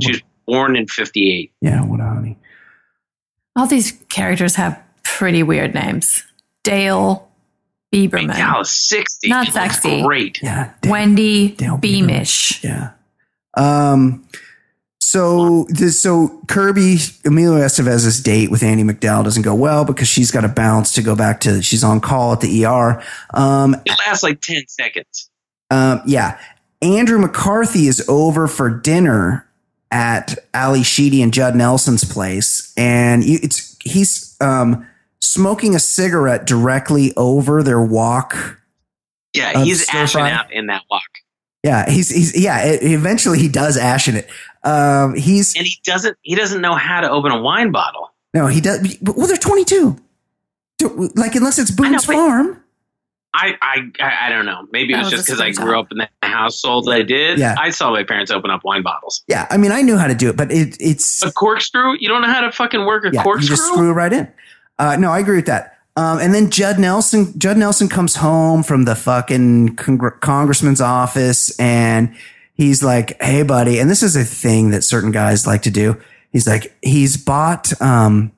She 0.02 0.12
was 0.12 0.22
born 0.46 0.76
in 0.76 0.88
58. 0.88 1.52
Yeah, 1.62 1.84
what 1.86 2.00
a 2.00 2.04
honey. 2.04 2.38
All 3.56 3.68
these 3.68 3.92
characters 4.10 4.56
have 4.56 4.82
pretty 5.04 5.44
weird 5.44 5.74
names. 5.74 6.24
Dale 6.64 7.28
Biberman. 7.94 8.36
Gal 8.36 8.62
is 8.62 8.70
60. 8.70 9.28
Not 9.30 9.48
She 9.48 9.52
looks 9.52 9.74
sexy. 9.76 10.02
Great. 10.04 10.40
Yeah. 10.42 10.72
Dale- 10.82 10.92
Wendy 10.92 11.50
Dale 11.56 11.78
Biberman. 11.78 11.82
Beamish. 11.82 12.64
Yeah. 12.64 12.92
Um. 13.58 14.26
So 15.04 15.66
this, 15.68 16.02
so 16.02 16.40
Kirby 16.48 16.98
Emilio 17.26 17.60
Estevez's 17.60 18.22
date 18.22 18.50
with 18.50 18.64
Andie 18.64 18.84
MacDowell 18.84 19.24
doesn't 19.26 19.42
go 19.42 19.54
well 19.54 19.84
because 19.84 20.08
she's 20.08 20.32
got 20.32 20.42
to 20.42 20.48
bounce 20.48 20.94
to 20.94 21.02
go 21.02 21.16
back 21.18 21.42
to 21.42 21.62
she's 21.62 21.84
on 21.84 22.00
call 22.00 22.32
at 22.32 22.40
the 22.40 22.66
ER. 22.66 23.04
Um. 23.34 23.76
It 23.86 23.98
lasts 24.08 24.24
like 24.24 24.40
10 24.42 24.68
seconds. 24.68 25.30
Um. 25.70 26.02
Yeah. 26.06 26.40
Andrew 26.82 27.20
McCarthy 27.20 27.88
is 27.88 28.04
over 28.08 28.48
for 28.48 28.70
dinner 28.70 29.46
at 29.92 30.38
Ally 30.54 30.82
Sheedy 30.82 31.22
and 31.22 31.34
Judd 31.34 31.56
Nelson's 31.56 32.04
place, 32.04 32.74
and 32.78 33.24
you, 33.24 33.40
it's 33.44 33.78
he's 33.84 34.36
um 34.42 34.88
smoking 35.20 35.76
a 35.76 35.80
cigarette 35.80 36.46
directly 36.46 37.14
over 37.18 37.62
their 37.62 37.82
wok 37.82 38.58
Yeah, 39.34 39.64
he's 39.64 39.88
ashing 39.94 40.22
out 40.22 40.52
in 40.52 40.68
that 40.68 40.84
wok. 40.90 41.02
Yeah, 41.64 41.90
he's 41.90 42.10
he's 42.10 42.42
yeah. 42.42 42.64
It, 42.64 42.84
eventually, 42.84 43.38
he 43.40 43.48
does 43.48 43.78
ash 43.78 44.08
in 44.08 44.16
it. 44.16 44.30
Um, 44.64 45.16
he's 45.16 45.56
And 45.56 45.66
he 45.66 45.80
doesn't 45.84 46.18
he 46.22 46.36
doesn't 46.36 46.62
know 46.62 46.74
how 46.76 47.02
to 47.02 47.10
open 47.10 47.32
a 47.32 47.42
wine 47.42 47.72
bottle. 47.72 48.12
no, 48.34 48.48
he 48.48 48.62
does. 48.62 48.98
Well, 49.02 49.28
they're 49.28 49.38
twenty 49.38 49.66
two. 49.66 49.98
Like 51.16 51.36
unless 51.36 51.60
it's 51.60 51.70
Boone's 51.72 52.06
but- 52.08 52.14
Farm. 52.16 52.61
I, 53.34 53.58
I 53.62 53.78
I 54.00 54.28
I 54.28 54.30
don't 54.30 54.46
know. 54.46 54.68
Maybe 54.72 54.94
it 54.94 54.98
was 54.98 55.06
was 55.06 55.12
just 55.14 55.26
because 55.26 55.40
I 55.40 55.52
grew 55.52 55.80
up 55.80 55.92
in 55.92 56.00
the 56.00 56.10
household 56.22 56.86
that 56.86 56.92
I 56.92 57.02
did. 57.02 57.40
Yeah. 57.40 57.56
I 57.58 57.70
saw 57.70 57.92
my 57.92 58.04
parents 58.04 58.30
open 58.32 58.52
up 58.52 58.64
wine 58.64 58.84
bottles. 58.84 59.24
Yeah, 59.28 59.48
I 59.50 59.58
mean, 59.58 59.72
I 59.72 59.82
knew 59.82 59.98
how 59.98 60.08
to 60.08 60.16
do 60.16 60.30
it, 60.30 60.38
but 60.38 60.52
it, 60.52 60.76
it's 60.80 61.24
A 61.24 61.32
corkscrew? 61.32 61.96
You 62.00 62.10
don't 62.10 62.22
know 62.22 62.28
how 62.28 62.42
to 62.42 62.52
fucking 62.52 62.86
work 62.86 63.06
a 63.06 63.12
yeah, 63.14 63.22
you 63.22 63.24
corkscrew? 63.24 63.56
just 63.56 63.68
screw 63.68 63.94
right 63.94 64.12
in. 64.12 64.32
Uh, 64.80 64.98
no, 64.98 65.12
I 65.12 65.20
agree 65.20 65.38
with 65.38 65.46
that. 65.46 65.78
Um, 65.96 66.20
and 66.20 66.34
then 66.34 66.50
Judd 66.50 66.80
Nelson, 66.80 67.38
Judd 67.38 67.58
Nelson 67.58 67.88
comes 67.90 68.16
home 68.16 68.64
from 68.64 68.86
the 68.86 68.96
fucking 68.96 69.76
congr- 69.76 70.20
congressman's 70.22 70.82
office, 70.82 71.58
and 71.60 72.16
he's 72.54 72.82
like, 72.84 73.22
"Hey, 73.22 73.44
buddy," 73.44 73.80
and 73.80 73.90
this 73.90 74.04
is 74.04 74.16
a 74.16 74.24
thing 74.24 74.72
that 74.72 74.84
certain 74.84 75.12
guys 75.12 75.46
like 75.46 75.62
to 75.64 75.72
do. 75.72 76.02
He's 76.32 76.48
like, 76.48 76.74
he's 76.82 77.18
bought 77.18 77.80
um, 77.82 78.32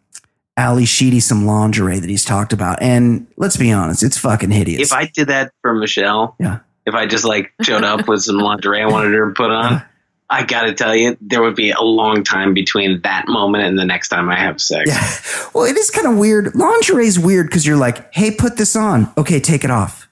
Ally 0.55 0.83
Sheedy 0.85 1.19
some 1.19 1.45
lingerie 1.45 1.99
that 1.99 2.09
he's 2.09 2.23
talked 2.25 2.53
about, 2.53 2.81
and 2.81 3.25
let's 3.37 3.57
be 3.57 3.71
honest, 3.71 4.03
it's 4.03 4.17
fucking 4.17 4.51
hideous. 4.51 4.81
if 4.91 4.93
I 4.93 5.05
did 5.05 5.27
that 5.29 5.51
for 5.61 5.73
Michelle, 5.73 6.35
Yeah. 6.39 6.59
if 6.85 6.93
I 6.93 7.07
just 7.07 7.25
like 7.25 7.51
showed 7.61 7.83
up 7.83 8.07
with 8.07 8.21
some 8.21 8.37
lingerie 8.37 8.81
I 8.81 8.85
wanted 8.85 9.13
her 9.13 9.29
to 9.29 9.33
put 9.33 9.49
on, 9.49 9.81
I 10.29 10.43
gotta 10.43 10.73
tell 10.73 10.95
you, 10.95 11.17
there 11.21 11.41
would 11.41 11.55
be 11.55 11.71
a 11.71 11.81
long 11.81 12.23
time 12.23 12.53
between 12.53 13.01
that 13.01 13.27
moment 13.27 13.63
and 13.63 13.79
the 13.79 13.85
next 13.85 14.09
time 14.09 14.29
I 14.29 14.35
have 14.35 14.61
sex. 14.61 14.89
Yeah. 14.89 15.49
Well, 15.53 15.65
it 15.65 15.75
is 15.77 15.89
kind 15.89 16.07
of 16.07 16.17
weird. 16.17 16.53
Lingerie 16.55 17.07
is 17.07 17.17
weird 17.19 17.47
because 17.47 17.65
you're 17.65 17.77
like, 17.77 18.13
hey, 18.13 18.29
put 18.31 18.57
this 18.57 18.75
on. 18.75 19.11
Okay, 19.17 19.39
take 19.39 19.63
it 19.63 19.71
off. 19.71 20.07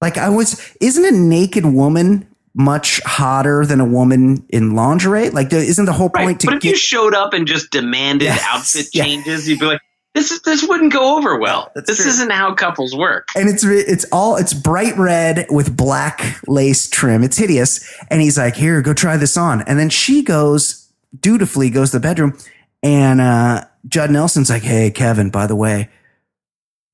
Like 0.00 0.16
I 0.18 0.28
was, 0.28 0.76
isn't 0.80 1.04
a 1.04 1.10
naked 1.10 1.66
woman 1.66 2.27
much 2.58 3.00
hotter 3.06 3.64
than 3.64 3.80
a 3.80 3.84
woman 3.84 4.44
in 4.50 4.74
lingerie? 4.74 5.30
Like, 5.30 5.52
isn't 5.52 5.84
the 5.86 5.92
whole 5.92 6.10
Right. 6.14 6.24
point 6.24 6.40
to 6.40 6.46
But 6.48 6.56
if 6.56 6.62
get? 6.62 6.70
you 6.70 6.76
showed 6.76 7.14
up 7.14 7.32
and 7.32 7.46
just 7.46 7.70
demanded 7.70 8.24
Yes. 8.26 8.42
outfit 8.50 8.88
Yeah. 8.92 9.04
changes, 9.04 9.48
you'd 9.48 9.60
be 9.60 9.66
like, 9.66 9.80
this 10.14 10.32
is 10.32 10.40
this 10.42 10.64
wouldn't 10.64 10.92
go 10.92 11.16
over 11.18 11.38
well. 11.38 11.70
That's 11.76 11.86
this 11.86 11.98
true. 12.02 12.08
isn't 12.10 12.30
how 12.32 12.52
couples 12.54 12.96
work. 12.96 13.28
and 13.36 13.48
it's 13.48 13.62
it's 13.62 14.04
all 14.10 14.36
it's 14.36 14.52
bright 14.52 14.96
red 14.98 15.46
with 15.50 15.76
black 15.76 16.40
lace 16.48 16.88
trim. 16.88 17.22
It's 17.22 17.36
hideous. 17.36 17.80
And 18.10 18.20
he's 18.20 18.36
like, 18.36 18.56
"Here, 18.56 18.80
go 18.82 18.92
try 18.94 19.16
this 19.16 19.36
on." 19.36 19.62
And 19.62 19.78
then 19.78 19.90
she 19.90 20.22
goes 20.22 20.86
dutifully 21.20 21.70
goes 21.70 21.90
to 21.92 21.98
the 21.98 22.00
bedroom, 22.00 22.36
and 22.82 23.20
uh, 23.20 23.64
Judd 23.86 24.10
Nelson's 24.10 24.50
like, 24.50 24.62
"Hey, 24.62 24.90
Kevin, 24.90 25.30
by 25.30 25.46
the 25.46 25.54
way, 25.56 25.88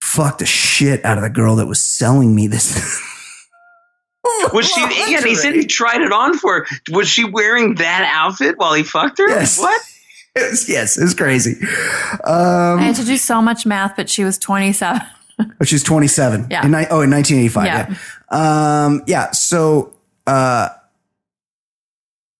fuck 0.02 0.38
the 0.38 0.46
shit 0.46 1.02
out 1.04 1.16
of 1.16 1.22
the 1.24 1.30
girl 1.30 1.56
that 1.56 1.66
was 1.66 1.80
selling 1.80 2.34
me 2.34 2.46
this." 2.48 3.00
Was 4.52 4.68
she? 4.70 4.80
Yeah, 5.12 5.20
he 5.22 5.34
said 5.34 5.54
he 5.54 5.66
tried 5.66 6.00
it 6.00 6.12
on 6.12 6.36
for. 6.38 6.60
her. 6.60 6.66
Was 6.90 7.08
she 7.08 7.24
wearing 7.24 7.74
that 7.76 8.08
outfit 8.12 8.56
while 8.58 8.72
he 8.74 8.82
fucked 8.82 9.18
her? 9.18 9.28
Yes. 9.28 9.58
What? 9.58 9.80
Yes, 10.36 10.68
yes, 10.68 10.98
it's 10.98 11.14
crazy. 11.14 11.54
I 12.24 12.72
Um, 12.72 12.78
had 12.80 12.96
to 12.96 13.04
do 13.04 13.16
so 13.16 13.40
much 13.40 13.64
math, 13.64 13.94
but 13.94 14.10
she 14.10 14.24
was 14.24 14.36
27. 14.36 15.00
but 15.60 15.68
she's 15.68 15.84
27. 15.84 16.48
Yeah. 16.50 16.66
In, 16.66 16.74
oh, 16.74 17.02
in 17.02 17.10
1985. 17.12 17.64
Yeah. 17.66 17.94
Yeah. 18.32 18.84
Um, 18.84 19.04
yeah. 19.06 19.30
So, 19.30 19.94
uh, 20.26 20.70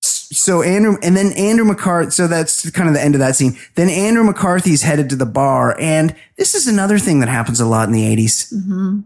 so 0.01 0.63
Andrew, 0.63 0.97
and 1.05 1.17
then 1.17 1.33
Andrew 1.35 1.65
McCarthy. 1.65 2.11
So 2.11 2.27
that's 2.27 2.69
kind 2.71 2.89
of 2.89 2.97
the 2.97 3.01
end 3.01 3.15
of 3.15 3.21
that 3.21 3.37
scene. 3.37 3.57
Then 3.77 3.89
Andrew 3.89 4.25
McCarthy's 4.25 4.83
headed 4.83 5.09
to 5.11 5.17
the 5.17 5.27
bar. 5.27 5.77
And 5.79 6.17
this 6.37 6.57
is 6.57 6.67
another 6.67 6.99
thing 6.99 7.21
that 7.21 7.29
happens 7.29 7.61
a 7.61 7.67
lot 7.67 7.87
in 7.89 7.93
the 7.95 8.03
80s. 8.17 8.51
hmm 8.53 9.01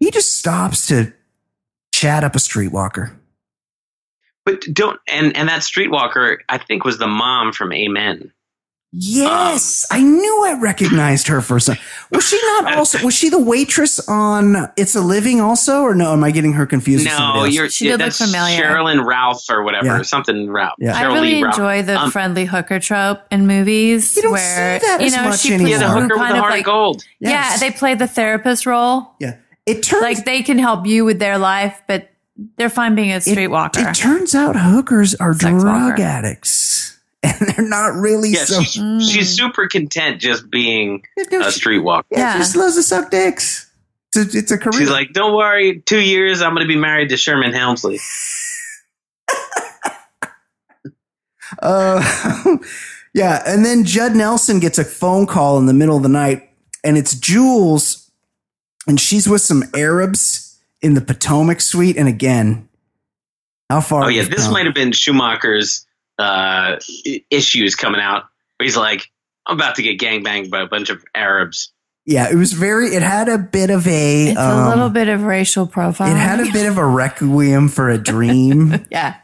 He 0.00 0.10
just 0.10 0.36
stops 0.38 0.86
to 0.88 1.14
chat 2.04 2.22
up 2.24 2.34
a 2.36 2.38
streetwalker. 2.38 3.12
But 4.44 4.62
don't 4.74 5.00
and 5.08 5.34
and 5.36 5.48
that 5.48 5.62
streetwalker, 5.62 6.36
I 6.50 6.58
think, 6.58 6.84
was 6.84 6.98
the 6.98 7.06
mom 7.06 7.52
from 7.52 7.72
Amen. 7.72 8.30
Yes, 8.96 9.84
I 9.90 10.02
knew 10.02 10.44
I 10.46 10.52
recognized 10.60 11.26
her 11.26 11.40
for 11.40 11.58
some. 11.58 11.76
Was 12.12 12.28
she 12.28 12.40
not 12.46 12.74
also? 12.78 13.02
Was 13.04 13.12
she 13.14 13.28
the 13.28 13.40
waitress 13.40 13.98
on 14.08 14.70
It's 14.76 14.94
a 14.94 15.00
Living 15.00 15.40
also, 15.40 15.80
or 15.82 15.96
no? 15.96 16.12
Am 16.12 16.22
I 16.22 16.30
getting 16.30 16.52
her 16.52 16.64
confused? 16.64 17.04
with 17.04 17.12
No, 17.12 17.16
somebody 17.18 17.52
you're 17.54 17.68
She 17.70 17.86
did 17.86 17.92
look 17.92 18.00
that's 18.00 18.18
familiar. 18.18 18.62
Sherilyn 18.62 19.04
Ralph 19.04 19.42
or 19.50 19.64
whatever, 19.64 19.86
Yeah. 19.86 20.02
something 20.02 20.48
Ralph. 20.48 20.74
Yeah. 20.78 20.96
I 20.96 21.02
really 21.12 21.42
Ralph. 21.42 21.56
enjoy 21.58 21.82
the 21.82 21.98
Um, 22.02 22.10
friendly 22.12 22.44
hooker 22.44 22.78
trope 22.78 23.22
in 23.32 23.48
movies 23.48 24.14
You 24.14 24.22
don't 24.22 24.32
where 24.32 24.78
see 24.80 24.86
that 24.86 25.00
you 25.02 25.10
know 25.10 25.24
much 25.24 25.40
she 25.40 25.54
anymore. 25.54 25.70
Yeah, 25.72 25.78
the 25.78 25.88
hooker 25.88 26.06
with 26.14 26.16
kind 26.18 26.30
the 26.30 26.34
of 26.36 26.40
heart 26.42 26.52
like 26.52 26.60
of 26.60 26.66
gold. 26.66 27.04
yeah, 27.18 27.56
they 27.56 27.72
play 27.72 27.94
the 27.96 28.06
therapist 28.06 28.64
role. 28.64 29.10
Yeah, 29.18 29.38
it 29.66 29.82
turns 29.82 30.02
Like 30.02 30.24
they 30.24 30.42
can 30.42 30.58
help 30.58 30.86
you 30.86 31.04
with 31.04 31.18
their 31.18 31.38
life, 31.38 31.80
but 31.88 32.10
they're 32.56 32.68
fine 32.70 32.94
being 32.94 33.12
a 33.12 33.16
it- 33.16 33.22
streetwalker. 33.22 33.90
It, 33.90 33.94
turns 33.94 34.34
out 34.34 34.56
hookers 34.56 35.14
are 35.16 35.32
Sex 35.34 35.62
drug 35.62 35.64
walker. 35.90 36.02
addicts, 36.02 36.98
and 37.22 37.34
they're 37.40 37.68
not 37.68 37.94
really 37.94 38.30
Yeah, 38.30 38.44
so. 38.44 38.60
she's, 38.62 38.82
Mm. 38.82 39.00
she's 39.12 39.36
super 39.36 39.66
content 39.68 40.20
just 40.20 40.50
being 40.50 41.02
No, 41.30 41.40
a 41.40 41.52
she- 41.52 41.60
streetwalker. 41.60 42.04
yeah, 42.10 42.18
Yeah. 42.18 42.32
she 42.34 42.38
just 42.40 42.56
loves 42.56 42.74
to 42.76 42.82
suck 42.82 43.10
dicks. 43.10 43.70
It's 44.16 44.34
a, 44.34 44.38
it's 44.38 44.50
a 44.52 44.58
career. 44.58 44.78
She's 44.80 44.90
like, 44.90 45.12
"Don't 45.12 45.34
worry, 45.34 45.80
two 45.86 45.98
years, 46.00 46.40
I'm 46.42 46.54
going 46.54 46.62
to 46.64 46.68
be 46.72 46.78
married 46.78 47.08
to 47.08 47.16
Sherman 47.16 47.52
Hemsley." 47.52 47.98
Uh, 51.62 52.02
yeah, 53.14 53.42
and 53.46 53.64
then 53.64 53.84
Judd 53.84 54.16
Nelson 54.16 54.60
gets 54.60 54.78
a 54.78 54.84
phone 54.84 55.26
call 55.26 55.58
in 55.58 55.66
the 55.66 55.72
middle 55.74 55.96
of 55.96 56.02
the 56.02 56.08
night, 56.08 56.50
and 56.82 56.96
it's 56.96 57.14
Jules, 57.14 58.03
and 58.86 59.00
she's 59.00 59.28
with 59.28 59.40
some 59.40 59.64
Arabs 59.74 60.58
in 60.82 60.94
the 60.94 61.00
Potomac 61.00 61.60
suite. 61.60 61.96
And 61.96 62.08
again, 62.08 62.68
how 63.70 63.80
far? 63.80 64.04
Oh 64.04 64.08
yeah, 64.08 64.24
this 64.24 64.50
might 64.50 64.66
have 64.66 64.74
been 64.74 64.92
Schumacher's 64.92 65.86
uh, 66.18 66.76
issues 67.30 67.74
coming 67.74 68.00
out. 68.00 68.24
Where 68.58 68.64
he's 68.64 68.76
like, 68.76 69.10
"I'm 69.46 69.56
about 69.56 69.76
to 69.76 69.82
get 69.82 69.98
gangbanged 69.98 70.50
by 70.50 70.60
a 70.60 70.66
bunch 70.66 70.90
of 70.90 71.04
Arabs." 71.14 71.72
Yeah, 72.06 72.30
it 72.30 72.34
was 72.34 72.52
very. 72.52 72.88
It 72.88 73.02
had 73.02 73.28
a 73.28 73.38
bit 73.38 73.70
of 73.70 73.86
a. 73.86 74.28
it's 74.28 74.38
um, 74.38 74.66
a 74.66 74.68
little 74.68 74.90
bit 74.90 75.08
of 75.08 75.22
racial 75.22 75.66
profiling. 75.66 76.12
It 76.12 76.16
had 76.16 76.40
a 76.40 76.52
bit 76.52 76.66
of 76.66 76.76
a 76.76 76.86
requiem 76.86 77.68
for 77.68 77.88
a 77.88 77.96
dream 77.96 78.86
yeah, 78.90 79.16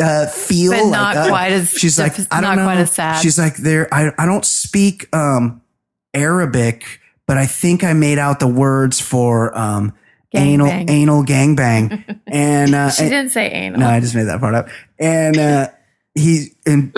uh, 0.00 0.26
feel, 0.26 0.72
but 0.72 0.84
like, 0.84 0.90
not 0.90 1.16
uh, 1.16 1.28
quite 1.28 1.52
as 1.52 1.70
She's 1.70 1.98
like, 1.98 2.18
I 2.32 2.40
don't 2.40 2.42
not 2.42 2.56
know. 2.56 2.64
quite 2.64 2.78
as 2.78 2.92
sad. 2.92 3.20
She's 3.20 3.38
like, 3.38 3.56
there. 3.56 3.92
I 3.92 4.10
I 4.18 4.24
don't 4.24 4.44
speak 4.44 5.14
um 5.14 5.60
Arabic, 6.14 7.00
but 7.26 7.38
I 7.38 7.46
think 7.46 7.84
I 7.84 7.92
made 7.92 8.18
out 8.18 8.40
the 8.40 8.48
words 8.48 9.00
for 9.00 9.56
um 9.56 9.92
anal 10.32 10.66
Gangbang. 10.66 10.90
anal 10.90 11.24
gangbang, 11.24 12.20
and 12.26 12.74
uh, 12.74 12.90
she 12.90 13.02
and- 13.04 13.10
didn't 13.10 13.30
say 13.32 13.48
anal. 13.50 13.80
no, 13.80 13.88
I 13.88 14.00
just 14.00 14.14
made 14.14 14.24
that 14.24 14.40
part 14.40 14.54
up. 14.54 14.68
And 14.98 15.38
uh, 15.38 15.68
he 16.16 16.48
and 16.66 16.92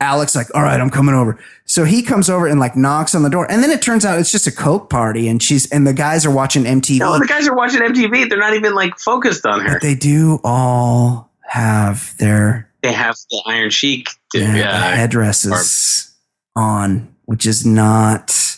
Alex 0.00 0.34
like, 0.36 0.46
all 0.54 0.62
right, 0.62 0.80
I'm 0.80 0.90
coming 0.90 1.14
over. 1.14 1.38
So 1.64 1.84
he 1.84 2.02
comes 2.02 2.28
over 2.30 2.46
and 2.46 2.58
like 2.60 2.76
knocks 2.76 3.14
on 3.14 3.22
the 3.22 3.30
door, 3.30 3.50
and 3.50 3.62
then 3.62 3.70
it 3.70 3.80
turns 3.82 4.04
out 4.04 4.18
it's 4.18 4.32
just 4.32 4.46
a 4.46 4.52
coke 4.52 4.90
party, 4.90 5.28
and 5.28 5.40
she's 5.42 5.70
and 5.70 5.86
the 5.86 5.92
guys 5.92 6.24
are 6.26 6.30
watching 6.30 6.64
MTV. 6.64 6.98
No, 6.98 7.18
the 7.18 7.26
guys 7.26 7.46
are 7.48 7.54
watching 7.54 7.80
MTV. 7.80 8.28
They're 8.28 8.38
not 8.38 8.54
even 8.54 8.74
like 8.74 8.98
focused 8.98 9.46
on 9.46 9.60
her. 9.60 9.74
but 9.74 9.82
they 9.82 9.94
do 9.94 10.40
all 10.44 11.30
have 11.42 12.16
their 12.18 12.68
They 12.82 12.92
have 12.92 13.16
the 13.30 13.42
Iron 13.46 13.70
Sheik. 13.70 14.08
To, 14.32 14.38
yeah, 14.40 14.52
the 14.52 14.66
uh, 14.68 14.90
headdresses 14.96 16.12
on, 16.56 17.14
which 17.24 17.46
is 17.46 17.64
not 17.66 18.49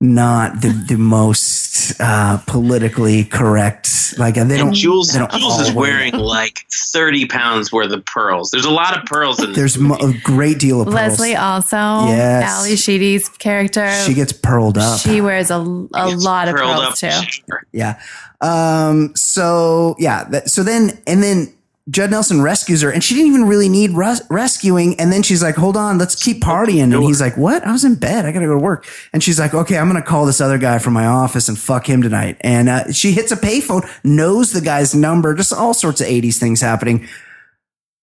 not 0.00 0.60
the 0.60 0.68
the 0.88 0.96
most 0.96 2.00
uh, 2.00 2.38
politically 2.46 3.24
correct. 3.24 3.88
Like 4.16 4.34
they 4.34 4.56
don't. 4.56 4.68
and 4.68 4.74
Jules, 4.74 5.08
they 5.12 5.18
don't 5.18 5.30
Jules 5.32 5.60
is 5.60 5.70
all 5.70 5.76
wear 5.76 5.92
wearing 5.92 6.14
like 6.14 6.64
30 6.92 7.26
pounds 7.26 7.72
worth 7.72 7.90
of 7.92 8.04
pearls. 8.04 8.50
There's 8.50 8.64
a 8.64 8.70
lot 8.70 8.96
of 8.96 9.04
pearls 9.04 9.40
in 9.42 9.48
this. 9.48 9.56
There's 9.56 9.78
mo- 9.78 9.96
a 10.00 10.12
great 10.22 10.58
deal 10.60 10.80
of 10.80 10.86
pearls. 10.86 10.96
Leslie 10.96 11.36
also, 11.36 11.76
Yes. 11.76 12.48
Ally 12.48 12.74
Sheedy's 12.76 13.28
character. 13.28 13.90
She 14.06 14.14
gets 14.14 14.32
pearled 14.32 14.78
up. 14.78 15.00
She 15.00 15.20
wears 15.20 15.50
a, 15.50 15.56
a 15.56 15.86
It's 16.12 16.24
lot 16.24 16.48
of 16.48 16.54
pearls 16.54 16.80
up. 16.80 16.94
too. 16.94 17.10
Sure. 17.30 17.62
yeah. 17.72 18.00
Um. 18.40 19.12
So 19.16 19.96
yeah. 19.98 20.24
That, 20.24 20.48
so 20.50 20.62
then 20.62 20.96
and 21.06 21.22
then 21.22 21.52
Judd 21.90 22.10
Nelson 22.10 22.42
rescues 22.42 22.82
her, 22.82 22.90
and 22.90 23.02
she 23.02 23.14
didn't 23.14 23.28
even 23.28 23.44
really 23.48 23.68
need 23.70 23.92
res- 23.92 24.20
rescuing. 24.28 24.98
And 25.00 25.10
then 25.10 25.22
she's 25.22 25.42
like, 25.42 25.54
"Hold 25.54 25.76
on, 25.76 25.96
let's 25.96 26.14
keep 26.22 26.42
partying." 26.42 26.92
And 26.92 27.02
he's 27.04 27.20
like, 27.20 27.36
"What? 27.38 27.66
I 27.66 27.72
was 27.72 27.82
in 27.84 27.94
bed. 27.94 28.26
I 28.26 28.32
gotta 28.32 28.44
go 28.46 28.52
to 28.52 28.58
work." 28.58 28.86
And 29.14 29.22
she's 29.22 29.38
like, 29.40 29.54
"Okay, 29.54 29.78
I'm 29.78 29.86
gonna 29.88 30.02
call 30.02 30.26
this 30.26 30.40
other 30.40 30.58
guy 30.58 30.78
from 30.80 30.92
my 30.92 31.06
office 31.06 31.48
and 31.48 31.58
fuck 31.58 31.88
him 31.88 32.02
tonight." 32.02 32.36
And 32.42 32.68
uh, 32.68 32.92
she 32.92 33.12
hits 33.12 33.32
a 33.32 33.36
payphone, 33.36 33.88
knows 34.04 34.52
the 34.52 34.60
guy's 34.60 34.94
number, 34.94 35.34
just 35.34 35.52
all 35.52 35.72
sorts 35.72 36.00
of 36.02 36.06
'80s 36.08 36.36
things 36.38 36.60
happening. 36.60 37.08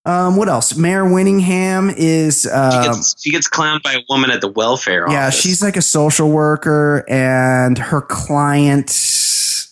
Um, 0.04 0.36
what 0.36 0.48
else? 0.48 0.76
Mare 0.76 1.04
Winningham 1.04 1.92
is. 1.96 2.42
She 2.42 2.48
Um, 2.48 2.84
gets, 2.92 3.20
she 3.22 3.30
gets 3.30 3.48
clowned 3.48 3.82
by 3.82 3.92
a 3.94 4.00
woman 4.08 4.30
at 4.30 4.40
the 4.40 4.48
welfare 4.48 5.04
office. 5.04 5.12
yeah, 5.14 5.26
office. 5.28 5.40
she's 5.40 5.62
like 5.62 5.76
a 5.76 5.82
social 5.82 6.30
worker, 6.30 7.04
and 7.08 7.78
her 7.78 8.00
client. 8.00 8.88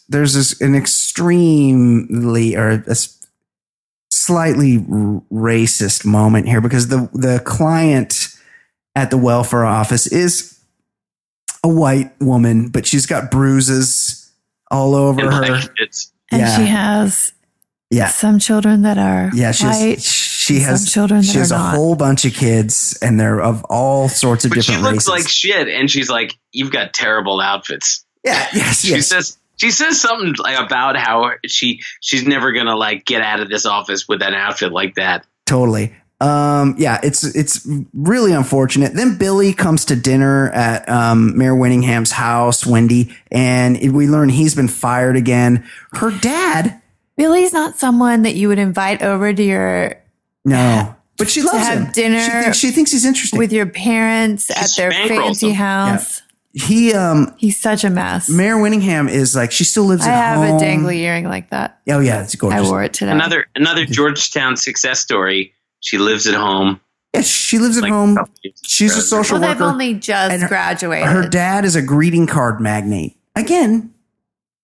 There's 0.08 0.34
this 0.34 0.60
an 0.60 0.74
extremely 0.74 2.56
or 2.56 2.82
a 2.86 2.96
slightly 4.14 4.76
r- 4.78 5.22
racist 5.32 6.04
moment 6.04 6.46
here 6.48 6.60
because 6.60 6.88
the 6.88 7.08
the 7.12 7.40
client 7.44 8.28
at 8.94 9.10
the 9.10 9.18
welfare 9.18 9.64
office 9.64 10.06
is 10.06 10.58
a 11.64 11.68
white 11.68 12.12
woman, 12.20 12.68
but 12.68 12.86
she's 12.86 13.06
got 13.06 13.30
bruises 13.30 14.30
all 14.70 14.94
over 14.94 15.20
And, 15.20 15.32
her. 15.32 15.40
like, 15.52 15.70
And 16.30 16.40
Yeah. 16.42 16.56
she 16.56 16.66
has 16.66 17.32
Yeah, 17.90 18.08
some 18.08 18.38
children 18.38 18.82
that 18.82 18.98
are 18.98 19.30
yeah. 19.34 19.52
She 19.52 19.64
white. 19.66 19.72
has, 19.96 20.04
she 20.04 20.60
some 20.60 20.64
has 20.70 20.92
children 20.92 21.20
that 21.20 21.26
She 21.26 21.38
has 21.38 21.52
are 21.52 21.56
a 21.56 21.58
not. 21.58 21.74
whole 21.76 21.94
bunch 21.96 22.24
of 22.24 22.34
kids, 22.34 22.96
and 23.02 23.18
they're 23.20 23.40
of 23.40 23.64
all 23.70 24.08
sorts 24.08 24.44
of 24.44 24.50
but 24.52 24.64
she 24.64 24.76
looks 24.76 25.06
races. 25.06 25.08
like 25.08 25.28
shit, 25.28 25.68
and 25.68 25.90
she's 25.90 26.08
like, 26.10 26.34
"You've 26.52 26.70
got 26.72 26.92
terrible 26.92 27.40
outfits." 27.40 28.04
yeah, 28.24 28.46
yes, 28.54 28.80
She 28.80 28.90
yes. 28.90 29.08
says 29.08 29.36
she 29.56 29.70
says 29.70 30.00
something 30.00 30.34
like 30.38 30.58
about 30.58 30.96
how 30.96 31.30
she 31.46 31.80
she's 32.00 32.26
never 32.26 32.52
gonna 32.52 32.76
like 32.76 33.04
get 33.04 33.22
out 33.22 33.40
of 33.40 33.48
this 33.48 33.66
office 33.66 34.08
with 34.08 34.22
an 34.22 34.34
outfit 34.34 34.72
like 34.72 34.94
that. 34.96 35.26
Totally. 35.46 35.94
Um, 36.20 36.76
yeah, 36.78 37.00
it's 37.02 37.24
it's 37.36 37.68
really 37.92 38.32
unfortunate. 38.32 38.94
Then 38.94 39.18
Billy 39.18 39.52
comes 39.52 39.84
to 39.86 39.96
dinner 39.96 40.50
at 40.50 40.88
um, 40.88 41.36
Mare 41.36 41.54
Winningham's 41.54 42.12
house, 42.12 42.64
Wendy, 42.64 43.14
and 43.30 43.76
we 43.94 44.06
learn 44.06 44.28
he's 44.30 44.54
been 44.54 44.68
fired 44.68 45.16
again. 45.16 45.68
Her 45.92 46.10
dad, 46.10 46.80
Billy's 47.16 47.52
not 47.52 47.76
someone 47.76 48.22
that 48.22 48.36
you 48.36 48.48
would 48.48 48.58
invite 48.60 49.02
over 49.02 49.34
to 49.34 49.42
your 49.42 50.00
no, 50.44 50.94
but 51.18 51.28
she 51.28 51.42
loves 51.42 51.58
to 51.58 51.64
have 51.64 51.78
him. 51.86 51.92
dinner 51.92 52.20
She 52.20 52.30
thinks, 52.30 52.58
she 52.58 52.70
thinks 52.70 52.92
he's 52.92 53.04
interesting. 53.04 53.38
with 53.38 53.52
your 53.52 53.66
parents 53.66 54.50
at 54.50 54.70
their 54.76 54.92
fancy 54.92 55.48
them. 55.48 55.56
house. 55.56 56.22
He, 56.54 56.94
um, 56.94 57.34
He's 57.36 57.60
such 57.60 57.82
a 57.84 57.90
mess. 57.90 58.28
Mare 58.30 58.56
Winningham 58.56 59.10
is 59.10 59.34
like 59.34 59.50
she 59.50 59.64
still 59.64 59.84
lives 59.84 60.06
I 60.06 60.10
at 60.10 60.16
have 60.36 60.48
home. 60.48 60.56
a 60.58 60.60
dangly 60.62 60.96
earring 60.98 61.24
like 61.24 61.50
that. 61.50 61.80
Oh 61.88 61.98
yeah, 61.98 62.22
it's 62.22 62.34
gorgeous. 62.36 62.60
I 62.60 62.62
wore 62.70 62.82
it 62.84 62.92
today. 62.94 63.10
Another 63.10 63.46
another 63.56 63.84
Georgetown 63.84 64.56
success 64.56 65.00
story. 65.00 65.52
She 65.80 65.98
lives 65.98 66.26
at 66.28 66.34
home. 66.34 66.80
Yeah, 67.12 67.22
she 67.22 67.58
lives 67.58 67.76
at 67.76 67.82
Like, 67.82 67.92
home. 67.92 68.18
She's 68.62 68.96
a 68.96 69.02
social 69.02 69.38
well, 69.40 69.48
they've 69.50 69.60
worker. 69.60 69.72
only 69.72 69.94
just 69.94 70.32
And 70.32 70.42
her- 70.42 70.48
graduated. 70.48 71.08
Her 71.08 71.28
dad 71.28 71.64
is 71.64 71.74
a 71.76 71.82
greeting 71.82 72.26
card 72.26 72.60
magnate. 72.60 73.16
Again, 73.36 73.92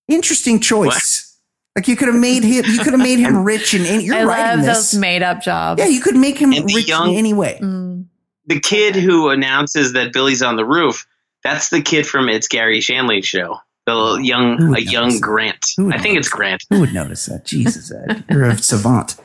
interesting 0.09 0.61
choice. 0.61 1.37
Like 1.77 1.87
you 1.89 1.97
could 1.97 2.09
have 2.09 2.17
made 2.21 2.43
him, 2.43 2.65
you 2.67 2.79
could 2.79 2.93
have 2.93 2.99
made 3.03 3.19
him 3.21 3.45
rich 3.45 3.75
in 3.75 3.85
any. 3.87 4.05
You're 4.05 4.17
I 4.17 4.25
right 4.25 4.51
love 4.51 4.59
in 4.61 4.67
those 4.67 4.95
made 4.95 5.23
up 5.23 5.43
jobs. 5.43 5.81
Yeah, 5.81 5.87
you 5.89 6.01
could 6.01 6.17
make 6.17 6.39
him 6.39 6.53
And 6.53 6.69
the 6.69 6.75
rich 6.75 6.89
young- 6.89 7.11
in 7.11 7.17
any 7.17 7.33
way. 7.33 7.59
Mm. 7.63 8.07
The 8.47 8.59
kid 8.61 8.97
who 8.97 9.29
announces 9.29 9.93
that 9.93 10.13
Billy's 10.13 10.43
on 10.43 10.57
the 10.57 10.65
roof. 10.65 11.07
That's 11.45 11.71
the 11.71 11.81
kid 11.83 12.07
from 12.07 12.29
It's 12.29 12.49
Garry 12.49 12.81
Shandling 12.81 13.25
show. 13.25 13.59
The 13.87 14.21
young 14.23 14.69
would 14.71 14.79
a 14.79 14.83
young 14.83 15.05
notice? 15.09 15.21
Grant. 15.21 15.67
Who 15.77 15.87
would 15.87 15.95
I 15.95 15.99
think 15.99 16.19
it's? 16.19 16.29
Grant. 16.29 16.63
Who 16.71 16.81
would 16.81 16.93
notice 16.95 17.27
that? 17.27 17.45
Jesus, 17.47 17.91
Ed, 17.93 18.25
you're 18.31 18.45
a 18.45 18.57
savant. 18.59 19.17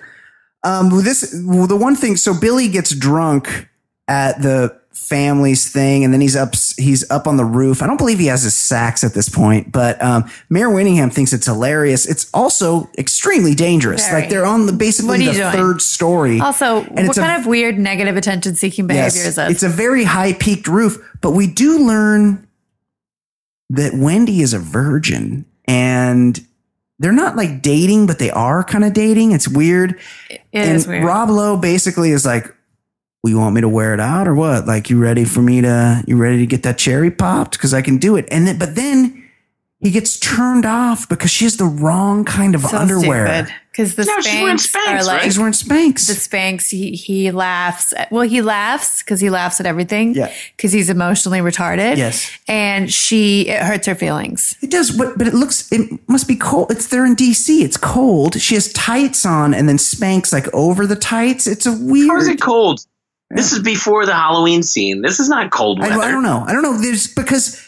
Um, 0.63 0.89
this 1.03 1.35
well, 1.45 1.67
the 1.67 1.75
one 1.75 1.95
thing. 1.95 2.15
So 2.15 2.33
Billy 2.39 2.67
gets 2.69 2.95
drunk 2.95 3.69
at 4.07 4.41
the 4.41 4.79
family's 4.93 5.71
thing, 5.71 6.03
and 6.03 6.11
then 6.13 6.21
he's 6.21 6.35
up. 6.35 6.55
He's 6.77 7.07
up 7.11 7.27
on 7.27 7.37
the 7.37 7.45
roof. 7.45 7.83
I 7.83 7.87
don't 7.87 7.97
believe 7.97 8.17
he 8.17 8.25
has 8.27 8.41
his 8.43 8.55
sax 8.55 9.03
at 9.03 9.13
this 9.13 9.29
point, 9.29 9.71
but 9.71 10.01
um, 10.01 10.23
Mare 10.49 10.69
Winningham 10.69 11.13
thinks 11.13 11.33
it's 11.33 11.45
hilarious. 11.45 12.07
It's 12.07 12.27
also 12.33 12.89
extremely 12.97 13.53
dangerous. 13.53 14.07
Very. 14.07 14.21
Like 14.21 14.29
they're 14.31 14.45
on 14.45 14.65
the 14.65 14.73
basically 14.73 15.17
the 15.27 15.33
doing? 15.33 15.51
third 15.51 15.81
story. 15.81 16.39
Also, 16.39 16.77
And 16.85 16.91
what 16.95 17.05
it's 17.05 17.17
a- 17.17 17.21
kind 17.21 17.39
of 17.39 17.45
weird 17.45 17.77
negative 17.77 18.15
attention 18.17 18.55
seeking 18.55 18.87
behavior 18.87 19.03
Yes, 19.05 19.15
is 19.27 19.35
this? 19.35 19.51
It's 19.51 19.63
a 19.63 19.69
very 19.69 20.05
high 20.05 20.33
peaked 20.33 20.67
roof, 20.67 20.97
but 21.25 21.31
we 21.31 21.47
do 21.47 21.79
learn 21.79 22.47
that 23.71 23.95
Wendy 23.95 24.43
is 24.43 24.53
a 24.53 24.59
virgin 24.59 25.43
and 25.67 26.39
they're 26.99 27.11
not 27.11 27.35
like 27.35 27.63
dating, 27.63 28.05
but 28.05 28.19
they 28.19 28.29
are 28.29 28.63
kind 28.63 28.83
of 28.83 28.93
dating. 28.93 29.31
It's 29.31 29.47
weird. 29.47 29.99
It 30.29 30.43
and 30.53 30.75
is 30.75 30.87
weird. 30.87 31.03
Rob 31.03 31.31
Lowe 31.31 31.57
basically 31.57 32.11
is 32.11 32.27
like, 32.27 32.45
well, 33.23 33.31
you 33.31 33.39
want 33.39 33.55
me 33.55 33.61
to 33.61 33.67
wear 33.67 33.95
it 33.95 33.99
out 33.99 34.27
or 34.27 34.35
what? 34.35 34.67
Like, 34.67 34.91
you 34.91 34.99
ready 34.99 35.25
for 35.25 35.41
me 35.41 35.61
to, 35.61 36.03
you 36.05 36.15
ready 36.15 36.37
to 36.37 36.45
get 36.45 36.61
that 36.61 36.77
cherry 36.77 37.09
popped? 37.09 37.57
Cause 37.57 37.73
I 37.73 37.81
can 37.81 37.97
do 37.97 38.17
it. 38.17 38.27
And 38.29 38.45
then, 38.45 38.59
but 38.59 38.75
then 38.75 39.27
he 39.79 39.89
gets 39.89 40.19
turned 40.19 40.67
off 40.67 41.09
because 41.09 41.31
she 41.31 41.45
has 41.45 41.57
the 41.57 41.65
wrong 41.65 42.23
kind 42.23 42.53
of 42.53 42.61
so 42.61 42.77
underwear. 42.77 43.47
Because 43.75 43.95
the 43.95 44.05
No, 44.05 44.21
she's 44.21 44.41
wearing 44.41 44.55
Spanx, 44.55 44.71
Spanx, 44.71 44.87
are 44.87 45.03
like 45.03 45.17
right? 45.17 45.23
She's 45.23 45.37
wearing 45.37 45.53
Spanx. 45.53 46.07
the 46.07 46.13
Spanx. 46.13 46.69
He 46.69 46.91
he 46.91 47.29
laughs. 47.31 47.91
At, 47.91 48.09
well, 48.09 48.21
he 48.21 48.41
laughs 48.41 49.03
because 49.03 49.19
he 49.19 49.29
laughs 49.29 49.59
at 49.59 49.65
everything. 49.65 50.15
Yeah. 50.15 50.31
Because 50.55 50.71
he's 50.71 50.89
emotionally 50.89 51.39
retarded. 51.39 51.97
Yes. 51.97 52.31
And 52.47 52.91
she 52.91 53.49
it 53.49 53.61
hurts 53.61 53.85
her 53.87 53.95
feelings. 53.95 54.55
It 54.61 54.71
does, 54.71 54.95
but 54.95 55.17
but 55.17 55.27
it 55.27 55.33
looks 55.33 55.69
it 55.73 55.99
must 56.07 56.25
be 56.25 56.37
cold. 56.37 56.71
It's 56.71 56.87
there 56.87 57.05
in 57.05 57.17
DC. 57.17 57.63
It's 57.63 57.75
cold. 57.75 58.39
She 58.39 58.55
has 58.55 58.71
tights 58.71 59.25
on 59.25 59.53
and 59.53 59.67
then 59.67 59.77
Spanx 59.77 60.31
like 60.31 60.47
over 60.53 60.87
the 60.87 60.95
tights. 60.95 61.45
It's 61.45 61.65
a 61.65 61.73
weird. 61.73 62.09
How 62.09 62.17
is 62.17 62.29
it 62.29 62.39
cold? 62.39 62.79
This 63.29 63.51
is 63.51 63.61
before 63.61 64.05
the 64.05 64.13
Halloween 64.13 64.63
scene. 64.63 65.01
This 65.01 65.19
is 65.19 65.27
not 65.27 65.51
cold 65.51 65.81
I, 65.81 65.89
weather. 65.89 66.01
I 66.01 66.11
don't 66.11 66.23
know. 66.23 66.45
I 66.47 66.53
don't 66.53 66.61
know. 66.61 66.77
There's 66.77 67.13
because 67.13 67.61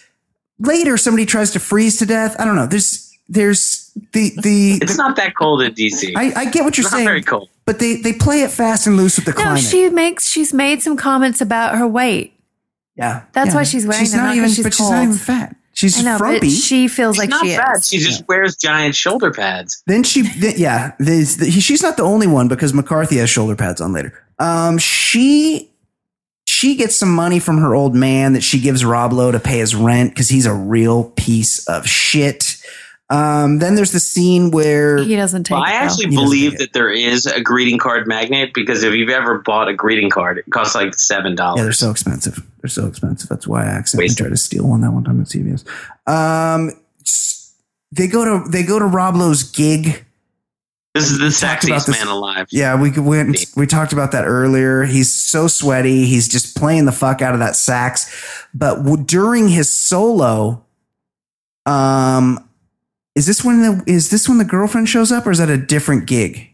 later 0.58 0.96
somebody 0.96 1.26
tries 1.26 1.52
to 1.52 1.60
freeze 1.60 1.98
to 2.00 2.06
death. 2.06 2.38
I 2.40 2.46
don't 2.46 2.56
know. 2.56 2.68
There's 2.68 3.07
there's 3.30 3.92
the 4.14 4.32
the. 4.42 4.80
It's 4.82 4.98
not 4.98 5.16
that 5.18 5.34
cold 5.38 5.62
in 5.62 5.74
DC. 5.74 6.14
I, 6.16 6.34
I 6.42 6.46
get 6.46 6.64
what 6.64 6.78
you're 6.78 6.84
saying. 6.84 6.86
it's 6.86 6.92
not 6.92 6.92
saying, 6.98 7.06
very 7.06 7.24
cold. 7.24 7.50
but 7.66 7.80
they 7.80 7.98
they 7.98 8.14
play 8.14 8.42
it 8.42 8.52
fast 8.52 8.88
and 8.88 8.98
loose 8.98 9.18
with 9.18 9.26
the 9.26 9.32
No, 9.32 9.38
climate. 9.38 9.64
she 9.64 9.90
makes 9.90 10.30
she's 10.30 10.54
made 10.54 10.82
some 10.82 10.96
comments 10.98 11.42
about 11.42 11.78
her 11.78 11.88
weight. 11.88 12.34
yeah, 12.96 13.24
That's 13.34 13.50
yeah. 13.50 13.56
why 13.56 13.64
she's 13.64 13.86
wearing 13.86 14.04
She's 14.04 14.12
them, 14.14 14.22
not 14.22 14.36
not 14.36 14.36
'cause 14.36 14.38
even, 14.38 14.50
she's 14.56 14.64
but 14.66 14.74
she's 14.74 14.90
not 14.90 15.04
even 15.04 15.16
fat. 15.16 15.56
She's 15.74 16.00
I 16.00 16.04
know, 16.04 16.18
frumpy. 16.18 16.40
but 16.40 16.50
she 16.50 16.88
feels 16.88 17.20
like 17.20 17.30
She's 17.30 17.34
like 17.34 17.42
not 17.44 17.46
she 17.46 17.56
fat. 17.56 17.78
is. 17.78 17.88
She 17.88 17.98
just 18.00 18.28
wears 18.28 18.56
giant 18.56 18.96
shoulder 18.96 19.30
pads. 19.32 19.84
Then 19.86 20.02
she, 20.02 20.24
th- 20.24 20.58
yeah, 20.58 20.94
there's, 20.98 21.38
the, 21.38 21.46
he- 21.46 21.60
she's 21.62 21.84
not 21.84 21.98
the 21.98 22.02
only 22.04 22.26
one 22.26 22.48
because 22.48 22.74
McCarthy 22.74 23.18
has 23.18 23.30
shoulder 23.30 23.56
pads 23.56 23.80
on 23.80 23.94
later. 23.94 24.12
Um, 24.40 24.80
she, 24.80 25.70
she 26.48 26.76
gets 26.78 26.96
some 26.96 27.14
money 27.14 27.38
from 27.38 27.60
her 27.60 27.76
old 27.76 27.94
man 27.94 28.34
that 28.34 28.42
she 28.42 28.60
gives 28.60 28.84
Rob 28.84 29.14
Lowe 29.14 29.32
to 29.32 29.40
pay 29.40 29.60
his 29.60 29.76
rent 29.76 30.10
because 30.10 30.30
he's 30.30 30.48
a 30.48 30.54
real 30.54 31.12
piece 31.16 31.68
of 31.68 31.86
shit. 31.88 32.58
Um, 33.10 33.60
then 33.60 33.76
there's 33.76 33.94
the 33.94 34.02
scene 34.02 34.52
where 34.52 34.98
He 34.98 35.16
doesn't 35.16 35.46
take 35.46 35.56
Well, 35.56 35.64
I 35.64 35.70
it, 35.70 35.72
though. 35.72 35.86
actually 35.86 36.10
He 36.10 36.16
believe 36.16 36.58
that 36.58 36.74
there 36.74 36.90
is 36.90 37.26
a 37.26 37.40
greeting 37.40 37.78
card 37.78 38.06
magnet 38.06 38.52
because 38.54 38.84
if 38.84 38.94
you've 38.94 39.10
ever 39.10 39.38
bought 39.40 39.70
a 39.70 39.74
greeting 39.74 40.10
card, 40.10 40.38
it 40.40 40.46
costs 40.50 40.76
like 40.76 40.94
seven 40.94 41.34
dollars. 41.34 41.58
yeah, 41.60 41.64
they're 41.64 41.72
so 41.72 41.90
expensive. 41.90 42.46
They're 42.62 42.70
so 42.70 42.86
expensive. 42.86 43.30
That's 43.30 43.48
why 43.48 43.64
I 43.64 43.68
accidentally 43.68 44.06
Wasted. 44.10 44.18
tried 44.26 44.30
to 44.32 44.38
steal 44.38 44.68
one 44.68 44.82
that 44.82 44.92
one 44.92 45.06
time 45.06 45.22
at 45.22 45.28
CVS. 45.28 45.64
Um, 46.06 46.72
they 47.94 48.08
go 48.08 48.26
to 48.44 48.50
they 48.50 48.64
go 48.64 48.78
to 48.78 48.86
Rob 48.86 49.16
Lowe's 49.16 49.44
gig. 49.44 50.04
this 50.94 51.10
is 51.10 51.18
the 51.20 51.30
talked 51.30 51.64
sexiest 51.64 51.86
this- 51.86 51.98
man 51.98 52.08
alive. 52.10 52.48
Yeah, 52.52 52.76
we 52.76 52.90
went. 52.92 53.46
We 53.56 53.68
talked 53.68 53.94
about 53.94 54.12
that 54.12 54.26
earlier. 54.26 54.84
He's 54.84 55.10
so 55.14 55.48
sweaty. 55.48 56.06
He's 56.08 56.28
just 56.28 56.58
playing 56.58 56.84
the 56.84 56.92
fuck 56.92 57.22
out 57.22 57.34
of 57.34 57.40
that 57.40 57.56
sax. 57.56 58.12
But 58.54 58.80
w- 58.84 59.02
during 59.02 59.48
his 59.48 59.72
solo, 59.72 60.66
um, 61.66 62.44
is 63.18 63.26
this 63.26 63.44
when 63.44 63.62
the 63.62 63.84
is 63.88 64.10
this 64.10 64.30
when 64.30 64.38
the 64.38 64.46
girlfriend 64.46 64.88
shows 64.88 65.12
up, 65.12 65.26
or 65.28 65.32
is 65.32 65.40
that 65.40 65.50
a 65.50 65.58
different 65.58 66.06
gig? 66.08 66.48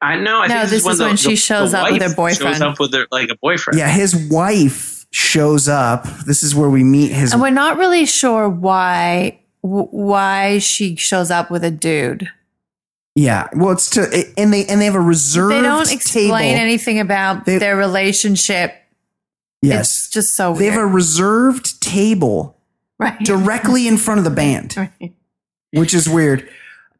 I 0.00 0.16
know. 0.16 0.40
I 0.40 0.46
No, 0.48 0.54
think 0.60 0.70
this 0.70 0.84
when 0.84 0.92
is 0.92 0.98
the- 0.98 1.04
when 1.04 1.16
she 1.16 1.28
the- 1.30 1.36
shows 1.36 1.72
the 1.72 1.78
up 1.80 1.92
with 1.92 2.02
her 2.02 2.14
boyfriend. 2.14 2.54
Shows 2.56 2.62
up 2.62 2.80
with 2.80 2.92
her 2.94 3.06
like 3.12 3.28
a 3.28 3.36
boyfriend. 3.36 3.78
Yeah, 3.78 3.88
his 3.88 4.14
wife 4.16 5.06
shows 5.12 5.68
up. 5.68 6.04
This 6.26 6.42
is 6.42 6.54
where 6.54 6.70
we 6.70 6.82
meet 6.82 7.12
his. 7.12 7.32
and 7.32 7.40
we're 7.42 7.50
not 7.50 7.76
really 7.78 8.06
sure 8.06 8.48
why 8.48 9.38
why 9.60 10.58
she 10.58 10.96
shows 10.96 11.30
up 11.30 11.50
with 11.50 11.62
a 11.64 11.70
dude. 11.70 12.28
Yeah, 13.14 13.48
well, 13.54 13.70
it's 13.72 13.90
to 13.90 14.02
and 14.38 14.52
they 14.52 14.64
and 14.66 14.80
they 14.80 14.84
have 14.86 14.94
a 14.94 15.00
reserved 15.00 15.52
table. 15.52 15.62
They 15.62 15.68
don't 15.68 15.92
explain 15.92 16.24
table. 16.30 16.36
anything 16.60 16.98
about 17.00 17.44
They- 17.46 17.58
their 17.58 17.76
relationship. 17.76 18.74
Yes, 19.62 20.04
It's 20.04 20.10
just 20.10 20.34
so 20.36 20.54
they 20.54 20.66
have 20.66 20.78
a 20.80 20.86
reserved 20.86 21.80
table 21.82 22.56
right. 23.00 23.18
directly 23.20 23.88
in 23.88 23.96
front 23.96 24.18
of 24.18 24.24
the 24.24 24.30
band, 24.30 24.74
Right. 25.00 25.12
Which 25.76 25.94
is 25.94 26.08
weird. 26.08 26.48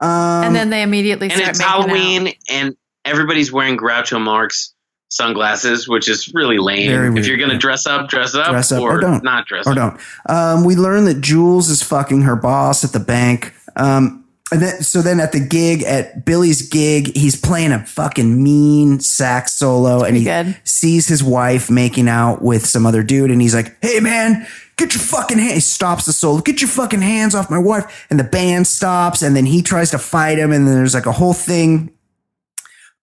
Um, 0.01 0.45
and 0.45 0.55
then 0.55 0.71
they 0.71 0.83
immediately 0.83 1.31
and 1.31 1.41
it's 1.41 1.59
making 1.59 1.63
out. 1.63 1.89
Halloween, 1.89 2.33
and 2.51 2.77
everybody's 3.05 3.51
wearing 3.51 3.77
Groucho 3.77 4.21
Marx 4.21 4.75
sunglasses, 5.09 5.89
which 5.89 6.09
is 6.09 6.33
really 6.35 6.59
lame. 6.59 6.91
Very 6.91 7.11
weird, 7.11 7.19
if 7.21 7.27
you're 7.27 7.39
gonna 7.39 7.55
yeah. 7.55 7.59
dress 7.59 7.87
up, 7.87 8.09
dress 8.09 8.35
up, 8.35 8.51
Dress 8.51 8.73
up 8.73 8.83
or, 8.83 8.99
or 8.99 9.01
don't. 9.01 9.25
not 9.25 9.47
dress 9.47 9.67
or 9.67 9.71
up. 9.71 9.77
don't. 9.77 10.01
Um, 10.29 10.65
we 10.65 10.77
learn 10.77 11.05
that 11.07 11.21
Jules 11.21 11.69
is 11.69 11.83
fucking 11.83 12.23
her 12.23 12.37
boss 12.37 12.85
at 12.85 12.93
the 12.93 13.01
bank. 13.01 13.55
Um, 13.77 14.25
and 14.53 14.63
then 14.63 14.83
so 14.83 15.03
then 15.03 15.19
at 15.19 15.33
the 15.33 15.41
gig 15.41 15.83
at 15.83 16.25
Billy's 16.25 16.69
gig, 16.69 17.17
he's 17.17 17.41
playing 17.41 17.73
a 17.73 17.85
fucking 17.85 18.43
mean 18.43 19.01
sax 19.01 19.55
solo, 19.55 20.05
and 20.05 20.17
he 20.17 20.25
good. 20.25 20.57
sees 20.65 21.09
his 21.09 21.23
wife 21.23 21.71
making 21.71 22.09
out 22.09 22.43
with 22.43 22.67
some 22.67 22.87
other 22.87 23.03
dude, 23.03 23.31
and 23.31 23.41
he's 23.41 23.55
like, 23.55 23.77
"Hey 23.83 24.01
man." 24.01 24.47
Get 24.77 24.95
your 24.95 25.03
fucking 25.03 25.39
hand. 25.39 25.55
He 25.55 25.61
stops 25.61 26.05
the 26.05 26.13
solo. 26.13 26.41
Get 26.41 26.61
your 26.61 26.69
fucking 26.69 27.01
hands 27.01 27.35
off 27.35 27.51
my 27.51 27.59
wife. 27.59 28.07
And 28.11 28.21
the 28.21 28.25
band 28.25 28.67
stops, 28.67 29.23
and 29.23 29.35
then 29.35 29.47
he 29.47 29.63
tries 29.63 29.91
to 29.93 29.99
fight 29.99 30.39
him, 30.39 30.53
and 30.53 30.67
then 30.67 30.75
there's 30.75 30.93
like 30.95 31.07
a 31.07 31.13
whole 31.13 31.33
thing 31.33 31.93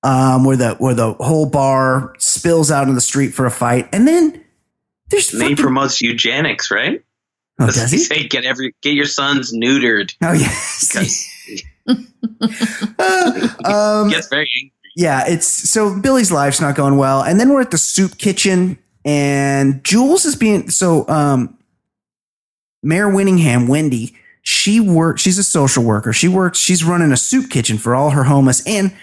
um, 0.04 0.44
where 0.46 0.58
the 0.58 0.76
where 0.76 0.94
the 0.94 1.14
whole 1.14 1.46
bar 1.48 2.14
spills 2.20 2.70
out 2.70 2.88
in 2.88 2.96
the 2.96 3.02
street 3.02 3.30
for 3.34 3.46
a 3.46 3.52
fight, 3.52 3.90
and 3.92 4.08
then 4.08 4.44
there's 5.10 5.34
And 5.34 5.44
he 5.44 5.56
promotes 5.56 6.02
eugenics, 6.02 6.70
right? 6.70 7.04
oh, 7.60 7.68
does 7.68 7.92
he? 7.92 7.98
say 7.98 8.28
get 8.28 8.46
every 8.46 8.76
get 8.82 8.94
your 8.94 9.06
sons 9.06 9.54
neutered? 9.54 10.14
Oh 10.22 10.34
yes. 10.34 10.90
Because 10.90 11.28
um, 13.66 14.10
gets 14.10 14.28
very 14.28 14.50
angry. 14.58 14.74
yeah, 14.96 15.24
it's 15.28 15.48
so 15.48 16.00
Billy's 16.00 16.32
life's 16.32 16.62
not 16.62 16.76
going 16.76 16.98
well, 16.98 17.24
and 17.24 17.40
then 17.40 17.50
we're 17.50 17.62
at 17.62 17.72
the 17.72 17.78
soup 17.78 18.18
kitchen, 18.18 18.78
and 19.06 19.84
Jules 19.84 20.26
is 20.26 20.36
being 20.36 20.70
so. 20.70 21.08
Um, 21.08 21.58
Mare 22.84 23.08
Winningham, 23.10 23.68
Wendy, 23.68 24.16
she 24.42 24.80
works. 24.80 25.22
She's 25.22 25.38
a 25.38 25.44
social 25.44 25.84
worker. 25.84 26.12
She 26.14 26.28
works. 26.28 26.60
She's 26.60 26.84
running 26.84 27.12
a 27.12 27.18
soup 27.18 27.50
kitchen 27.50 27.78
for 27.78 27.96
all 27.96 28.10
her 28.12 28.26
homeless, 28.26 28.66
and 28.68 28.94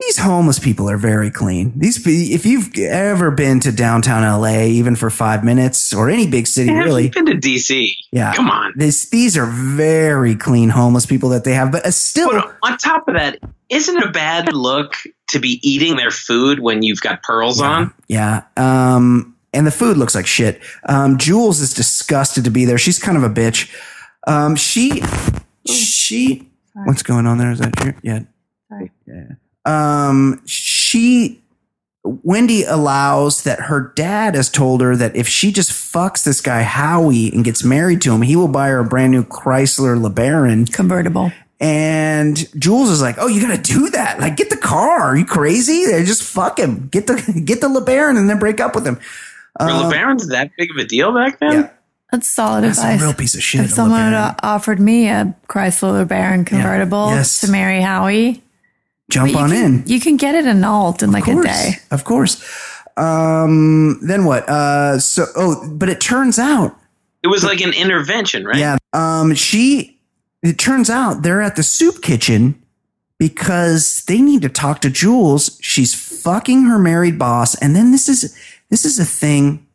these 0.00 0.18
homeless 0.18 0.58
people 0.58 0.88
are 0.88 0.96
very 0.96 1.30
clean. 1.30 1.72
These, 1.76 2.06
if 2.06 2.46
you've 2.46 2.74
ever 2.78 3.30
been 3.30 3.60
to 3.60 3.72
downtown 3.72 4.22
LA, 4.40 4.60
even 4.62 4.96
for 4.96 5.10
five 5.10 5.44
minutes, 5.44 5.92
or 5.92 6.08
any 6.08 6.26
big 6.26 6.46
city, 6.46 6.70
Have 6.72 6.84
really, 6.86 7.08
been 7.10 7.26
to 7.26 7.34
DC? 7.34 7.90
yeah, 8.10 8.32
Come 8.34 8.48
on. 8.50 8.72
This, 8.76 9.10
these 9.10 9.36
are 9.36 9.44
very 9.46 10.34
clean 10.36 10.70
homeless 10.70 11.04
people 11.04 11.28
that 11.30 11.44
they 11.44 11.52
have, 11.52 11.70
but 11.70 11.84
uh, 11.84 11.90
still, 11.90 12.30
But 12.30 12.56
on 12.62 12.78
top 12.78 13.08
of 13.08 13.14
that, 13.14 13.38
isn't 13.68 13.96
it 13.96 14.04
a 14.04 14.10
bad 14.10 14.52
look 14.54 14.94
to 15.28 15.38
be 15.38 15.60
eating 15.62 15.96
their 15.96 16.10
food 16.10 16.60
when 16.60 16.82
you've 16.82 17.00
got 17.02 17.22
pearls 17.22 17.60
on? 17.60 17.92
Yeah. 18.08 18.44
Um, 18.56 19.36
and 19.52 19.66
the 19.66 19.70
food 19.70 19.96
looks 19.96 20.14
like 20.14 20.26
shit. 20.26 20.60
Um, 20.88 21.18
Jules 21.18 21.60
is 21.60 21.74
disgusted 21.74 22.44
to 22.44 22.50
be 22.50 22.64
there. 22.64 22.78
She's 22.78 22.98
kind 22.98 23.16
of 23.16 23.24
a 23.24 23.28
bitch. 23.28 23.74
Um, 24.26 24.56
she, 24.56 25.02
she, 25.66 26.48
what's 26.84 27.02
going 27.02 27.26
on 27.26 27.38
there? 27.38 27.50
Is 27.50 27.58
that 27.58 27.84
your, 27.84 27.96
yeah. 28.02 28.20
Sorry. 28.68 28.90
Yeah. 29.06 29.28
Um, 29.64 30.42
she, 30.46 31.42
Wendy 32.04 32.64
allows 32.64 33.42
that 33.42 33.60
her 33.60 33.92
dad 33.94 34.34
has 34.34 34.48
told 34.48 34.80
her 34.80 34.96
that 34.96 35.16
if 35.16 35.28
she 35.28 35.52
just 35.52 35.70
fucks 35.70 36.24
this 36.24 36.40
guy 36.40 36.62
Howie 36.62 37.30
and 37.32 37.44
gets 37.44 37.64
married 37.64 38.00
to 38.02 38.14
him, 38.14 38.22
he 38.22 38.36
will 38.36 38.48
buy 38.48 38.68
her 38.68 38.78
a 38.78 38.84
brand 38.84 39.12
new 39.12 39.24
Chrysler 39.24 40.00
LeBaron. 40.00 40.72
Convertible. 40.72 41.32
And 41.62 42.48
Jules 42.58 42.88
is 42.88 43.02
like, 43.02 43.16
"Oh, 43.18 43.26
you 43.26 43.38
got 43.38 43.54
to 43.62 43.72
do 43.72 43.90
that! 43.90 44.18
Like, 44.18 44.38
get 44.38 44.48
the 44.48 44.56
car. 44.56 45.00
Are 45.00 45.16
you 45.16 45.26
crazy? 45.26 45.84
They 45.84 46.04
just 46.04 46.22
fuck 46.22 46.58
him. 46.58 46.88
Get 46.88 47.06
the 47.06 47.42
get 47.44 47.60
the 47.60 47.68
LeBaron 47.68 48.16
and 48.16 48.30
then 48.30 48.38
break 48.38 48.60
up 48.60 48.74
with 48.74 48.86
him." 48.86 48.98
Were 49.58 49.70
Um, 49.70 49.90
LeBarons 49.92 50.28
that 50.28 50.50
big 50.58 50.70
of 50.70 50.76
a 50.76 50.84
deal 50.84 51.12
back 51.14 51.40
then? 51.40 51.52
Yeah. 51.52 51.68
That's 52.12 52.26
solid 52.28 52.64
That's 52.64 52.78
a 52.78 52.82
advice. 52.82 53.00
real 53.02 53.14
piece 53.14 53.34
of 53.34 53.42
shit. 53.42 53.60
if 53.64 53.70
someone 53.70 54.00
had 54.12 54.34
offered 54.42 54.80
me 54.80 55.08
a 55.08 55.34
Chrysler 55.48 56.04
LeBaron 56.04 56.44
convertible 56.44 57.10
Yes. 57.10 57.40
to 57.42 57.50
marry 57.50 57.80
Howie, 57.80 58.42
jump 59.10 59.36
on 59.36 59.50
can, 59.50 59.64
in, 59.64 59.82
You 59.86 60.00
can 60.00 60.16
get 60.16 60.34
it 60.34 60.44
annulled 60.44 61.02
in 61.04 61.12
like 61.12 61.28
of 61.28 61.38
a 61.38 61.42
day. 61.44 61.76
of 61.92 62.02
course. 62.04 62.42
Um, 62.96 63.98
then 64.02 64.24
what? 64.24 64.48
Uh, 64.48 64.98
so 64.98 65.26
oh, 65.36 65.68
but 65.72 65.88
it 65.88 66.00
turns 66.00 66.38
out, 66.38 66.76
It 67.22 67.28
was 67.28 67.44
like 67.44 67.60
an 67.60 67.72
intervention, 67.72 68.44
right? 68.44 68.56
yeah. 68.56 68.76
Um, 68.92 69.34
she. 69.34 69.96
It 70.42 70.58
turns 70.58 70.88
out 70.90 71.22
they're 71.22 71.42
at 71.42 71.54
the 71.56 71.62
soup 71.62 72.02
kitchen 72.02 72.60
because 73.18 74.04
they 74.06 74.20
need 74.20 74.42
to 74.42 74.48
talk 74.48 74.80
to 74.80 74.90
Jules. 74.90 75.58
She's 75.60 75.94
fucking 75.94 76.64
her 76.64 76.78
married 76.78 77.18
boss, 77.18 77.54
and 77.56 77.76
then 77.76 77.92
this 77.92 78.08
is 78.08 78.34
this 78.70 78.84
is 78.84 78.98
a 78.98 79.04
thing 79.04 79.66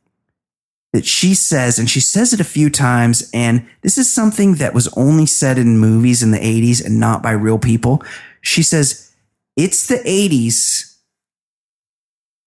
that 0.94 1.06
she 1.06 1.34
says, 1.34 1.78
and 1.78 1.90
she 1.90 2.00
says 2.00 2.32
it 2.34 2.40
a 2.40 2.44
few 2.46 2.70
times, 2.70 3.30
and 3.34 3.68
this 3.82 3.98
is 3.98 4.12
something 4.12 4.56
that 4.56 4.74
was 4.74 4.88
only 4.98 5.26
said 5.26 5.58
in 5.58 5.78
movies 5.78 6.24
in 6.24 6.32
the 6.32 6.38
80s 6.40 6.84
and 6.86 7.00
not 7.00 7.22
by 7.22 7.32
real 7.32 7.60
people. 7.60 8.02
She 8.42 8.64
says, 8.64 9.12
It's 9.58 9.88
the 9.88 9.98
80s. 9.98 10.96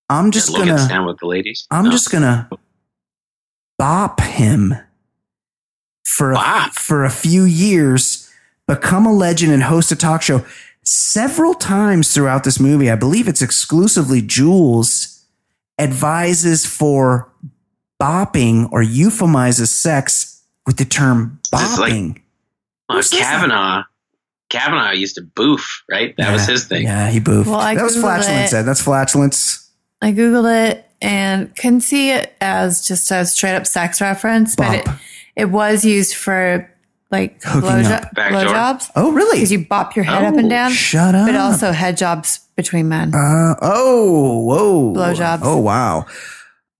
I'm 0.09 0.31
just 0.31 0.49
Look 0.51 0.67
gonna 0.67 0.79
stand 0.79 1.05
with 1.07 1.19
the 1.19 1.27
ladies. 1.27 1.67
I'm 1.71 1.85
No. 1.87 1.91
just 1.91 2.11
gonna 2.11 2.49
bop 3.79 4.21
him 4.21 4.75
for 6.05 6.33
a, 6.33 6.35
Bop? 6.35 6.73
for 6.75 7.05
a 7.05 7.11
few 7.11 7.45
years, 7.45 8.31
become 8.67 9.05
a 9.05 9.13
legend 9.13 9.53
and 9.53 9.65
host 9.65 9.93
a 9.93 9.97
talk 9.97 10.23
show. 10.23 10.45
Several 10.83 11.53
times 11.53 12.13
throughout 12.15 12.45
this 12.45 12.59
movie, 12.59 12.91
I 12.91 12.95
believe 12.97 13.29
it's 13.29 13.43
exclusively 13.43 14.23
Jules 14.23 15.18
advises 15.79 16.67
for 16.67 17.31
bopping 18.01 18.69
or 18.73 18.83
euphemizes 18.83 19.69
sex 19.69 20.43
with 20.67 20.77
the 20.77 20.85
term 20.85 21.39
It's 21.41 21.53
like- 21.79 21.93
bopping. 21.93 22.21
Uh, 22.89 22.95
Who 22.97 23.03
says 23.03 23.19
that? 23.21 23.25
Kavanaugh. 23.31 23.83
Kavanaugh 24.51 24.93
used 24.93 25.17
to 25.17 25.23
boof, 25.23 25.83
right? 25.91 26.15
That 26.17 26.33
was 26.33 26.47
his 26.47 26.65
thing. 26.65 26.85
Yeah, 26.85 27.11
he 27.11 27.21
boofed. 27.21 27.47
Well, 27.47 27.57
I 27.61 27.75
that 27.75 27.85
was 27.85 27.97
Googled 27.97 28.01
flatulence. 28.01 28.53
it. 28.53 28.57
Ed. 28.57 28.63
That's 28.63 28.81
flatulence. 28.81 29.69
I 30.01 30.13
googled 30.13 30.71
it 30.71 30.87
and 31.03 31.55
couldn't 31.55 31.83
see 31.83 32.11
it 32.11 32.35
as 32.41 32.87
just 32.87 33.11
a 33.11 33.27
straight 33.27 33.57
up 33.57 33.67
sex 33.67 34.01
reference, 34.01 34.57
but 34.57 34.75
it, 34.75 34.89
it 35.37 35.45
was 35.51 35.85
used 35.85 36.15
for 36.15 36.71
like 37.11 37.43
Hooking 37.43 37.69
blowjo- 37.71 38.03
up. 38.03 38.15
Backdoor. 38.15 38.41
blowjobs 38.53 38.91
Oh, 38.97 39.13
really? 39.13 39.37
because 39.39 39.51
you 39.53 39.65
bop 39.67 39.97
your 39.97 40.05
head 40.05 40.25
up 40.25 40.35
Oh, 40.35 40.39
and 40.39 40.51
down, 40.51 40.71
Shut 40.73 41.15
up. 41.15 41.27
but 41.27 41.35
also 41.37 41.73
head 41.73 41.97
jobs 41.97 42.41
between 42.57 42.89
men. 42.89 43.15
Uh, 43.15 43.55
oh, 43.63 44.41
whoa. 44.45 44.95
Blowjobs. 44.95 45.41
Oh, 45.43 45.59
wow. 45.59 46.07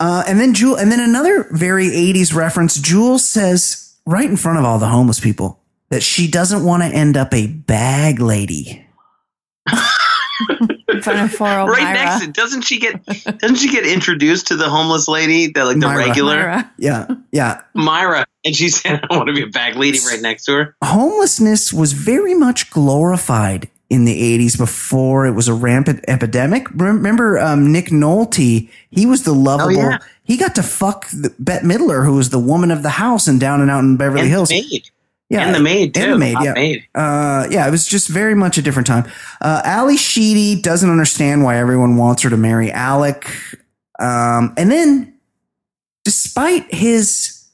Uh, 0.01 0.23
and 0.29 0.39
then 0.39 0.55
Jewel, 0.55 0.77
and 0.77 0.93
then 0.93 1.01
another 1.01 1.49
very 1.51 1.89
80s 1.89 2.35
reference. 2.35 2.79
Jules 2.79 3.25
says 3.27 3.97
right 4.07 4.29
in 4.29 4.37
front 4.37 4.59
of 4.59 4.65
all 4.65 4.79
the 4.79 4.87
homeless 4.89 5.19
people 5.21 5.61
that 5.91 6.03
she 6.03 6.29
doesn't 6.31 6.63
want 6.65 6.83
to 6.83 6.89
end 6.89 7.17
up 7.17 7.33
a 7.33 7.47
bag 7.47 8.21
lady. 8.21 8.87
in 11.17 11.29
front 11.29 11.33
of 11.33 11.39
poor 11.39 11.49
old 11.61 11.71
Right 11.71 11.83
Myra. 11.83 11.95
next 11.95 12.25
to 12.27 12.33
doesn't 12.33 12.63
she 12.63 12.79
get 12.79 13.05
doesn't 13.39 13.57
she 13.57 13.71
get 13.71 13.87
introduced 13.87 14.49
to 14.49 14.57
the 14.57 14.69
homeless 14.69 15.09
lady, 15.09 15.49
the 15.49 15.65
like 15.65 15.79
the 15.81 15.87
Myra. 15.87 16.07
regular 16.07 16.37
Myra. 16.37 16.73
Yeah. 16.79 17.07
Yeah. 17.33 17.61
Myra, 17.75 18.25
and 18.45 18.55
she 18.57 18.69
said, 18.69 19.03
"I 19.11 19.17
want 19.17 19.29
to 19.29 19.35
be 19.35 19.43
a 19.43 19.47
bag 19.47 19.77
lady 19.77 19.99
right 20.07 20.21
next 20.21 20.45
to 20.47 20.53
her." 20.53 20.77
Homelessness 20.85 21.73
was 21.73 21.93
very 21.93 22.35
much 22.35 22.71
glorified 22.71 23.69
in 23.91 24.05
the 24.05 24.39
80s 24.39 24.59
before 24.59 25.27
it 25.27 25.33
was 25.33 25.49
a 25.49 25.55
rampant 25.55 26.05
epidemic. 26.09 26.69
Remember 26.75 27.39
um, 27.39 27.73
Nick 27.73 27.87
Nolte? 27.87 28.69
He 28.91 29.07
was 29.07 29.23
the 29.23 29.33
lovable. 29.33 29.73
yeah. 29.77 29.99
He 30.25 30.37
got 30.37 30.55
to 30.57 30.63
fuck 30.63 31.09
the, 31.09 31.35
Bette 31.39 31.65
Midler, 31.65 32.05
who 32.05 32.15
was 32.17 32.29
the 32.29 32.39
woman 32.39 32.71
of 32.71 32.83
the 32.83 32.91
house 32.91 33.27
and 33.27 33.41
down 33.41 33.63
and 33.63 33.71
out 33.71 33.79
in 33.85 33.97
Beverly 33.97 34.21
And 34.23 34.29
Hills. 34.31 34.51
the 34.51 34.61
maid, 34.61 34.91
Yeah, 35.31 35.47
and 35.47 35.55
the 35.55 35.61
maid 35.61 35.95
too. 35.95 36.01
And 36.01 36.13
the 36.15 36.19
maid, 36.19 36.37
yeah. 36.43 36.53
maid. 36.55 36.87
Uh, 36.95 37.47
yeah, 37.51 37.67
it 37.69 37.71
was 37.71 37.87
just 37.87 38.09
very 38.09 38.35
much 38.35 38.57
a 38.57 38.63
different 38.63 38.87
time. 38.87 39.11
Uh, 39.41 39.61
Ally 39.65 39.97
Sheedy 39.97 40.61
doesn't 40.61 40.89
understand 40.89 41.45
why 41.45 41.59
everyone 41.59 41.97
wants 41.97 42.23
her 42.23 42.31
to 42.31 42.37
marry 42.37 42.73
Alec. 42.73 43.31
Um, 43.99 44.55
and 44.57 44.71
then, 44.71 45.15
despite 46.05 46.73
his 46.73 47.45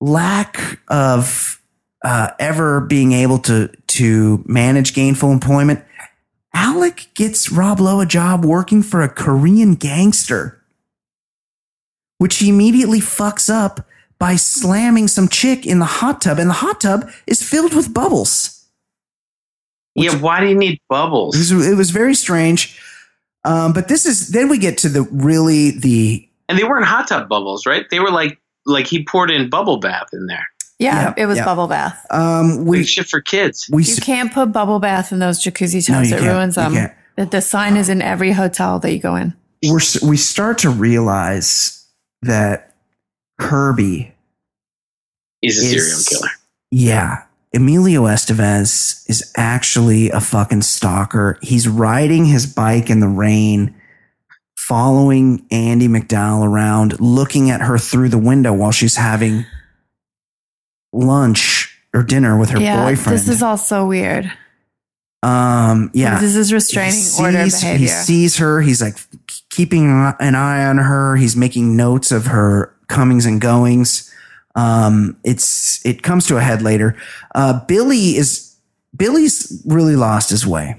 lack 0.00 0.78
of 0.86 1.60
uh, 2.04 2.30
ever 2.38 2.80
being 2.80 3.12
able 3.12 3.38
to 3.40 3.68
to 3.88 4.42
manage 4.46 4.94
gainful 4.94 5.32
employment, 5.32 5.84
Alec 6.54 7.08
gets 7.14 7.50
Rob 7.50 7.80
Lowe 7.80 8.00
a 8.00 8.06
job 8.06 8.44
working 8.44 8.82
for 8.82 9.02
a 9.02 9.08
Korean 9.08 9.74
gangster, 9.74 10.62
which 12.18 12.36
he 12.38 12.48
immediately 12.48 13.00
fucks 13.00 13.52
up 13.52 13.86
by 14.22 14.36
slamming 14.36 15.08
some 15.08 15.26
chick 15.26 15.66
in 15.66 15.80
the 15.80 15.84
hot 15.84 16.20
tub, 16.20 16.38
and 16.38 16.48
the 16.48 16.54
hot 16.54 16.80
tub 16.80 17.10
is 17.26 17.42
filled 17.42 17.74
with 17.74 17.92
bubbles. 17.92 18.64
Yeah, 19.96 20.14
why 20.14 20.38
do 20.38 20.46
you 20.46 20.54
need 20.54 20.78
bubbles? 20.88 21.34
It 21.34 21.52
was, 21.56 21.66
it 21.66 21.74
was 21.74 21.90
very 21.90 22.14
strange. 22.14 22.80
Um, 23.44 23.72
but 23.72 23.88
this 23.88 24.06
is 24.06 24.28
then 24.28 24.48
we 24.48 24.58
get 24.58 24.78
to 24.78 24.88
the 24.88 25.02
really 25.10 25.72
the 25.72 26.28
And 26.48 26.56
they 26.56 26.62
weren't 26.62 26.84
hot 26.84 27.08
tub 27.08 27.28
bubbles, 27.28 27.66
right? 27.66 27.84
They 27.90 27.98
were 27.98 28.12
like 28.12 28.38
like 28.64 28.86
he 28.86 29.04
poured 29.04 29.28
in 29.32 29.50
bubble 29.50 29.78
bath 29.80 30.06
in 30.12 30.26
there. 30.26 30.46
Yeah, 30.78 31.02
Yeah, 31.02 31.14
it 31.16 31.26
was 31.26 31.38
yeah. 31.38 31.44
bubble 31.44 31.66
bath. 31.66 32.06
um 32.10 32.64
we 32.64 32.78
Like 32.78 32.86
shit 32.88 33.08
for 33.08 33.20
kids. 33.20 33.68
we 33.72 33.82
You 33.82 33.96
can't 33.96 34.32
put 34.32 34.52
bubble 34.52 34.78
bath 34.78 35.10
in 35.10 35.18
those 35.18 35.42
jacuzzi 35.42 35.84
tubs. 35.84 36.12
you 36.12 36.16
it 36.16 36.22
ruins 36.22 36.54
them. 36.54 36.74
can't. 36.74 36.92
The, 37.16 37.26
the 37.26 37.42
sign 37.42 37.76
is 37.76 37.88
in 37.88 38.00
every 38.02 38.30
hotel 38.30 38.78
that 38.78 38.92
you 38.92 39.00
go 39.00 39.16
in. 39.16 39.34
we're 39.66 39.80
we 40.08 40.16
start 40.16 40.58
to 40.58 40.70
realize 40.70 41.84
that 42.22 42.68
Kirby 43.40 44.11
He's 45.42 45.58
a 45.58 45.76
is- 45.76 46.06
serial 46.06 46.20
killer. 46.20 46.32
Yeah. 46.70 47.24
Emilio 47.54 48.04
Estevez 48.04 49.06
is 49.10 49.30
actually 49.36 50.08
a 50.08 50.20
fucking 50.20 50.62
stalker. 50.62 51.38
He's 51.42 51.68
riding 51.68 52.24
his 52.24 52.46
bike 52.46 52.88
in 52.88 53.00
the 53.00 53.08
rain, 53.08 53.74
following 54.56 55.44
Andie 55.50 55.88
MacDowell 55.88 56.46
around, 56.46 56.98
looking 56.98 57.50
at 57.50 57.60
her 57.60 57.76
through 57.76 58.08
the 58.08 58.16
window 58.16 58.54
while 58.54 58.72
she's 58.72 58.96
having 58.96 59.44
lunch 60.94 61.78
or 61.92 62.02
dinner 62.02 62.38
with 62.38 62.50
her 62.50 62.60
yeah, 62.60 62.86
boyfriend. 62.86 63.18
this 63.18 63.28
is 63.28 63.42
all 63.42 63.58
so 63.58 63.86
weird. 63.86 64.32
um, 65.22 65.90
yeah. 65.92 66.18
This 66.18 66.34
is 66.36 66.52
restraining 66.52 66.94
he 66.94 67.22
order 67.22 67.44
behavior. 67.44 67.76
He 67.76 67.86
sees 67.86 68.38
her. 68.38 68.62
He's 68.62 68.80
like 68.80 68.96
keeping 69.50 69.90
an 70.18 70.34
eye 70.34 70.64
on 70.64 70.78
her. 70.78 71.16
He's 71.16 71.36
making 71.36 71.76
notes 71.76 72.10
of 72.12 72.26
her 72.26 72.74
comings 72.88 73.26
and 73.26 73.40
goings. 73.42 74.11
Um, 74.54 75.16
it's 75.24 75.84
it 75.86 76.02
comes 76.02 76.26
to 76.26 76.36
a 76.36 76.40
head 76.40 76.62
later. 76.62 76.96
Uh, 77.34 77.60
Billy 77.66 78.16
is 78.16 78.56
Billy's 78.96 79.62
really 79.66 79.96
lost 79.96 80.30
his 80.30 80.46
way. 80.46 80.78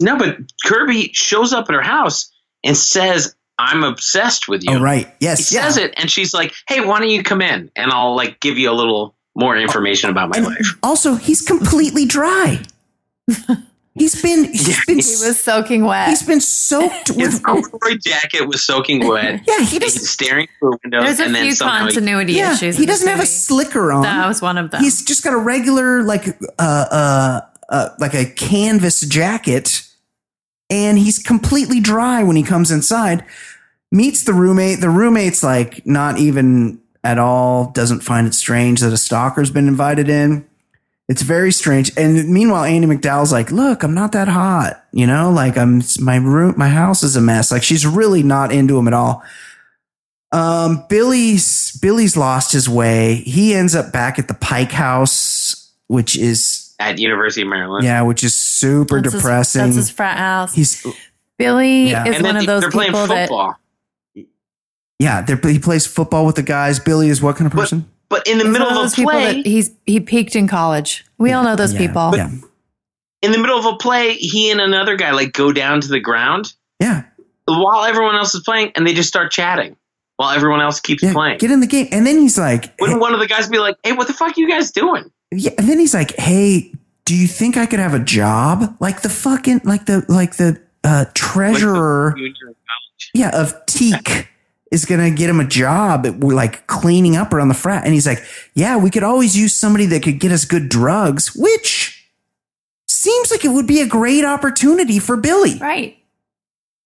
No, 0.00 0.16
but 0.18 0.38
Kirby 0.64 1.10
shows 1.12 1.52
up 1.52 1.66
at 1.68 1.74
her 1.74 1.82
house 1.82 2.30
and 2.64 2.76
says, 2.76 3.34
"I'm 3.58 3.84
obsessed 3.84 4.48
with 4.48 4.64
you." 4.64 4.76
Oh 4.76 4.80
right, 4.80 5.06
He 5.20 5.26
yes, 5.26 5.52
yeah. 5.52 5.62
says 5.64 5.76
it, 5.76 5.94
and 5.96 6.10
she's 6.10 6.32
like, 6.34 6.52
"Hey, 6.68 6.80
why 6.80 6.98
don't 7.00 7.10
you 7.10 7.22
come 7.22 7.42
in, 7.42 7.70
and 7.76 7.90
I'll 7.92 8.16
like 8.16 8.40
give 8.40 8.58
you 8.58 8.70
a 8.70 8.72
little 8.74 9.14
more 9.36 9.56
information 9.56 10.10
about 10.10 10.30
my 10.30 10.38
And 10.38 10.46
life." 10.46 10.78
also, 10.82 11.14
he's 11.16 11.42
completely 11.42 12.04
dry. 12.06 12.60
He's 13.94 14.20
been 14.22 14.44
he's 14.44 14.86
been 14.86 14.94
he 14.96 15.26
was 15.26 15.38
soaking 15.38 15.84
wet. 15.84 16.08
he's 16.08 16.22
been 16.22 16.40
soaked 16.40 17.08
His 17.14 17.16
with 17.16 17.42
corduroy 17.42 17.98
jacket 18.00 18.48
was 18.48 18.62
soaking 18.62 19.06
wet. 19.06 19.42
yeah. 19.46 19.58
He 19.60 19.78
He's 19.78 20.08
staring 20.08 20.48
through 20.58 20.72
a 20.74 20.76
window, 20.82 21.02
There's 21.02 21.20
a 21.20 21.24
and 21.24 21.34
then 21.34 21.42
few 21.44 21.54
somehow 21.54 21.86
he- 21.86 21.92
continuity 21.92 22.32
yeah. 22.34 22.54
issues. 22.54 22.78
He 22.78 22.86
doesn't 22.86 23.06
have 23.06 23.20
a 23.20 23.26
slicker 23.26 23.92
on. 23.92 24.02
That 24.02 24.26
was 24.26 24.40
one 24.40 24.56
of 24.56 24.70
them. 24.70 24.82
He's 24.82 25.04
just 25.04 25.22
got 25.22 25.34
a 25.34 25.38
regular 25.38 26.02
like 26.02 26.26
uh 26.58 26.86
uh, 26.90 27.40
uh 27.68 27.88
like 27.98 28.14
a 28.14 28.24
canvas 28.24 29.00
jacket 29.02 29.86
and 30.70 30.98
he's 30.98 31.18
completely 31.18 31.78
dry 31.80 32.22
when 32.22 32.36
he 32.36 32.42
comes 32.42 32.70
inside. 32.70 33.24
Meets 33.90 34.24
the 34.24 34.32
roommate. 34.32 34.80
The 34.80 34.88
roommate's 34.88 35.42
like 35.42 35.86
not 35.86 36.16
even 36.18 36.80
at 37.04 37.18
all 37.18 37.72
doesn't 37.72 38.00
find 38.00 38.26
it 38.26 38.32
strange 38.32 38.80
that 38.80 38.92
a 38.92 38.96
stalker's 38.96 39.50
been 39.50 39.68
invited 39.68 40.08
in. 40.08 40.46
It's 41.08 41.22
very 41.22 41.52
strange. 41.52 41.90
And 41.96 42.28
meanwhile, 42.28 42.64
Andie 42.64 42.86
MacDowell's 42.86 43.32
like, 43.32 43.50
"Look, 43.50 43.82
I'm 43.82 43.92
not 43.94 44.12
that 44.12 44.28
hot, 44.28 44.82
you 44.92 45.06
know. 45.06 45.30
Like 45.30 45.58
I'm 45.58 45.82
my 46.00 46.16
room, 46.16 46.54
my 46.56 46.68
house 46.68 47.02
is 47.02 47.16
a 47.16 47.20
mess. 47.20 47.50
Like 47.52 47.62
she's 47.62 47.84
really 47.86 48.22
not 48.22 48.52
into 48.52 48.78
him 48.78 48.86
at 48.88 48.94
all." 48.94 49.22
Um, 50.30 50.84
Billy's 50.88 51.76
Billy's 51.82 52.16
lost 52.16 52.52
his 52.52 52.68
way. 52.68 53.16
He 53.16 53.52
ends 53.54 53.74
up 53.74 53.92
back 53.92 54.18
at 54.18 54.28
the 54.28 54.34
Pike 54.34 54.72
House, 54.72 55.70
which 55.88 56.16
is 56.16 56.74
at 56.78 56.98
University 56.98 57.42
of 57.42 57.48
Maryland. 57.48 57.84
yeah, 57.84 58.00
which 58.02 58.24
is 58.24 58.34
super 58.34 59.00
That's 59.02 59.12
his- 59.12 59.22
depressing. 59.22 59.62
that's 59.62 59.76
his 59.76 59.90
frat 59.90 60.16
house. 60.16 60.54
He's 60.54 60.86
Billy 61.38 61.90
Yeah. 61.90 62.06
is 62.06 62.16
and 62.16 62.24
one 62.24 62.36
of 62.36 62.46
those 62.46 62.62
they're 62.62 62.70
playing 62.70 62.92
people 62.92 63.08
that 63.08 63.28
football. 63.28 63.56
yeah, 64.98 65.26
he 65.26 65.58
plays 65.58 65.86
football 65.86 66.24
with 66.24 66.36
the 66.36 66.42
guys. 66.42 66.78
Billy 66.78 67.08
is 67.08 67.20
what 67.20 67.36
kind 67.36 67.46
of 67.46 67.52
But- 67.52 67.62
person? 67.62 67.86
But 68.12 68.28
in 68.28 68.36
the 68.36 68.44
he's 68.44 68.52
middle 68.52 68.68
of 68.68 68.76
of 68.76 68.82
those 68.82 68.92
a 68.92 68.96
people 68.96 69.12
play, 69.12 69.36
that 69.36 69.46
he's 69.46 69.70
he 69.86 69.98
peaked 69.98 70.36
in 70.36 70.46
college. 70.46 71.06
We 71.16 71.32
all 71.32 71.42
know 71.42 71.56
those 71.56 71.72
Yeah, 71.72 71.78
people. 71.78 72.12
Yeah, 72.14 72.30
in 73.22 73.32
the 73.32 73.38
middle 73.38 73.58
of 73.58 73.64
a 73.64 73.78
play, 73.78 74.12
he 74.16 74.50
and 74.50 74.60
another 74.60 74.96
guy 74.96 75.12
like 75.12 75.32
go 75.32 75.50
down 75.50 75.80
to 75.80 75.88
the 75.88 75.98
ground 75.98 76.52
yeah, 76.78 77.04
while 77.46 77.84
everyone 77.84 78.14
else 78.14 78.34
is 78.34 78.42
playing, 78.42 78.72
and 78.76 78.86
they 78.86 78.92
just 78.92 79.08
start 79.08 79.32
chatting 79.32 79.78
while 80.16 80.28
everyone 80.28 80.60
else 80.60 80.78
keeps 80.78 81.02
yeah. 81.02 81.14
playing. 81.14 81.38
Get 81.38 81.50
in 81.50 81.60
the 81.60 81.66
game, 81.66 81.88
and 81.90 82.06
then 82.06 82.18
he's 82.18 82.36
like, 82.36 82.74
Wouldn't 82.78 83.00
one 83.00 83.14
of 83.14 83.20
the 83.20 83.26
guys 83.26 83.48
be 83.48 83.58
like, 83.58 83.76
"Hey, 83.82 83.92
what 83.92 84.08
the 84.08 84.12
fuck 84.12 84.36
are 84.36 84.40
you 84.40 84.50
guys 84.50 84.70
doing?" 84.72 85.10
yeah, 85.30 85.52
and 85.56 85.66
then 85.66 85.78
he's 85.78 85.94
like, 85.94 86.14
"Hey, 86.16 86.70
do 87.06 87.16
you 87.16 87.26
think 87.26 87.56
I 87.56 87.64
could 87.64 87.80
have 87.80 87.94
a 87.94 87.98
job 87.98 88.76
like 88.78 89.00
the 89.00 89.08
fucking 89.08 89.62
like 89.64 89.86
the 89.86 90.04
like 90.10 90.36
the 90.36 90.60
uh, 90.84 91.06
treasurer?" 91.14 92.14
Like 92.14 92.34
the- 92.34 92.54
yeah, 93.14 93.30
of 93.40 93.54
Teak 93.64 94.28
is 94.72 94.84
gonna 94.84 95.10
get 95.10 95.30
him 95.30 95.38
a 95.38 95.44
job. 95.46 96.06
at- 96.06 96.18
like 96.20 96.66
cleaning 96.66 97.14
up 97.16 97.32
around 97.32 97.48
the 97.48 97.54
frat, 97.54 97.84
and 97.84 97.92
he's 97.94 98.06
like, 98.06 98.22
"Yeah, 98.54 98.76
we 98.76 98.90
could 98.90 99.02
always 99.04 99.36
use 99.36 99.54
somebody 99.54 99.86
that 99.86 100.02
could 100.02 100.18
get 100.18 100.32
us 100.32 100.44
good 100.44 100.68
drugs," 100.68 101.36
which 101.36 102.04
seems 102.88 103.30
like 103.30 103.44
it 103.44 103.48
would 103.52 103.66
be 103.66 103.80
a 103.80 103.86
great 103.86 104.24
opportunity 104.24 104.98
for 104.98 105.16
Billy. 105.16 105.58
Right. 105.60 105.96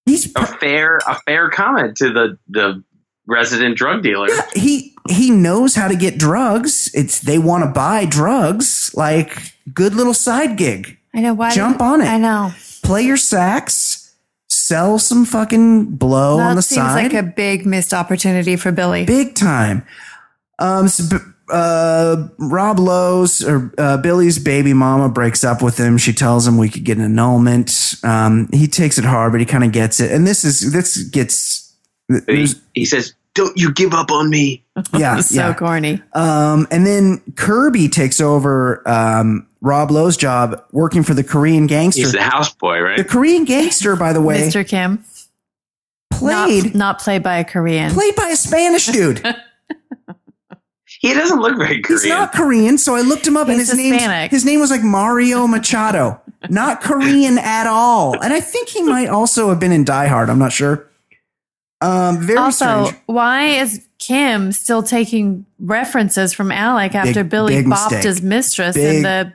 He's 0.04 0.30
a 0.36 0.46
fair 0.46 0.98
a 1.06 1.18
fair 1.26 1.48
comment 1.50 1.96
to 1.98 2.12
the 2.12 2.38
the 2.48 2.82
resident 3.26 3.76
drug 3.76 4.02
dealer. 4.02 4.28
yeah, 4.28 4.42
he 4.54 4.94
he 5.08 5.30
knows 5.30 5.74
how 5.74 5.88
to 5.88 5.96
get 5.96 6.18
drugs. 6.18 6.90
It's 6.94 7.20
they 7.20 7.38
want 7.38 7.64
to 7.64 7.70
buy 7.70 8.04
drugs, 8.04 8.90
like 8.94 9.52
good 9.72 9.94
little 9.94 10.14
side 10.14 10.56
gig. 10.56 10.96
I 11.14 11.20
know 11.20 11.34
why 11.34 11.50
Jump 11.50 11.80
on 11.80 12.00
it. 12.02 12.06
I 12.06 12.18
know. 12.18 12.52
Play 12.82 13.02
your 13.02 13.16
sax, 13.16 13.95
sell 14.66 14.98
some 14.98 15.24
fucking 15.24 15.96
blow 15.96 16.38
on 16.38 16.56
the 16.56 16.62
seems 16.62 16.80
side. 16.80 17.02
Seems 17.02 17.12
like 17.12 17.24
a 17.24 17.26
big 17.26 17.66
missed 17.66 17.94
opportunity 17.94 18.56
for 18.56 18.72
Billy. 18.72 19.04
big 19.04 19.34
time. 19.34 19.86
Um, 20.58 20.88
so, 20.88 21.18
uh, 21.48 22.28
Rob 22.38 22.78
Lowe's 22.78 23.44
or 23.44 23.72
uh, 23.78 23.98
Billy's 23.98 24.38
baby 24.38 24.72
mama 24.72 25.08
breaks 25.08 25.44
up 25.44 25.62
with 25.62 25.78
him. 25.78 25.98
She 25.98 26.12
tells 26.12 26.46
him 26.46 26.58
we 26.58 26.68
could 26.68 26.84
get 26.84 26.98
an 26.98 27.04
annulment. 27.04 27.94
Um, 28.02 28.48
he 28.52 28.66
takes 28.66 28.98
it 28.98 29.04
hard, 29.04 29.32
but 29.32 29.40
he 29.40 29.46
kind 29.46 29.62
of 29.62 29.70
gets 29.72 30.00
it. 30.00 30.10
And 30.10 30.26
this 30.26 30.44
is 30.44 30.72
this 30.72 30.96
gets 31.04 31.72
He, 32.26 32.48
he 32.74 32.84
says, 32.84 33.14
"Don't 33.34 33.56
you 33.56 33.72
give 33.72 33.94
up 33.94 34.10
on 34.10 34.30
me." 34.30 34.64
yeah 34.98 35.20
so 35.20 35.34
yeah. 35.34 35.54
corny. 35.54 36.02
Um, 36.14 36.66
and 36.70 36.84
then 36.84 37.22
Kirby 37.36 37.88
takes 37.88 38.20
over 38.20 38.82
um, 38.88 39.45
Rob 39.60 39.90
Lowe's 39.90 40.16
job 40.16 40.62
working 40.72 41.02
for 41.02 41.14
the 41.14 41.24
Korean 41.24 41.66
gangster. 41.66 42.02
He's 42.02 42.12
the 42.12 42.18
houseboy, 42.18 42.82
right? 42.84 42.98
the? 42.98 43.04
Korean 43.04 43.44
gangster, 43.44 43.96
by 43.96 44.12
the 44.12 44.20
way, 44.20 44.48
Mr. 44.48 44.66
Kim. 44.66 45.04
played 46.10 46.64
Not, 46.66 46.74
not 46.74 47.00
played 47.00 47.22
by 47.22 47.38
a 47.38 47.44
Korean. 47.44 47.92
played 47.92 48.14
by 48.16 48.28
a 48.28 48.36
Spanish 48.36 48.86
dude. 48.86 49.22
He 51.00 51.12
doesn't 51.12 51.40
look 51.40 51.58
very 51.58 51.82
Korean. 51.82 52.00
He's 52.02 52.08
not 52.08 52.32
Korean, 52.32 52.78
so 52.78 52.94
I 52.94 53.02
looked 53.02 53.26
him 53.26 53.36
up, 53.36 53.48
and 53.48 53.58
his 53.58 53.74
name 53.76 53.98
his 54.30 54.44
name 54.44 54.60
was 54.60 54.70
like 54.70 54.82
Mario 54.82 55.46
Machado, 55.46 56.20
not 56.48 56.80
Korean 56.80 57.38
at 57.38 57.66
all. 57.66 58.18
And 58.22 58.32
I 58.32 58.40
think 58.40 58.68
he 58.70 58.82
might 58.82 59.08
also 59.08 59.50
have 59.50 59.60
been 59.60 59.72
in 59.72 59.84
Die 59.84 60.06
Hard. 60.06 60.30
I'm 60.30 60.38
not 60.38 60.52
sure. 60.52 60.88
Um, 61.80 62.20
very 62.20 62.38
also, 62.38 62.86
strange. 62.86 63.02
why 63.06 63.46
is 63.46 63.86
Kim 63.98 64.52
still 64.52 64.82
taking 64.82 65.44
references 65.60 66.32
from 66.32 66.50
Alec 66.50 66.94
after 66.94 67.22
Big- 67.22 67.30
Billy 67.30 67.54
big 67.56 67.66
bopped 67.66 67.90
mistake. 67.90 68.04
his 68.04 68.22
mistress 68.22 68.74
Big- 68.74 68.96
in 68.96 69.02
the 69.02 69.32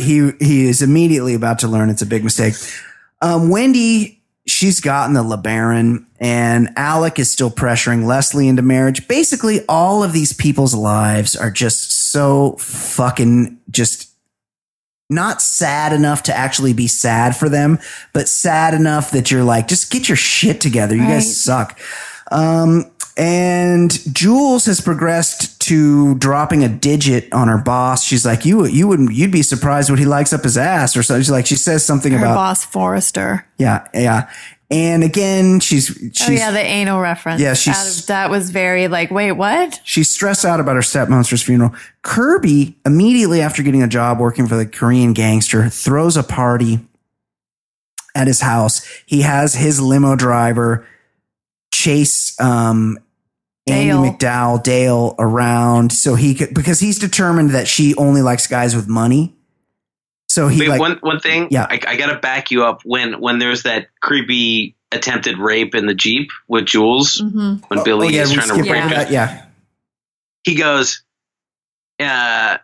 He 0.00 0.32
he 0.40 0.66
is 0.66 0.82
immediately 0.82 1.34
about 1.34 1.60
to 1.60 1.68
learn 1.68 1.90
it's 1.90 2.02
a 2.02 2.06
big 2.06 2.24
mistake. 2.24 2.54
Um, 3.22 3.48
Wendy, 3.50 4.22
she's 4.46 4.80
gotten 4.80 5.14
the 5.14 5.22
LeBaron, 5.22 6.06
and 6.18 6.70
Alec 6.76 7.18
is 7.18 7.30
still 7.30 7.50
pressuring 7.50 8.04
Leslie 8.06 8.48
into 8.48 8.62
marriage. 8.62 9.06
Basically, 9.06 9.60
all 9.68 10.02
of 10.02 10.12
these 10.12 10.32
people's 10.32 10.74
lives 10.74 11.36
are 11.36 11.50
just 11.50 12.10
so 12.12 12.56
fucking 12.58 13.58
just 13.70 14.08
not 15.08 15.42
sad 15.42 15.92
enough 15.92 16.22
to 16.24 16.36
actually 16.36 16.72
be 16.72 16.86
sad 16.86 17.36
for 17.36 17.48
them, 17.48 17.78
but 18.12 18.28
sad 18.28 18.74
enough 18.74 19.10
that 19.10 19.30
you're 19.30 19.42
like, 19.44 19.66
just 19.68 19.90
get 19.90 20.08
your 20.08 20.16
shit 20.16 20.60
together. 20.60 20.94
You 20.94 21.02
Right. 21.02 21.08
guys 21.14 21.36
suck. 21.36 21.78
Um, 22.30 22.89
and 23.16 23.90
Jules 24.14 24.66
has 24.66 24.80
progressed 24.80 25.60
to 25.62 26.14
dropping 26.16 26.64
a 26.64 26.68
digit 26.68 27.32
on 27.32 27.48
her 27.48 27.58
boss. 27.58 28.04
She's 28.04 28.24
like, 28.24 28.44
you, 28.44 28.64
you 28.66 28.88
wouldn't, 28.88 29.12
you'd 29.12 29.30
be 29.30 29.42
surprised 29.42 29.90
what 29.90 29.98
he 29.98 30.04
likes 30.06 30.32
up 30.32 30.44
his 30.44 30.56
ass 30.56 30.96
or 30.96 31.02
something. 31.02 31.22
She's 31.22 31.30
like, 31.30 31.46
she 31.46 31.56
says 31.56 31.84
something 31.84 32.12
Her 32.12 32.18
about, 32.18 32.34
boss 32.34 32.64
Forrester. 32.64 33.46
yeah, 33.58 33.86
yeah. 33.94 34.30
And 34.72 35.02
again, 35.02 35.58
she's, 35.58 35.90
oh, 35.90 36.10
she's, 36.12 36.28
oh 36.28 36.32
yeah, 36.32 36.50
the 36.52 36.60
anal 36.60 37.00
reference. 37.00 37.40
Yeah, 37.40 37.54
she's- 37.54 38.00
of- 38.02 38.06
that 38.06 38.30
was 38.30 38.50
very 38.50 38.86
like, 38.86 39.10
wait, 39.10 39.32
what? 39.32 39.80
she's 39.84 40.08
stressed 40.08 40.44
out 40.44 40.60
about 40.60 40.76
her 40.76 40.82
stepmonster's 40.82 41.42
funeral. 41.42 41.74
Kirby, 42.02 42.76
immediately 42.86 43.40
after 43.40 43.64
getting 43.64 43.82
a 43.82 43.88
job 43.88 44.20
working 44.20 44.46
for 44.46 44.54
the 44.56 44.66
Korean 44.66 45.12
gangster, 45.12 45.68
throws 45.68 46.16
a 46.16 46.22
party 46.22 46.78
at 48.14 48.28
his 48.28 48.40
house. 48.42 48.86
He 49.06 49.22
has 49.22 49.54
his 49.54 49.80
limo 49.80 50.14
driver 50.16 50.86
chase 51.80 52.38
um, 52.40 52.98
Andie 53.66 53.88
Dale. 53.88 54.02
MacDowell, 54.02 54.62
Dale 54.62 55.14
around 55.18 55.92
so 55.92 56.14
he 56.14 56.34
could, 56.34 56.54
because 56.54 56.80
he's 56.80 56.98
determined 56.98 57.50
that 57.50 57.66
she 57.68 57.94
only 57.96 58.22
likes 58.22 58.46
guys 58.46 58.74
with 58.76 58.88
money. 58.88 59.34
So 60.28 60.46
he 60.48 60.60
Wait, 60.60 60.68
like, 60.68 60.80
one 60.80 60.98
one 61.00 61.18
thing. 61.20 61.48
Yeah. 61.50 61.66
I, 61.68 61.80
I 61.86 61.96
got 61.96 62.12
to 62.12 62.18
back 62.18 62.50
you 62.50 62.64
up 62.64 62.82
when 62.84 63.20
when 63.20 63.38
there's 63.38 63.64
that 63.64 63.88
creepy 64.00 64.76
attempted 64.92 65.38
rape 65.38 65.74
in 65.74 65.86
the 65.86 65.94
jeep 65.94 66.30
with 66.48 66.66
Jules 66.66 67.18
hmm 67.18 67.54
when 67.68 67.78
Oh, 67.80 67.84
Billy 67.84 68.06
oh, 68.08 68.10
yeah, 68.10 68.22
is 68.22 68.32
trying 68.32 68.48
to 68.48 68.54
skipped 68.54 68.70
rape 68.70 68.84
over 68.84 68.94
her. 68.94 69.04
that. 69.04 69.10
Yeah. 69.10 69.44
He 70.44 70.54
goes, 70.54 71.02
uh, 71.98 72.58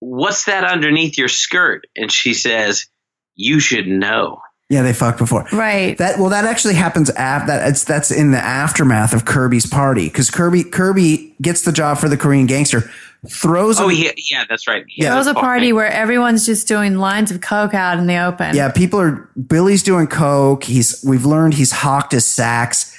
"What's 0.00 0.44
that 0.44 0.64
underneath 0.64 1.18
your 1.18 1.28
skirt?" 1.28 1.86
And 1.96 2.10
she 2.10 2.32
says, 2.34 2.86
"You 3.34 3.60
should 3.60 3.86
know." 3.86 4.40
Yeah. 4.68 4.82
They 4.82 4.92
fucked 4.92 5.18
before. 5.18 5.46
Right. 5.52 5.96
That 5.98 6.18
well, 6.18 6.30
that 6.30 6.44
actually 6.44 6.74
happens. 6.74 7.08
Af- 7.10 7.46
that 7.46 7.68
it's 7.68 7.84
that's 7.84 8.10
in 8.10 8.32
the 8.32 8.38
aftermath 8.44 9.12
of 9.14 9.24
Kirby's 9.24 9.66
party 9.66 10.06
because 10.08 10.30
Kirby 10.30 10.64
Kirby 10.64 11.34
gets 11.40 11.62
the 11.62 11.72
job 11.72 11.98
for 11.98 12.08
the 12.08 12.16
Korean 12.16 12.46
gangster, 12.46 12.82
throws. 13.30 13.78
Oh, 13.80 13.88
a, 13.88 13.92
he, 13.92 14.10
yeah, 14.30 14.44
that's 14.48 14.66
right. 14.66 14.84
He 14.88 15.04
Yeah. 15.04 15.12
Throws 15.12 15.28
a 15.28 15.30
oh, 15.30 15.40
party 15.40 15.72
where 15.72 15.86
everyone's 15.86 16.44
just 16.46 16.66
doing 16.66 16.96
lines 16.96 17.30
of 17.30 17.40
coke 17.40 17.74
out 17.74 17.98
in 17.98 18.06
the 18.08 18.16
open. 18.18 18.56
yeah. 18.56 18.70
People 18.72 19.00
are. 19.00 19.30
Billy's 19.48 19.82
doing 19.84 20.06
coke. 20.08 20.64
He's. 20.64 21.04
We've 21.06 21.24
learned 21.24 21.54
he's 21.54 21.70
hawked 21.72 22.10
his 22.12 22.26
sax. 22.26 22.92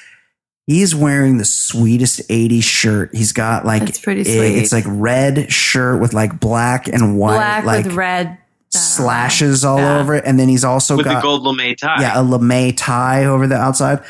He's 0.68 0.94
wearing 0.94 1.38
the 1.38 1.46
sweetest 1.46 2.28
80s 2.30 2.64
shirt. 2.64 3.12
He's 3.16 3.32
got 3.32 3.66
like 3.66 3.84
That's 3.86 4.00
pretty 4.02 4.22
it- 4.22 4.26
sweet. 4.26 4.58
it's 4.62 4.74
like 4.74 4.84
red 4.88 5.52
shirt 5.52 6.02
with 6.02 6.14
like 6.14 6.40
black 6.42 6.88
and 6.90 7.18
white 7.18 7.36
Black 7.38 7.64
like 7.66 7.86
with 7.86 7.94
red 7.96 8.38
slashes 8.78 9.64
all 9.66 9.78
yeah. 9.80 10.00
over 10.00 10.16
it. 10.16 10.24
And 10.26 10.40
then 10.40 10.48
he's 10.50 10.64
also 10.64 10.96
with 10.98 11.06
got 11.06 11.16
the 11.16 11.22
gold 11.22 11.44
lame 11.44 11.76
tie. 11.76 12.02
yeah, 12.02 12.20
a 12.20 12.24
lame 12.24 12.74
tie 12.76 13.26
over 13.26 13.48
the 13.48 13.56
outside. 13.56 14.04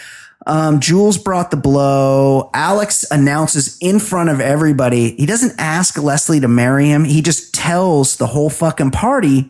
Um, 0.45 0.79
Jules 0.79 1.17
brought 1.17 1.51
the 1.51 1.57
blow. 1.57 2.49
Alex 2.53 3.05
announces 3.11 3.77
in 3.81 3.99
front 3.99 4.29
of 4.29 4.39
everybody. 4.39 5.11
He 5.15 5.25
doesn't 5.25 5.53
ask 5.59 5.97
Leslie 6.01 6.39
to 6.39 6.47
marry 6.47 6.87
him. 6.87 7.03
He 7.03 7.21
just 7.21 7.53
tells 7.53 8.15
the 8.17 8.27
whole 8.27 8.49
fucking 8.49 8.91
party 8.91 9.49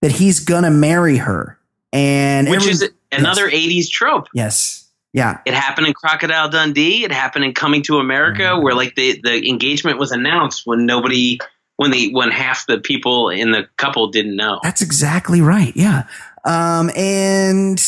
that 0.00 0.12
he's 0.12 0.40
gonna 0.40 0.70
marry 0.70 1.18
her. 1.18 1.58
And 1.92 2.48
which 2.48 2.60
every- 2.60 2.72
is 2.72 2.90
another 3.12 3.48
80s 3.50 3.88
trope. 3.90 4.26
yes, 4.34 4.80
yeah, 5.12 5.38
It 5.46 5.54
happened 5.54 5.86
in 5.86 5.92
Crocodile 5.94 6.48
Dundee. 6.48 7.04
It 7.04 7.12
happened 7.12 7.44
in 7.44 7.52
Coming 7.54 7.82
to 7.82 7.98
America, 7.98 8.42
Mm-hmm. 8.42 8.62
where 8.64 8.74
like 8.74 8.94
the, 8.96 9.20
the 9.22 9.48
engagement 9.48 9.98
was 9.98 10.10
announced 10.10 10.62
when 10.64 10.86
nobody, 10.86 11.38
when 11.76 11.90
the 11.90 12.12
when 12.12 12.30
half 12.30 12.66
the 12.66 12.78
people 12.78 13.28
in 13.30 13.50
the 13.52 13.68
couple 13.76 14.08
didn't 14.08 14.36
know. 14.36 14.60
That's 14.62 14.82
exactly 14.82 15.40
right. 15.40 15.72
Yeah. 15.76 16.04
Um, 16.44 16.90
and, 16.94 17.80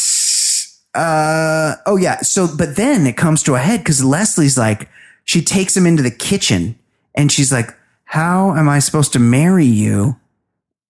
uh, 0.94 1.74
oh 1.86 1.96
yeah. 1.96 2.20
So, 2.20 2.48
but 2.56 2.76
then 2.76 3.06
it 3.06 3.16
comes 3.16 3.42
to 3.44 3.54
a 3.54 3.58
head 3.58 3.80
because 3.80 4.02
Leslie's 4.04 4.56
like, 4.58 4.88
she 5.24 5.42
takes 5.42 5.76
him 5.76 5.86
into 5.86 6.02
the 6.02 6.10
kitchen 6.10 6.78
and 7.14 7.30
she's 7.30 7.52
like, 7.52 7.70
how 8.04 8.54
am 8.56 8.68
I 8.68 8.78
supposed 8.78 9.12
to 9.14 9.18
marry 9.18 9.66
you 9.66 10.16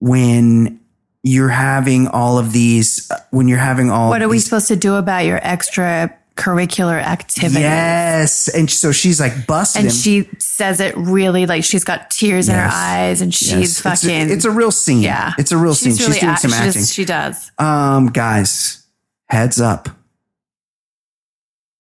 when 0.01 0.81
you're 1.23 1.49
having 1.49 2.07
all 2.09 2.39
of 2.39 2.53
these, 2.53 3.11
when 3.31 3.49
you're 3.49 3.59
having 3.59 3.91
all 3.91 4.11
What 4.11 4.23
are 4.23 4.29
we 4.29 4.37
these- 4.37 4.45
supposed 4.45 4.69
to 4.69 4.77
do 4.77 4.95
about 4.95 5.25
your 5.25 5.41
extra 5.43 6.15
curricular 6.37 7.01
activity? 7.03 7.61
Yes. 7.61 8.49
And 8.49 8.71
so 8.71 8.93
she's 8.93 9.19
like 9.21 9.47
busting. 9.47 9.83
And 9.83 9.91
him. 9.91 9.97
she 9.97 10.29
says 10.39 10.81
it 10.81 10.97
really 10.97 11.47
like 11.47 11.65
she's 11.65 11.83
got 11.85 12.11
tears 12.11 12.49
in 12.49 12.55
her 12.55 12.69
eyes 12.71 13.21
and 13.21 13.35
she's 13.35 13.51
Yes. 13.53 13.63
It's 13.63 13.81
a- 13.81 13.83
fucking. 13.83 14.31
It's 14.31 14.45
a, 14.45 14.51
real 14.51 14.71
scene. 14.71 15.01
yeah. 15.03 15.33
It's 15.39 15.53
a 15.53 15.57
real 15.57 15.75
scene. 15.75 15.93
She's 15.97 16.07
She's 16.07 16.19
doing 16.21 16.31
act- 16.31 16.43
some 16.43 16.51
she 16.51 16.57
acting. 16.57 16.73
just- 16.73 16.93
she 16.95 17.05
does. 17.05 17.51
Um, 17.59 18.07
guys, 18.09 18.87
heads 19.29 19.61
up. 19.61 19.89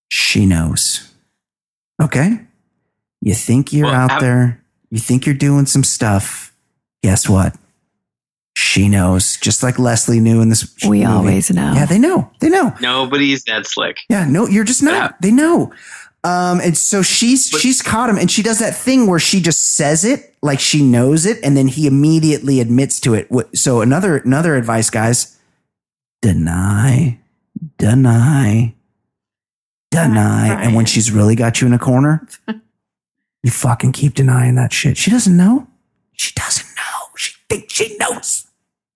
She 0.09 0.47
knows. 0.47 1.12
Okay? 2.01 2.41
You 3.20 3.35
think 3.35 3.73
you're 3.73 3.87
Well, 3.87 3.95
out 3.95 4.11
have- 4.12 4.20
there, 4.20 4.62
you 4.91 4.99
think 5.01 5.27
you're 5.27 5.35
doing 5.35 5.66
some 5.66 5.85
stuff. 5.85 6.55
Guess 7.03 7.28
what? 7.28 7.57
She 8.59 8.89
knows, 8.89 9.37
just 9.37 9.62
like 9.62 9.78
Leslie 9.78 10.19
knew 10.19 10.41
in 10.41 10.49
this. 10.49 10.74
We 10.83 11.01
movie. 11.01 11.05
always 11.05 11.51
know. 11.51 11.74
Yeah, 11.74 11.85
they 11.85 11.99
know. 11.99 12.31
They 12.41 12.49
know. 12.49 12.74
Nobody's 12.81 13.45
that 13.45 13.66
slick. 13.66 13.99
Yeah, 14.09 14.24
no, 14.27 14.47
you're 14.49 14.65
just 14.65 14.83
not. 14.83 14.93
Yeah. 14.95 15.12
They 15.20 15.31
know. 15.31 15.74
Um, 16.24 16.61
and 16.61 16.77
so 16.77 17.03
she's 17.03 17.51
But- 17.51 17.61
she's 17.61 17.83
caught 17.83 18.09
him, 18.09 18.16
and 18.16 18.31
she 18.31 18.43
does 18.43 18.59
that 18.61 18.74
thing 18.74 19.07
where 19.09 19.19
she 19.19 19.41
just 19.43 19.74
says 19.77 20.07
it 20.07 20.35
like 20.43 20.59
she 20.59 20.83
knows 20.83 21.27
it, 21.27 21.39
and 21.45 21.55
then 21.55 21.69
he 21.69 21.87
immediately 21.87 22.61
admits 22.61 22.99
to 23.01 23.12
it. 23.12 23.28
So 23.55 23.83
another 23.83 24.16
another 24.16 24.55
advice, 24.57 24.89
guys: 24.89 25.37
deny, 26.23 27.19
deny, 27.77 28.74
deny. 29.91 30.62
And 30.62 30.74
when 30.74 30.87
she's 30.87 31.11
really 31.11 31.35
got 31.37 31.61
you 31.61 31.66
in 31.66 31.74
a 31.74 31.78
corner, 31.78 32.27
you 33.43 33.51
fucking 33.51 33.93
keep 33.93 34.15
denying 34.15 34.55
that 34.55 34.73
shit. 34.73 34.97
She 34.97 35.11
doesn't 35.11 35.37
know. 35.37 35.66
She 36.12 36.33
doesn't 36.35 36.66
know. 36.74 36.83
She 37.16 37.35
thinks 37.49 37.74
she 37.74 37.97
knows, 37.99 38.45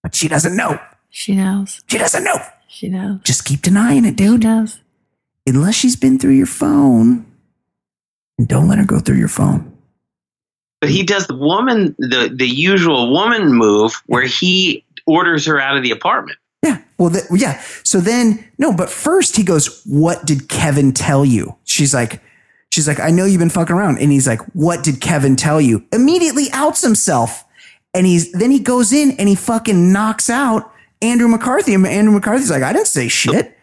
but 0.03 0.15
she 0.15 0.29
doesn't 0.29 0.57
know. 0.57 0.79
She 1.11 1.35
knows. 1.35 1.81
She 1.89 1.99
doesn't 1.99 2.25
know. 2.25 2.37
She 2.69 2.89
knows. 2.89 3.21
Just 3.25 3.45
keep 3.45 3.63
denying 3.63 4.05
it, 4.05 4.11
She 4.11 4.15
dude 4.17 4.43
knows. 4.45 4.81
unless 5.47 5.75
she's 5.75 5.97
been 5.97 6.19
through 6.19 6.35
your 6.35 6.47
phone. 6.47 7.27
And 8.39 8.49
don't 8.49 8.69
let 8.69 8.79
her 8.79 8.85
go 8.85 9.01
through 9.01 9.19
your 9.19 9.29
phone. 9.29 9.77
But 10.81 10.89
he 10.91 11.03
does 11.03 11.27
the 11.27 11.37
woman, 11.37 11.95
the 11.99 12.33
the 12.35 12.49
usual 12.49 13.13
woman 13.13 13.53
move, 13.53 14.01
where 14.07 14.23
he 14.23 14.85
orders 15.07 15.45
her 15.47 15.61
out 15.61 15.77
of 15.77 15.83
the 15.83 15.91
apartment. 15.91 16.39
Yeah. 16.65 16.79
Well, 16.97 17.11
th- 17.11 17.25
yeah. 17.35 17.61
So 17.85 18.01
then, 18.01 18.47
no, 18.59 18.73
but 18.73 18.89
first 18.89 19.37
he 19.37 19.43
goes, 19.43 19.83
What 19.85 20.25
did 20.25 20.49
Kevin 20.49 20.93
tell 20.93 21.25
you? 21.25 21.57
She's 21.65 21.93
like, 21.93 22.23
She's 22.73 22.87
like, 22.89 23.01
I 23.01 23.11
know 23.11 23.25
you've 23.27 23.41
been 23.41 23.51
fucking 23.51 23.75
around. 23.77 23.99
And 23.99 24.11
he's 24.11 24.27
like, 24.27 24.41
What 24.55 24.83
did 24.85 25.01
Kevin 25.03 25.37
tell 25.37 25.61
you? 25.61 25.85
Immediately 25.93 26.47
outs 26.53 26.81
himself. 26.83 27.45
And 27.95 28.07
he's 28.07 28.31
then 28.33 28.51
he 28.51 28.59
goes 28.61 28.93
in 28.93 29.13
and 29.19 29.29
he 29.29 29.35
fucking 29.35 29.93
knocks 29.93 30.31
out 30.31 30.73
Andrew 31.03 31.29
McCarthy. 31.29 31.75
And 31.75 31.87
Andrew 31.87 32.15
McCarthy's 32.15 32.51
like, 32.51 32.63
I 32.63 32.73
didn't 32.73 32.87
say 32.87 33.09
shit. 33.09 33.57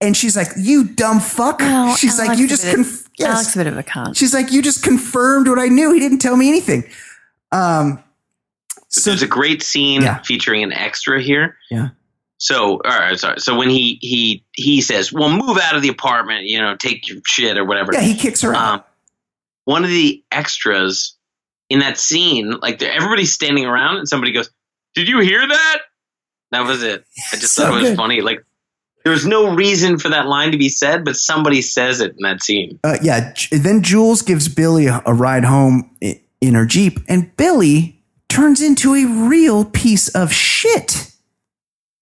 And 0.00 0.16
she's 0.16 0.36
like, 0.36 0.48
You 0.56 0.84
dumb 0.84 1.20
fuck. 1.20 1.60
Well, 1.60 1.94
she's 1.96 2.18
like, 2.18 2.38
You 2.38 2.48
just 2.48 2.64
bit- 2.64 2.74
conf- 2.74 3.08
yes. 3.18 3.28
Alex 3.30 3.54
a 3.54 3.58
bit 3.58 3.66
of 3.68 3.78
a 3.78 3.82
cunt. 3.82 4.16
She's 4.16 4.34
like, 4.34 4.50
You 4.50 4.62
just 4.62 4.82
confirmed 4.82 5.46
what 5.48 5.58
I 5.58 5.66
knew. 5.68 5.92
He 5.92 6.00
didn't 6.00 6.18
tell 6.18 6.36
me 6.36 6.48
anything. 6.48 6.84
Um 7.52 8.02
so 8.88 9.10
There's 9.10 9.22
a 9.22 9.28
great 9.28 9.62
scene 9.62 10.02
Yeah. 10.02 10.20
featuring 10.22 10.62
an 10.64 10.72
extra 10.72 11.22
here. 11.22 11.56
Yeah. 11.70 11.90
So, 12.38 12.80
all 12.84 12.98
right, 12.98 13.18
sorry. 13.20 13.38
So 13.38 13.56
when 13.56 13.68
he 13.68 13.98
he 14.00 14.42
he 14.52 14.80
says, 14.80 15.12
"Well, 15.12 15.28
move 15.28 15.58
out 15.58 15.76
of 15.76 15.82
the 15.82 15.90
apartment," 15.90 16.44
you 16.46 16.58
know, 16.58 16.74
take 16.74 17.06
your 17.06 17.18
shit 17.26 17.58
or 17.58 17.64
whatever. 17.66 17.92
yeah, 17.92 18.00
he 18.00 18.14
kicks 18.16 18.40
her 18.40 18.54
out. 18.54 18.72
um, 18.80 18.84
one 19.66 19.84
of 19.84 19.90
the 19.90 20.24
extras 20.32 21.14
in 21.70 21.78
that 21.78 21.96
scene, 21.98 22.50
like 22.60 22.82
everybody's 22.82 23.32
standing 23.32 23.64
around, 23.64 23.96
and 23.98 24.08
somebody 24.08 24.32
goes, 24.32 24.50
"Did 24.94 25.08
you 25.08 25.20
hear 25.20 25.40
that?" 25.46 25.78
That 26.50 26.66
was 26.66 26.82
it. 26.82 27.04
I 27.32 27.36
just 27.36 27.54
So 27.54 27.62
thought 27.64 27.72
it 27.72 27.80
was 27.80 27.90
good. 27.90 27.96
funny. 27.96 28.20
Like 28.20 28.44
there 29.04 29.12
was 29.12 29.24
no 29.24 29.54
reason 29.54 29.98
for 29.98 30.08
that 30.10 30.26
line 30.26 30.50
to 30.52 30.58
be 30.58 30.68
said, 30.68 31.04
but 31.04 31.16
somebody 31.16 31.62
says 31.62 32.00
it 32.00 32.10
in 32.10 32.22
that 32.22 32.42
scene. 32.42 32.78
Uh, 32.84 32.98
yeah. 33.00 33.32
Then 33.52 33.82
Jules 33.82 34.20
gives 34.20 34.48
Billy 34.48 34.86
a 34.86 35.00
ride 35.14 35.44
home 35.44 35.96
in 36.00 36.54
her 36.54 36.66
Jeep, 36.66 36.98
and 37.08 37.34
Billy 37.36 38.02
turns 38.28 38.60
into 38.60 38.94
a 38.94 39.06
real 39.06 39.64
piece 39.64 40.08
of 40.08 40.32
shit. 40.32 41.06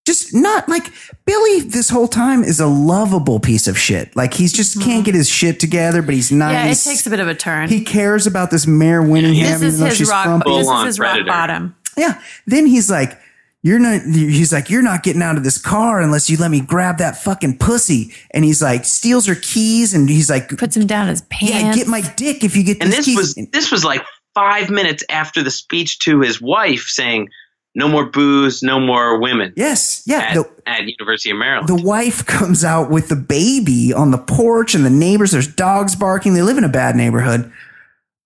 Just 0.07 0.35
not 0.35 0.69
like 0.69 0.87
Billy 1.29 1.61
this 1.61 1.89
whole 1.91 2.09
time 2.09 2.43
is 2.43 2.59
a 2.59 2.67
lovable 2.67 3.39
piece 3.39 3.67
of 3.69 3.79
shit. 3.79 4.17
Like 4.17 4.35
he's 4.35 4.53
just 4.53 4.81
can't 4.83 5.05
get 5.05 5.15
his 5.15 5.29
shit 5.29 5.61
together, 5.61 6.03
but 6.03 6.15
he's 6.15 6.33
nice. 6.33 6.55
Mm-hmm. 6.57 6.67
yeah, 6.67 6.73
it 6.73 6.79
takes 6.97 7.07
a 7.07 7.11
bit 7.11 7.21
of 7.21 7.29
a 7.29 7.35
turn. 7.35 7.69
he 7.69 7.85
cares 7.85 8.27
about 8.27 8.51
this 8.51 8.67
Mare 8.67 9.03
Winningham, 9.03 9.43
this 9.43 9.57
even 9.57 9.69
is 9.69 9.79
though 9.79 9.87
his 9.87 9.97
she's 9.97 10.09
rock. 10.09 10.25
frumpy. 10.25 10.51
This 10.51 10.61
is 10.61 10.67
Full-on 10.67 10.87
his 10.87 10.99
rock 10.99 11.27
bottom. 11.27 11.77
Yeah. 11.97 12.21
Then 12.47 12.67
he's 12.67 12.91
like, 12.91 13.19
you're 13.63 13.79
not, 13.81 14.03
he's 14.03 14.53
like, 14.53 14.71
you're 14.71 14.83
not 14.83 15.03
getting 15.03 15.21
out 15.21 15.37
of 15.37 15.43
this 15.45 15.59
car 15.59 16.01
unless 16.01 16.31
you 16.31 16.37
let 16.37 16.51
me 16.51 16.61
grab 16.61 16.99
that 16.99 17.19
fucking 17.19 17.59
pussy. 17.59 18.13
And 18.33 18.45
he's 18.45 18.63
like, 18.63 18.85
steals 18.85 19.27
her 19.27 19.35
keys 19.35 19.93
and 19.95 20.09
he's 20.09 20.31
like, 20.31 20.57
Puts 20.57 20.77
him 20.77 20.87
down 20.87 21.09
his 21.09 21.23
pants. 21.23 21.53
yeah, 21.55 21.75
get 21.75 21.89
my 21.89 22.01
dick 22.17 22.45
if 22.45 22.57
you 22.57 22.63
get 22.63 22.79
And 22.81 22.91
these 22.93 22.99
this 22.99 23.05
keys. 23.05 23.17
was 23.17 23.35
this 23.53 23.71
was 23.73 23.85
like 23.85 24.03
five 24.35 24.71
minutes 24.71 25.03
after 25.11 25.43
the 25.43 25.51
speech 25.51 25.99
to 26.01 26.21
his 26.21 26.41
wife 26.41 26.83
saying, 26.87 27.29
"No 27.75 27.89
more 27.89 28.07
booze, 28.07 28.63
no 28.63 28.79
more 28.81 29.19
women." 29.21 29.53
yes. 29.57 30.03
Yeah. 30.07 30.19
At, 30.21 30.35
The, 30.35 30.51
at 30.67 30.81
University 30.87 31.31
of 31.31 31.37
Maryland. 31.39 31.69
the 31.69 31.83
wife 31.83 32.27
comes 32.27 32.65
out 32.65 32.91
with 32.91 33.09
the 33.09 33.17
baby 33.17 33.93
on 33.93 34.11
the 34.11 34.19
porch 34.19 34.75
and 34.75 34.85
the 34.85 34.91
neighbors, 34.91 35.31
there's 35.33 35.47
dogs 35.53 35.95
barking. 35.97 36.35
They 36.35 36.43
live 36.43 36.59
in 36.59 36.65
a 36.65 36.69
bad 36.69 36.97
neighborhood. 36.97 37.53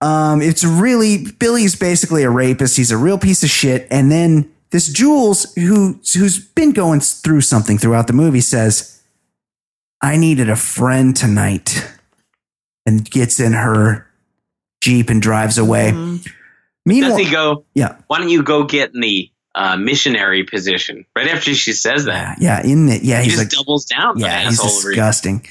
Um, 0.00 0.42
it's 0.42 0.64
really, 0.64 1.26
Billy's 1.38 1.76
basically 1.76 2.24
a 2.24 2.30
rapist. 2.30 2.76
He's 2.76 2.90
a 2.90 2.96
real 2.96 3.18
piece 3.18 3.44
of 3.44 3.50
shit. 3.50 3.86
And 3.90 4.10
then 4.10 4.50
this 4.70 4.88
Jules, 4.92 5.52
who, 5.54 6.00
who's 6.14 6.40
been 6.44 6.72
going 6.72 6.98
through 7.00 7.42
something 7.42 7.78
throughout 7.78 8.08
the 8.08 8.12
movie 8.12 8.40
says, 8.40 9.00
I 10.00 10.16
needed 10.16 10.50
a 10.50 10.56
friend 10.56 11.14
tonight 11.14 11.88
and 12.84 13.08
gets 13.08 13.38
in 13.38 13.52
her 13.52 14.08
Jeep 14.82 15.08
and 15.10 15.22
drives 15.22 15.58
away. 15.58 15.92
Mhm. 15.92 16.26
Meanwhile, 16.84 17.18
Does 17.18 17.26
he 17.28 17.32
go? 17.32 17.64
yeah, 17.74 17.94
Why 18.08 18.18
don't 18.18 18.28
you 18.28 18.42
go 18.42 18.64
get 18.64 18.92
in 18.92 19.00
the 19.00 19.30
uh, 19.54 19.76
missionary 19.76 20.44
position? 20.44 21.04
Right 21.16 21.28
after 21.28 21.54
she 21.54 21.72
says 21.72 22.06
that, 22.06 22.40
yeah, 22.40 22.64
in 22.64 22.86
the, 22.86 22.98
yeah, 23.02 23.18
he 23.18 23.24
he's 23.24 23.38
just 23.38 23.44
like, 23.44 23.50
doubles 23.50 23.84
down. 23.86 24.18
Yeah, 24.18 24.40
he's 24.48 24.58
asshole 24.58 24.70
over 24.70 24.88
here. 24.88 24.90
disgusting. 24.92 25.46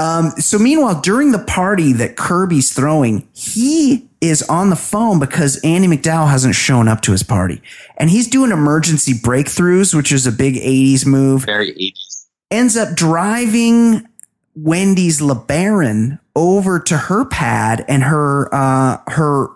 Um, 0.00 0.30
so 0.38 0.58
meanwhile, 0.58 1.00
during 1.00 1.32
the 1.32 1.40
party 1.40 1.92
that 1.94 2.16
Kirby's 2.16 2.72
throwing, 2.72 3.26
he 3.32 4.08
is 4.20 4.42
on 4.44 4.70
the 4.70 4.76
phone 4.76 5.18
because 5.18 5.60
Andie 5.64 5.88
MacDowell 5.88 6.30
hasn't 6.30 6.54
shown 6.54 6.88
up 6.88 7.00
to 7.02 7.12
his 7.12 7.22
party. 7.22 7.60
And 7.96 8.10
he's 8.10 8.28
doing 8.28 8.52
emergency 8.52 9.12
breakthroughs, 9.12 9.94
which 9.94 10.12
is 10.12 10.26
a 10.26 10.32
big 10.32 10.54
80s 10.54 11.04
move. 11.04 11.44
Very 11.44 11.72
80s. 11.72 12.26
Ends 12.50 12.76
up 12.76 12.94
driving 12.96 14.06
Wendy's 14.54 15.20
LeBaron 15.20 16.18
over 16.34 16.78
to 16.80 16.96
her 16.96 17.24
pad 17.24 17.84
and 17.88 18.02
her 18.04 18.52
uh 18.54 18.98
her 19.08 19.48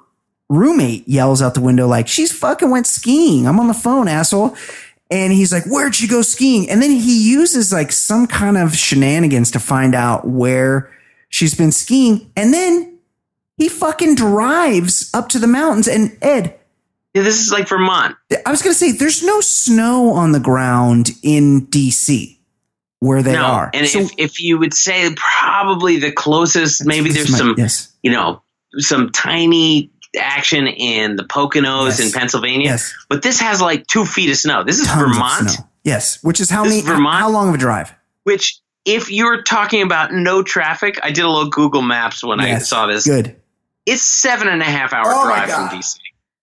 roommate 0.53 1.09
yells 1.09 1.41
out 1.41 1.55
the 1.55 1.61
window 1.61 1.87
like 1.89 2.07
she's 2.09 2.31
fucking 2.31 2.70
went 2.70 2.87
skiing. 2.87 3.47
I'm 3.47 3.59
on 3.59 3.69
the 3.69 3.74
phone, 3.74 4.07
asshole. 4.09 4.57
And 5.11 5.33
he's 5.33 5.53
like, 5.53 5.65
Where'd 5.66 5.95
she 5.95 6.07
go 6.07 6.23
skiing? 6.23 6.69
And 6.70 6.83
then 6.83 6.91
he 6.91 7.31
uses 7.31 7.73
like 7.73 7.93
some 7.93 8.27
kind 8.27 8.57
of 8.57 8.74
shenanigans 8.77 9.51
to 9.53 9.59
find 9.61 9.95
out 9.95 10.27
where 10.27 10.91
she's 11.29 11.55
been 11.55 11.73
skiing. 11.73 12.31
And 12.37 12.53
then 12.53 12.99
he 13.59 13.69
fucking 13.69 14.15
drives 14.15 15.11
up 15.15 15.29
to 15.31 15.39
the 15.39 15.47
mountains. 15.47 15.87
And 15.89 16.16
Ed, 16.23 16.59
Yeah, 17.15 17.23
this 17.23 17.41
is 17.41 17.53
like 17.53 17.69
Vermont. 17.69 18.16
I 18.47 18.51
was 18.51 18.62
going 18.62 18.73
to 18.73 18.79
say, 18.79 18.93
there's 18.93 19.23
no 19.23 19.41
snow 19.43 20.12
on 20.12 20.33
the 20.33 20.41
ground 20.41 21.11
in 21.23 21.66
DC. 21.66 22.39
where 23.01 23.23
they 23.23 23.33
no, 23.35 23.43
are. 23.45 23.70
and 23.74 23.87
So- 23.87 24.01
if, 24.01 24.11
if 24.16 24.41
you 24.41 24.59
would 24.59 24.73
say 24.74 25.15
probably 25.16 25.99
the 25.99 26.11
closest, 26.12 26.87
maybe 26.87 27.11
there's 27.11 27.37
some, 27.37 27.55
yes, 27.59 27.93
you 28.03 28.11
know, 28.11 28.43
some 28.79 29.11
tiny 29.11 29.91
action 30.19 30.67
in 30.67 31.17
the 31.17 31.25
Poconos 31.25 31.99
Yes. 31.99 32.01
in 32.01 32.13
Pennsylvania, 32.13 32.71
yes, 32.71 32.95
but 33.09 33.23
this 33.23 33.41
has 33.41 33.61
like 33.61 33.87
two 33.87 34.05
feet 34.05 34.31
of 34.31 34.37
snow. 34.37 34.65
This 34.65 34.79
is 34.81 34.87
tons 34.87 35.17
Vermont. 35.17 35.51
Yes, 35.85 36.23
which 36.23 36.41
is 36.41 36.51
how 36.51 36.65
This 36.65 36.85
many? 36.85 36.87
Vermont. 36.87 37.19
How 37.21 37.31
long 37.31 37.49
of 37.49 37.55
a 37.55 37.59
drive? 37.59 37.93
which 38.25 38.59
if 38.85 39.11
you're 39.11 39.43
talking 39.43 39.83
about 39.83 40.13
no 40.13 40.43
traffic, 40.43 40.99
I 41.03 41.11
did 41.13 41.25
a 41.25 41.29
little 41.29 41.51
Google 41.51 41.83
Maps 41.83 42.23
when 42.25 42.41
I 42.41 42.59
saw 42.59 42.87
this. 42.87 43.07
Good. 43.07 43.37
It's 43.87 44.05
seven 44.05 44.49
and 44.49 44.61
a 44.63 44.65
half 44.65 44.93
hour 44.93 45.05
Oh 45.07 45.27
drive 45.27 45.51
from 45.51 45.69
DC. 45.69 45.97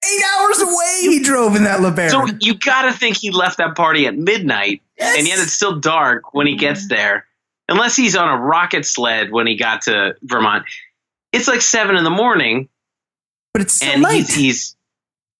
Eight 0.05 0.23
hours 0.37 0.61
away, 0.61 0.97
he 1.01 1.19
drove 1.21 1.55
in 1.57 1.65
that 1.65 1.79
LeBaron. 1.81 2.09
So 2.09 2.25
you 2.39 2.53
got 2.53 2.83
to 2.83 2.93
think 2.93 3.17
he 3.17 3.31
left 3.31 3.57
that 3.57 3.75
party 3.75 4.07
at 4.07 4.17
midnight, 4.17 4.81
Yes. 4.97 5.17
and 5.17 5.27
yet 5.27 5.39
it's 5.39 5.51
still 5.51 5.79
dark 5.79 6.33
when 6.33 6.47
he 6.47 6.55
gets 6.55 6.81
mm-hmm. 6.85 6.95
there. 6.95 7.25
Unless 7.67 7.95
he's 7.97 8.15
on 8.15 8.29
a 8.29 8.37
rocket 8.41 8.85
sled 8.85 9.31
when 9.31 9.45
he 9.45 9.55
got 9.55 9.83
to 9.83 10.15
Vermont, 10.23 10.65
it's 11.31 11.47
like 11.47 11.61
seven 11.61 11.97
in 11.97 12.03
the 12.03 12.09
morning, 12.09 12.69
but 13.53 13.61
it's 13.61 13.73
still 13.73 13.91
and 13.93 14.01
night. 14.01 14.27
he's, 14.27 14.35
he's 14.35 14.75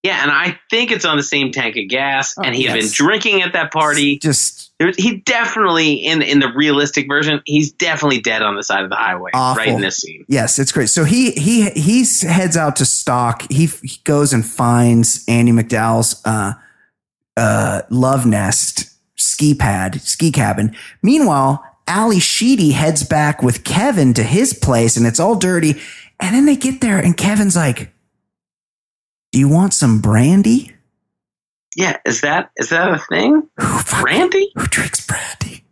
yeah, 0.03 0.21
and 0.23 0.31
I 0.31 0.57
think 0.69 0.91
it's 0.91 1.03
on 1.03 1.17
the 1.17 1.23
same 1.23 1.51
tank 1.51 1.75
of 1.75 1.89
gas, 1.89 2.33
Oh, 2.37 2.43
and 2.43 2.55
he 2.55 2.63
had 2.63 2.79
been 2.79 2.89
drinking 2.89 3.41
at 3.41 3.51
that 3.51 3.73
party. 3.73 4.17
just 4.17 4.71
There, 4.79 4.93
he 4.97 5.17
definitely 5.17 5.95
in 5.95 6.21
in 6.21 6.39
the 6.39 6.47
realistic 6.55 7.07
version, 7.09 7.41
he's 7.45 7.73
definitely 7.73 8.21
dead 8.21 8.41
on 8.41 8.55
the 8.55 8.63
side 8.63 8.85
of 8.85 8.89
the 8.89 8.95
highway, 8.95 9.31
Awful. 9.33 9.59
right 9.59 9.67
in 9.69 9.81
this 9.81 9.97
scene. 9.97 10.23
yes, 10.29 10.57
it's 10.57 10.71
great. 10.71 10.87
So 10.89 11.03
he 11.03 11.31
he 11.31 11.69
he 11.71 12.05
heads 12.25 12.55
out 12.55 12.77
to 12.77 12.85
stalk. 12.85 13.43
He, 13.51 13.65
he 13.65 13.99
goes 14.05 14.31
and 14.31 14.45
finds 14.45 15.25
Andie 15.27 15.51
MacDowell's 15.51 16.21
uh, 16.25 16.53
uh, 17.35 17.81
love 17.89 18.25
nest 18.25 18.85
ski 19.15 19.53
pad 19.53 20.01
ski 20.01 20.31
cabin. 20.31 20.73
Meanwhile, 21.03 21.61
Ally 21.87 22.19
Sheedy 22.19 22.71
heads 22.71 23.03
back 23.03 23.43
with 23.43 23.65
Kevin 23.65 24.13
to 24.13 24.23
his 24.23 24.53
place, 24.53 24.95
and 24.95 25.05
it's 25.05 25.19
all 25.19 25.35
dirty. 25.35 25.75
And 26.21 26.33
then 26.33 26.45
they 26.45 26.55
get 26.55 26.79
there, 26.79 26.99
and 26.99 27.17
Kevin's 27.17 27.55
like, 27.57 27.91
"Do 29.31 29.39
you 29.39 29.47
want 29.47 29.73
some 29.73 29.99
brandy?" 30.01 30.75
Yeah, 31.75 31.97
is 32.05 32.21
that 32.21 32.51
is 32.57 32.69
that 32.69 32.91
a 32.91 32.97
thing? 32.97 33.47
Who 33.59 33.65
fuck- 33.79 34.01
Brandy? 34.01 34.51
Who 34.55 34.65
drinks 34.67 35.05
brandy? 35.05 35.63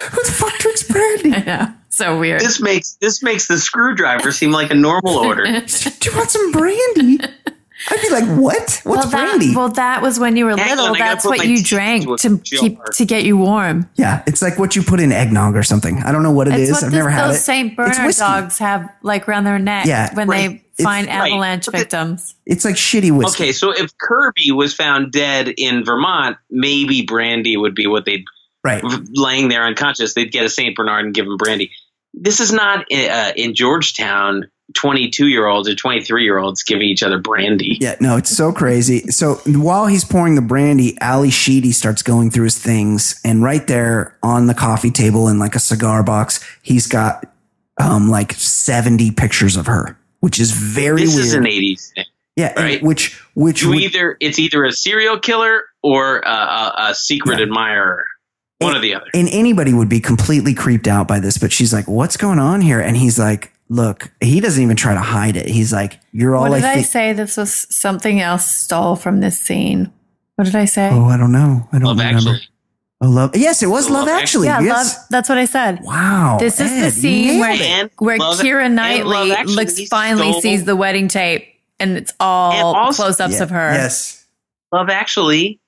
Who 0.00 0.22
the 0.22 0.30
fuck 0.32 0.54
drinks 0.58 0.82
brandy? 0.84 1.32
I 1.34 1.42
know. 1.44 1.74
So 1.88 2.18
weird. 2.18 2.40
This 2.40 2.60
makes 2.60 2.96
this 3.00 3.22
makes 3.22 3.46
the 3.48 3.58
screwdriver 3.58 4.32
seem 4.32 4.52
like 4.52 4.70
a 4.70 4.74
normal 4.74 5.16
order. 5.18 5.44
Do 5.44 6.10
you 6.10 6.16
want 6.16 6.30
some 6.30 6.52
brandy? 6.52 7.18
I'd 7.88 8.00
be 8.00 8.10
like, 8.10 8.24
what? 8.38 8.80
What's 8.84 9.06
well, 9.06 9.10
brandy? 9.10 9.54
Well, 9.54 9.68
that 9.70 10.02
was 10.02 10.18
when 10.18 10.36
you 10.36 10.44
were 10.44 10.56
Hang 10.56 10.70
little. 10.76 10.86
on, 10.92 10.98
That's 10.98 11.24
what 11.24 11.46
you 11.46 11.62
drank 11.62 12.04
to 12.20 12.38
jar. 12.38 12.60
keep 12.60 12.84
to 12.84 13.04
get 13.04 13.24
you 13.24 13.36
warm. 13.36 13.88
yeah, 13.96 14.22
it's 14.26 14.42
like 14.42 14.58
what 14.58 14.76
you 14.76 14.82
put 14.82 15.00
in 15.00 15.10
eggnog 15.12 15.56
or 15.56 15.62
something. 15.62 16.02
I 16.02 16.12
don't 16.12 16.22
know 16.22 16.30
what 16.32 16.48
it 16.48 16.54
It's 16.54 16.62
is. 16.68 16.70
what 16.72 16.84
I've 16.84 16.90
this- 16.90 16.98
never 16.98 17.10
had 17.10 17.28
those 17.28 17.36
it. 17.36 17.40
St. 17.40 17.66
It's 17.68 17.76
Bernard 17.76 18.06
whiskey. 18.06 18.20
dogs 18.20 18.58
have 18.58 18.88
like 19.02 19.28
around 19.28 19.44
their 19.44 19.58
neck 19.58 19.86
Yeah, 19.86 20.14
when 20.14 20.28
right. 20.28 20.48
they 20.50 20.54
It's- 20.56 20.84
find 20.84 21.06
Right. 21.06 21.30
avalanche 21.32 21.66
But 21.66 21.72
the- 21.72 21.78
victims. 21.78 22.34
It's 22.46 22.64
like 22.64 22.76
shitty 22.76 23.10
whiskey. 23.10 23.44
Okay, 23.44 23.52
so 23.52 23.72
if 23.72 23.90
Kirby 23.98 24.52
was 24.52 24.72
found 24.74 25.12
dead 25.12 25.48
in 25.56 25.84
Vermont, 25.84 26.36
maybe 26.50 27.02
brandy 27.02 27.56
would 27.56 27.74
be 27.74 27.86
what 27.86 28.04
they'd 28.04 28.24
Right. 28.64 28.82
laying 29.12 29.48
there 29.48 29.64
unconscious. 29.66 30.14
They'd 30.14 30.30
get 30.32 30.44
a 30.44 30.48
Saint 30.48 30.76
Bernard 30.76 31.04
and 31.04 31.12
give 31.14 31.26
him 31.26 31.36
brandy. 31.36 31.72
This 32.14 32.40
is 32.40 32.52
not 32.52 32.86
uh, 32.92 33.32
in 33.36 33.54
Georgetown. 33.54 34.46
Twenty-two 34.74 35.26
year 35.26 35.46
olds 35.46 35.68
or 35.68 35.74
twenty-three 35.74 36.24
year 36.24 36.38
olds 36.38 36.62
giving 36.62 36.86
each 36.88 37.02
other 37.02 37.18
brandy. 37.18 37.76
Yeah, 37.80 37.96
no, 38.00 38.16
it's 38.16 38.34
so 38.34 38.52
crazy. 38.52 39.00
So 39.08 39.34
while 39.46 39.86
he's 39.86 40.04
pouring 40.04 40.34
the 40.34 40.40
brandy, 40.40 40.96
Ally 41.00 41.28
Sheedy 41.28 41.72
starts 41.72 42.02
going 42.02 42.30
through 42.30 42.44
his 42.44 42.58
things, 42.58 43.20
and 43.24 43.42
right 43.42 43.66
there 43.66 44.16
on 44.22 44.46
the 44.46 44.54
coffee 44.54 44.90
table 44.90 45.28
in 45.28 45.38
like 45.38 45.54
a 45.54 45.58
cigar 45.58 46.02
box, 46.02 46.42
he's 46.62 46.86
got 46.86 47.26
um 47.80 48.08
like 48.08 48.32
seventy 48.34 49.10
pictures 49.10 49.56
of 49.56 49.66
her, 49.66 49.98
which 50.20 50.40
is 50.40 50.52
very 50.52 51.02
This 51.02 51.14
weird. 51.16 51.26
is 51.26 51.34
an 51.34 51.44
'80s 51.44 51.92
thing. 51.94 52.04
yeah, 52.36 52.52
right? 52.58 52.82
which 52.82 53.20
which 53.34 53.62
You 53.62 53.70
would- 53.70 53.80
either 53.80 54.16
it's 54.20 54.38
either 54.38 54.64
a 54.64 54.72
serial 54.72 55.18
killer 55.18 55.64
or 55.82 56.20
a, 56.20 56.28
a, 56.30 56.74
a 56.90 56.94
secret 56.94 57.40
Yeah. 57.40 57.44
admirer, 57.46 58.06
one 58.60 58.74
or 58.76 58.80
the 58.80 58.94
other. 58.94 59.06
and 59.12 59.28
anybody 59.28 59.74
would 59.74 59.88
be 59.90 60.00
completely 60.00 60.54
creeped 60.54 60.86
out 60.88 61.08
by 61.08 61.20
this, 61.20 61.36
but 61.36 61.52
she's 61.52 61.74
like, 61.74 61.88
"What's 61.88 62.16
going 62.16 62.38
on 62.38 62.62
here?" 62.62 62.80
And 62.80 62.96
he's 62.96 63.18
like, 63.18 63.51
"Look," 63.72 64.12
he 64.20 64.40
doesn't 64.40 64.62
even 64.62 64.76
try 64.76 64.94
to 64.94 65.00
hide 65.00 65.36
it. 65.36 65.46
He's 65.48 65.72
like, 65.72 65.98
"You're 66.12 66.36
all 66.36 66.48
What 66.48 66.56
did 66.56 66.64
I 66.64 66.74
I, 66.74 66.82
say? 66.82 67.12
This 67.12 67.36
was 67.36 67.66
something 67.74 68.20
else 68.20 68.46
stole 68.46 68.96
from 68.96 69.20
this 69.20 69.38
scene. 69.38 69.92
What 70.36 70.44
did 70.44 70.54
I 70.56 70.66
say? 70.66 70.90
Oh, 70.92 71.06
I 71.06 71.16
don't 71.16 71.32
know. 71.32 71.68
I 71.72 71.78
don't 71.78 71.88
Love 71.88 71.98
remember. 71.98 72.18
Actually, 72.18 72.48
Oh, 73.04 73.08
love. 73.08 73.34
Yes, 73.34 73.62
it 73.64 73.66
was 73.66 73.90
Love 73.90 74.06
Love 74.06 74.20
Actually. 74.20 74.46
yeah, 74.46 74.60
yes. 74.60 74.94
love. 74.96 75.04
That's 75.10 75.28
what 75.28 75.36
I 75.36 75.44
said. 75.46 75.80
Wow. 75.82 76.36
This 76.38 76.60
is 76.60 76.70
Ed, 76.70 76.84
the 76.84 76.90
scene 76.92 77.40
where 77.40 77.50
it. 77.84 77.90
Where 77.98 78.16
Love- 78.16 78.38
Keira 78.38 78.70
Knightley 78.70 79.32
Actually 79.32 79.54
looks 79.56 79.88
finally 79.88 80.30
stole- 80.30 80.40
sees 80.40 80.64
the 80.64 80.76
wedding 80.76 81.08
tape, 81.08 81.44
and 81.80 81.96
it's 81.96 82.12
all 82.20 82.52
And 82.52 82.62
also- 82.62 83.02
close-ups 83.02 83.34
Yeah, 83.38 83.42
of 83.42 83.50
her. 83.50 83.72
Yes. 83.74 84.24
Love 84.72 84.88
Actually, 84.88 85.58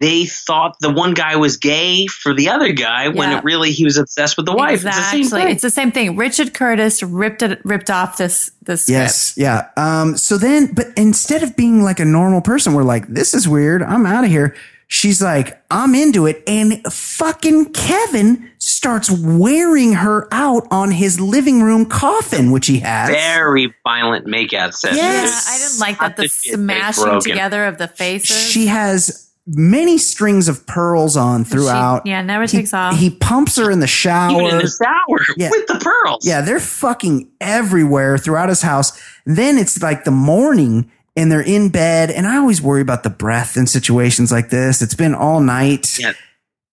they 0.00 0.26
thought 0.26 0.76
the 0.80 0.92
one 0.92 1.12
guy 1.12 1.34
was 1.36 1.56
gay 1.56 2.06
for 2.06 2.32
the 2.32 2.48
other 2.48 2.72
guy 2.72 3.08
when 3.08 3.32
it 3.32 3.42
really 3.42 3.72
he 3.72 3.84
was 3.84 3.96
obsessed 3.96 4.36
with 4.36 4.46
the 4.46 4.52
wife. 4.54 4.74
It's 4.74 4.82
the 4.84 4.88
Exactly. 4.90 5.22
same 5.24 5.30
thing. 5.40 5.48
It's 5.50 5.62
the 5.62 5.70
same 5.70 5.92
thing. 5.92 6.16
Richard 6.16 6.54
Curtis 6.54 7.02
ripped 7.02 7.42
it 7.42 7.60
ripped 7.64 7.90
off 7.90 8.16
this 8.16 8.50
this 8.62 8.82
script. 8.82 8.92
Yes. 8.98 9.34
Yeah. 9.36 9.68
Um, 9.76 10.16
so 10.16 10.38
then, 10.38 10.72
but 10.72 10.86
instead 10.96 11.42
of 11.42 11.56
being 11.56 11.82
like 11.82 11.98
a 11.98 12.04
normal 12.04 12.40
person, 12.40 12.74
we're 12.74 12.84
like, 12.84 13.08
this 13.08 13.34
is 13.34 13.48
weird. 13.48 13.82
I'm 13.82 14.06
out 14.06 14.24
of 14.24 14.30
here. 14.30 14.54
She's 14.90 15.20
like, 15.20 15.62
I'm 15.70 15.94
into 15.94 16.24
it. 16.26 16.42
And 16.46 16.82
fucking 16.90 17.72
Kevin 17.74 18.50
starts 18.56 19.10
wearing 19.10 19.92
her 19.92 20.26
out 20.32 20.66
on 20.70 20.92
his 20.92 21.20
living 21.20 21.62
room 21.62 21.84
coffin, 21.84 22.52
which 22.52 22.68
he 22.68 22.78
has. 22.78 23.10
Very 23.10 23.74
violent 23.84 24.26
makeout 24.26 24.72
session. 24.72 24.96
Yes. 24.96 25.46
Yeah, 25.46 25.54
I 25.54 25.58
didn't 25.68 25.80
like 25.80 25.98
that 25.98 26.16
the 26.16 26.22
Not 26.22 26.30
shit 26.30 26.52
they 26.52 26.56
smashing 26.56 27.20
together 27.20 27.66
of 27.66 27.76
the 27.76 27.86
faces. 27.88 28.34
She 28.50 28.68
has 28.68 29.27
many 29.50 29.98
strings 29.98 30.48
of 30.48 30.66
pearls 30.66 31.16
on 31.16 31.44
throughout. 31.44 32.02
She- 32.04 32.10
yeah, 32.10 32.22
never 32.22 32.42
He, 32.42 32.48
takes 32.48 32.74
off. 32.74 32.96
he 32.98 33.10
pumps 33.10 33.56
her 33.56 33.70
in 33.70 33.80
the 33.80 33.86
shower. 33.86 34.32
Even 34.42 34.50
in 34.56 34.58
the 34.58 34.68
shower 34.84 35.34
Yeah. 35.36 35.50
with 35.50 35.66
the 35.66 35.78
pearls. 35.80 36.24
Yeah, 36.26 36.40
they're 36.42 36.60
fucking 36.60 37.28
everywhere 37.40 38.18
throughout 38.18 38.48
his 38.48 38.62
house. 38.62 38.98
Then 39.24 39.58
it's 39.58 39.82
like 39.82 40.04
the 40.04 40.10
morning 40.10 40.90
and 41.16 41.32
they're 41.32 41.40
in 41.40 41.70
bed. 41.70 42.10
And 42.10 42.26
I 42.26 42.36
always 42.36 42.60
worry 42.62 42.80
about 42.82 43.02
the 43.02 43.10
breath 43.10 43.56
in 43.56 43.66
situations 43.66 44.30
like 44.30 44.50
this. 44.50 44.82
It's 44.82 44.94
been 44.94 45.14
all 45.14 45.40
night. 45.40 45.98
Yeah. 45.98 46.12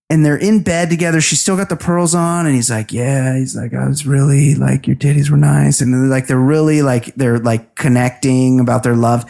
And 0.08 0.24
they're 0.24 0.38
in 0.38 0.62
bed 0.62 0.92
together. 0.92 1.20
She's 1.20 1.42
still 1.42 1.58
got 1.58 1.70
the 1.70 1.76
pearls 1.76 2.14
on. 2.14 2.46
And 2.46 2.54
he's 2.54 2.70
like, 2.70 2.92
Yeah, 2.94 3.36
he's 3.38 3.56
like, 3.56 3.74
I 3.74 3.88
was 3.88 4.06
really 4.06 4.54
like, 4.54 4.86
your 4.86 4.96
titties 4.96 5.32
were 5.32 5.38
nice. 5.38 5.82
And 5.82 5.92
they're 5.92 6.02
like, 6.02 6.28
they're 6.28 6.38
really 6.38 6.84
like, 6.84 7.06
they're 7.16 7.40
like 7.40 7.74
connecting 7.76 8.60
about 8.60 8.84
their 8.84 8.96
love. 8.96 9.26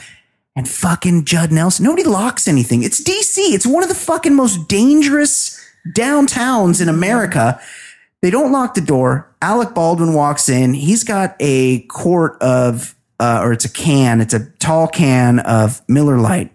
And 0.56 0.70
fucking 0.70 1.26
Judd 1.26 1.52
Nelson, 1.52 1.84
nobody 1.84 2.04
locks 2.04 2.48
anything. 2.48 2.84
It's 2.84 3.04
DC. 3.04 3.54
It's 3.54 3.66
one 3.66 3.84
of 3.84 3.90
the 3.90 3.96
fucking 3.96 4.34
most 4.34 4.68
dangerous 4.70 5.62
downtowns 5.94 6.82
in 6.82 6.88
America. 6.88 7.60
They 8.22 8.30
don't 8.32 8.52
lock 8.52 8.74
the 8.74 8.82
door. 8.82 9.30
Alec 9.42 9.74
Baldwin 9.74 10.14
walks 10.14 10.48
in. 10.48 10.74
He's 10.74 11.04
got 11.04 11.36
a 11.40 11.82
quart 11.88 12.42
of, 12.42 12.96
uh, 13.20 13.42
or 13.44 13.52
it's 13.52 13.66
a 13.66 13.70
can. 13.70 14.22
It's 14.22 14.34
a 14.34 14.46
tall 14.60 14.88
can 14.88 15.40
of 15.40 15.82
Miller 15.90 16.18
Lite. 16.18 16.52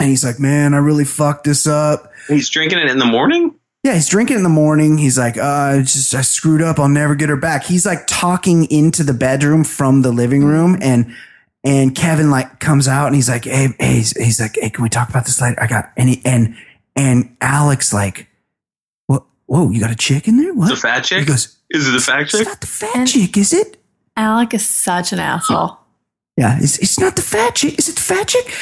And 0.00 0.08
he's 0.08 0.24
like, 0.24 0.40
man, 0.40 0.74
I 0.74 0.78
really 0.78 1.04
fucked 1.04 1.44
this 1.44 1.66
up. 1.66 2.12
He's 2.28 2.50
drinking 2.50 2.80
it 2.80 2.88
in 2.88 2.98
the 2.98 3.06
morning. 3.06 3.54
Yeah, 3.84 3.94
he's 3.94 4.08
drinking 4.08 4.38
in 4.38 4.42
the 4.42 4.48
morning. 4.48 4.98
He's 4.98 5.18
like, 5.18 5.36
uh, 5.36 5.78
just 5.78 6.14
I 6.14 6.22
screwed 6.22 6.62
up. 6.62 6.78
I'll 6.78 6.88
never 6.88 7.14
get 7.14 7.28
her 7.28 7.36
back. 7.36 7.64
He's 7.64 7.86
like 7.86 8.06
talking 8.06 8.64
into 8.70 9.04
the 9.04 9.12
bedroom 9.12 9.62
from 9.62 10.02
the 10.02 10.10
living 10.10 10.42
room, 10.42 10.78
and 10.80 11.14
and 11.64 11.94
Kevin 11.94 12.30
like 12.30 12.60
comes 12.60 12.86
out 12.86 13.06
and 13.06 13.14
he's 13.16 13.28
like, 13.28 13.44
hey, 13.44 13.68
hey, 13.78 13.94
he's, 13.96 14.10
he's 14.16 14.40
like, 14.40 14.56
hey, 14.60 14.70
can 14.70 14.82
we 14.82 14.88
talk 14.90 15.08
about 15.08 15.24
this 15.24 15.40
later? 15.40 15.60
I 15.60 15.66
got 15.66 15.90
and 15.96 16.16
and 16.24 16.56
and 16.94 17.36
Alex 17.40 17.92
like, 17.92 18.28
what? 19.06 19.24
Whoa, 19.46 19.70
you 19.70 19.80
got 19.80 19.90
a 19.90 19.96
chick 19.96 20.28
in 20.28 20.36
there? 20.36 20.54
What? 20.54 20.68
The 20.70 20.76
fat 20.76 21.00
chick. 21.04 21.20
He 21.20 21.24
goes, 21.26 21.56
Is 21.70 21.88
it 21.88 21.92
the 21.92 21.98
fat 22.00 22.20
it's 22.22 22.32
chick? 22.32 22.46
not 22.46 22.60
the 22.60 22.66
fat 22.66 22.96
And- 22.96 23.08
chick, 23.08 23.36
is 23.36 23.52
it? 23.52 23.78
Alec 24.16 24.54
is 24.54 24.64
such 24.66 25.12
an 25.12 25.18
asshole. 25.18 25.76
Yeah, 26.36 26.56
it's, 26.60 26.78
it's 26.78 27.00
not 27.00 27.16
the 27.16 27.22
fat 27.22 27.54
chick. 27.56 27.78
Is 27.78 27.88
it 27.88 27.96
the 27.96 28.00
fat 28.00 28.28
chick? 28.28 28.52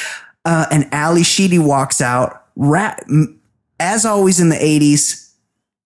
Uh, 0.45 0.65
and 0.71 0.87
Ally 0.91 1.21
Sheedy 1.21 1.59
walks 1.59 2.01
out, 2.01 2.45
ra- 2.55 2.95
as 3.79 4.03
always 4.05 4.39
in 4.39 4.49
the 4.49 4.55
80s, 4.55 5.32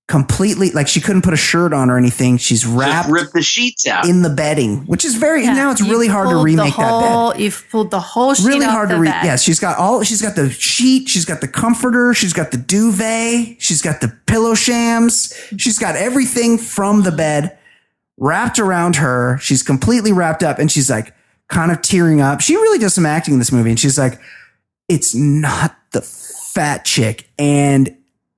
completely 0.08 0.72
like 0.72 0.88
she 0.88 1.02
couldn't 1.02 1.22
put 1.22 1.34
a 1.34 1.38
shirt 1.38 1.74
on 1.74 1.90
or 1.90 1.98
anything. 1.98 2.38
She's 2.38 2.66
wrapped 2.66 3.10
rip 3.10 3.32
the 3.32 3.42
sheets 3.42 3.86
out. 3.86 4.08
in 4.08 4.22
the 4.22 4.30
bedding, 4.30 4.86
which 4.86 5.04
is 5.04 5.16
very, 5.16 5.44
Yeah, 5.44 5.54
now 5.54 5.72
it's 5.72 5.82
you've 5.82 5.90
really 5.90 6.08
hard 6.08 6.28
to 6.28 6.32
pulled 6.36 6.42
the 6.42 6.46
remake 6.46 6.76
that 6.78 7.02
bed. 7.02 7.12
whole- 7.12 7.36
You've 7.36 7.66
pulled 7.70 7.92
the 7.92 8.00
whole 8.00 8.34
sheet 8.34 8.46
Really 8.48 8.66
off 8.66 8.72
hard 8.72 8.90
the 8.90 8.96
to 8.96 9.02
read. 9.02 9.12
bed. 9.12 9.26
Yes, 9.26 9.44
she's 9.44 9.60
got 9.60 9.78
all. 9.78 10.02
She's 10.04 10.22
got 10.22 10.36
the 10.36 10.50
sheet. 10.50 11.10
She's 11.10 11.26
got 11.26 11.42
the 11.42 11.48
comforter. 11.48 12.14
She's 12.14 12.32
got 12.34 12.52
the 12.52 12.58
duvet. 12.58 13.62
She's 13.62 13.82
got 13.82 14.00
the 14.00 14.08
pillow 14.28 14.56
shams. 14.56 15.34
She's 15.58 15.78
got 15.78 15.96
everything 15.98 16.58
from 16.58 17.04
the 17.04 17.12
bed 17.12 17.58
wrapped 18.18 18.60
around 18.60 18.96
her. 18.98 19.38
She's 19.42 19.62
completely 19.62 20.14
wrapped 20.14 20.42
up, 20.42 20.58
and 20.58 20.72
she's 20.72 20.90
like 20.90 21.14
kind 21.50 21.70
of 21.72 21.82
tearing 21.82 22.22
up. 22.22 22.40
She 22.42 22.56
really 22.56 22.80
does 22.80 22.94
some 22.94 23.06
acting 23.06 23.34
in 23.34 23.40
this 23.40 23.52
movie, 23.52 23.72
and 23.72 23.80
she's 23.80 23.98
like, 24.00 24.20
"It's 24.88 25.14
not 25.14 25.76
the 25.92 26.02
fat 26.02 26.86
chick," 26.86 27.30
and 27.38 27.94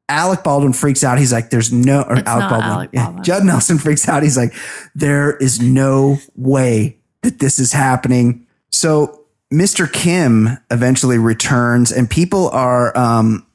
Alec 0.09 0.43
Baldwin 0.43 0.73
freaks 0.73 1.03
out. 1.03 1.17
He's 1.19 1.31
like, 1.31 1.49
"There's 1.51 1.71
no." 1.71 2.01
Or 2.01 2.17
It's 2.17 2.27
Alec 2.27 2.41
not 2.41 2.49
Baldwin. 2.49 2.69
Alec 2.71 2.89
Yeah. 2.93 3.03
Baldwin. 3.05 3.23
Judd 3.23 3.43
Nelson 3.45 3.77
freaks 3.85 4.09
out. 4.09 4.23
He's 4.23 4.37
like, 4.37 4.53
"There 4.95 5.37
is 5.37 5.61
no 5.61 6.17
way 6.35 6.97
that 7.21 7.39
this 7.39 7.59
is 7.59 7.71
happening." 7.73 8.45
So 8.71 9.21
Mr. 9.53 9.91
Kim 9.91 10.57
eventually 10.71 11.17
returns, 11.17 11.91
and 11.91 12.09
people 12.09 12.49
are. 12.49 12.95
um 12.97 13.45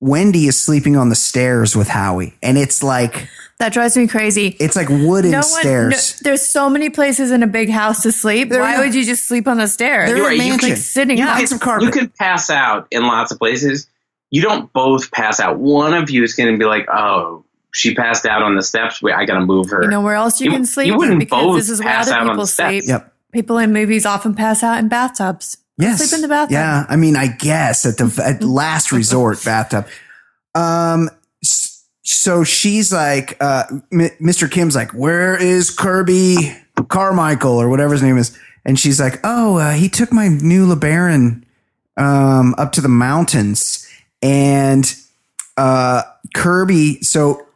Wendy 0.00 0.46
is 0.48 0.58
sleeping 0.60 0.96
on 0.96 1.08
the 1.08 1.14
stairs 1.14 1.74
with 1.74 1.88
Howie, 1.88 2.34
and 2.42 2.58
it's 2.58 2.82
like 2.82 3.26
That 3.58 3.72
drives 3.72 3.96
me 3.96 4.06
crazy. 4.06 4.48
it's 4.60 4.76
like 4.76 4.90
wooden 4.90 5.30
no 5.30 5.38
one, 5.38 5.42
stairs. 5.44 6.20
no- 6.20 6.28
there's 6.28 6.42
so 6.46 6.68
many 6.68 6.90
places 6.90 7.30
in 7.30 7.42
a 7.42 7.46
big 7.46 7.70
house 7.70 8.02
to 8.02 8.12
sleep. 8.12 8.50
They're 8.50 8.60
Why 8.60 8.74
a- 8.74 8.80
would 8.80 8.94
you 8.94 9.02
just 9.04 9.26
sleep 9.26 9.48
on 9.48 9.56
the 9.56 9.66
stairs? 9.66 10.10
They're 10.10 10.18
You're 10.18 10.32
a 10.32 10.36
mansion. 10.36 10.68
like 10.70 10.78
sitting 10.78 11.16
you 11.16 11.24
up. 11.24 11.36
find 11.36 11.48
some 11.48 11.58
carpet. 11.58 11.86
You 11.86 11.90
can 11.92 12.08
pass 12.10 12.50
out 12.50 12.86
in 12.90 13.04
lots 13.06 13.32
of 13.32 13.38
places. 13.38 13.86
You 14.34 14.42
don't 14.42 14.72
both 14.72 15.12
pass 15.12 15.38
out. 15.38 15.58
One 15.58 15.94
of 15.94 16.10
you 16.10 16.24
is 16.24 16.34
going 16.34 16.52
to 16.52 16.58
be 16.58 16.64
like, 16.64 16.86
"Oh, 16.92 17.44
she 17.72 17.94
passed 17.94 18.26
out 18.26 18.42
on 18.42 18.56
the 18.56 18.62
steps. 18.64 19.00
Wait, 19.00 19.14
I 19.14 19.24
got 19.26 19.38
to 19.38 19.46
move 19.46 19.70
her." 19.70 19.82
You 19.84 19.88
know 19.88 20.00
where 20.00 20.16
else 20.16 20.40
you, 20.40 20.46
You- 20.46 20.56
can 20.56 20.66
sleep? 20.66 20.88
you 20.88 20.96
wouldn't 20.96 21.20
because 21.20 21.40
both 21.44 21.56
this 21.56 21.70
is 21.70 21.78
where 21.78 21.88
pass 21.88 22.08
other 22.08 22.16
out 22.16 22.20
on 22.22 22.26
people 22.30 22.42
the 22.42 22.46
steps. 22.48 22.88
Yep. 22.88 23.12
People 23.32 23.58
in 23.58 23.72
movies 23.72 24.04
often 24.04 24.34
pass 24.34 24.64
out 24.64 24.78
in 24.80 24.88
bathtubs. 24.88 25.56
Yes. 25.78 25.98
Sleep 26.02 26.16
in 26.18 26.22
the 26.22 26.28
bathtub. 26.28 26.52
Yeah. 26.52 26.84
I 26.88 26.96
mean, 26.96 27.14
I 27.16 27.28
guess 27.28 27.86
at 27.86 27.96
the 27.96 28.22
at 28.24 28.42
last 28.60 28.90
resort 28.90 29.44
bathtub. 29.44 29.86
Um, 30.56 31.10
so 32.02 32.42
she's 32.44 32.92
like, 32.92 33.36
uh, 33.40 33.64
M- 33.92 34.10
Mr. 34.20 34.50
Kim's 34.50 34.74
like, 34.74 34.90
where 34.92 35.40
is 35.40 35.70
Kirby 35.70 36.56
Carmichael 36.88 37.56
or 37.60 37.68
whatever 37.68 37.92
his 37.92 38.02
name 38.02 38.18
is? 38.18 38.36
And 38.64 38.78
she's 38.80 38.98
like, 39.00 39.20
oh, 39.24 39.58
uh, 39.58 39.72
he 39.72 39.88
took 39.88 40.12
my 40.12 40.26
new 40.28 40.66
LeBaron, 40.66 41.42
um, 41.96 42.54
up 42.58 42.72
to 42.72 42.80
the 42.80 42.88
mountains 42.88 43.86
and, 44.24 44.94
uh, 45.56 46.02
Kirby. 46.34 47.00
So 47.02 47.46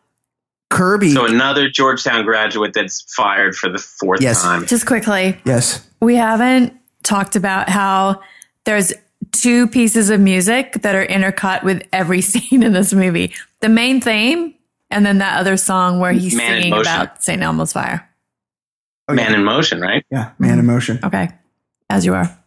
Kirby. 0.71 1.13
So 1.15 1.25
another 1.25 1.69
Georgetown 1.71 2.25
graduate 2.25 2.75
that's 2.75 3.01
fired 3.15 3.57
for 3.57 3.71
the 3.71 3.79
fourth 3.79 4.21
Yes. 4.21 4.43
time. 4.43 4.67
Just 4.67 4.87
quickly, 4.87 5.41
yes. 5.45 5.85
we 6.01 6.15
haven't 6.15 6.75
talked 7.03 7.35
about 7.37 7.69
how 7.71 8.21
there's 8.65 8.93
two 9.33 9.67
pieces 9.67 10.11
of 10.11 10.21
music 10.21 10.75
that 10.83 10.95
are 10.95 11.07
intercut 11.07 11.63
with 11.65 11.83
every 11.93 12.21
scene 12.31 12.63
in 12.63 12.73
this 12.75 12.93
movie. 12.93 13.33
The 13.61 13.69
main 13.71 14.01
theme 14.03 14.55
and 14.91 15.05
then 15.07 15.19
that 15.19 15.41
other 15.41 15.57
song 15.57 16.01
where 16.01 16.13
he's 16.13 16.35
Man 16.35 16.63
singing 16.63 16.79
about 16.79 17.23
St. 17.25 17.41
Elmo's 17.43 17.73
fire. 17.73 18.07
Oh, 19.09 19.15
Man 19.15 19.31
yeah. 19.33 19.39
in 19.39 19.45
Motion, 19.45 19.81
right? 19.81 20.05
yeah. 20.11 20.33
Man 20.39 20.59
in 20.59 20.67
motion. 20.67 21.01
Okay. 21.03 21.31
As 21.89 22.05
you 22.05 22.13
are. 22.15 22.39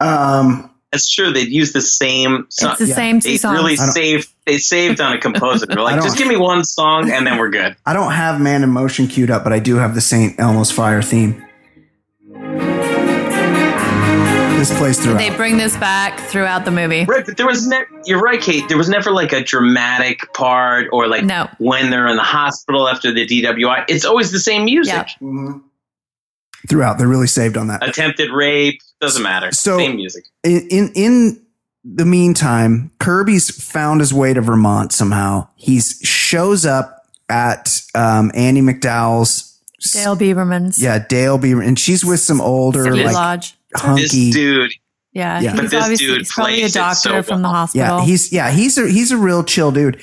Um, 0.00 0.70
That's 0.92 1.12
true. 1.12 1.32
They'd 1.32 1.48
use 1.48 1.72
the 1.72 1.80
same. 1.80 2.46
Song. 2.48 2.70
It's 2.70 2.78
the 2.80 2.86
Yeah. 2.86 2.94
same 2.94 3.20
two 3.20 3.30
They 3.30 3.36
songs. 3.36 3.58
really 3.58 3.72
I 3.72 3.86
saved. 3.86 4.28
They 4.46 4.58
saved 4.58 5.00
on 5.00 5.12
a 5.12 5.18
composer. 5.20 5.66
They're 5.66 5.76
like, 5.82 6.00
just 6.02 6.16
give 6.16 6.28
me 6.28 6.36
one 6.36 6.64
song 6.64 7.10
and 7.10 7.26
then 7.26 7.38
we're 7.38 7.50
good. 7.50 7.76
I 7.84 7.92
don't 7.92 8.12
have 8.12 8.40
Man 8.40 8.62
in 8.62 8.70
Motion 8.70 9.08
queued 9.08 9.30
up, 9.30 9.42
but 9.44 9.52
I 9.52 9.58
do 9.58 9.76
have 9.76 9.94
the 9.94 10.00
St. 10.00 10.38
Elmo's 10.38 10.70
Fire 10.70 11.02
theme. 11.02 11.42
This 14.58 14.76
plays 14.78 14.98
throughout. 14.98 15.18
they 15.18 15.30
bring 15.36 15.58
this 15.58 15.76
back 15.76 16.18
throughout 16.18 16.64
the 16.64 16.70
movie. 16.70 17.04
Right, 17.04 17.24
but 17.26 17.36
there 17.36 17.46
was 17.46 17.66
never. 17.68 17.86
You're 18.04 18.20
right, 18.20 18.40
Kate. 18.40 18.66
There 18.68 18.78
was 18.78 18.88
never 18.88 19.10
like 19.12 19.32
a 19.32 19.44
dramatic 19.44 20.32
part 20.32 20.88
or 20.92 21.06
like 21.08 21.24
No. 21.24 21.48
when 21.58 21.90
they're 21.90 22.06
in 22.08 22.16
the 22.16 22.22
hospital 22.22 22.88
after 22.88 23.12
the 23.12 23.26
DWI. 23.26 23.84
It's 23.88 24.04
always 24.06 24.32
the 24.32 24.40
same 24.40 24.64
music. 24.64 24.94
Yeah. 24.94 25.04
Mhm. 25.20 25.62
Throughout, 26.68 26.98
they're 26.98 27.06
really 27.06 27.26
saved 27.28 27.56
on 27.56 27.68
that. 27.68 27.86
Attempted 27.86 28.30
rape 28.32 28.80
doesn't 29.00 29.22
matter. 29.22 29.52
So- 29.52 29.78
same 29.78 29.96
music. 29.96 30.24
In, 30.42 30.66
in 30.70 30.92
in 30.94 31.42
the 31.84 32.04
meantime, 32.04 32.90
Kirby's 32.98 33.50
found 33.62 34.00
his 34.00 34.12
way 34.12 34.34
to 34.34 34.40
Vermont 34.40 34.92
somehow. 34.92 35.48
He 35.54 35.80
shows 35.80 36.66
up 36.66 37.06
at 37.28 37.80
um, 37.94 38.30
Andie 38.34 38.60
MacDowell's. 38.62 39.52
Dale 39.92 40.16
Biberman's. 40.16 40.82
Yeah, 40.82 40.98
Dale 41.06 41.38
Beaver, 41.38 41.62
and 41.62 41.78
she's 41.78 42.04
with 42.04 42.18
some 42.18 42.40
older 42.40 42.84
Ski 42.84 43.04
like 43.04 43.14
Lodge. 43.14 43.56
This 43.72 43.82
hunky. 43.82 44.32
dude, 44.32 44.72
Yeah. 45.12 45.38
Yeah. 45.40 45.52
He's 45.52 45.60
But 45.60 45.70
this 45.70 45.82
obviously 45.82 46.06
dude 46.06 46.18
he's 46.18 46.32
probably 46.32 46.62
a 46.62 46.68
doctor 46.68 47.08
so 47.10 47.22
from 47.22 47.42
the 47.42 47.48
hospital. 47.48 47.98
Yeah, 47.98 48.04
he's 48.04 48.32
yeah, 48.32 48.50
he's 48.50 48.78
a 48.78 48.88
he's 48.88 49.12
a 49.12 49.16
real 49.16 49.44
chill 49.44 49.70
dude. 49.70 50.00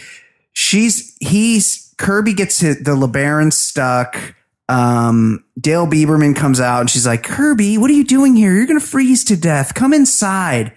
She's 0.54 1.18
he's 1.20 1.94
Kirby 1.98 2.34
gets 2.34 2.60
hit, 2.60 2.86
the 2.86 2.92
LeBaron 2.92 3.52
stuck. 3.52 4.36
Um, 4.70 5.44
Dale 5.60 5.86
Biberman 5.88 6.36
comes 6.36 6.60
out 6.60 6.82
and 6.82 6.90
she's 6.90 7.06
like, 7.06 7.24
Kirby, 7.24 7.78
what 7.78 7.90
are 7.92 7.94
you 7.94 8.06
doing 8.06 8.36
here? 8.36 8.54
You're 8.56 8.66
gonna 8.66 8.80
freeze 8.80 9.24
to 9.26 9.36
death. 9.36 9.74
Come 9.74 9.94
inside. 9.94 10.74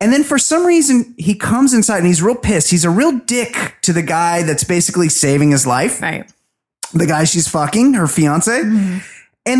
And 0.00 0.12
then 0.12 0.24
for 0.24 0.38
some 0.38 0.66
reason 0.66 1.14
he 1.18 1.34
comes 1.34 1.72
inside 1.74 1.98
and 1.98 2.06
he's 2.06 2.22
real 2.22 2.34
pissed. 2.34 2.70
He's 2.70 2.84
a 2.84 2.90
real 2.90 3.12
dick 3.18 3.76
to 3.82 3.92
the 3.92 4.02
guy 4.02 4.42
that's 4.42 4.64
basically 4.64 5.08
saving 5.08 5.50
his 5.50 5.66
life. 5.66 6.00
right. 6.02 6.30
The 6.94 7.06
guy 7.06 7.24
she's 7.24 7.48
fucking, 7.48 7.94
her 7.94 8.06
fiance. 8.06 8.60
And 8.60 9.02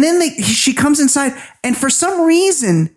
then 0.02 0.18
they, 0.20 0.30
she 0.42 0.72
comes 0.72 1.00
inside, 1.00 1.32
and 1.64 1.76
for 1.76 1.90
some 1.90 2.22
reason, 2.24 2.94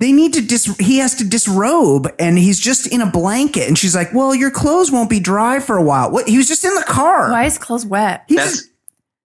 they 0.00 0.10
need 0.12 0.32
to 0.34 0.40
dis. 0.40 0.64
He 0.78 0.98
has 0.98 1.14
to 1.16 1.24
disrobe, 1.24 2.08
and 2.18 2.38
he's 2.38 2.58
just 2.58 2.86
in 2.86 3.00
a 3.02 3.10
blanket. 3.10 3.68
And 3.68 3.78
she's 3.78 3.94
like, 3.94 4.12
"Well, 4.14 4.34
your 4.34 4.50
clothes 4.50 4.90
won't 4.90 5.10
be 5.10 5.20
dry 5.20 5.60
for 5.60 5.76
a 5.76 5.82
while." 5.82 6.10
What? 6.10 6.28
He 6.28 6.36
was 6.38 6.48
just 6.48 6.64
in 6.64 6.74
the 6.74 6.82
car. 6.82 7.30
Why 7.30 7.44
is 7.44 7.56
clothes 7.58 7.84
wet? 7.86 8.24
He's 8.26 8.36
that's 8.38 8.52
just- 8.52 8.70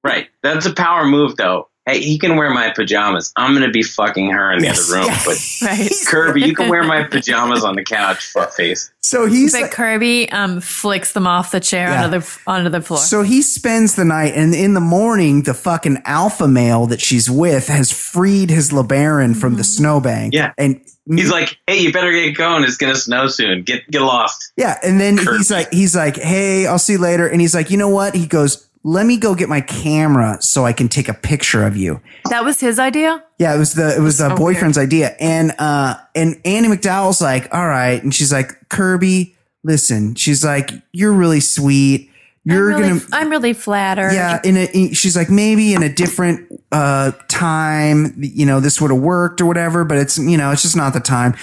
right. 0.03 0.30
That's 0.44 0.65
a 0.65 0.73
power 0.73 1.06
move, 1.06 1.36
though. 1.38 1.68
Hey, 1.88 1.99
he 1.99 2.19
can 2.19 2.36
wear 2.36 2.52
my 2.52 2.69
pajamas. 2.69 3.34
I'm 3.38 3.53
gonna 3.56 3.72
be 3.72 3.82
fucking 3.82 4.30
her 4.30 4.52
in 4.53 4.60
the 4.60 4.65
Yes, 4.65 4.88
other 4.91 4.99
room. 4.99 5.07
yeah. 5.07 5.22
But 5.26 5.38
Right. 5.64 5.91
Kirby, 6.07 6.41
you 6.41 6.53
can 6.56 6.69
wear 6.69 6.84
my 6.84 7.03
pajamas 7.11 7.64
on 7.64 7.76
the 7.76 7.84
couch, 7.84 8.28
fuck 8.28 8.53
face. 8.53 8.91
so 9.02 9.26
he's 9.26 9.52
But 9.53 9.64
like- 9.64 9.72
Kirby 9.72 10.32
um 10.32 10.61
flicks 10.61 11.14
them 11.14 11.26
off 11.26 11.49
the 11.49 11.60
chair 11.60 11.88
Yeah. 11.90 12.03
onto 12.06 12.19
the 12.19 12.38
onto 12.45 12.69
the 12.69 12.82
floor. 12.82 12.99
so 12.99 13.23
he 13.23 13.41
spends 13.41 13.95
the 13.95 14.06
night, 14.06 14.34
and 14.36 14.53
in 14.53 14.76
the 14.76 14.80
morning, 14.80 15.41
the 15.41 15.56
fucking 15.56 16.03
alpha 16.06 16.48
male 16.48 16.86
that 16.86 17.02
she's 17.02 17.32
with 17.32 17.68
has 17.68 17.91
freed 17.91 18.52
his 18.52 18.69
LeBaron 18.69 19.36
from 19.36 19.56
the 19.56 19.64
snowbank. 19.64 20.36
Yeah. 20.36 20.53
and 20.60 20.80
He's 21.10 21.32
like, 21.32 21.57
"Hey, 21.65 21.80
you 21.80 21.91
better 21.91 22.11
get 22.11 22.38
going. 22.38 22.64
It's 22.64 22.78
gonna 22.78 22.95
snow 22.95 23.26
soon. 23.26 23.64
Get 23.64 23.90
get 23.90 24.02
lost." 24.03 24.53
Yeah, 24.56 24.78
and 24.84 25.02
then 25.02 25.18
Kirby. 25.18 25.38
he's 25.40 25.49
like, 25.52 25.73
he's 25.73 25.95
like, 25.95 26.15
hey, 26.15 26.68
I'll 26.68 26.78
see 26.78 26.94
you 26.94 26.99
later. 26.99 27.28
And 27.28 27.41
he's 27.41 27.56
like, 27.56 27.72
you 27.72 27.78
know 27.78 27.90
what? 27.90 28.14
He 28.14 28.28
goes, 28.28 28.68
let 28.83 29.05
me 29.05 29.17
go 29.17 29.35
get 29.35 29.47
my 29.49 29.61
camera 29.61 30.37
so 30.41 30.65
I 30.65 30.73
can 30.73 30.89
take 30.89 31.07
a 31.07 31.13
picture 31.13 31.65
of 31.65 31.77
you. 31.77 32.01
that 32.29 32.43
was 32.43 32.59
his 32.59 32.79
idea? 32.79 33.23
Yeah, 33.37 33.55
it 33.55 33.59
was 33.59 33.73
the 33.73 33.95
it 33.95 33.99
was 34.01 34.17
the 34.17 34.29
so 34.29 34.35
boyfriend's 34.37 34.77
idea, 34.77 35.15
and 35.19 35.53
uh, 35.59 35.95
and 36.15 36.39
Andie 36.45 36.69
MacDowell's 36.69 37.21
like, 37.21 37.53
all 37.53 37.67
right, 37.67 38.01
and 38.01 38.13
she's 38.13 38.31
like, 38.31 38.69
Kirby, 38.69 39.35
listen, 39.63 40.15
she's 40.15 40.43
like, 40.43 40.71
you're 40.91 41.13
really 41.13 41.39
sweet. 41.39 42.09
You're 42.43 42.73
I'm 42.73 42.79
really, 42.81 42.99
gonna 42.99 43.05
I'm 43.13 43.29
really 43.29 43.53
flattered. 43.53 44.13
yeah, 44.13 44.39
in 44.43 44.57
a, 44.57 44.65
in- 44.73 44.93
she's 44.93 45.15
like 45.15 45.29
maybe 45.29 45.75
in 45.75 45.83
a 45.83 45.93
different 45.93 46.51
uh 46.71 47.11
time, 47.27 48.15
you 48.17 48.45
know, 48.47 48.59
this 48.59 48.81
would 48.81 48.89
have 48.89 48.99
worked 48.99 49.41
or 49.41 49.45
whatever, 49.45 49.83
but 49.83 49.99
it's 49.99 50.17
you 50.17 50.37
know, 50.37 50.49
it's 50.51 50.63
just 50.63 50.75
not 50.75 50.93
the 50.93 50.99
time. 50.99 51.35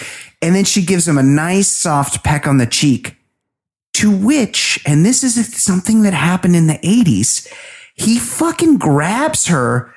And 0.43 0.55
then 0.57 0.65
she 0.65 0.83
gives 0.85 1.07
him 1.07 1.17
a 1.19 1.23
nice 1.23 1.69
soft 1.69 2.25
peck 2.25 2.47
on 2.49 2.59
the 2.59 2.67
cheek. 2.67 3.15
To 3.99 4.11
which, 4.17 4.81
and 4.87 5.05
this 5.07 5.23
is 5.25 5.35
something 5.63 6.03
that 6.03 6.15
happened 6.15 6.55
in 6.57 6.67
the 6.67 6.75
80s, 6.85 7.47
he 7.95 8.19
fucking 8.19 8.79
grabs 8.79 9.47
her, 9.49 9.93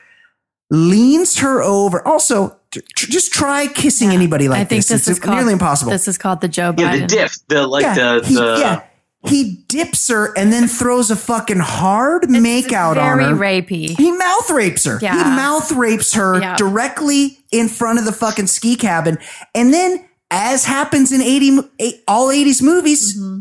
leans 0.70 1.40
her 1.40 1.62
over. 1.62 2.06
Also, 2.08 2.58
tr- 2.72 2.80
just 2.96 3.32
try 3.32 3.68
kissing 3.68 4.10
anybody 4.10 4.48
like 4.50 4.62
I 4.62 4.64
think 4.64 4.80
this. 4.80 4.88
this, 4.90 5.08
it's 5.08 5.18
is 5.18 5.20
called, 5.20 5.38
nearly 5.38 5.54
impossible. 5.54 5.92
This 5.92 6.08
is 6.08 6.18
called 6.18 6.42
the 6.42 6.48
Joe 6.48 6.74
Biden. 6.74 6.80
Yeah, 6.80 6.98
the 6.98 7.08
diff, 7.08 7.36
the 7.48 7.68
like 7.68 7.84
yeah, 7.84 7.94
the 8.20 8.26
he, 8.28 8.36
the. 8.36 8.58
yeah. 8.60 8.84
He 9.24 9.64
dips 9.68 10.08
her 10.08 10.36
and 10.36 10.52
then 10.52 10.68
throws 10.68 11.12
a 11.12 11.16
fucking 11.16 11.60
hard 11.60 12.28
make 12.28 12.74
out 12.74 12.98
on 12.98 13.20
her. 13.20 13.36
very 13.36 13.62
rapey. 13.62 13.90
He 13.96 14.12
mouth 14.12 14.50
rapes 14.50 14.84
her. 14.86 14.98
Yeah. 15.00 15.16
He 15.16 15.24
mouth 15.36 15.72
rapes 15.74 16.14
her 16.16 16.42
Yeah. 16.42 16.56
directly 16.56 17.38
in 17.52 17.68
front 17.70 18.00
of 18.00 18.06
the 18.06 18.14
fucking 18.14 18.48
ski 18.48 18.76
cabin. 18.76 19.20
And 19.54 19.72
then, 19.72 20.04
as 20.32 20.66
happens 20.66 21.12
in 21.12 21.22
80, 21.22 21.60
all 22.08 22.30
80s 22.30 22.64
movies, 22.64 23.16
Mm-hmm. 23.16 23.40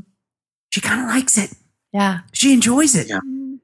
She 0.71 0.81
kind 0.81 1.01
of 1.03 1.09
likes 1.09 1.37
it. 1.39 1.51
Yeah. 1.93 2.21
She 2.33 2.53
enjoys 2.53 2.95
it. 2.97 3.09
Yeah. 3.09 3.21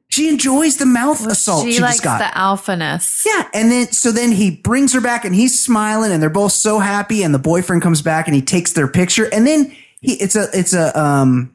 She 0.09 0.29
enjoys 0.29 0.77
the 0.79 0.87
mouth 0.87 1.25
assault 1.27 1.65
she 1.67 1.73
she, 1.75 1.81
likes 1.81 1.97
just 1.97 2.05
got. 2.05 2.19
the 2.19 2.39
alphaness. 2.39 3.25
Yeah, 3.27 3.49
and 3.53 3.71
then 3.71 3.93
so 3.93 4.13
then 4.13 4.33
he 4.33 4.51
brings 4.51 4.93
her 4.95 5.01
back 5.01 5.25
and 5.25 5.35
he's 5.35 5.59
smiling 5.59 6.11
and 6.11 6.23
they're 6.23 6.31
both 6.31 6.53
so 6.53 6.79
happy 6.79 7.23
and 7.23 7.35
the 7.35 7.39
boyfriend 7.39 7.83
comes 7.83 8.01
back 8.03 8.27
and 8.27 8.35
he 8.35 8.41
takes 8.41 8.73
their 8.73 8.89
picture 8.89 9.29
and 9.33 9.47
then 9.47 9.75
he 10.01 10.13
it's 10.15 10.35
a 10.35 10.49
it's 10.55 10.73
a 10.73 10.99
um 10.99 11.55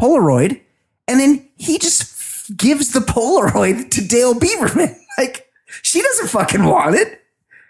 Polaroid 0.00 0.60
and 1.08 1.18
then 1.18 1.48
he 1.56 1.78
just 1.78 2.56
gives 2.56 2.92
the 2.92 3.00
Polaroid 3.00 3.90
to 3.90 4.06
Dale 4.06 4.34
Beaverman. 4.34 4.94
Like 5.18 5.46
she 5.82 6.02
doesn't 6.02 6.28
fucking 6.28 6.62
want 6.64 6.94
it. 6.94 7.20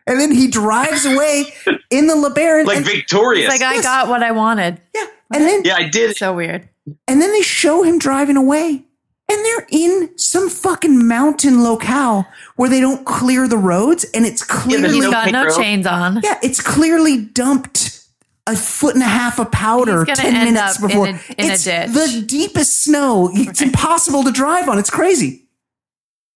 And 0.09 0.21
then 0.21 0.33
he 0.33 0.49
drives 0.49 1.07
away 1.07 1.45
in 1.91 2.09
the 2.09 2.15
LeBaron. 2.15 2.67
like 2.67 2.79
and, 2.79 2.85
victorious. 2.87 3.49
Like 3.49 3.63
I 3.63 3.75
Yes. 3.75 3.85
got 3.85 4.09
what 4.09 4.23
I 4.25 4.33
wanted. 4.33 4.81
yeah, 4.95 5.07
and 5.33 5.45
then 5.45 5.63
yeah, 5.65 5.77
I 5.77 5.89
did. 5.89 6.17
So 6.17 6.35
weird. 6.35 6.69
And 7.09 7.21
then 7.21 7.33
they 7.33 7.43
show 7.43 7.83
him 7.83 7.99
driving 7.99 8.37
away. 8.37 8.83
And 9.29 9.45
they're 9.45 9.67
in 9.73 10.17
some 10.17 10.49
fucking 10.49 11.09
mountain 11.09 11.65
locale 11.65 12.27
where 12.55 12.71
they 12.71 12.81
don't 12.81 13.05
clear 13.05 13.49
the 13.49 13.59
roads 13.59 14.05
and 14.15 14.25
it's 14.25 14.45
clearly 14.45 14.83
there's 14.83 14.95
He's 14.95 15.03
no 15.05 15.11
got 15.11 15.33
no 15.33 15.45
road. 15.47 15.57
chains 15.57 15.85
on. 15.85 16.21
Yeah, 16.23 16.39
it's 16.45 16.61
clearly 16.63 17.23
dumped 17.25 18.05
a 18.47 18.55
foot 18.55 18.95
and 18.95 19.03
a 19.03 19.07
half 19.09 19.41
of 19.41 19.51
powder 19.51 20.05
10 20.05 20.25
end 20.25 20.55
minutes 20.55 20.77
up 20.77 20.83
in 20.83 20.87
before. 20.89 21.07
a- 21.09 21.11
in 21.11 21.17
a 21.51 21.55
it's 21.55 21.65
ditch. 21.65 21.91
the 21.91 22.23
deepest 22.25 22.85
snow. 22.85 23.29
It's 23.35 23.61
impossible 23.61 24.23
to 24.23 24.31
drive 24.31 24.69
on. 24.69 24.79
It's 24.79 24.91
crazy. 24.91 25.43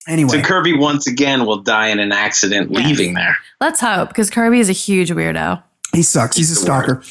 Anyway, 0.09 0.31
So 0.39 0.43
Kirby 0.43 0.77
once 0.77 1.07
again 1.07 1.47
will 1.47 1.59
die 1.63 1.89
in 1.89 2.01
an 2.01 2.11
accident 2.11 2.73
Yes. 2.73 2.85
leaving 2.87 3.15
there. 3.15 3.37
Let's 3.61 3.81
hope 3.81 4.09
because 4.09 4.31
Kirby 4.31 4.59
is 4.59 4.69
a 4.69 4.73
huge 4.73 5.11
weirdo. 5.13 5.63
he 5.93 6.03
sucks. 6.03 6.37
He's 6.37 6.51
a 6.51 6.55
the 6.55 6.61
stalker. 6.61 7.03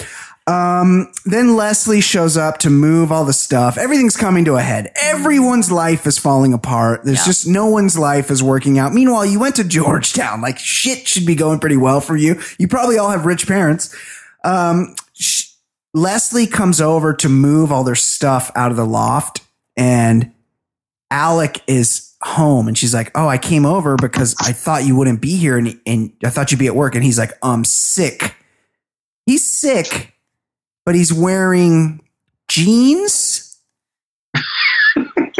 Um, 0.50 1.12
then 1.26 1.56
Leslie 1.56 2.02
shows 2.02 2.36
up 2.38 2.58
to 2.60 2.70
move 2.70 3.12
all 3.12 3.24
the 3.26 3.34
stuff. 3.34 3.78
Everything's 3.78 4.18
coming 4.18 4.46
to 4.46 4.56
a 4.56 4.62
head. 4.62 4.92
Everyone's 5.02 5.72
life 5.72 6.08
is 6.08 6.18
falling 6.18 6.54
apart. 6.54 7.02
There's 7.04 7.20
Yeah. 7.20 7.26
just 7.26 7.48
no 7.48 7.68
one's 7.68 7.98
life 8.00 8.32
is 8.32 8.42
working 8.42 8.80
out. 8.80 8.94
Meanwhile, 8.94 9.26
you 9.28 9.40
went 9.40 9.56
to 9.58 9.64
Georgetown. 9.78 10.42
Like 10.42 10.58
shit 10.58 11.08
should 11.08 11.26
be 11.26 11.36
going 11.36 11.60
pretty 11.60 11.78
well 11.78 12.02
for 12.02 12.16
you. 12.18 12.40
You 12.58 12.68
probably 12.68 12.98
all 12.98 13.10
have 13.12 13.26
rich 13.26 13.48
parents. 13.48 13.94
Um, 14.44 14.96
sh- 15.14 15.50
Leslie 15.94 16.48
comes 16.48 16.80
over 16.82 17.14
to 17.16 17.30
move 17.30 17.72
all 17.72 17.84
their 17.84 17.96
stuff 17.96 18.52
out 18.56 18.72
of 18.72 18.78
the 18.78 18.86
loft 18.86 19.42
and 19.78 20.32
Alec 21.12 21.62
is 21.68 22.14
home 22.22 22.68
and 22.68 22.78
she's 22.78 22.94
like, 22.94 23.12
Oh, 23.16 23.28
I 23.28 23.38
came 23.38 23.66
over 23.66 23.96
because 23.98 24.36
I 24.42 24.52
thought 24.54 24.84
you 24.86 24.96
wouldn't 24.96 25.22
be 25.22 25.36
here 25.36 25.58
and, 25.58 25.80
and 25.86 26.12
I 26.24 26.30
thought 26.30 26.52
you'd 26.52 26.60
be 26.60 26.68
at 26.68 26.76
work. 26.76 26.96
And 26.96 27.04
he's 27.04 27.18
like, 27.20 27.32
I'm 27.44 27.64
sick. 27.66 28.36
He's 29.26 29.46
sick, 29.46 30.14
but 30.86 30.96
he's 30.96 31.14
wearing 31.14 32.02
jeans. 32.48 33.58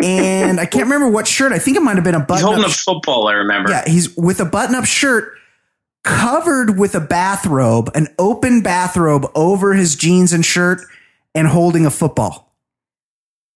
and 0.02 0.60
I 0.60 0.66
can't 0.66 0.86
remember 0.86 1.10
what 1.10 1.28
shirt. 1.28 1.52
I 1.52 1.60
think 1.60 1.78
it 1.78 1.82
might 1.82 1.96
have 1.96 2.04
been 2.04 2.16
a 2.16 2.20
He's 2.20 2.28
button 2.28 2.46
holding 2.46 2.64
up 2.66 2.72
a 2.72 2.74
football, 2.74 3.28
I 3.28 3.34
remember. 3.34 3.70
yeah, 3.72 3.84
he's 3.88 4.16
with 4.16 4.40
a 4.40 4.46
button 4.46 4.76
up 4.76 4.86
shirt 4.86 5.34
covered 6.04 6.80
with 6.80 6.96
a 6.96 7.00
bathrobe, 7.02 7.92
an 7.94 8.08
open 8.18 8.62
bathrobe 8.62 9.30
over 9.36 9.74
his 9.74 9.96
jeans 9.96 10.32
and 10.32 10.46
shirt, 10.46 10.80
and 11.36 11.48
holding 11.48 11.86
a 11.86 11.92
football. 11.92 12.54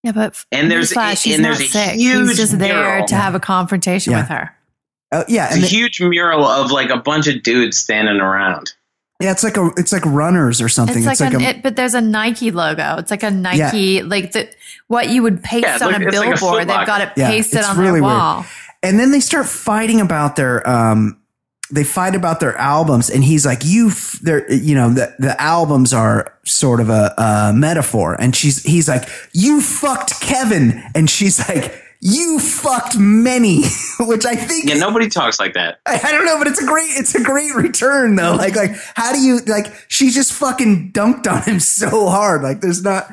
Yeah, 0.02 0.12
but 0.12 0.44
And 0.52 0.70
there's- 0.70 0.92
newsflash, 0.92 1.22
he's 1.22 1.34
and 1.34 1.42
not 1.44 1.56
there's 1.56 1.68
a 1.70 1.72
sick. 1.72 1.94
huge 1.94 2.28
He's 2.28 2.36
just 2.36 2.58
there 2.58 2.82
mural. 2.84 3.06
to 3.06 3.14
have 3.14 3.34
a 3.34 3.40
confrontation 3.40 4.10
Yeah. 4.12 4.20
with 4.20 4.28
her. 4.28 4.50
Uh, 5.10 5.24
yeah, 5.28 5.46
It's 5.46 5.54
and 5.54 5.64
a 5.64 5.66
the- 5.66 5.74
huge 5.74 6.00
mural 6.02 6.44
of 6.44 6.70
like 6.70 6.90
a 6.90 6.98
bunch 6.98 7.26
of 7.28 7.42
dudes 7.42 7.78
standing 7.78 8.20
around. 8.20 8.74
Yeah, 9.20 9.30
it's 9.32 9.44
like 9.44 9.56
a 9.56 9.70
it's 9.76 9.92
like 9.92 10.04
runners 10.06 10.60
or 10.60 10.68
something. 10.68 10.98
It's 11.06 11.20
like, 11.20 11.32
a 11.32 11.36
an, 11.36 11.42
it, 11.42 11.62
but 11.62 11.76
there's 11.76 11.94
a 11.94 12.00
Nike 12.00 12.50
logo. 12.50 12.96
It's 12.98 13.10
like 13.10 13.22
a 13.22 13.30
Nike, 13.30 14.02
like 14.02 14.32
the 14.32 14.48
what 14.88 15.08
you 15.08 15.22
would 15.22 15.42
paste 15.42 15.62
Yeah, 15.66 15.78
on 15.86 15.92
like- 15.92 16.02
a 16.02 16.08
it's 16.08 16.16
like 16.18 16.26
a 16.26 16.40
billboard. 16.40 16.60
They've 16.68 16.86
got 16.86 17.00
it 17.00 17.10
Yeah, 17.16 17.30
pasted 17.30 17.60
it's 17.60 17.68
on 17.68 17.76
really 17.78 18.00
their 18.00 18.02
weird. 18.02 18.16
wall. 18.18 18.46
and 18.82 18.98
then 18.98 19.12
they 19.12 19.20
start 19.20 19.46
fighting 19.46 20.00
about 20.00 20.36
their 20.36 20.68
um 20.68 21.18
they 21.70 21.84
fight 21.84 22.14
about 22.14 22.40
their 22.40 22.54
albums 22.58 23.08
and 23.08 23.24
he's 23.24 23.46
like 23.46 23.64
you 23.64 23.88
f- 23.88 24.18
they're 24.22 24.50
you 24.52 24.74
know 24.74 24.90
the, 24.90 25.14
the 25.18 25.40
albums 25.40 25.94
are 25.94 26.34
sort 26.44 26.78
of 26.78 26.90
a, 26.90 27.14
a 27.16 27.52
metaphor 27.56 28.14
and 28.20 28.36
she's 28.36 28.62
he's 28.64 28.86
like 28.86 29.08
you 29.32 29.62
fucked 29.62 30.20
kevin 30.20 30.82
and 30.94 31.08
she's 31.08 31.38
like 31.48 31.74
you 32.06 32.38
fucked 32.38 32.98
many 32.98 33.62
which 34.00 34.26
i 34.26 34.34
think 34.36 34.68
Yeah, 34.68 34.74
nobody 34.76 35.08
talks 35.08 35.40
like 35.40 35.54
that. 35.54 35.78
I, 35.86 35.98
I 36.04 36.12
don't 36.12 36.26
know, 36.26 36.36
but 36.38 36.46
it's 36.46 36.62
a 36.62 36.66
great, 36.66 36.90
it's 36.90 37.14
a 37.14 37.22
great 37.22 37.54
return 37.54 38.14
though. 38.14 38.34
Like, 38.34 38.54
like, 38.54 38.72
how 38.94 39.12
do 39.12 39.18
you, 39.18 39.38
like, 39.46 39.72
she 39.88 40.10
just 40.10 40.32
fucking 40.34 40.92
dunked 40.92 41.26
on 41.26 41.42
him 41.42 41.58
so 41.78 42.08
hard. 42.08 42.42
Like, 42.42 42.60
there's 42.60 42.82
not, 42.82 43.08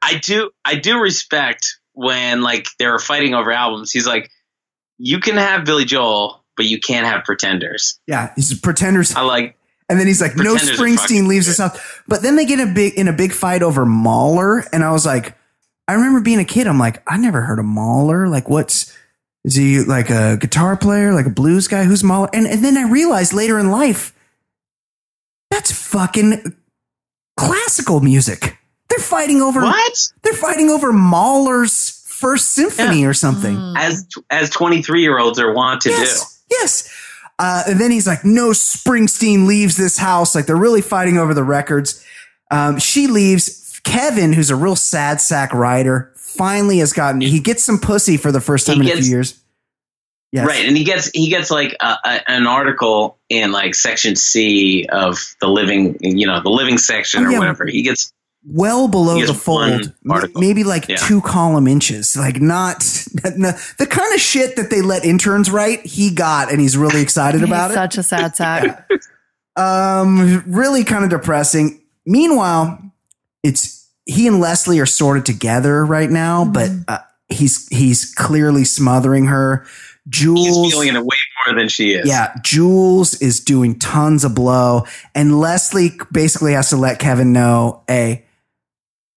I 0.00 0.18
do 0.18 0.50
I 0.64 0.76
do 0.76 1.00
respect 1.00 1.78
when 1.92 2.42
like 2.42 2.68
they 2.78 2.86
were 2.86 3.00
fighting 3.00 3.34
over 3.34 3.50
albums. 3.50 3.90
He's 3.90 4.06
like, 4.06 4.30
you 4.98 5.18
can 5.18 5.36
have 5.36 5.64
Billy 5.64 5.84
Joel, 5.84 6.44
but 6.56 6.66
you 6.66 6.78
can't 6.78 7.06
have 7.06 7.24
Pretenders. 7.24 7.98
yeah, 8.06 8.32
he's 8.36 8.58
pretenders. 8.60 9.14
I 9.16 9.22
like 9.22 9.56
And 9.88 9.98
then 9.98 10.06
he's 10.06 10.20
like, 10.20 10.36
no 10.36 10.54
Pretenders 10.56 10.78
Springsteen 10.78 11.26
leaves 11.26 11.48
us 11.48 11.58
out. 11.58 11.78
But 12.06 12.22
then 12.22 12.36
they 12.36 12.44
get 12.44 12.60
a 12.60 12.72
big, 12.72 12.94
in 12.94 13.08
a 13.08 13.12
big 13.12 13.32
fight 13.32 13.62
over 13.62 13.84
Mahler. 13.84 14.64
And 14.72 14.84
I 14.84 14.92
was 14.92 15.04
like, 15.04 15.36
I 15.88 15.94
remember 15.94 16.20
being 16.20 16.40
a 16.40 16.44
kid. 16.44 16.66
I'm 16.66 16.78
like, 16.78 17.02
I 17.06 17.16
never 17.16 17.42
heard 17.42 17.58
of 17.58 17.64
Mahler. 17.64 18.28
Like, 18.28 18.48
what's, 18.48 18.92
is 19.44 19.54
he 19.54 19.80
like 19.82 20.10
a 20.10 20.36
guitar 20.36 20.76
player, 20.76 21.14
like 21.14 21.26
a 21.26 21.30
blues 21.30 21.68
guy? 21.68 21.84
Who's 21.84 22.02
Mahler? 22.02 22.28
And, 22.32 22.46
and 22.46 22.64
then 22.64 22.76
I 22.76 22.90
realized 22.90 23.32
later 23.32 23.58
in 23.58 23.70
life, 23.70 24.12
that's 25.50 25.70
fucking 25.70 26.56
classical 27.36 28.00
music. 28.00 28.58
They're 28.88 28.98
fighting 28.98 29.40
over 29.40 29.60
what? 29.60 30.12
They're 30.22 30.32
fighting 30.32 30.70
over 30.70 30.92
Mahler's 30.92 32.02
First 32.06 32.52
Symphony 32.52 33.04
or 33.04 33.12
something. 33.14 33.54
Mm. 33.54 33.74
As 33.76 34.08
as 34.30 34.48
twenty 34.48 34.80
three 34.80 35.02
year 35.02 35.18
olds 35.18 35.38
are 35.38 35.52
wont 35.52 35.82
to 35.82 35.90
yes, 35.90 36.42
yes. 36.50 37.02
Uh, 37.38 37.64
and 37.68 37.80
then 37.80 37.90
he's 37.90 38.06
like, 38.06 38.24
"No, 38.24 38.50
Springsteen 38.50 39.46
leaves 39.46 39.76
this 39.76 39.98
house." 39.98 40.34
Like 40.34 40.46
they're 40.46 40.56
really 40.56 40.80
fighting 40.80 41.18
over 41.18 41.34
the 41.34 41.44
records. 41.44 42.02
Um, 42.50 42.78
she 42.78 43.06
leaves. 43.06 43.44
Kevin, 43.86 44.32
who's 44.32 44.50
a 44.50 44.56
real 44.56 44.76
sad 44.76 45.20
sack 45.20 45.52
writer, 45.54 46.12
finally 46.16 46.78
has 46.78 46.92
gotten. 46.92 47.20
He 47.22 47.40
gets 47.40 47.64
some 47.64 47.78
pussy 47.78 48.16
for 48.18 48.30
the 48.32 48.40
first 48.40 48.66
time 48.66 48.80
He 48.82 48.90
in 48.90 48.98
a 48.98 49.00
few 49.00 49.10
years. 49.10 49.42
Yes. 50.32 50.46
Right, 50.46 50.66
and 50.66 50.76
he 50.76 50.84
gets 50.84 51.08
he 51.14 51.30
gets 51.30 51.50
like 51.50 51.74
a, 51.80 51.96
a, 52.04 52.30
an 52.30 52.46
article 52.46 53.16
in 53.30 53.52
like 53.52 53.74
section 53.74 54.16
C 54.16 54.84
of 54.90 55.16
the 55.40 55.48
living, 55.48 55.96
you 56.00 56.26
know, 56.26 56.42
the 56.42 56.50
living 56.50 56.76
section 56.78 57.24
Oh, 57.24 57.32
or 57.34 57.38
whatever. 57.38 57.64
He 57.64 57.82
gets 57.82 58.12
well 58.44 58.86
below 58.88 59.16
He 59.16 59.22
the 59.24 59.32
fold, 59.34 59.92
m- 60.08 60.32
maybe 60.34 60.62
like 60.64 60.88
Yeah. 60.88 60.96
two 60.96 61.20
column 61.22 61.66
inches, 61.68 62.16
like 62.16 62.40
not 62.40 62.80
the 63.14 63.86
kind 63.88 64.14
of 64.14 64.20
shit 64.20 64.56
that 64.56 64.68
they 64.68 64.82
let 64.82 65.04
interns 65.04 65.50
write. 65.50 65.86
He 65.86 66.10
got, 66.10 66.50
and 66.50 66.60
he's 66.60 66.76
really 66.76 67.00
excited 67.00 67.42
about 67.44 67.70
He's 67.70 67.76
it. 67.78 67.80
such 67.80 67.98
a 67.98 68.02
sad 68.02 68.36
sack. 68.36 68.90
Um, 69.58 70.44
really 70.46 70.84
kind 70.84 71.02
of 71.02 71.08
depressing. 71.08 71.80
Meanwhile, 72.04 72.78
it's 73.42 73.76
he 74.06 74.26
and 74.26 74.40
Leslie 74.40 74.78
are 74.78 74.86
sort 74.86 75.18
of 75.18 75.24
together 75.24 75.84
right 75.84 76.10
now, 76.10 76.44
but 76.44 76.70
uh, 76.88 76.98
he's 77.28 77.66
he's 77.68 78.14
clearly 78.14 78.64
smothering 78.64 79.26
her. 79.26 79.66
he's 80.08 80.20
Jules, 80.20 80.72
feeling 80.72 80.94
it 80.94 81.04
way 81.04 81.16
more 81.46 81.56
than 81.56 81.68
she 81.68 81.92
is. 81.92 82.08
yeah, 82.08 82.34
Jules 82.42 83.20
is 83.20 83.40
doing 83.40 83.78
tons 83.78 84.24
of 84.24 84.34
blow, 84.34 84.84
and 85.14 85.38
Leslie 85.40 85.98
basically 86.12 86.52
has 86.52 86.70
to 86.70 86.76
let 86.76 87.00
Kevin 87.00 87.32
know, 87.32 87.82
"Hey, 87.88 88.26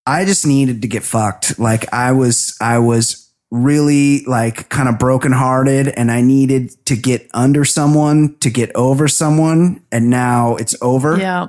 I 0.04 0.24
just 0.24 0.44
needed 0.46 0.82
to 0.82 0.88
get 0.88 1.04
fucked. 1.04 1.58
Like 1.58 1.92
I 1.92 2.12
was, 2.12 2.56
I 2.60 2.78
was 2.78 3.28
really 3.52 4.24
like 4.24 4.68
kind 4.68 4.88
of 4.88 4.98
brokenhearted, 4.98 5.86
and 5.88 6.10
I 6.10 6.20
needed 6.20 6.84
to 6.86 6.96
get 6.96 7.28
under 7.32 7.64
someone 7.64 8.36
to 8.40 8.50
get 8.50 8.74
over 8.74 9.06
someone, 9.06 9.84
and 9.92 10.10
now 10.10 10.56
it's 10.56 10.74
over." 10.82 11.16
yeah. 11.16 11.48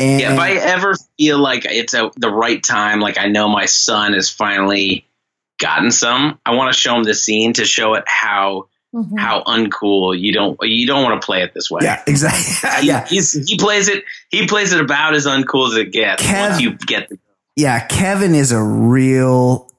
And 0.00 0.20
Yeah, 0.20 0.32
if 0.32 0.38
I 0.40 0.52
ever 0.54 0.94
feel 1.18 1.38
like 1.38 1.64
it's 1.66 1.94
a, 1.94 2.10
the 2.16 2.30
right 2.30 2.62
time, 2.64 3.00
like 3.00 3.18
I 3.18 3.26
know 3.28 3.48
my 3.48 3.66
son 3.66 4.14
has 4.14 4.28
finally 4.30 5.06
gotten 5.60 5.90
some, 5.92 6.38
I 6.44 6.54
want 6.54 6.72
to 6.72 6.78
show 6.80 6.96
him 6.96 7.04
the 7.04 7.14
scene 7.14 7.52
to 7.54 7.64
show 7.64 7.94
it 7.94 8.04
how 8.08 8.66
Mhm. 8.92 9.20
how 9.20 9.44
uncool 9.44 10.18
you 10.18 10.32
don't 10.32 10.58
you 10.62 10.84
don't 10.84 11.04
want 11.04 11.22
to 11.22 11.24
play 11.24 11.42
it 11.44 11.54
this 11.54 11.70
way. 11.70 11.82
yeah, 11.84 12.02
exactly. 12.08 12.70
He, 12.80 12.88
yeah, 12.88 13.06
he's 13.06 13.30
he 13.48 13.56
plays 13.56 13.86
it 13.88 14.02
he 14.30 14.48
plays 14.48 14.72
it 14.72 14.80
about 14.80 15.14
as 15.14 15.26
uncool 15.26 15.68
as 15.68 15.76
it 15.76 15.92
gets 15.92 16.24
Kev- 16.24 16.48
once 16.50 16.60
you 16.60 16.72
get 16.76 17.08
the 17.08 17.16
yeah. 17.54 17.86
Kevin 17.86 18.34
is 18.34 18.50
a 18.50 18.60
real 18.60 19.70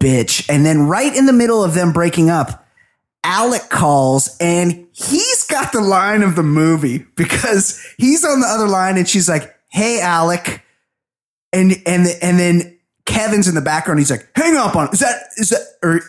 bitch. 0.00 0.46
And 0.48 0.66
then 0.66 0.88
right 0.88 1.14
in 1.14 1.26
the 1.26 1.32
middle 1.32 1.62
of 1.62 1.74
them 1.74 1.92
breaking 1.92 2.28
up, 2.28 2.66
Alec 3.22 3.68
calls 3.68 4.36
and 4.40 4.86
he's 4.92 5.44
got 5.44 5.70
the 5.72 5.80
line 5.80 6.22
of 6.24 6.34
the 6.34 6.42
movie 6.42 7.04
because 7.14 7.80
he's 7.98 8.24
on 8.24 8.40
the 8.40 8.46
other 8.48 8.66
line 8.66 8.96
and 8.96 9.08
she's 9.08 9.28
like, 9.28 9.54
"Hey, 9.68 10.00
Alec," 10.00 10.62
and 11.52 11.72
and 11.86 12.06
and 12.22 12.38
then 12.38 12.78
Kevin's 13.04 13.48
in 13.48 13.54
the 13.54 13.60
background. 13.60 14.00
He's 14.00 14.10
like, 14.10 14.28
"Hang 14.34 14.56
up 14.56 14.76
on 14.76 14.88
is 14.92 15.00
that 15.00 15.22
is 15.36 15.50
that 15.50 15.62
or." 15.82 16.00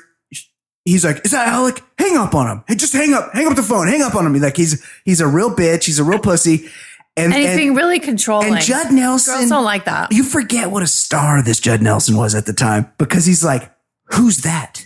He's 0.85 1.03
like, 1.03 1.25
is 1.25 1.31
that 1.31 1.49
Alec? 1.49 1.83
Hang 1.99 2.15
up 2.15 2.33
on 2.33 2.47
him. 2.49 2.63
Hey, 2.65 2.75
just 2.75 2.93
hang 2.93 3.13
up, 3.13 3.33
hang 3.33 3.45
up 3.45 3.57
the 3.57 3.61
phone, 3.61 3.89
hang 3.89 4.01
up 4.01 4.15
on 4.15 4.25
him. 4.25 4.33
He's 4.33 4.41
like, 4.41 4.55
he's 4.55 4.85
he's 5.03 5.19
a 5.19 5.27
real 5.27 5.53
bitch. 5.53 5.83
He's 5.83 5.99
a 5.99 6.03
real 6.05 6.17
pussy. 6.19 6.69
And 7.17 7.33
And 7.33 7.43
he's 7.43 7.57
being 7.57 7.75
really 7.75 7.99
controlling. 7.99 8.53
and 8.53 8.61
Judd 8.63 8.93
Nelson, 8.93 9.33
Girls 9.33 9.49
don't 9.49 9.65
like 9.65 9.83
that. 9.83 10.13
you 10.13 10.23
forget 10.23 10.71
what 10.71 10.83
a 10.83 10.87
star 10.87 11.41
this 11.41 11.59
Judd 11.59 11.81
Nelson 11.81 12.15
was 12.15 12.33
at 12.35 12.45
the 12.45 12.53
time 12.53 12.89
because 12.97 13.25
he's 13.25 13.43
like, 13.43 13.69
who's 14.13 14.37
that? 14.43 14.85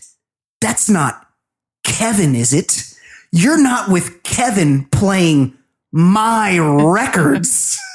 That's 0.59 0.89
not 0.89 1.23
Kevin, 1.83 2.33
is 2.33 2.51
it? 2.51 2.83
You're 3.31 3.61
not 3.61 3.89
with 3.89 4.23
Kevin 4.23 4.85
playing 4.85 5.55
my 5.91 6.57
records. 6.57 7.77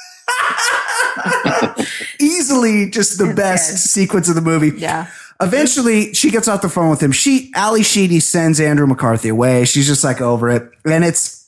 Easily 2.19 2.89
just 2.89 3.17
the 3.17 3.33
best 3.33 3.71
good. 3.71 3.77
sequence 3.79 4.29
of 4.29 4.35
the 4.35 4.41
movie. 4.41 4.71
Yeah. 4.77 5.07
Eventually, 5.39 6.13
she 6.13 6.31
gets 6.31 6.47
off 6.47 6.61
the 6.61 6.69
phone 6.69 6.89
with 6.89 7.01
him. 7.01 7.11
She, 7.11 7.51
Ally 7.53 7.81
Sheedy 7.81 8.19
sends 8.19 8.59
Andrew 8.59 8.87
McCarthy 8.87 9.29
away. 9.29 9.65
She's 9.65 9.85
just 9.85 10.03
like 10.03 10.19
over 10.19 10.49
it. 10.49 10.69
And 10.83 11.03
it's 11.03 11.47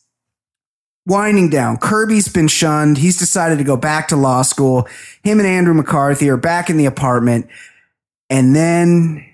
winding 1.08 1.50
down. 1.50 1.78
Kirby's 1.78 2.28
been 2.28 2.48
shunned. 2.48 3.00
He's 3.00 3.18
decided 3.18 3.58
to 3.58 3.64
go 3.64 3.76
back 3.78 4.08
to 4.10 4.16
law 4.16 4.44
school. 4.44 4.88
Him 5.24 5.40
and 5.40 5.48
Andrew 5.48 5.74
McCarthy 5.74 6.30
are 6.30 6.38
back 6.38 6.70
in 6.70 6.78
the 6.78 6.86
apartment. 6.86 7.48
And 8.30 8.56
then 8.56 9.26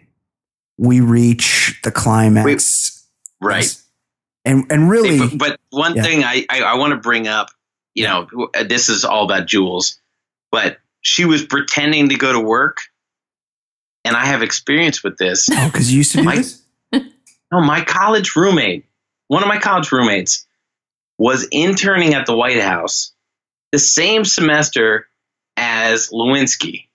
we 0.78 1.02
reach 1.02 1.78
the 1.84 1.92
climax. 1.92 3.06
right. 3.42 3.76
And, 4.46 4.64
and 4.70 4.90
really, 4.90 5.18
Hey, 5.18 5.28
but, 5.36 5.38
but 5.38 5.60
one 5.72 5.96
Yeah. 5.96 6.04
thing 6.04 6.24
I, 6.24 6.46
I, 6.50 6.62
I 6.62 6.76
want 6.76 6.92
to 6.92 6.98
bring 6.98 7.28
up, 7.28 7.50
you 7.96 8.04
know, 8.04 8.28
this 8.68 8.90
is 8.90 9.04
all 9.06 9.26
about 9.26 9.48
Jules, 9.48 10.00
but 10.52 10.78
she 11.02 11.26
was 11.26 11.44
pretending 11.46 12.10
to 12.10 12.16
go 12.16 12.34
to 12.34 12.40
work, 12.40 12.82
and 14.04 14.16
I 14.16 14.26
have 14.26 14.44
experience 14.44 15.04
with 15.04 15.18
this. 15.18 15.50
Oh, 15.52 15.66
because 15.72 15.92
you 15.92 15.98
used 15.98 16.12
to 16.12 16.18
do 16.20 16.24
My- 16.24 16.36
this? 16.36 16.62
No, 17.52 17.62
my 17.62 17.84
college 17.84 18.36
roommate, 18.36 18.86
one 19.28 19.44
of 19.44 19.48
my 19.48 19.60
college 19.60 19.92
roommates, 19.92 20.46
was 21.20 21.48
interning 21.52 22.14
at 22.16 22.26
the 22.26 22.36
White 22.36 22.60
House 22.60 23.14
the 23.72 23.78
same 23.80 24.26
semester 24.26 25.08
as 25.56 26.10
Lewinsky. 26.10 26.88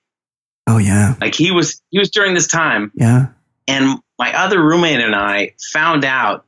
Oh, 0.67 0.79
yeah. 0.79 1.15
Like 1.21 1.35
he 1.37 1.53
was, 1.53 1.81
he 1.91 1.99
was 2.01 2.11
during 2.11 2.35
this 2.35 2.49
time, 2.49 2.91
Yeah. 2.97 3.29
and 3.69 4.01
my 4.19 4.37
other 4.37 4.61
roommate 4.63 5.01
and 5.01 5.15
I 5.15 5.55
found 5.73 6.05
out 6.05 6.45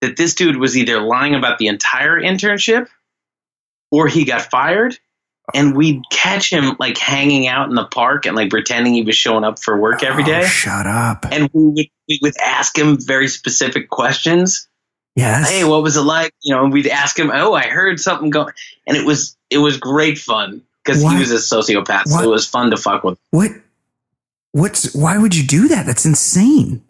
that 0.00 0.16
this 0.16 0.34
dude 0.34 0.56
was 0.56 0.76
either 0.76 1.00
lying 1.00 1.34
about 1.36 1.58
the 1.58 1.68
entire 1.68 2.20
internship 2.20 2.88
or 3.94 4.08
he 4.08 4.24
got 4.24 4.42
fired. 4.42 4.98
And 5.52 5.76
we'd 5.76 6.02
catch 6.10 6.50
him 6.50 6.74
like 6.80 6.96
hanging 6.96 7.46
out 7.46 7.68
in 7.68 7.74
the 7.74 7.84
park 7.84 8.24
and 8.24 8.34
like 8.34 8.48
pretending 8.48 8.94
he 8.94 9.02
was 9.02 9.14
showing 9.14 9.44
up 9.44 9.58
for 9.58 9.78
work 9.78 10.02
every 10.02 10.22
oh, 10.22 10.26
day. 10.26 10.40
Oh, 10.40 10.46
shut 10.46 10.86
up. 10.86 11.26
And 11.30 11.50
we 11.52 11.66
would, 11.66 11.86
we 12.08 12.18
would 12.22 12.36
ask 12.38 12.76
him 12.78 12.96
very 12.98 13.28
specific 13.28 13.90
questions. 13.90 14.66
Yes. 15.16 15.50
Hey, 15.50 15.64
what 15.64 15.82
was 15.82 15.96
it 15.98 16.00
like? 16.02 16.32
You 16.42 16.54
know, 16.54 16.64
and 16.64 16.72
we'd 16.72 16.86
ask 16.86 17.18
him, 17.18 17.30
Oh, 17.32 17.52
I 17.52 17.64
heard 17.66 18.00
something 18.00 18.30
go 18.30 18.48
and 18.86 18.96
it 18.96 19.04
was 19.04 19.36
it 19.50 19.58
was 19.58 19.76
great 19.76 20.16
fun 20.18 20.62
because 20.82 21.02
he 21.02 21.18
was 21.18 21.30
a 21.30 21.36
sociopath. 21.36 22.08
So 22.08 22.22
it 22.22 22.28
was 22.28 22.48
fun 22.48 22.70
to 22.70 22.76
fuck 22.78 23.04
with. 23.04 23.18
what? 23.30 23.50
What's? 24.52 24.94
Why 24.94 25.18
would 25.18 25.36
you 25.36 25.44
do 25.46 25.68
that? 25.68 25.84
That's 25.84 26.06
insane. 26.06 26.82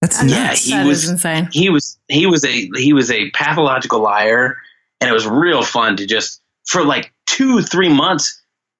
That's 0.00 0.22
Yeah, 0.24 0.44
nuts. 0.48 0.64
he 0.64 0.70
That 0.72 0.86
was- 0.86 1.08
insane. 1.08 1.48
he 1.52 1.70
was 1.70 1.98
he 2.08 2.26
was 2.26 2.44
a 2.44 2.68
he 2.74 2.92
was 2.92 3.10
a 3.10 3.30
pathological 3.30 4.00
liar 4.00 4.56
and 5.00 5.08
it 5.08 5.12
was 5.12 5.26
real 5.26 5.62
fun 5.62 5.96
to 5.96 6.06
just 6.06 6.40
for 6.66 6.84
like 6.84 7.12
two 7.26 7.62
three 7.62 7.88
months 7.88 8.36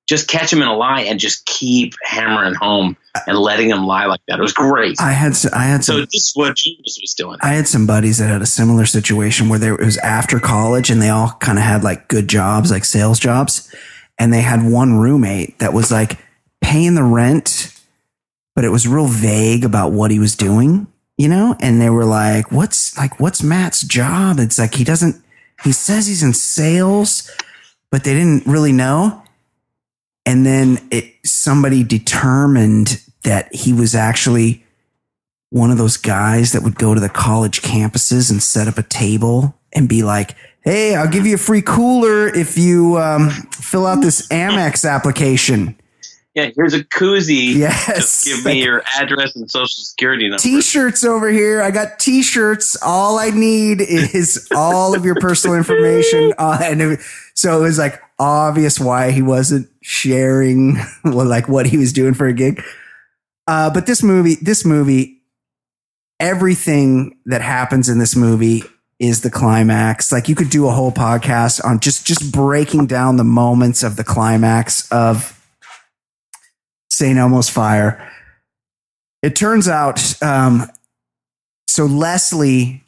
just 0.08 0.26
catch 0.26 0.52
him 0.52 0.60
in 0.60 0.66
a 0.66 0.74
lie 0.74 1.02
and 1.02 1.20
just 1.20 1.46
keep 1.46 1.94
hammering 2.02 2.54
home 2.54 2.96
and 3.28 3.38
letting 3.38 3.70
him 3.70 3.84
lie 3.86 4.06
like 4.06 4.20
that 4.26 4.38
it 4.38 4.42
was 4.42 4.52
great 4.52 5.00
I 5.00 5.12
had. 5.12 5.36
I 5.52 5.64
had 5.64 5.84
so 5.84 5.94
some. 5.94 6.00
this 6.12 6.26
is 6.26 6.32
what 6.34 6.56
Jesus 6.56 6.98
was 7.00 7.14
doing 7.16 7.38
I 7.42 7.54
had 7.54 7.68
some 7.68 7.86
buddies 7.86 8.18
that 8.18 8.28
had 8.28 8.42
a 8.42 8.46
similar 8.46 8.86
situation 8.86 9.48
where 9.48 9.58
there 9.58 9.74
it 9.74 9.84
was 9.84 9.98
after 9.98 10.40
college 10.40 10.90
and 10.90 11.00
they 11.00 11.08
all 11.08 11.36
kind 11.40 11.58
of 11.58 11.64
had 11.64 11.82
like 11.84 12.08
good 12.08 12.28
jobs, 12.28 12.70
like 12.70 12.84
sales 12.84 13.18
jobs. 13.18 13.72
And 14.18 14.32
they 14.32 14.42
had 14.42 14.62
one 14.62 14.98
roommate 14.98 15.58
that 15.60 15.72
was 15.72 15.90
like 15.90 16.18
paying 16.60 16.94
the 16.94 17.02
rent, 17.02 17.74
but 18.54 18.64
it 18.64 18.68
was 18.68 18.86
real 18.86 19.06
vague 19.06 19.64
about 19.64 19.92
what 19.92 20.10
he 20.10 20.18
was 20.18 20.36
doing, 20.36 20.86
you 21.16 21.28
know? 21.28 21.56
And 21.60 21.80
they 21.80 21.88
were 21.88 22.04
like, 22.04 22.52
what's 22.52 22.96
like, 22.98 23.18
what's 23.18 23.42
Matt's 23.42 23.82
job? 23.82 24.38
It's 24.38 24.58
like, 24.58 24.74
he 24.74 24.84
doesn't, 24.84 25.22
he 25.62 25.72
says 25.72 26.06
he's 26.06 26.22
in 26.22 26.32
sales, 26.32 27.30
but 27.90 28.04
they 28.04 28.14
didn't 28.14 28.46
really 28.46 28.72
know. 28.72 29.22
And 30.26 30.46
then 30.46 30.78
it, 30.90 31.14
somebody 31.24 31.82
determined 31.82 33.02
that 33.22 33.54
he 33.54 33.72
was 33.72 33.94
actually 33.94 34.64
one 35.50 35.70
of 35.70 35.78
those 35.78 35.96
guys 35.96 36.52
that 36.52 36.62
would 36.62 36.76
go 36.76 36.94
to 36.94 37.00
the 37.00 37.08
college 37.08 37.62
campuses 37.62 38.30
and 38.30 38.42
set 38.42 38.68
up 38.68 38.78
a 38.78 38.82
table 38.82 39.54
and 39.72 39.88
be 39.88 40.02
like, 40.02 40.36
Hey, 40.62 40.94
I'll 40.94 41.08
give 41.08 41.26
you 41.26 41.34
a 41.34 41.38
free 41.38 41.62
cooler 41.62 42.28
if 42.28 42.58
you 42.58 42.98
um, 42.98 43.30
fill 43.30 43.86
out 43.86 44.02
this 44.02 44.26
Amex 44.28 44.88
application. 44.88 45.79
Yeah 46.34 46.50
here's 46.54 46.74
a 46.74 46.84
koozie 46.84 47.54
Yes. 47.56 47.86
just 47.86 48.24
give 48.24 48.44
me 48.44 48.62
your 48.62 48.82
address 48.98 49.34
and 49.36 49.50
social 49.50 49.82
security 49.82 50.28
number 50.28 50.38
T-shirts 50.42 51.04
over 51.04 51.28
here. 51.28 51.60
I 51.60 51.70
got 51.70 51.98
T-shirts. 51.98 52.76
All 52.82 53.18
I 53.18 53.30
need 53.30 53.80
is 53.80 54.46
all 54.54 54.94
of 54.94 55.04
your 55.04 55.16
personal 55.16 55.56
information. 55.56 56.32
Uh, 56.38 56.58
and 56.62 56.80
it, 56.80 57.00
so 57.34 57.58
it 57.58 57.62
was 57.62 57.78
like 57.78 58.00
obvious 58.18 58.78
why 58.80 59.10
he 59.10 59.20
wasn't 59.22 59.68
sharing 59.82 60.76
what, 61.02 61.26
like 61.26 61.48
what 61.48 61.66
he 61.66 61.76
was 61.76 61.92
doing 61.92 62.14
for 62.14 62.26
a 62.26 62.32
gig. 62.32 62.62
Uh, 63.46 63.68
but 63.72 63.86
this 63.86 64.02
movie, 64.02 64.36
this 64.36 64.64
movie, 64.64 65.22
everything 66.18 67.18
that 67.26 67.42
happens 67.42 67.88
in 67.88 67.98
this 67.98 68.14
movie 68.14 68.62
is 68.98 69.22
the 69.22 69.30
climax. 69.30 70.12
Like 70.12 70.28
you 70.28 70.34
could 70.34 70.50
do 70.50 70.68
a 70.68 70.70
whole 70.72 70.92
podcast 70.92 71.64
on 71.64 71.80
just 71.80 72.06
just 72.06 72.32
breaking 72.32 72.86
down 72.86 73.16
the 73.16 73.24
moments 73.24 73.82
of 73.82 73.96
the 73.96 74.04
climax 74.04 74.90
of 74.92 75.39
St. 77.00 77.18
Elmo's 77.18 77.48
Fire. 77.48 78.06
It 79.22 79.34
turns 79.34 79.68
out, 79.68 80.22
um, 80.22 80.70
so 81.66 81.86
Leslie 81.86 82.84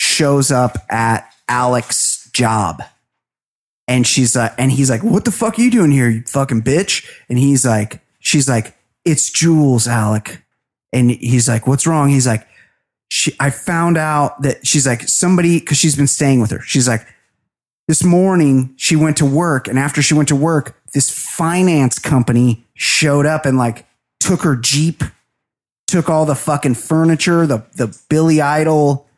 shows 0.00 0.50
up 0.50 0.78
at 0.90 1.30
Alex's 1.46 2.30
job, 2.32 2.82
and 3.86 4.06
she's 4.06 4.34
like, 4.34 4.54
and 4.58 4.72
he's 4.72 4.88
like, 4.88 5.02
"What 5.02 5.26
the 5.26 5.30
fuck 5.30 5.58
are 5.58 5.62
you 5.62 5.70
doing 5.70 5.90
here, 5.90 6.08
you 6.08 6.22
fucking 6.22 6.62
bitch?" 6.62 7.06
And 7.28 7.38
he's 7.38 7.66
like, 7.66 8.00
she's 8.18 8.48
like, 8.48 8.74
"It's 9.04 9.30
Jules, 9.30 9.86
Alec," 9.86 10.42
and 10.92 11.10
he's 11.10 11.46
like, 11.46 11.66
"What's 11.66 11.86
wrong?" 11.86 12.08
He's 12.08 12.26
like, 12.26 12.46
she, 13.08 13.36
I 13.38 13.50
found 13.50 13.98
out 13.98 14.40
that 14.42 14.66
she's 14.66 14.86
like 14.86 15.02
somebody 15.02 15.60
because 15.60 15.76
she's 15.76 15.96
been 15.96 16.06
staying 16.06 16.40
with 16.40 16.50
her. 16.50 16.60
She's 16.62 16.88
like, 16.88 17.06
this 17.88 18.02
morning 18.02 18.72
she 18.76 18.96
went 18.96 19.18
to 19.18 19.26
work, 19.26 19.68
and 19.68 19.78
after 19.78 20.00
she 20.00 20.14
went 20.14 20.28
to 20.28 20.36
work, 20.36 20.80
this 20.94 21.10
finance 21.10 21.98
company 21.98 22.63
showed 22.74 23.26
up 23.26 23.46
and 23.46 23.56
like 23.56 23.86
took 24.20 24.42
her 24.42 24.56
Jeep, 24.56 25.02
took 25.86 26.08
all 26.08 26.26
the 26.26 26.34
fucking 26.34 26.74
furniture, 26.74 27.46
the 27.46 27.64
the 27.76 27.96
Billy 28.08 28.40
Idol, 28.40 29.08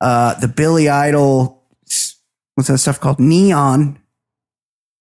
uh, 0.00 0.34
the 0.40 0.48
Billy 0.48 0.88
Idol, 0.88 1.62
what's 2.54 2.68
that 2.68 2.78
stuff 2.78 3.00
called? 3.00 3.20
Neon, 3.20 3.98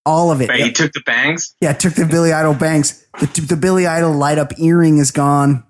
all 0.06 0.32
of 0.32 0.42
it. 0.42 0.50
right 0.50 0.60
he 0.60 0.72
took 0.72 0.92
the 0.94 1.02
bangs 1.06 1.56
Yeah, 1.62 1.74
took 1.74 1.94
the 1.94 2.06
Billy 2.06 2.32
Idol 2.32 2.54
banks. 2.54 3.06
The, 3.20 3.26
the 3.42 3.58
Billy 3.58 3.88
Idol 3.88 4.12
light 4.14 4.38
up 4.38 4.58
earring 4.60 4.98
is 4.98 5.12
gone. 5.12 5.64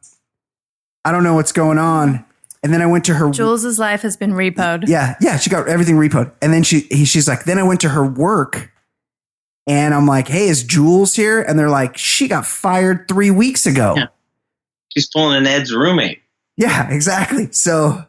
I 1.03 1.11
don't 1.11 1.23
know 1.23 1.35
what's 1.35 1.51
going 1.51 1.77
on. 1.77 2.25
And 2.63 2.73
then 2.73 2.81
I 2.81 2.87
went 2.87 3.05
to 3.05 3.13
her. 3.13 3.29
Jules's 3.29 3.77
life 3.77 4.01
has 4.01 4.17
been 4.17 4.31
repoed. 4.31 4.87
Yeah, 4.87 5.15
yeah, 5.21 5.37
she 5.37 5.51
got 5.51 5.67
everything 5.67 5.97
repoed. 5.97 6.31
And 6.41 6.51
then 6.51 6.63
she 6.63 6.79
he, 6.89 7.05
she's 7.05 7.27
like, 7.27 7.43
then 7.43 7.59
I 7.59 7.63
went 7.63 7.81
to 7.81 7.89
her 7.89 8.03
work, 8.03 8.71
and 9.67 9.93
I'm 9.93 10.05
like, 10.05 10.27
hey, 10.27 10.47
is 10.47 10.63
Jules 10.63 11.15
here? 11.15 11.41
And 11.41 11.57
they're 11.57 11.69
like, 11.69 11.97
she 11.97 12.27
got 12.27 12.45
fired 12.45 13.07
three 13.07 13.31
weeks 13.31 13.65
ago. 13.65 13.95
Yeah. 13.97 14.07
she's 14.89 15.09
pulling 15.09 15.37
an 15.37 15.47
Ed's 15.47 15.73
roommate 15.73 16.21
Yeah, 16.57 16.89
exactly. 16.91 17.51
So 17.51 18.05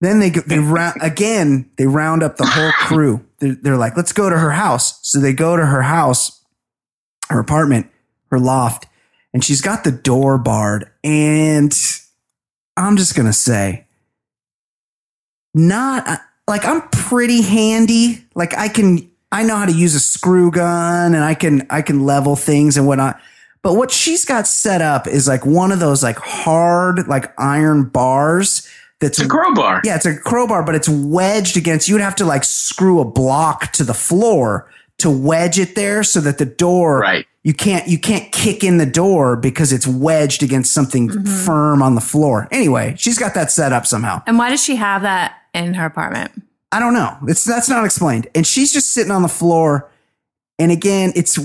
then 0.00 0.20
they 0.20 0.30
they 0.30 0.58
round 0.58 1.00
again. 1.02 1.68
They 1.76 1.86
round 1.86 2.22
up 2.22 2.36
the 2.36 2.46
whole 2.46 2.70
crew. 2.78 3.24
They're, 3.40 3.56
they're 3.60 3.76
like, 3.76 3.96
let's 3.96 4.12
go 4.12 4.30
to 4.30 4.38
her 4.38 4.52
house. 4.52 5.06
So 5.06 5.18
they 5.20 5.32
go 5.32 5.56
to 5.56 5.66
her 5.66 5.82
house, 5.82 6.44
her 7.28 7.40
apartment, 7.40 7.90
her 8.30 8.38
loft, 8.38 8.86
and 9.34 9.42
she's 9.42 9.60
got 9.60 9.84
the 9.84 9.92
door 9.92 10.38
barred. 10.38 10.90
And 11.02 11.76
I'm 12.76 12.96
just 12.96 13.16
gonna 13.16 13.32
say, 13.32 13.86
not 15.54 16.06
uh, 16.06 16.16
like 16.46 16.64
I'm 16.64 16.88
pretty 16.90 17.42
handy. 17.42 18.24
Like 18.36 18.56
I 18.56 18.68
can, 18.68 19.10
I 19.30 19.42
know 19.42 19.56
how 19.56 19.66
to 19.66 19.72
use 19.72 19.94
a 19.94 20.00
screw 20.00 20.50
gun, 20.50 21.14
and 21.14 21.22
I 21.22 21.34
can 21.34 21.66
I 21.70 21.82
can 21.82 22.04
level 22.04 22.36
things 22.36 22.76
and 22.76 22.86
whatnot. 22.86 23.20
But 23.62 23.74
what 23.74 23.90
she's 23.90 24.24
got 24.24 24.46
set 24.46 24.80
up 24.80 25.06
is 25.06 25.28
like 25.28 25.44
one 25.44 25.72
of 25.72 25.80
those 25.80 26.02
like 26.02 26.18
hard 26.18 27.08
like 27.08 27.32
iron 27.38 27.84
bars 27.84 28.68
that's 29.00 29.18
it's 29.18 29.26
a 29.26 29.28
crowbar 29.28 29.82
yeah, 29.84 29.96
it's 29.96 30.06
a 30.06 30.16
crowbar, 30.16 30.64
but 30.64 30.74
it's 30.74 30.88
wedged 30.88 31.56
against. 31.56 31.88
You 31.88 31.94
would 31.94 32.02
have 32.02 32.16
to 32.16 32.24
like 32.24 32.44
screw 32.44 33.00
a 33.00 33.04
block 33.04 33.72
to 33.72 33.84
the 33.84 33.94
floor 33.94 34.70
to 34.98 35.10
wedge 35.10 35.58
it 35.58 35.74
there, 35.74 36.02
so 36.02 36.20
that 36.20 36.38
the 36.38 36.46
door 36.46 37.00
right 37.00 37.26
you 37.48 37.54
can't 37.54 37.88
you 37.88 37.98
can't 37.98 38.30
kick 38.32 38.62
in 38.62 38.78
the 38.78 38.86
door 38.86 39.36
because 39.36 39.72
it's 39.72 39.86
wedged 39.86 40.42
against 40.42 40.72
something 40.72 41.08
mm-hmm. 41.08 41.44
firm 41.46 41.82
on 41.82 41.94
the 41.94 42.00
floor. 42.00 42.48
Anyway, 42.50 42.94
she's 42.98 43.18
got 43.18 43.32
that 43.34 43.50
set 43.50 43.72
up 43.72 43.86
somehow. 43.86 44.22
And 44.26 44.38
why 44.38 44.50
does 44.50 44.62
she 44.62 44.76
have 44.76 45.02
that 45.02 45.36
in 45.54 45.74
her 45.74 45.86
apartment? 45.86 46.42
I 46.72 46.80
don't 46.80 46.94
know. 46.94 47.16
It's 47.26 47.44
that's 47.44 47.68
not 47.68 47.84
explained. 47.84 48.28
And 48.34 48.46
she's 48.46 48.72
just 48.72 48.92
sitting 48.92 49.10
on 49.12 49.22
the 49.22 49.28
floor. 49.28 49.90
And 50.58 50.70
again, 50.72 51.12
it's 51.16 51.38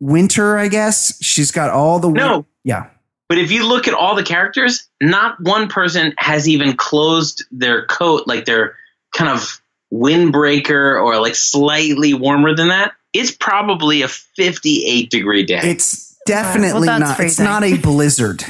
winter, 0.00 0.56
I 0.56 0.68
guess. 0.68 1.22
She's 1.22 1.50
got 1.50 1.70
all 1.70 1.98
the 2.00 2.08
win- 2.08 2.16
No. 2.16 2.46
yeah. 2.64 2.86
But 3.28 3.38
if 3.38 3.50
you 3.52 3.66
look 3.68 3.86
at 3.86 3.94
all 3.94 4.14
the 4.16 4.22
characters, 4.24 4.88
not 5.00 5.40
one 5.40 5.68
person 5.68 6.14
has 6.18 6.48
even 6.48 6.74
closed 6.76 7.44
their 7.52 7.84
coat, 7.86 8.24
like 8.26 8.44
their 8.44 8.74
kind 9.14 9.30
of 9.30 9.60
windbreaker 9.92 11.02
or 11.02 11.20
like 11.20 11.34
slightly 11.34 12.14
warmer 12.14 12.54
than 12.54 12.68
that. 12.68 12.92
It's 13.12 13.30
probably 13.32 14.02
a 14.02 14.08
58 14.08 15.10
degree 15.10 15.44
day. 15.44 15.60
It's 15.62 16.16
definitely 16.26 16.88
Well, 16.88 16.98
that's 17.00 17.18
not. 17.18 17.20
It's 17.20 17.38
not 17.40 17.64
a 17.64 17.76
blizzard. 17.76 18.44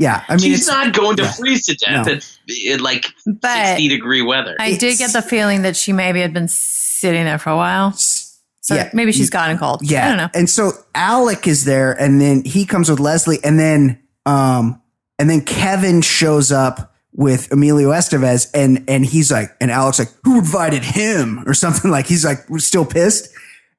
Yeah, 0.00 0.24
I 0.28 0.32
mean, 0.36 0.40
She's 0.54 0.66
not 0.66 0.94
going 0.94 1.16
to 1.18 1.24
yeah. 1.24 1.32
freeze 1.32 1.66
to 1.66 1.74
death 1.76 2.06
No. 2.06 2.12
at, 2.14 2.72
at 2.74 2.80
like 2.80 3.06
But 3.26 3.66
60 3.76 3.88
degree 3.88 4.22
weather. 4.22 4.56
I 4.58 4.76
did 4.76 4.96
get 4.98 5.12
the 5.12 5.20
feeling 5.20 5.62
that 5.62 5.76
she 5.76 5.92
maybe 5.92 6.20
had 6.20 6.32
been 6.32 6.48
sitting 6.48 7.24
there 7.26 7.38
for 7.38 7.50
a 7.50 7.56
while. 7.56 7.92
So 7.92 8.74
Yeah. 8.74 8.88
maybe 8.94 9.12
she's 9.12 9.28
gotten 9.30 9.58
cold. 9.58 9.80
Yeah. 9.82 10.04
I 10.04 10.08
don't 10.08 10.16
know. 10.16 10.28
And 10.34 10.48
so 10.48 10.72
Alec 10.94 11.46
is 11.46 11.64
there 11.66 11.92
and 11.92 12.18
then 12.20 12.44
he 12.44 12.64
comes 12.64 12.88
with 12.90 12.98
Leslie 12.98 13.38
and 13.44 13.58
then 13.60 14.00
um 14.24 14.80
and 15.18 15.28
then 15.28 15.42
Kevin 15.42 16.00
shows 16.00 16.50
up 16.50 16.94
with 17.12 17.52
Emilio 17.52 17.90
Estevez 17.90 18.48
and 18.54 18.84
and 18.88 19.04
he's 19.04 19.30
like 19.30 19.54
and 19.60 19.70
Alec's 19.70 19.98
like 19.98 20.08
who 20.24 20.38
invited 20.38 20.82
him 20.82 21.42
or 21.46 21.52
something 21.52 21.90
like 21.96 22.06
he's 22.06 22.24
like 22.24 22.38
still 22.56 22.86
pissed 22.86 23.28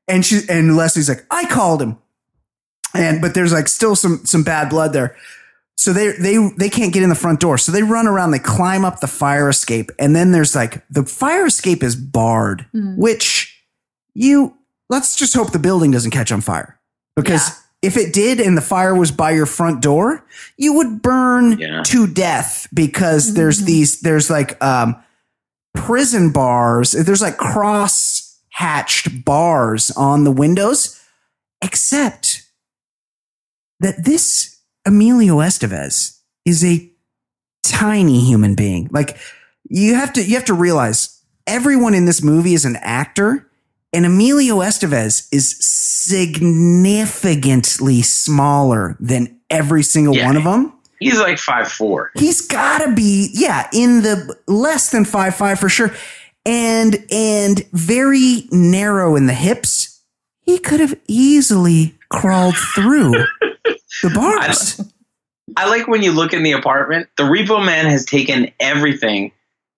And 0.07 0.23
she 0.23 0.41
and 0.49 0.77
Leslie's 0.77 1.09
like, 1.09 1.25
I 1.31 1.45
called 1.47 1.81
him. 1.81 1.97
And 2.93 3.21
but 3.21 3.33
there's 3.33 3.53
like 3.53 3.67
still 3.69 3.95
some 3.95 4.23
some 4.25 4.43
bad 4.43 4.69
blood 4.69 4.93
there. 4.93 5.15
So 5.77 5.93
they 5.93 6.11
they 6.11 6.37
they 6.57 6.69
can't 6.69 6.93
get 6.93 7.01
in 7.01 7.09
the 7.09 7.15
front 7.15 7.39
door. 7.39 7.57
So 7.57 7.71
they 7.71 7.81
run 7.83 8.05
around, 8.07 8.31
they 8.31 8.39
climb 8.39 8.85
up 8.85 8.99
the 8.99 9.07
fire 9.07 9.49
escape, 9.49 9.89
and 9.97 10.15
then 10.15 10.31
there's 10.31 10.55
like 10.55 10.83
the 10.89 11.03
fire 11.03 11.45
escape 11.47 11.81
is 11.81 11.95
barred, 11.95 12.65
which 12.73 13.57
you 14.13 14.55
let's 14.89 15.15
just 15.15 15.33
hope 15.33 15.51
the 15.51 15.59
building 15.59 15.89
doesn't 15.91 16.11
catch 16.11 16.31
on 16.31 16.41
fire. 16.41 16.79
Because 17.15 17.47
Yeah. 17.49 17.55
if 17.89 17.97
it 17.97 18.13
did 18.13 18.39
and 18.39 18.55
the 18.55 18.61
fire 18.61 18.93
was 18.93 19.11
by 19.11 19.31
your 19.31 19.47
front 19.47 19.81
door, 19.81 20.23
you 20.55 20.73
would 20.73 21.01
burn 21.01 21.57
Yeah. 21.57 21.81
to 21.83 22.05
death 22.05 22.67
because 22.73 23.33
there's 23.33 23.63
these 23.63 24.01
there's 24.01 24.29
like 24.29 24.61
um 24.63 24.95
prison 25.73 26.31
bars, 26.31 26.91
there's 26.91 27.21
like 27.23 27.37
cross 27.37 28.37
hatched 28.51 29.25
bars 29.25 29.89
on 29.91 30.25
the 30.25 30.31
windows, 30.31 30.99
except 31.63 32.43
that 33.79 34.03
this 34.05 34.50
Emilio 34.85 35.37
Estevez 35.37 36.17
is 36.45 36.63
a 36.63 36.89
tiny 37.63 38.19
human 38.25 38.55
being. 38.55 38.87
Like 38.91 39.17
you 39.69 39.95
have 39.95 40.13
to 40.13 40.23
you 40.23 40.35
have 40.35 40.45
to 40.45 40.53
realize 40.53 41.21
everyone 41.47 41.93
in 41.93 42.05
this 42.05 42.21
movie 42.23 42.53
is 42.53 42.63
an 42.65 42.75
actor 42.77 43.47
and 43.93 44.05
Emilio 44.05 44.57
Estevez 44.59 45.27
is 45.31 45.55
significantly 45.59 48.01
smaller 48.01 48.95
than 48.99 49.37
every 49.49 49.83
single 49.83 50.15
Yeah. 50.15 50.27
one 50.27 50.37
of 50.37 50.43
them. 50.45 50.71
He's 50.99 51.19
like 51.19 51.37
five 51.39 51.67
four. 51.67 52.11
He's 52.15 52.41
got 52.41 52.79
to 52.85 52.93
be, 52.93 53.29
yeah, 53.33 53.67
in 53.73 54.01
the 54.03 54.35
less 54.47 54.91
than 54.91 55.03
five 55.03 55.35
five 55.35 55.59
for 55.59 55.67
sure, 55.67 55.91
and 56.45 57.03
and 57.11 57.65
very 57.73 58.47
narrow 58.51 59.15
in 59.15 59.25
the 59.25 59.33
hips. 59.33 59.99
He 60.41 60.59
could 60.59 60.79
have 60.79 60.95
easily 61.07 61.95
crawled 62.09 62.55
through 62.57 63.13
the 64.01 64.09
bars. 64.13 64.81
I 65.57 65.67
like 65.69 65.87
when 65.87 66.01
you 66.01 66.11
look 66.13 66.33
in 66.33 66.43
the 66.43 66.53
apartment. 66.53 67.09
The 67.17 67.23
Repo 67.23 67.63
Man 67.65 67.85
has 67.87 68.05
taken 68.05 68.51
everything 68.59 69.31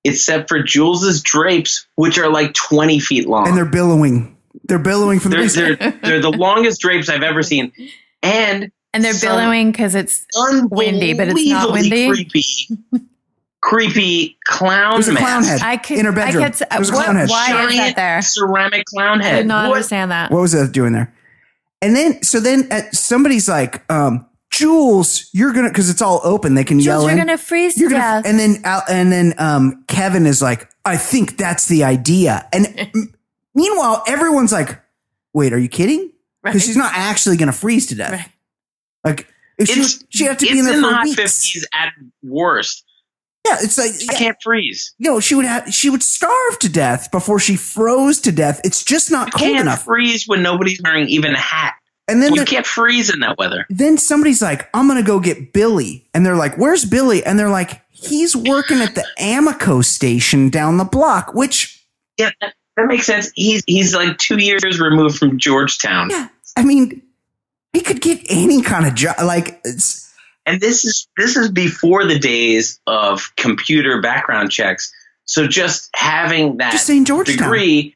except 0.03 0.49
for 0.49 0.61
Jules's 0.61 1.21
drapes, 1.21 1.87
which 1.95 2.17
are 2.19 2.29
like 2.29 2.53
twenty 2.53 2.99
feet 2.99 3.27
long. 3.27 3.47
and 3.47 3.57
they're 3.57 3.65
billowing. 3.65 4.37
They're 4.65 4.77
billowing 4.79 5.19
from 5.19 5.31
the 5.31 5.37
They're, 5.37 5.45
basement. 5.45 5.79
they're, 5.79 5.91
they're 6.11 6.21
the 6.21 6.31
longest 6.37 6.79
drapes 6.81 7.09
I've 7.09 7.23
ever 7.23 7.41
seen. 7.41 7.71
And 8.21 8.71
And 8.93 9.03
they're 9.03 9.19
billowing 9.19 9.71
because 9.71 9.95
it's 9.95 10.25
windy, 10.35 11.13
but 11.13 11.27
it's 11.29 11.49
not 11.49 11.71
windy. 11.73 12.07
Creepy, 12.09 12.43
creepy 13.61 14.37
clown 14.45 14.93
There's 14.93 15.07
a 15.07 15.15
clown 15.15 15.41
mask. 15.41 15.61
head 15.63 15.67
I 15.67 15.77
could. 15.77 15.97
in 15.99 16.05
her 16.05 16.11
bedroom. 16.11 16.43
I 16.43 16.49
could. 16.49 16.67
There's 16.69 16.89
a 16.89 16.93
what- 16.93 17.03
clown 17.05 17.15
head. 17.15 17.29
Why 17.29 17.65
is 17.67 17.77
that 17.77 17.95
there? 17.95 18.21
ceramic 18.21 18.85
clown 18.85 19.19
head. 19.19 19.25
I 19.27 19.29
head. 19.31 19.37
did 19.41 19.47
not 19.47 19.69
What? 19.69 19.75
understand 19.77 20.11
that. 20.11 20.31
What 20.31 20.41
was 20.41 20.51
that 20.51 20.71
doing 20.71 20.93
there? 20.93 21.13
And 21.83 21.95
then, 21.95 22.23
so 22.23 22.39
then 22.39 22.67
at, 22.71 22.95
somebody's 22.95 23.47
like, 23.49 23.83
um, 23.91 24.25
Jules, 24.51 25.29
you're 25.33 25.51
gonna, 25.51 25.71
cause 25.71 25.89
it's 25.89 26.01
all 26.01 26.21
open. 26.23 26.53
They 26.55 26.63
can 26.63 26.79
yell 26.79 27.01
Jules, 27.01 27.11
in. 27.11 27.17
you're 27.17 27.25
gonna 27.25 27.37
freeze 27.37 27.77
You're 27.77 27.89
to 27.89 27.95
gonna- 27.95 28.21
death. 28.23 28.25
and 28.25 28.39
then, 28.39 28.61
Al- 28.63 28.83
and 28.89 29.11
then, 29.11 29.33
um, 29.37 29.83
Kevin 29.87 30.25
is 30.25 30.41
like, 30.41 30.69
I 30.85 30.95
think 30.97 31.37
that's 31.37 31.67
the 31.67 31.83
idea. 31.83 32.47
And 32.53 32.67
m- 32.95 33.13
meanwhile, 33.55 34.03
everyone's 34.07 34.51
like, 34.51 34.79
wait, 35.33 35.53
are 35.53 35.57
you 35.59 35.69
kidding? 35.69 36.11
Because 36.43 36.55
Right. 36.61 36.63
she's 36.65 36.77
not 36.77 36.91
actually 36.93 37.37
gonna 37.37 37.51
freeze 37.51 37.87
to 37.87 37.95
death. 37.95 38.11
Right. 38.11 38.29
Like, 39.03 39.27
she, 39.65 39.79
It's, 39.81 40.03
she 40.09 40.23
have 40.25 40.37
to 40.37 40.45
it's 40.45 40.53
be 40.53 40.59
in 40.59 40.65
there 40.65 40.75
in 40.75 40.81
the 40.81 40.87
for 40.87 40.93
hot 40.93 41.03
weeks. 41.05 41.15
fifties 41.15 41.65
at 41.73 41.93
worst. 42.21 42.83
Yeah, 43.45 43.57
it's 43.61 43.77
like, 43.77 43.91
I 43.91 44.13
yeah, 44.13 44.17
can't 44.19 44.37
freeze. 44.41 44.93
you 44.97 45.11
know, 45.11 45.19
she 45.19 45.35
would 45.35 45.45
have, 45.45 45.73
she 45.73 45.89
would 45.89 46.01
starve 46.03 46.59
to 46.59 46.69
death 46.69 47.11
before 47.11 47.39
she 47.39 47.55
froze 47.57 48.21
to 48.21 48.31
death. 48.31 48.61
It's 48.63 48.83
just 48.83 49.11
not 49.11 49.27
I 49.27 49.31
cold 49.31 49.41
can't 49.51 49.59
enough. 49.61 49.83
freeze 49.83 50.25
when 50.27 50.41
nobody's 50.41 50.79
wearing 50.81 51.09
even 51.09 51.33
a 51.33 51.37
hat. 51.39 51.73
And 52.07 52.21
then 52.21 52.33
You 52.35 52.43
can't 52.45 52.65
freeze 52.65 53.13
in 53.13 53.19
that 53.21 53.37
weather. 53.37 53.65
then 53.69 53.97
somebody's 53.97 54.41
like, 54.41 54.69
I'm 54.73 54.87
gonna 54.87 55.03
go 55.03 55.19
get 55.19 55.53
Billy. 55.53 56.07
And 56.13 56.25
they're 56.25 56.35
like, 56.35 56.57
Where's 56.57 56.83
Billy? 56.85 57.23
And 57.25 57.37
they're 57.39 57.49
like, 57.49 57.81
He's 57.89 58.35
working 58.35 58.81
at 58.81 58.95
the 58.95 59.05
Amoco 59.19 59.83
station 59.83 60.49
down 60.49 60.77
the 60.77 60.83
block, 60.85 61.33
which, 61.33 61.81
Yeah, 62.17 62.31
that, 62.41 62.53
that 62.75 62.87
makes 62.87 63.05
sense. 63.05 63.31
He's 63.35 63.63
he's 63.67 63.93
like 63.95 64.17
two 64.17 64.37
years 64.37 64.79
removed 64.81 65.17
from 65.17 65.37
Georgetown. 65.37 66.09
yeah, 66.09 66.27
I 66.57 66.63
mean, 66.65 67.01
he 67.71 67.79
could 67.81 68.01
get 68.01 68.19
any 68.29 68.61
kind 68.61 68.85
of 68.85 68.95
job. 68.95 69.15
Like, 69.23 69.61
it's, 69.63 70.02
and 70.45 70.59
this 70.59 70.85
is 70.85 71.07
this 71.17 71.35
is 71.37 71.49
before 71.51 72.05
the 72.05 72.19
days 72.19 72.79
of 72.87 73.31
computer 73.35 74.01
background 74.01 74.51
checks. 74.51 74.91
So 75.25 75.47
just 75.47 75.89
having 75.95 76.57
that 76.57 76.73
Just 76.73 76.87
degree, 76.87 77.95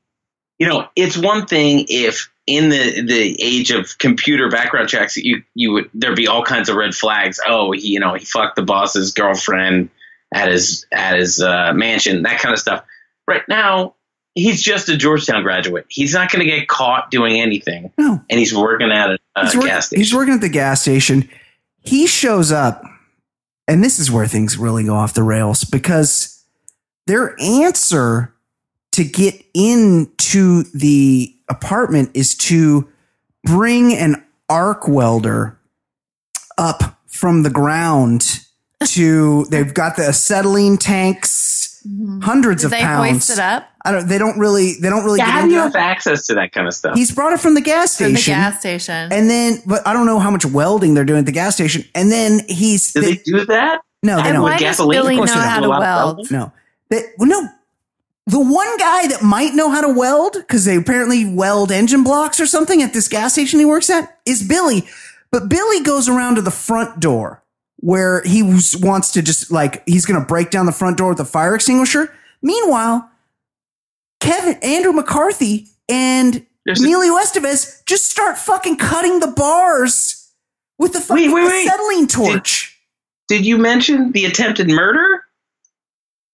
you 0.60 0.68
know, 0.68 0.88
it's 0.96 1.18
one 1.18 1.46
thing 1.46 1.86
if 1.90 2.30
in 2.46 2.70
the 2.70 3.02
the 3.02 3.42
age 3.44 3.72
of 3.72 3.98
computer 3.98 4.50
background 4.50 4.88
checks, 4.90 5.18
you 5.18 5.44
you 5.54 5.74
would 5.74 5.90
there'd 5.94 6.16
be 6.16 6.28
all 6.28 6.44
kinds 6.44 6.70
of 6.70 6.76
red 6.78 6.96
flags. 6.96 7.40
Oh, 7.46 7.72
he 7.74 7.90
you 7.90 8.00
know 8.00 8.14
he 8.14 8.24
fucked 8.24 8.56
the 8.56 8.62
boss's 8.64 9.12
girlfriend 9.12 9.90
at 10.34 10.50
his 10.50 10.86
at 10.92 11.18
his 11.18 11.42
uh, 11.42 11.74
mansion, 11.74 12.24
that 12.24 12.40
kind 12.40 12.54
of 12.54 12.60
stuff. 12.60 12.86
Right 13.28 13.44
now, 13.50 13.96
he's 14.36 14.62
just 14.62 14.88
a 14.88 14.96
Georgetown 14.96 15.44
graduate. 15.44 15.86
He's 15.90 16.14
not 16.14 16.32
going 16.32 16.46
to 16.46 16.50
get 16.50 16.70
caught 16.70 17.12
doing 17.12 17.42
anything, 17.42 17.92
no. 17.98 18.22
and 18.30 18.40
he's 18.40 18.56
working 18.56 18.90
at 18.92 19.10
a, 19.12 19.18
He's, 19.42 19.56
work- 19.56 19.66
gas 19.66 19.88
station. 19.88 20.02
he's 20.02 20.14
working 20.16 20.34
at 20.36 20.42
the 20.42 20.50
gas 20.50 20.82
station. 20.82 21.30
He 21.82 22.08
shows 22.08 22.52
up, 22.52 22.84
and 23.68 23.84
this 23.84 24.00
is 24.00 24.12
where 24.12 24.28
things 24.28 24.58
really 24.58 24.84
go 24.84 24.96
off 24.96 25.14
the 25.14 25.24
rails 25.24 25.64
because 25.64 26.44
their 27.06 27.36
answer 27.40 28.34
to 28.94 29.04
get 29.04 29.44
into 29.54 30.64
the 30.74 31.34
apartment 31.50 32.12
is 32.14 32.36
to 32.36 32.88
bring 33.44 33.94
an 33.94 34.24
arc 34.50 34.88
welder 34.88 35.60
up 36.58 37.00
from 37.08 37.44
the 37.44 37.50
ground 37.50 38.42
to 38.84 39.46
they've 39.46 39.74
got 39.74 39.96
the 39.96 40.08
acetylene 40.08 40.78
tanks 40.78 41.57
Mm-hmm. 41.86 42.22
hundreds 42.22 42.62
Did 42.62 42.68
of 42.68 42.72
they 42.72 42.80
pounds 42.82 43.12
hoist 43.12 43.30
it 43.32 43.40
up 43.40 43.70
i 43.86 43.92
don't 43.92 44.08
they 44.08 44.18
don't 44.18 44.38
really 44.40 44.74
they 44.82 44.90
don't 44.90 45.04
really 45.06 45.20
yeah, 45.20 45.26
get 45.28 45.34
how 45.34 45.42
do 45.48 45.52
you 45.54 45.60
have 45.60 45.76
access 45.76 46.26
to 46.28 46.34
that 46.36 46.52
kind 46.52 46.68
of 46.68 46.74
stuff? 46.74 46.96
he's 46.96 47.12
brought 47.12 47.34
it 47.34 47.40
from 47.40 47.54
the 47.54 47.62
gas 47.62 47.96
from 47.98 48.16
station 48.16 48.34
the 48.34 48.38
gas 48.40 48.60
station? 48.60 49.12
and 49.12 49.30
then, 49.30 49.62
but 49.66 49.86
I 49.88 49.94
don't 49.94 50.06
know 50.06 50.20
how 50.20 50.32
much 50.32 50.46
welding 50.46 50.94
they're 50.96 51.06
doing 51.06 51.20
at 51.20 51.26
the 51.26 51.32
gas 51.32 51.56
station. 51.56 51.84
And 51.94 52.12
then 52.12 52.42
he's 52.48 52.92
do 52.94 53.02
they- 53.02 53.14
they 53.16 53.22
do 53.24 53.46
that? 53.46 53.82
no, 54.04 54.16
they 54.18 54.24
and 54.24 54.34
don't. 54.34 54.44
why 54.44 54.52
does 54.54 54.62
gasoline? 54.62 54.98
Billy 55.02 55.16
know 55.18 55.26
how 55.26 55.60
to 55.60 55.66
a 55.66 55.70
lot 55.70 55.82
of 55.84 55.88
weld? 55.88 56.18
welding. 56.18 56.38
No, 56.38 56.52
they, 56.90 57.04
well, 57.18 57.30
no. 57.30 57.50
The 58.26 58.40
one 58.40 58.78
guy 58.78 59.08
that 59.08 59.22
might 59.24 59.54
know 59.54 59.70
how 59.70 59.80
to 59.82 59.94
weld 59.94 60.34
because 60.34 60.66
they 60.66 60.76
apparently 60.76 61.24
weld 61.34 61.72
engine 61.72 62.04
blocks 62.04 62.40
or 62.42 62.46
something 62.46 62.82
at 62.82 62.92
this 62.94 63.08
gas 63.08 63.34
station 63.34 63.60
he 63.60 63.66
works 63.66 63.90
at 63.90 64.18
is 64.26 64.44
Billy. 64.46 64.86
But 65.32 65.48
Billy 65.48 65.82
goes 65.82 66.10
around 66.10 66.36
to 66.36 66.42
the 66.42 66.52
front 66.52 67.00
door 67.00 67.42
where 67.78 68.22
he 68.24 68.44
wants 68.82 69.12
to 69.12 69.22
just 69.22 69.52
like 69.52 69.84
he's 69.88 70.06
going 70.06 70.20
to 70.20 70.26
break 70.26 70.50
down 70.50 70.66
the 70.66 70.72
front 70.72 70.98
door 70.98 71.10
with 71.10 71.20
a 71.20 71.26
fire 71.26 71.56
extinguisher. 71.56 72.14
Meanwhile, 72.42 73.10
Kevin 74.20 74.56
Andrew 74.64 74.92
McCarthy 74.94 75.68
and 75.90 76.46
There's 76.66 76.82
a- 76.82 76.84
Emilio 76.84 77.14
Estevez 77.14 77.86
just 77.86 78.08
start 78.08 78.38
fucking 78.38 78.78
cutting 78.78 79.20
the 79.20 79.28
bars 79.28 80.32
with 80.80 80.94
the 80.94 81.00
fucking 81.00 81.32
wait, 81.32 81.46
wait. 81.46 81.68
acetylene 81.68 82.08
torch. 82.08 82.76
Did 83.28 83.46
you 83.46 83.58
mention 83.58 84.12
the 84.12 84.26
attempted 84.26 84.70
murder? 84.70 85.24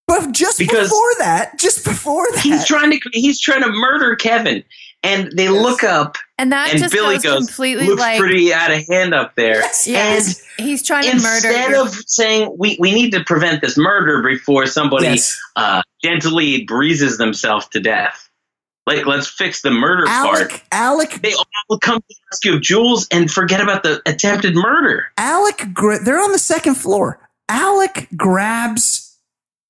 But 0.06 0.32
just 0.32 0.58
Because- 0.58 0.88
before 0.88 1.14
that, 1.18 1.58
just 1.58 1.84
before 1.84 2.26
that, 2.32 2.40
He's 2.40 2.66
trying 2.66 2.90
to 2.90 3.00
he's 3.12 3.40
trying 3.40 3.62
to 3.62 3.70
murder 3.70 4.16
Kevin, 4.16 4.62
and 5.02 5.30
they 5.36 5.48
look 5.48 5.82
up, 5.82 6.16
and 6.38 6.52
that 6.52 6.70
and 6.70 6.78
just 6.78 6.92
Billy 6.92 7.14
goes, 7.14 7.22
goes, 7.22 7.46
completely 7.46 7.86
looks 7.86 8.00
like 8.00 8.18
pretty 8.18 8.52
out 8.52 8.70
of 8.70 8.86
hand 8.88 9.14
up 9.14 9.34
there. 9.36 9.58
Yes. 9.60 9.86
yes, 9.86 10.44
he's 10.58 10.82
trying 10.82 11.04
to 11.04 11.16
murder. 11.16 11.48
Instead 11.48 11.74
of 11.74 11.88
saying 12.06 12.54
we, 12.58 12.76
we 12.80 12.92
need 12.92 13.10
to 13.12 13.22
prevent 13.24 13.60
this 13.60 13.76
murder 13.76 14.22
before 14.22 14.66
somebody 14.66 15.04
Yes. 15.06 15.38
uh, 15.56 15.82
gently 16.02 16.64
breezes 16.64 17.18
themselves 17.18 17.68
to 17.68 17.80
death, 17.80 18.28
like 18.86 19.06
let's 19.06 19.28
fix 19.28 19.62
the 19.62 19.70
murder 19.70 20.06
part. 20.06 20.40
Alec, 20.40 20.64
Alec, 20.72 21.10
They 21.22 21.34
all 21.34 21.78
come 21.78 21.98
to 21.98 22.04
the 22.08 22.16
rescue 22.32 22.54
of 22.54 22.62
Jules 22.62 23.06
and 23.12 23.30
forget 23.30 23.60
about 23.60 23.82
the 23.82 24.02
attempted 24.06 24.54
murder. 24.56 25.06
Alec, 25.16 25.62
they're 26.02 26.20
on 26.20 26.32
the 26.32 26.38
second 26.38 26.74
floor. 26.74 27.20
Alec 27.48 28.08
grabs 28.16 29.16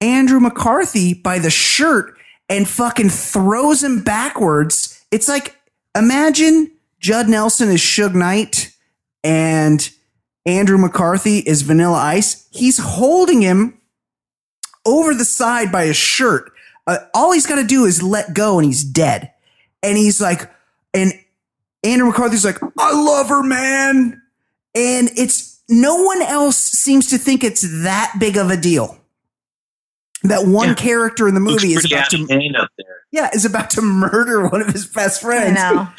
Andrew 0.01 0.41
McCarthy 0.41 1.13
by 1.15 1.39
the 1.39 1.51
shirt 1.51 2.17
and 2.49 2.69
fucking 2.69 3.11
throws 3.11 3.83
him 3.83 4.03
backwards. 4.03 5.05
It's 5.11 5.29
like, 5.29 5.57
imagine 5.97 6.71
Judd 7.01 7.29
Nelson 7.29 7.69
is 7.71 7.81
Suge 7.81 8.15
Knight 8.15 8.73
and 9.23 9.89
Andrew 10.47 10.79
McCarthy 10.79 11.39
is 11.39 11.63
Vanilla 11.63 11.99
Ice. 11.99 12.47
He's 12.51 12.79
holding 12.79 13.41
him 13.43 13.81
over 14.87 15.15
the 15.15 15.25
side 15.25 15.73
by 15.73 15.87
his 15.87 15.97
shirt. 15.97 16.51
Uh, 16.87 16.99
all 17.15 17.33
he's 17.33 17.47
got 17.47 17.57
to 17.57 17.65
do 17.65 17.85
is 17.87 18.03
let 18.03 18.35
go 18.35 18.59
and 18.59 18.67
he's 18.67 18.85
dead. 18.85 19.31
And 19.83 19.97
he's 19.97 20.21
like, 20.21 20.51
and 20.93 21.13
Andrew 21.83 22.09
McCarthy's 22.09 22.45
like, 22.45 22.59
I 22.79 22.93
love 22.93 23.29
her, 23.29 23.43
man. 23.43 24.21
And 24.75 25.11
it's 25.17 25.63
no 25.69 26.03
one 26.03 26.21
else 26.23 26.57
seems 26.59 27.09
to 27.11 27.19
think 27.19 27.43
it's 27.45 27.63
that 27.85 28.15
big 28.19 28.37
of 28.37 28.51
a 28.51 28.57
deal. 28.57 28.99
That 30.25 30.47
one 30.47 30.69
Yeah. 30.71 30.75
character 30.75 31.29
in 31.29 31.35
the 31.35 31.41
Looks 31.41 31.63
movie 31.63 31.75
is 31.75 31.85
about 31.85 32.11
to. 32.11 32.27
hand 32.27 32.57
up 32.57 32.71
there. 32.74 32.74
Yeah, 33.15 33.31
is 33.33 33.45
about 33.45 33.71
to 33.71 33.83
murder 34.07 34.49
one 34.49 34.61
of 34.61 34.69
his 34.69 34.87
best 34.87 35.23
I 35.25 35.27
friends. 35.27 35.55
know. 35.55 35.89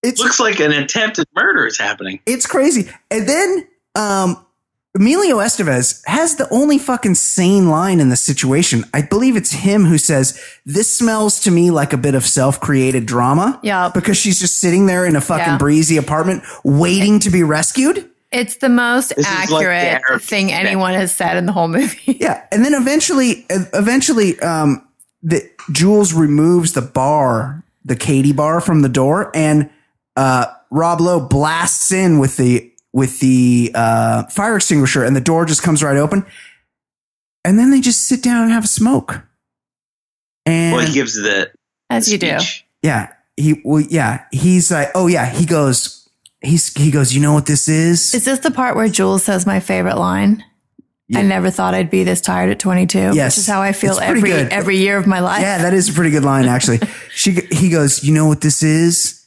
It's 0.00 0.20
Looks 0.20 0.38
like 0.38 0.60
an 0.60 0.70
attempted 0.70 1.26
murder 1.34 1.66
is 1.66 1.76
happening. 1.76 2.20
it's 2.24 2.46
crazy. 2.46 2.88
And 3.10 3.28
then 3.28 3.66
um 3.96 4.46
Emilio 4.94 5.38
Estevez 5.38 6.02
has 6.06 6.36
the 6.36 6.48
only 6.50 6.78
fucking 6.78 7.14
sane 7.16 7.68
line 7.68 7.98
in 8.00 8.08
the 8.08 8.16
situation. 8.16 8.84
I 8.94 9.02
believe 9.02 9.36
it's 9.36 9.50
him 9.52 9.84
who 9.84 9.98
says, 9.98 10.40
This 10.64 10.96
smells 10.96 11.40
to 11.40 11.50
me 11.50 11.70
like 11.72 11.92
a 11.92 11.96
bit 11.96 12.14
of 12.14 12.24
self 12.24 12.60
created 12.60 13.06
drama. 13.06 13.58
Yeah. 13.64 13.90
Because 13.92 14.16
she's 14.16 14.38
just 14.38 14.60
sitting 14.60 14.86
there 14.86 15.04
in 15.04 15.16
a 15.16 15.20
fucking 15.20 15.44
Yeah. 15.54 15.58
breezy 15.58 15.96
apartment 15.96 16.44
waiting 16.64 17.18
to 17.20 17.30
be 17.30 17.42
rescued. 17.42 18.08
It's 18.30 18.58
the 18.58 18.68
most 18.68 19.16
This 19.16 19.26
is 19.28 19.50
like 19.50 19.64
the 19.66 19.72
accurate 19.72 20.22
thing 20.22 20.46
thing. 20.48 20.54
anyone 20.54 20.94
has 20.94 21.10
said 21.14 21.36
in 21.36 21.46
the 21.46 21.52
whole 21.52 21.68
movie. 21.68 22.16
Yeah. 22.20 22.44
And 22.52 22.64
then 22.64 22.74
eventually, 22.74 23.46
eventually, 23.50 24.38
um, 24.40 24.84
the 25.22 25.48
Jules 25.72 26.12
removes 26.12 26.72
the 26.72 26.82
bar, 26.82 27.62
the 27.84 27.96
Katie 27.96 28.32
bar 28.32 28.60
from 28.60 28.82
the 28.82 28.88
door 28.88 29.30
and, 29.34 29.70
uh, 30.16 30.46
Rob 30.70 31.00
Lowe 31.00 31.20
blasts 31.20 31.90
in 31.92 32.18
with 32.18 32.36
the, 32.36 32.70
with 32.92 33.20
the, 33.20 33.70
uh, 33.74 34.24
fire 34.24 34.56
extinguisher 34.56 35.02
and 35.04 35.16
the 35.16 35.20
door 35.20 35.44
just 35.46 35.62
comes 35.62 35.82
right 35.82 35.96
open. 35.96 36.24
And 37.44 37.58
then 37.58 37.70
they 37.70 37.80
just 37.80 38.02
sit 38.06 38.22
down 38.22 38.42
and 38.44 38.52
have 38.52 38.64
a 38.64 38.68
smoke. 38.68 39.22
And 40.44 40.74
Well, 40.76 40.86
he 40.86 40.92
gives 40.92 41.14
the 41.14 41.50
As 41.90 42.10
you 42.10 42.18
do. 42.18 42.36
yeah, 42.82 43.08
he, 43.36 43.60
well, 43.64 43.80
yeah, 43.80 44.24
he's 44.32 44.70
like, 44.70 44.90
oh 44.94 45.06
yeah, 45.06 45.26
he 45.26 45.46
goes, 45.46 46.08
he's, 46.42 46.74
he 46.74 46.90
goes, 46.90 47.14
you 47.14 47.20
know 47.22 47.32
what 47.32 47.46
this 47.46 47.68
is? 47.68 48.14
Is 48.14 48.24
this 48.24 48.40
the 48.40 48.50
part 48.50 48.76
where 48.76 48.88
Jules 48.88 49.24
says 49.24 49.46
my 49.46 49.60
favorite 49.60 49.96
line? 49.96 50.44
I 51.14 51.22
never 51.22 51.50
thought 51.50 51.74
I'd 51.74 51.90
be 51.90 52.04
this 52.04 52.20
tired 52.20 52.50
at 52.50 52.58
22. 52.58 52.98
Yes. 52.98 53.36
Which 53.36 53.38
is 53.38 53.46
how 53.46 53.62
I 53.62 53.72
feel 53.72 53.98
every 53.98 54.30
good. 54.30 54.52
every 54.52 54.76
year 54.76 54.98
of 54.98 55.06
my 55.06 55.20
life. 55.20 55.40
Yeah, 55.40 55.58
that 55.58 55.72
is 55.72 55.88
a 55.88 55.92
pretty 55.92 56.10
good 56.10 56.24
line, 56.24 56.44
actually. 56.44 56.80
she, 57.14 57.32
he 57.50 57.70
goes, 57.70 58.04
you 58.04 58.12
know 58.12 58.26
what 58.26 58.42
this 58.42 58.62
is? 58.62 59.24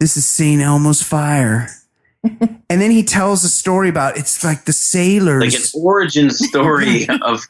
This 0.00 0.16
is 0.16 0.26
St. 0.26 0.60
Elmo's 0.60 1.02
fire. 1.02 1.68
and 2.24 2.60
then 2.68 2.90
he 2.90 3.04
tells 3.04 3.44
a 3.44 3.48
story 3.48 3.88
about 3.88 4.16
it's 4.18 4.42
like 4.42 4.64
the 4.64 4.72
sailors. 4.72 5.42
like 5.42 5.54
an 5.54 5.80
origin 5.80 6.30
story 6.30 7.06
of 7.22 7.46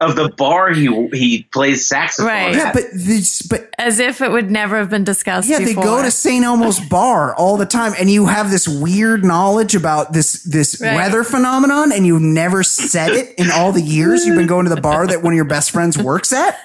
of 0.00 0.14
the 0.14 0.28
bar 0.28 0.72
he 0.72 0.86
he 1.12 1.42
plays 1.52 1.84
saxophone. 1.86 2.28
Right. 2.28 2.54
yeah, 2.54 2.72
but 2.72 2.84
this, 2.94 3.42
but 3.42 3.68
As 3.78 3.98
if 3.98 4.20
it 4.20 4.30
would 4.30 4.48
never 4.50 4.76
have 4.78 4.90
been 4.90 5.02
discussed 5.04 5.48
yeah, 5.48 5.58
they 5.58 5.74
go 5.74 6.00
to 6.02 6.10
St. 6.10 6.44
Elmo's 6.44 6.78
bar 6.78 7.34
all 7.34 7.56
the 7.56 7.66
time, 7.66 7.92
and 7.98 8.08
you 8.08 8.26
have 8.26 8.50
this 8.50 8.68
weird 8.68 9.24
knowledge 9.24 9.74
about 9.74 10.12
this 10.12 10.42
this 10.44 10.80
Right. 10.80 10.94
weather 10.94 11.24
phenomenon, 11.24 11.90
and 11.92 12.06
you've 12.06 12.22
never 12.22 12.62
said 12.62 13.10
it 13.10 13.34
in 13.38 13.50
all 13.50 13.72
the 13.72 13.82
years 13.82 14.24
you've 14.24 14.36
been 14.36 14.46
going 14.46 14.64
to 14.68 14.74
the 14.74 14.80
bar 14.80 15.06
that 15.08 15.22
one 15.22 15.32
of 15.32 15.36
your 15.36 15.44
best 15.46 15.72
friends 15.72 15.98
works 15.98 16.32
at. 16.32 16.56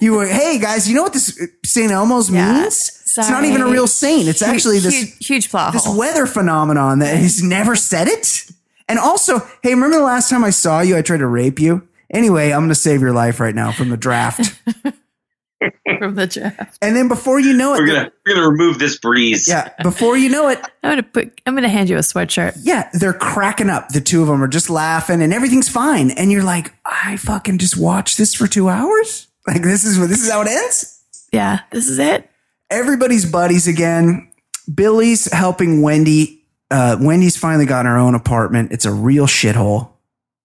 You 0.00 0.12
were, 0.14 0.26
hey 0.26 0.58
guys, 0.58 0.88
you 0.88 0.94
know 0.94 1.02
what 1.02 1.12
this 1.12 1.38
St. 1.64 1.90
Elmo's 1.92 2.30
Yeah. 2.30 2.60
means? 2.62 2.92
It's 3.18 3.30
not 3.30 3.44
even 3.44 3.62
a 3.62 3.66
real 3.68 3.86
saint. 3.86 4.28
It's 4.28 4.40
Huge- 4.40 4.50
actually 4.50 4.78
this 4.78 4.94
huge, 4.94 5.26
huge 5.26 5.50
plot 5.50 5.72
this 5.72 5.84
hole. 5.86 5.96
weather 5.98 6.26
phenomenon 6.26 7.00
that 7.00 7.18
he's 7.18 7.42
never 7.42 7.74
said 7.76 8.08
it. 8.08 8.44
And 8.88 8.98
also, 8.98 9.40
hey, 9.62 9.74
remember 9.74 9.96
the 9.98 10.02
last 10.04 10.30
time 10.30 10.44
I 10.44 10.50
saw 10.50 10.80
you? 10.80 10.96
I 10.96 11.02
tried 11.02 11.18
to 11.18 11.26
rape 11.26 11.58
you. 11.58 11.82
Anyway, 12.10 12.50
I'm 12.52 12.60
going 12.60 12.68
to 12.68 12.74
save 12.74 13.00
your 13.00 13.12
life 13.12 13.40
right 13.40 13.54
now 13.54 13.72
from 13.72 13.88
the 13.90 13.96
draft. 13.96 14.60
from 15.98 16.14
the 16.14 16.26
draft. 16.26 16.78
and 16.82 16.94
then 16.94 17.08
before 17.08 17.40
you 17.40 17.52
know 17.54 17.74
it, 17.74 17.78
We're 17.80 17.86
gonna 17.86 18.12
we're 18.26 18.34
gonna 18.34 18.48
remove 18.48 18.78
this 18.78 18.98
breeze. 18.98 19.48
yeah, 19.48 19.70
before 19.82 20.16
you 20.16 20.28
know 20.28 20.48
it, 20.48 20.58
I'm 20.82 20.90
gonna 20.92 21.02
put. 21.02 21.40
I'm 21.46 21.54
gonna 21.54 21.68
hand 21.68 21.88
you 21.88 21.96
a 21.96 22.00
sweatshirt. 22.00 22.58
yeah, 22.62 22.90
they're 22.92 23.14
cracking 23.14 23.70
up. 23.70 23.88
The 23.88 24.00
two 24.02 24.20
of 24.22 24.28
them 24.28 24.42
are 24.42 24.48
just 24.48 24.68
laughing 24.68 25.22
and 25.22 25.32
everything's 25.32 25.68
fine. 25.68 26.10
And 26.10 26.30
you're 26.30 26.44
like, 26.44 26.74
I 26.84 27.16
fucking 27.16 27.58
just 27.58 27.76
watched 27.78 28.18
this 28.18 28.34
for 28.34 28.46
two 28.46 28.68
hours. 28.68 29.28
Like 29.48 29.62
this 29.62 29.84
is 29.84 29.96
this 30.08 30.24
is 30.24 30.28
how 30.30 30.42
it 30.42 30.48
ends. 30.48 31.00
Yeah, 31.32 31.60
this 31.70 31.88
is 31.88 32.00
it. 32.00 32.28
Everybody's 32.68 33.30
buddies 33.30 33.68
again. 33.68 34.28
Billy's 34.74 35.30
helping 35.32 35.82
Wendy. 35.82 36.42
Uh, 36.68 36.96
Wendy's 37.00 37.36
finally 37.36 37.64
got 37.64 37.86
her 37.86 37.96
own 37.96 38.16
apartment. 38.16 38.72
It's 38.72 38.84
a 38.86 38.90
real 38.92 39.26
shithole, 39.28 39.90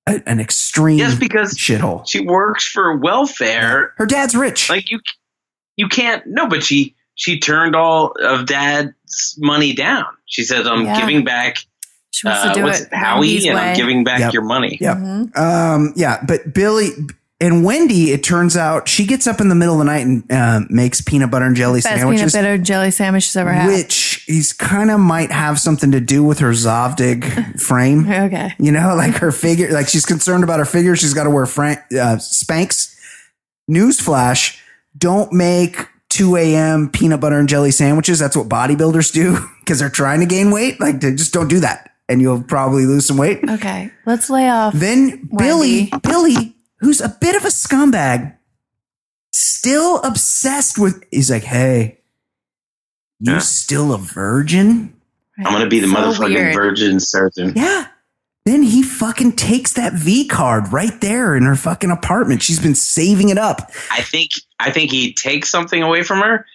a- 0.07 0.21
an 0.27 0.39
extreme 0.39 0.97
Yes, 0.97 1.15
because 1.15 1.53
shithole. 1.55 2.03
she 2.07 2.19
works 2.21 2.65
for 2.67 2.95
welfare. 2.97 3.93
Her 3.97 4.05
dad's 4.05 4.35
rich. 4.35 4.69
Like 4.69 4.89
you, 4.91 4.99
you 5.77 5.87
can't. 5.87 6.23
No, 6.27 6.47
but 6.47 6.63
she 6.63 6.95
she 7.15 7.39
turned 7.39 7.75
all 7.75 8.13
of 8.23 8.45
dad's 8.47 9.35
money 9.37 9.73
down. 9.73 10.05
She 10.25 10.43
says, 10.43 10.65
"I'm 10.67 10.85
Yeah. 10.85 10.99
giving 10.99 11.23
back 11.23 11.57
She 12.11 12.27
wants 12.27 12.43
uh, 12.45 12.49
to 12.49 12.59
do 12.59 12.63
what's 12.65 12.81
it 12.81 12.87
it, 12.91 12.93
Howie, 12.95 13.19
Wendy's 13.19 13.45
and 13.45 13.57
I'm 13.59 13.75
giving 13.75 14.03
back 14.03 14.19
Yep. 14.19 14.33
your 14.33 14.43
money." 14.43 14.77
Yep. 14.81 14.97
Mhm. 14.97 15.37
Um, 15.37 15.93
yeah, 15.95 16.21
but 16.25 16.53
Billy 16.53 16.89
and 17.41 17.65
Wendy, 17.65 18.11
it 18.11 18.23
turns 18.23 18.55
out 18.55 18.87
she 18.87 19.05
gets 19.05 19.25
up 19.27 19.41
in 19.41 19.49
the 19.49 19.55
middle 19.55 19.73
of 19.73 19.79
the 19.79 19.85
night 19.85 20.05
and 20.05 20.31
uh, 20.31 20.61
makes 20.69 21.01
peanut 21.01 21.31
butter 21.31 21.45
and 21.45 21.55
jelly 21.55 21.79
Best 21.79 21.87
peanut 21.87 21.99
sandwiches, 21.99 22.33
butter 22.33 22.57
jelly 22.59 22.91
sandwich 22.91 23.23
she's 23.23 23.35
ever 23.35 23.51
had. 23.51 23.67
which 23.67 24.23
he's 24.27 24.53
kind 24.53 24.91
of 24.91 24.99
might 24.99 25.31
have 25.31 25.59
something 25.59 25.91
to 25.91 25.99
do 25.99 26.23
with 26.23 26.39
her 26.39 26.51
zaftig 26.51 27.59
frame. 27.61 28.07
okay. 28.09 28.53
You 28.59 28.71
know, 28.71 28.95
like 28.95 29.15
her 29.15 29.31
figure, 29.31 29.71
like 29.71 29.89
she's 29.89 30.05
concerned 30.05 30.43
about 30.43 30.59
her 30.59 30.65
figure. 30.65 30.95
She's 30.95 31.13
got 31.15 31.23
to 31.25 31.29
wear 31.31 31.45
frank, 31.45 31.79
uh, 31.91 32.15
Spanx. 32.17 32.95
Newsflash: 33.69 34.59
Don't 34.97 35.31
make 35.33 35.87
2 36.09 36.35
a.m. 36.35 36.89
peanut 36.89 37.19
butter 37.21 37.39
and 37.39 37.47
jelly 37.47 37.71
sandwiches. 37.71 38.19
That's 38.19 38.35
what 38.35 38.49
bodybuilders 38.49 39.11
do 39.13 39.37
because 39.61 39.79
they're 39.79 39.89
trying 39.89 40.19
to 40.19 40.25
gain 40.25 40.51
weight. 40.51 40.79
Like, 40.79 40.99
just 40.99 41.33
don't 41.33 41.47
do 41.47 41.59
that, 41.61 41.91
and 42.09 42.21
you'll 42.21 42.43
probably 42.43 42.85
lose 42.85 43.05
some 43.05 43.17
weight. 43.17 43.39
Okay. 43.49 43.91
Let's 44.05 44.29
lay 44.29 44.49
off. 44.49 44.73
Then 44.73 45.27
Billy, 45.37 45.89
Billy, 46.03 46.55
who's 46.81 46.99
a 47.01 47.09
bit 47.21 47.35
of 47.35 47.43
a 47.45 47.49
scumbag, 47.49 48.35
still 49.31 50.01
obsessed 50.03 50.77
with. 50.77 51.03
He's 51.11 51.31
like, 51.31 51.43
"Hey, 51.43 51.99
you 53.19 53.33
Yeah. 53.33 53.39
still 53.39 53.93
a 53.93 53.97
virgin?" 53.97 54.93
I'm 55.37 55.45
gonna 55.53 55.67
be 55.67 55.79
the 55.79 55.87
So 55.87 55.93
motherfucking 55.95 56.33
weird. 56.35 56.53
virgin 56.53 56.99
surgeon. 56.99 57.53
Yeah. 57.55 57.87
Then 58.45 58.63
he 58.63 58.81
fucking 58.83 59.33
takes 59.33 59.73
that 59.73 59.93
V 59.93 60.27
card 60.27 60.73
right 60.73 60.99
there 60.99 61.35
in 61.35 61.43
her 61.43 61.55
fucking 61.55 61.91
apartment. 61.91 62.41
She's 62.41 62.59
been 62.59 62.73
saving 62.75 63.29
it 63.29 63.37
up. 63.37 63.71
I 63.91 64.01
think 64.01 64.31
I 64.59 64.71
think 64.71 64.91
he 64.91 65.13
takes 65.13 65.49
something 65.49 65.81
away 65.81 66.03
from 66.03 66.19
her, 66.21 66.45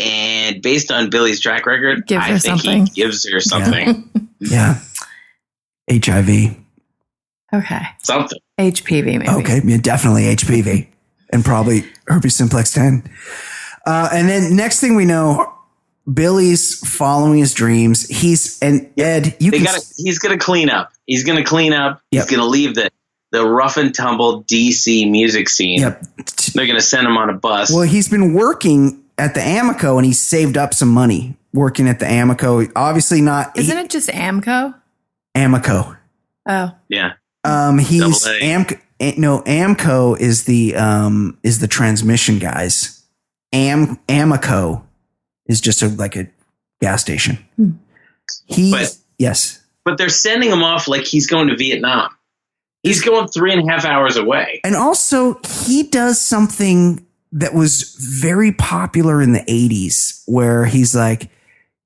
and 0.00 0.60
based 0.62 0.90
on 0.90 1.10
Billy's 1.10 1.40
track 1.40 1.66
record, 1.66 2.10
I 2.12 2.38
think 2.38 2.60
something. 2.60 2.86
he 2.86 2.92
gives 2.92 3.28
her 3.30 3.40
something. 3.40 4.08
Yeah. 4.40 4.80
HIV. 5.90 6.56
Okay. 7.52 7.80
something. 8.02 8.38
HPV 8.58 9.18
maybe. 9.18 9.28
Okay. 9.28 9.60
Yeah, 9.64 9.78
definitely 9.78 10.24
HPV 10.24 10.88
and 11.30 11.44
probably 11.44 11.84
herpes 12.06 12.36
simplex 12.36 12.72
10. 12.72 13.08
Uh, 13.86 14.08
and 14.12 14.28
then 14.28 14.56
next 14.56 14.80
thing 14.80 14.96
we 14.96 15.04
know, 15.04 15.54
Billy's 16.12 16.78
following 16.88 17.38
his 17.38 17.54
dreams. 17.54 18.06
He's, 18.08 18.58
and 18.60 18.90
Ed, 18.98 19.36
you 19.40 19.50
They 19.50 19.58
can, 19.58 19.66
gotta, 19.66 19.86
he's 19.96 20.18
gonna 20.18 20.38
clean 20.38 20.70
up. 20.70 20.92
He's 21.06 21.24
gonna 21.24 21.44
clean 21.44 21.72
up. 21.72 22.00
Yep. 22.10 22.24
He's 22.24 22.30
gonna 22.36 22.48
leave 22.48 22.74
the 22.74 22.90
the 23.30 23.44
rough 23.46 23.76
and 23.76 23.94
tumble 23.94 24.42
DC 24.44 25.10
music 25.10 25.50
scene. 25.50 25.80
yep. 25.80 26.02
They're 26.54 26.66
gonna 26.66 26.80
send 26.80 27.06
him 27.06 27.18
on 27.18 27.28
a 27.28 27.34
bus. 27.34 27.70
Well, 27.70 27.82
he's 27.82 28.08
been 28.08 28.32
working 28.32 29.04
at 29.18 29.34
the 29.34 29.40
Amoco 29.40 29.96
and 29.96 30.06
he 30.06 30.14
saved 30.14 30.56
up 30.56 30.72
some 30.72 30.88
money 30.88 31.36
working 31.52 31.88
at 31.88 31.98
the 31.98 32.06
Amoco. 32.06 32.70
Obviously 32.74 33.20
not 33.20 33.58
Isn't 33.58 33.76
it 33.76 33.90
just 33.90 34.08
Amco? 34.08 34.74
Amoco. 35.36 35.98
Oh. 36.48 36.72
yeah. 36.88 37.12
Um, 37.44 37.78
he's 37.78 38.00
Double 38.22 38.36
A. 38.36 38.42
Am 38.42 38.66
no 39.16 39.40
AAMCO 39.42 40.18
is 40.18 40.44
the 40.44 40.74
um 40.76 41.38
is 41.42 41.60
the 41.60 41.68
transmission 41.68 42.38
guys. 42.38 43.02
Am 43.52 43.96
Amoco 44.08 44.82
is 45.46 45.60
just 45.60 45.82
a 45.82 45.88
like 45.88 46.16
a 46.16 46.28
gas 46.80 47.00
station. 47.00 47.38
Hmm. 47.56 47.70
He's 48.46 48.72
But- 48.72 48.96
yes, 49.18 49.60
But 49.84 49.98
they're 49.98 50.08
sending 50.08 50.50
him 50.50 50.62
off 50.62 50.88
like 50.88 51.04
he's 51.04 51.26
going 51.26 51.48
to 51.48 51.56
Vietnam. 51.56 52.10
He's 52.82 53.02
going 53.02 53.28
three 53.28 53.52
and 53.52 53.68
a 53.68 53.72
half 53.72 53.84
hours 53.84 54.16
away. 54.16 54.60
and 54.64 54.76
also 54.76 55.40
he 55.66 55.82
does 55.84 56.20
something 56.20 57.04
that 57.32 57.52
was 57.54 57.94
very 57.98 58.52
popular 58.52 59.20
in 59.22 59.32
the 59.32 59.40
'80s, 59.48 60.22
where 60.26 60.64
he's 60.64 60.94
like, 60.94 61.30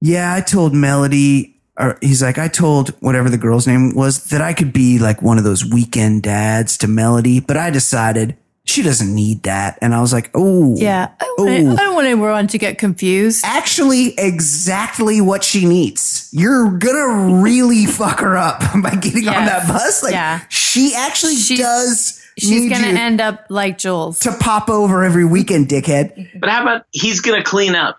"Yeah, 0.01 0.35
I 0.35 0.41
told 0.41 0.75
Melody." 0.75 1.52
Or 1.83 1.99
he's 2.01 2.23
like, 2.23 2.39
I 2.39 2.49
told 2.49 2.91
whatever 3.01 3.29
the 3.29 3.39
girl's 3.39 3.67
name 3.67 3.95
was 3.95 4.25
that 4.31 4.41
I 4.41 4.53
could 4.53 4.73
be 4.73 4.99
like 4.99 5.21
one 5.21 5.37
of 5.39 5.45
those 5.45 5.65
weekend 5.65 6.23
dads 6.23 6.79
to 6.79 6.89
Melody, 6.89 7.41
but 7.41 7.57
I 7.57 7.71
decided 7.71 8.37
she 8.65 8.83
doesn't 8.83 9.13
need 9.13 9.43
that. 9.43 9.77
And 9.83 9.93
I 9.93 10.01
was 10.01 10.13
like, 10.13 10.31
oh, 10.35 10.77
Yeah. 10.79 11.09
I 11.21 11.25
don't, 11.37 11.65
want, 11.67 11.81
I 11.81 11.83
don't 11.83 11.95
want 11.97 12.07
anyone 12.07 12.47
to 12.47 12.59
get 12.59 12.79
confused. 12.79 13.45
actually 13.45 14.15
exactly 14.17 15.21
what 15.21 15.43
she 15.43 15.67
needs. 15.67 16.29
You're 16.33 16.71
gonna 16.79 17.43
really 17.43 17.87
fuck 18.01 18.21
her 18.21 18.37
up 18.37 18.61
by 18.83 18.91
getting 18.95 19.27
on 19.27 19.47
that 19.47 19.67
bus. 19.67 20.03
Like 20.05 20.13
Yeah. 20.13 20.43
she 20.49 20.95
actually 20.95 21.35
She's- 21.37 21.59
does 21.61 22.19
She's 22.39 22.71
going 22.71 22.83
to 22.83 22.99
end 22.99 23.21
up 23.21 23.45
like 23.51 23.77
Jules. 23.77 24.21
to 24.21 24.33
pop 24.33 24.71
over 24.71 25.05
every 25.05 25.27
weekend, 25.27 25.69
dickhead. 25.69 26.41
But 26.41 26.49
how 26.49 26.63
about 26.63 26.87
he's 26.91 27.21
going 27.21 27.39
to 27.43 27.45
clean 27.49 27.75
up? 27.75 27.99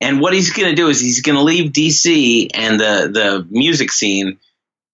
And 0.00 0.20
what 0.20 0.34
he's 0.34 0.52
going 0.52 0.68
to 0.68 0.74
do 0.74 0.88
is 0.88 1.00
he's 1.00 1.22
going 1.22 1.36
to 1.36 1.42
leave 1.42 1.72
DC 1.72 2.50
and 2.54 2.78
the, 2.78 3.08
the 3.10 3.46
music 3.50 3.90
scene, 3.90 4.38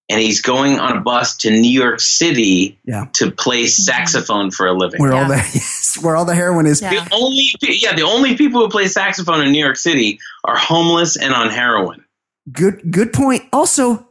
and 0.09 0.19
he's 0.21 0.41
going 0.41 0.79
on 0.79 0.97
a 0.97 1.01
bus 1.01 1.37
to 1.37 1.51
New 1.51 1.69
York 1.71 1.99
City 1.99 2.79
Yeah. 2.85 3.07
to 3.13 3.29
play 3.31 3.65
saxophone 3.67 4.49
for 4.51 4.65
a 4.67 4.73
living. 4.73 5.01
Where 5.01 5.11
all 5.13 5.23
Yeah. 5.23 5.27
that 5.29 5.49
yes. 5.53 5.97
Where 6.01 6.15
all 6.15 6.25
the 6.25 6.35
heroin 6.35 6.65
is. 6.65 6.81
Yeah. 6.81 7.03
The 7.05 7.13
only 7.15 7.47
yeah, 7.61 7.95
the 7.95 8.03
only 8.03 8.37
people 8.37 8.61
who 8.61 8.69
play 8.69 8.87
saxophone 8.87 9.41
in 9.41 9.51
New 9.51 9.63
York 9.63 9.75
City 9.77 10.19
are 10.45 10.57
homeless 10.57 11.17
and 11.17 11.33
on 11.33 11.49
heroin. 11.49 12.03
Good 12.51 12.91
good 12.91 13.11
point. 13.13 13.43
Also, 13.53 14.07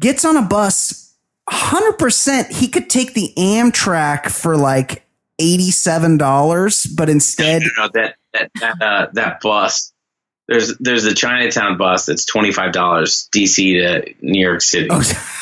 gets 0.00 0.24
on 0.24 0.36
a 0.36 0.42
bus. 0.42 1.14
Hundred 1.48 1.94
percent, 1.98 2.52
he 2.52 2.68
could 2.68 2.90
take 2.90 3.14
the 3.14 3.32
Amtrak 3.38 4.30
for 4.30 4.54
like 4.56 5.04
eighty-seven 5.38 6.18
dollars, 6.18 6.84
but 6.84 7.08
instead, 7.08 7.62
No, 7.76 7.84
no, 7.84 7.90
that 7.94 8.16
that 8.34 8.50
that, 8.60 8.82
uh, 8.82 9.06
that 9.14 9.40
bus. 9.40 9.92
There's 10.48 10.76
there's 10.78 11.04
a 11.04 11.14
Chinatown 11.14 11.76
bus 11.76 12.06
that's 12.06 12.24
twenty 12.24 12.52
five 12.52 12.72
dollars 12.72 13.28
DC 13.34 13.56
to 13.80 14.14
New 14.22 14.40
York 14.42 14.60
City. 14.62 14.88
oh, 14.90 15.02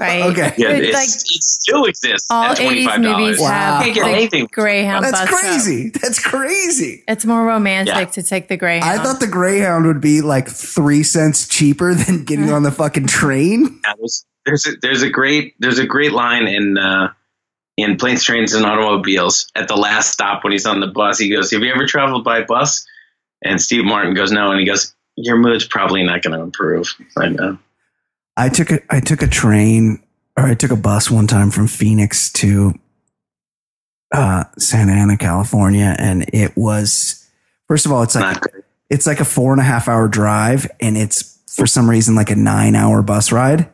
Right. 0.00 0.22
Okay. 0.32 0.54
yeah, 0.56 0.70
It's 0.70 0.86
it's, 0.88 0.94
like 0.94 1.08
it 1.36 1.42
still 1.42 1.84
exists 1.84 2.26
all 2.30 2.44
at 2.44 2.56
twenty 2.56 2.84
80s 2.84 2.86
five 2.86 3.00
movies 3.02 3.36
dollars. 3.36 3.40
Wow. 3.40 3.48
have 3.50 3.82
Can't 3.82 3.94
get 3.94 4.04
the 4.06 4.10
anything. 4.10 4.48
Greyhound 4.50 5.04
that's 5.04 5.20
bus 5.20 5.30
route. 5.30 5.40
crazy. 5.42 5.90
That's 5.90 6.18
crazy. 6.26 7.04
It's 7.06 7.26
more 7.26 7.44
romantic 7.44 7.94
Yeah. 7.94 8.04
to 8.06 8.22
take 8.22 8.48
the 8.48 8.56
Greyhound. 8.56 8.98
I 8.98 9.02
thought 9.04 9.20
the 9.20 9.26
Greyhound 9.26 9.84
would 9.84 10.00
be 10.00 10.22
like 10.22 10.48
three 10.48 11.02
cents 11.02 11.46
cheaper 11.46 11.92
than 11.92 12.24
getting 12.24 12.50
on 12.50 12.62
the 12.62 12.70
fucking 12.72 13.08
train. 13.08 13.78
Yeah, 13.84 13.92
there's 13.98 14.24
there's 14.46 14.66
a, 14.68 14.70
there's 14.80 15.02
a 15.02 15.10
great 15.10 15.54
there's 15.58 15.78
a 15.78 15.86
great 15.86 16.12
line 16.12 16.48
in 16.48 16.78
uh, 16.78 17.12
in 17.76 17.96
planes, 17.96 18.24
trains, 18.24 18.52
and 18.52 18.66
automobiles 18.66 19.48
at 19.54 19.68
the 19.68 19.76
last 19.76 20.12
stop 20.12 20.44
when 20.44 20.52
he's 20.52 20.66
on 20.66 20.80
the 20.80 20.86
bus. 20.86 21.18
He 21.18 21.30
goes, 21.30 21.50
"Have 21.50 21.62
you 21.62 21.72
ever 21.72 21.86
traveled 21.86 22.24
by 22.24 22.42
bus?" 22.42 22.86
And 23.42 23.60
Steve 23.60 23.84
Martin 23.84 24.14
goes, 24.14 24.32
"No," 24.32 24.50
and 24.50 24.60
he 24.60 24.66
goes, 24.66 24.94
"Your 25.16 25.36
mood's 25.36 25.66
probably 25.66 26.02
not 26.02 26.22
going 26.22 26.36
to 26.36 26.42
improve." 26.42 26.94
I 27.16 27.28
know. 27.28 27.58
I 28.36 28.48
took 28.48 28.70
a 28.70 28.80
I 28.90 29.00
took 29.00 29.22
a 29.22 29.26
train 29.26 30.02
or 30.36 30.44
I 30.44 30.54
took 30.54 30.70
a 30.70 30.76
bus 30.76 31.10
one 31.10 31.26
time 31.26 31.50
from 31.50 31.66
Phoenix 31.66 32.32
to 32.34 32.74
uh, 34.12 34.44
Santa 34.58 34.92
Ana, 34.92 35.16
California, 35.16 35.94
and 35.98 36.28
it 36.32 36.56
was 36.56 37.28
first 37.68 37.86
of 37.86 37.92
all, 37.92 38.02
it's 38.02 38.14
like 38.14 38.42
it's 38.88 39.06
like 39.06 39.20
a 39.20 39.24
four 39.24 39.52
and 39.52 39.60
a 39.60 39.64
half 39.64 39.88
hour 39.88 40.08
drive, 40.08 40.68
and 40.80 40.96
it's 40.96 41.38
for 41.46 41.66
some 41.66 41.88
reason 41.88 42.14
like 42.14 42.30
a 42.30 42.36
nine 42.36 42.74
hour 42.74 43.02
bus 43.02 43.32
ride, 43.32 43.68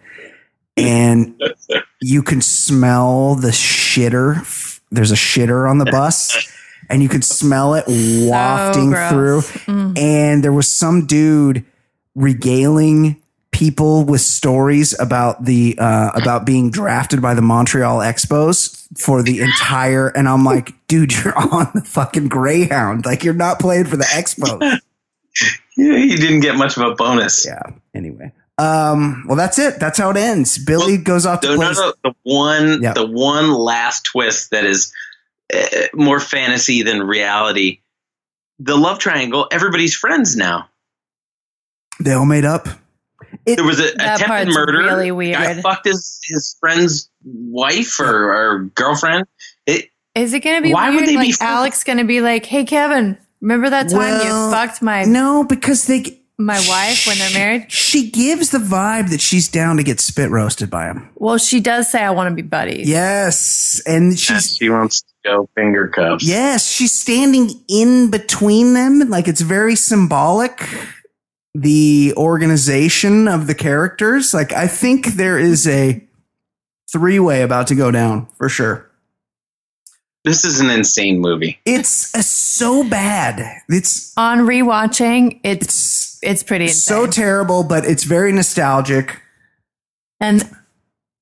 and 0.76 1.40
you 2.00 2.22
can 2.22 2.40
smell 2.40 3.34
the 3.34 3.48
shitter. 3.48 4.80
There's 4.90 5.12
a 5.12 5.16
shitter 5.16 5.68
on 5.68 5.78
the 5.78 5.86
bus, 5.86 6.36
and 6.90 7.02
you 7.02 7.08
can 7.08 7.22
smell 7.22 7.74
it 7.74 7.84
wafting 7.88 8.90
gross. 8.90 9.10
through. 9.10 9.40
Mm. 9.74 9.98
And 9.98 10.44
there 10.44 10.52
was 10.52 10.68
some 10.70 11.06
dude 11.06 11.64
regaling 12.14 13.20
people 13.50 14.04
with 14.04 14.20
stories 14.20 14.98
about 15.00 15.44
the 15.46 15.76
uh, 15.78 16.10
about 16.14 16.44
being 16.44 16.70
drafted 16.70 17.22
by 17.22 17.32
the 17.34 17.42
Montreal 17.42 17.98
Expos 18.00 18.86
for 18.98 19.22
the 19.22 19.40
entire. 19.40 20.08
And 20.08 20.28
I'm 20.28 20.44
like, 20.44 20.74
dude, 20.88 21.12
you're 21.12 21.36
on 21.36 21.70
the 21.74 21.80
fucking 21.82 22.28
Greyhound. 22.28 23.06
Like 23.06 23.24
you're 23.24 23.34
not 23.34 23.58
playing 23.58 23.86
for 23.86 23.96
the 23.96 24.04
Expos. 24.04 24.60
Yeah, 25.76 25.96
he 25.98 26.16
didn't 26.16 26.40
get 26.40 26.56
much 26.56 26.76
of 26.76 26.82
a 26.82 26.94
bonus. 26.94 27.46
yeah. 27.46 27.62
Anyway. 27.94 28.32
Um. 28.58 29.24
Well, 29.26 29.36
that's 29.36 29.58
it. 29.58 29.78
That's 29.78 29.98
how 29.98 30.10
it 30.10 30.16
ends. 30.16 30.56
Billy 30.58 30.96
goes 30.96 31.26
off 31.26 31.40
to 31.42 31.48
No, 31.50 31.56
play. 31.56 31.72
no, 31.72 31.72
no. 31.72 31.92
The 32.04 32.14
one, 32.22 32.82
Yeah. 32.82 32.92
the 32.94 33.06
one 33.06 33.52
last 33.52 34.04
twist 34.06 34.50
that 34.50 34.64
is 34.64 34.92
uh, 35.54 35.58
more 35.94 36.20
fantasy 36.20 36.82
than 36.82 37.02
reality. 37.02 37.80
The 38.58 38.76
love 38.76 38.98
triangle. 38.98 39.46
Everybody's 39.52 39.94
friends 39.94 40.36
now. 40.36 40.68
They 42.00 42.12
all 42.12 42.24
made 42.26 42.44
up. 42.46 42.66
There 43.44 43.62
was 43.64 43.78
a 43.80 43.92
attempted 43.94 44.48
murder. 44.54 44.78
really 44.78 45.12
weird. 45.12 45.34
Guy 45.36 45.52
weird. 45.52 45.62
fucked 45.62 45.84
his 45.86 46.18
his 46.24 46.56
friend's 46.58 47.10
wife 47.24 48.00
or, 48.00 48.32
or 48.32 48.58
girlfriend. 48.74 49.26
It, 49.66 49.90
Is 50.14 50.32
it 50.32 50.40
going 50.40 50.56
to 50.56 50.62
be 50.62 50.72
Why 50.72 50.90
would 50.90 51.02
they 51.04 51.12
be 51.12 51.16
like 51.16 51.34
friends? 51.34 51.52
Alec's 51.52 51.84
going 51.84 51.98
to 51.98 52.04
be 52.04 52.20
like, 52.22 52.46
"Hey, 52.46 52.64
Kevin, 52.64 53.18
remember 53.42 53.68
that 53.70 53.88
time 53.90 53.98
Well, 53.98 54.24
you 54.24 54.50
fucked 54.50 54.80
my 54.82 55.04
No, 55.04 55.44
because 55.44 55.86
they. 55.86 56.20
My 56.38 56.58
wife 56.68 57.06
when 57.06 57.18
they're 57.18 57.32
married?" 57.32 57.66
She 57.86 58.10
gives 58.10 58.50
the 58.50 58.58
vibe 58.58 59.10
that 59.10 59.20
she's 59.20 59.48
down 59.48 59.76
to 59.78 59.82
get 59.82 60.00
spit 60.00 60.30
roasted 60.30 60.70
by 60.70 60.86
him. 60.86 61.08
Well, 61.14 61.38
she 61.38 61.60
does 61.60 61.90
say, 61.90 62.02
"I 62.02 62.10
want 62.10 62.30
to 62.30 62.34
be 62.34 62.42
buddies." 62.42 62.88
Yes, 62.88 63.80
and 63.86 64.18
she's 64.18 64.56
she 64.56 64.68
wants 64.68 65.02
to 65.02 65.08
go 65.24 65.48
finger 65.54 65.88
cuffs. 65.88 66.26
Yes, 66.26 66.70
she's 66.70 66.92
standing 66.92 67.50
in 67.68 68.10
between 68.10 68.74
them. 68.74 69.08
Like 69.08 69.28
it's 69.28 69.40
very 69.40 69.76
symbolic. 69.76 70.68
The 71.54 72.12
organization 72.18 73.28
of 73.28 73.46
the 73.46 73.54
characters. 73.54 74.34
Like 74.34 74.52
I 74.52 74.66
think 74.66 75.14
there 75.14 75.38
is 75.38 75.66
a 75.66 76.06
three 76.92 77.18
way 77.18 77.42
about 77.42 77.68
to 77.68 77.74
go 77.74 77.90
down 77.90 78.26
for 78.36 78.48
sure. 78.48 78.90
This 80.24 80.44
is 80.44 80.58
an 80.58 80.70
insane 80.70 81.20
movie. 81.20 81.60
It's 81.64 82.12
uh, 82.12 82.20
so 82.20 82.82
bad. 82.82 83.62
It's 83.68 84.12
On 84.16 84.40
rewatching, 84.40 85.40
it's 85.44 85.66
it's 85.66 86.05
it's 86.22 86.42
pretty 86.42 86.64
insane. 86.66 86.96
so 86.96 87.06
terrible, 87.06 87.62
but 87.64 87.84
it's 87.84 88.04
very 88.04 88.32
nostalgic. 88.32 89.20
and 90.20 90.48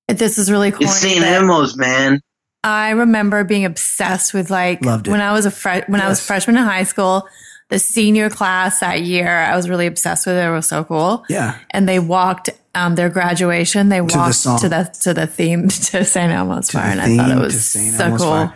this 0.09 0.39
is 0.39 0.51
really 0.51 0.71
cool. 0.71 0.83
It's 0.83 0.97
St. 0.97 1.21
but 1.21 1.29
Elmo's, 1.29 1.77
man. 1.77 2.21
I 2.63 2.91
remember 2.91 3.45
being 3.45 3.65
obsessed 3.65 4.33
with 4.35 4.51
like 4.51 4.85
Loved 4.85 5.07
it. 5.09 5.11
when 5.11 5.21
I 5.21 5.33
was 5.33 5.47
a 5.47 5.51
fre- 5.51 5.85
when 5.87 6.01
I 6.01 6.09
was 6.09 6.19
Yes. 6.19 6.27
freshman 6.27 6.57
in 6.57 6.65
high 6.65 6.85
school. 6.85 7.29
The 7.71 7.79
senior 7.79 8.29
class 8.29 8.81
that 8.81 9.01
year, 9.03 9.27
I 9.27 9.57
was 9.57 9.71
really 9.71 9.87
obsessed 9.87 10.27
with 10.27 10.37
it. 10.37 10.45
It 10.47 10.51
was 10.51 10.69
so 10.69 10.85
cool. 10.85 11.25
Yeah. 11.31 11.57
and 11.71 11.89
they 11.89 11.99
walked 11.99 12.51
um, 12.75 12.95
their 12.95 13.09
graduation. 13.09 13.89
They 13.89 14.01
the 14.01 14.05
walked 14.19 14.35
song. 14.35 14.59
to 14.61 14.69
the 14.69 14.85
to 15.01 15.15
the 15.15 15.27
theme 15.27 15.69
to 15.91 16.05
St. 16.05 16.31
Elmo's 16.31 16.69
To 16.69 16.79
Fire, 16.79 16.95
the 16.95 17.03
and 17.03 17.21
I 17.21 17.25
thought 17.29 17.31
it 17.39 17.41
was 17.41 17.65
so 17.71 18.05
Elmo's 18.05 18.21
cool. 18.21 18.53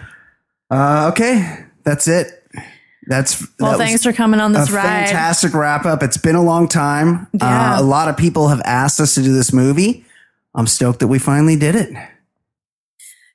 Uh, 0.70 1.08
okay, 1.12 1.64
that's 1.84 2.06
it. 2.06 2.37
That's 3.08 3.40
Well, 3.58 3.72
that 3.72 3.78
thanks 3.78 4.02
for 4.04 4.12
coming 4.12 4.38
on 4.38 4.52
this 4.52 4.68
a 4.68 4.72
ride. 4.74 4.84
fantastic 4.84 5.54
wrap 5.54 5.86
up. 5.86 6.02
It's 6.02 6.18
been 6.18 6.34
a 6.34 6.42
long 6.42 6.68
time. 6.68 7.26
Yeah. 7.32 7.76
Uh, 7.76 7.80
a 7.80 7.82
lot 7.82 8.08
of 8.08 8.18
people 8.18 8.48
have 8.48 8.60
asked 8.66 9.00
us 9.00 9.14
to 9.14 9.22
do 9.22 9.32
this 9.34 9.50
movie. 9.52 10.04
I'm 10.54 10.66
stoked 10.66 11.00
that 11.00 11.08
we 11.08 11.18
finally 11.18 11.56
did 11.56 11.74
it. 11.74 11.88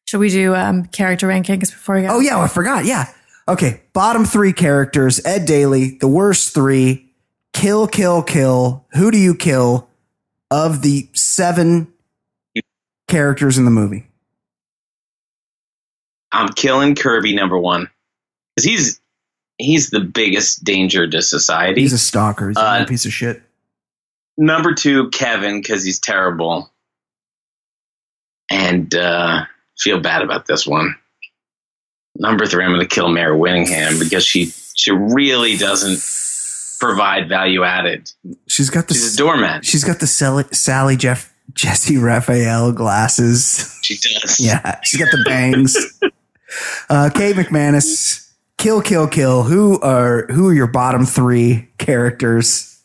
Should 0.05 0.19
we 0.19 0.29
do 0.29 0.53
um, 0.53 0.85
character 0.85 1.27
rankings 1.27 1.71
before 1.71 1.95
we 1.95 2.03
go? 2.03 2.09
Oh 2.11 2.19
yeah, 2.19 2.39
I 2.39 2.47
forgot. 2.47 2.85
Yeah. 2.85 3.11
Okay. 3.47 3.81
Bottom 3.93 4.25
three 4.25 4.53
characters: 4.53 5.19
Ed 5.25 5.45
Daly, 5.45 5.97
the 5.99 6.07
worst 6.07 6.53
three. 6.53 7.09
Kill, 7.53 7.87
kill, 7.87 8.21
kill. 8.21 8.85
Who 8.93 9.09
do 9.09 9.17
you 9.17 9.33
kill 9.33 9.87
of 10.51 10.81
the 10.83 11.09
seven 11.13 11.91
characters 13.07 13.57
in 13.57 13.65
the 13.65 13.71
movie? 13.71 14.05
I'm 16.31 16.49
killing 16.49 16.95
Kirby 16.95 17.35
number 17.35 17.57
one 17.57 17.89
because 18.55 18.65
he's 18.69 18.99
he's 19.63 19.89
the 19.89 19.99
biggest 20.01 20.63
danger 20.63 21.07
to 21.07 21.21
society. 21.21 21.81
He's 21.81 21.93
a 21.93 21.97
stalker. 21.97 22.49
He's 22.49 22.57
a 22.57 22.61
Uh, 22.61 22.71
little 22.73 22.87
piece 22.87 23.05
of 23.05 23.13
shit. 23.13 23.41
number 24.37 24.73
two, 24.73 25.09
Kevin, 25.11 25.61
because 25.61 25.83
he's 25.83 25.99
terrible, 25.99 26.71
and 28.49 28.93
uh, 28.93 29.45
feel 29.79 29.99
bad 29.99 30.21
about 30.21 30.45
this 30.47 30.67
one. 30.67 30.95
Number 32.15 32.45
three, 32.45 32.63
I'm 32.63 32.71
going 32.71 32.81
to 32.81 32.87
kill 32.87 33.09
Mare 33.09 33.33
Winningham 33.33 33.99
because 33.99 34.25
she 34.25 34.51
she 34.75 34.91
really 34.91 35.57
doesn't 35.57 35.99
provide 36.79 37.27
value 37.29 37.63
added. 37.63 38.11
She's 38.47 38.69
got 38.69 38.87
the 38.87 38.93
She's 38.93 39.15
a 39.15 39.17
doormat. 39.17 39.65
she's 39.65 39.83
got 39.83 39.99
the 39.99 40.07
Sally, 40.07 40.43
Sally 40.51 40.95
Jeff 40.95 41.33
Jessy 41.53 41.97
Raphael 41.97 42.71
glasses. 42.71 43.79
She 43.81 43.95
does. 43.97 44.39
Yeah, 44.39 44.79
she's 44.83 44.99
got 44.99 45.11
the 45.11 45.23
bangs. 45.25 45.75
uh, 46.89 47.09
Kate 47.13 47.35
McManus, 47.35 48.22
kill, 48.63 48.81
kill, 48.81 49.07
kill. 49.07 49.43
Who 49.43 49.79
are 49.81 50.25
who 50.31 50.47
are 50.47 50.53
your 50.53 50.67
bottom 50.67 51.05
three 51.05 51.67
characters? 51.77 52.81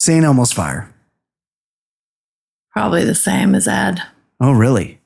St. 0.00 0.24
Elmo's 0.24 0.52
Fire. 0.52 0.92
Probably 2.72 3.04
the 3.04 3.14
same 3.14 3.54
as 3.54 3.68
Ed, 3.68 4.02
Oh, 4.40 4.50
really? 4.52 5.00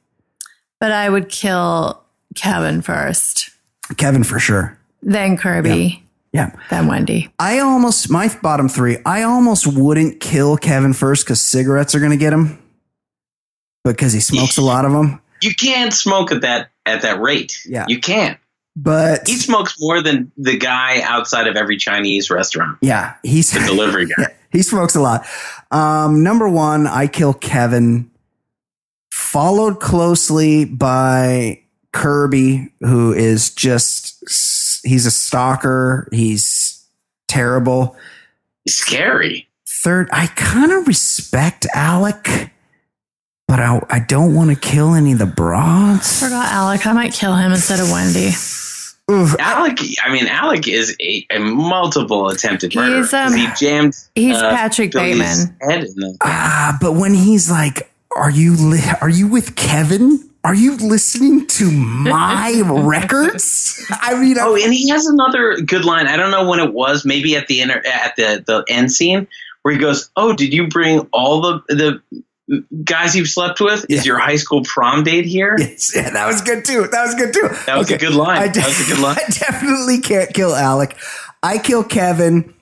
but 0.80 0.90
I 0.90 1.08
would 1.10 1.28
kill 1.28 2.02
Kevin 2.34 2.80
first, 2.80 3.50
Kevin 3.98 4.24
for 4.24 4.38
sure. 4.38 4.78
then 5.02 5.36
Kirby, 5.36 6.02
Yeah. 6.32 6.50
then 6.70 6.86
Wendy. 6.86 7.30
I 7.38 7.58
almost 7.58 8.10
my 8.10 8.34
bottom 8.42 8.68
three. 8.70 8.96
I 9.04 9.22
almost 9.22 9.66
wouldn't 9.66 10.18
kill 10.20 10.56
Kevin 10.56 10.94
first 10.94 11.26
because 11.26 11.40
cigarettes 11.42 11.94
are 11.94 11.98
going 12.00 12.10
to 12.12 12.16
get 12.16 12.32
him 12.32 12.58
because 13.84 14.14
he 14.14 14.20
smokes 14.20 14.56
a 14.56 14.62
lot 14.62 14.86
of 14.86 14.92
them. 14.92 15.20
You 15.42 15.54
can't 15.54 15.92
smoke 15.92 16.32
at 16.32 16.40
that 16.40 16.70
at 16.86 17.02
that 17.02 17.20
rate. 17.20 17.60
Yeah. 17.66 17.84
You 17.86 18.00
can't. 18.00 18.38
But 18.80 19.26
He 19.26 19.34
smokes 19.34 19.74
more 19.80 20.00
than 20.00 20.30
the 20.36 20.56
guy 20.56 21.00
outside 21.02 21.48
of 21.48 21.56
every 21.56 21.76
Chinese 21.76 22.30
restaurant. 22.30 22.78
yeah, 22.80 23.14
he's 23.24 23.50
The 23.50 23.58
delivery 23.60 24.06
guy. 24.06 24.34
he 24.52 24.62
smokes 24.62 24.94
a 24.94 25.00
lot. 25.00 25.26
Um, 25.72 26.22
number 26.22 26.48
one, 26.48 26.86
I 26.86 27.08
kill 27.08 27.34
Kevin, 27.34 28.08
followed 29.10 29.80
closely 29.80 30.64
by 30.64 31.60
Kirby, 31.92 32.68
who 32.80 33.12
is 33.12 33.50
just 33.50 34.22
he's 34.84 35.06
a 35.06 35.10
stalker. 35.10 36.08
He's 36.12 36.86
terrible. 37.26 37.96
Scary. 38.68 39.48
Third, 39.66 40.08
I 40.12 40.26
kind 40.28 40.70
of 40.72 40.86
respect 40.86 41.66
Alec, 41.74 42.52
but 43.48 43.58
I, 43.60 43.84
I 43.90 43.98
don't 44.00 44.34
want 44.34 44.50
to 44.50 44.56
kill 44.56 44.94
any 44.94 45.12
of 45.12 45.18
the 45.18 45.26
broads. 45.26 46.20
Forgot 46.20 46.52
Alec. 46.52 46.86
I 46.86 46.92
might 46.92 47.12
kill 47.12 47.34
him 47.34 47.50
instead 47.52 47.80
of 47.80 47.90
Wendy. 47.90 48.30
Oof, 49.10 49.34
Alec, 49.38 49.78
I 50.04 50.12
mean, 50.12 50.26
Alec 50.26 50.68
is 50.68 50.94
a, 51.00 51.26
a 51.30 51.38
multiple 51.38 52.28
attempted 52.28 52.74
murder. 52.74 52.98
He's, 52.98 53.12
um, 53.14 53.34
he 53.34 53.46
jammed. 53.58 53.94
he's 54.14 54.36
uh, 54.36 54.50
Patrick 54.50 54.92
Billy's 54.92 55.46
Bateman. 55.46 55.56
Head 55.70 55.84
in 55.84 55.94
the, 55.94 56.16
Ah, 56.22 56.76
but 56.80 56.92
when 56.92 57.14
he's 57.14 57.50
like, 57.50 57.90
"Are 58.14 58.30
you 58.30 58.54
li- 58.56 58.92
are 59.00 59.08
you 59.08 59.26
with 59.26 59.56
Kevin? 59.56 60.28
Are 60.44 60.54
you 60.54 60.76
listening 60.76 61.46
to 61.46 61.70
my 61.70 62.60
records?" 62.66 63.84
I 63.90 64.20
mean, 64.20 64.36
oh, 64.38 64.56
I, 64.56 64.60
and 64.60 64.74
he 64.74 64.90
has 64.90 65.06
another 65.06 65.56
good 65.56 65.84
line. 65.86 66.06
I 66.06 66.16
don't 66.18 66.30
know 66.30 66.46
when 66.48 66.60
it 66.60 66.72
was. 66.74 67.04
Maybe 67.06 67.34
at 67.36 67.46
the 67.46 67.62
inter, 67.62 67.82
at 67.86 68.14
the 68.16 68.44
the 68.46 68.64
end 68.68 68.92
scene 68.92 69.26
where 69.62 69.72
he 69.72 69.80
goes, 69.80 70.10
"Oh, 70.16 70.34
did 70.34 70.52
you 70.52 70.68
bring 70.68 71.00
all 71.12 71.40
the 71.40 71.62
the 71.74 72.02
guys 72.84 73.14
you've 73.16 73.28
slept 73.28 73.60
with? 73.60 73.86
Is 73.88 74.06
your 74.06 74.18
high 74.18 74.36
school 74.36 74.62
prom 74.64 75.04
date 75.04 75.24
here?" 75.26 75.56
yes, 75.58 75.92
yeah, 75.96 76.10
that 76.10 76.26
was 76.26 76.42
good 76.42 76.64
too. 76.64 76.86
That 76.88 77.04
was 77.04 77.14
good 77.14 77.32
too. 77.32 77.48
That 77.66 77.78
was 77.78 77.90
a 77.90 77.98
good 77.98 78.14
line. 78.14 78.38
I 78.42 78.48
That 78.48 78.66
was 78.66 78.80
a 78.80 78.94
good 78.94 79.02
line. 79.02 79.16
I 79.26 79.30
definitely 79.30 80.00
can't 80.00 80.32
kill 80.32 80.54
Alec. 80.54 80.96
I 81.42 81.58
kill 81.58 81.84
Kevin. 81.84 82.54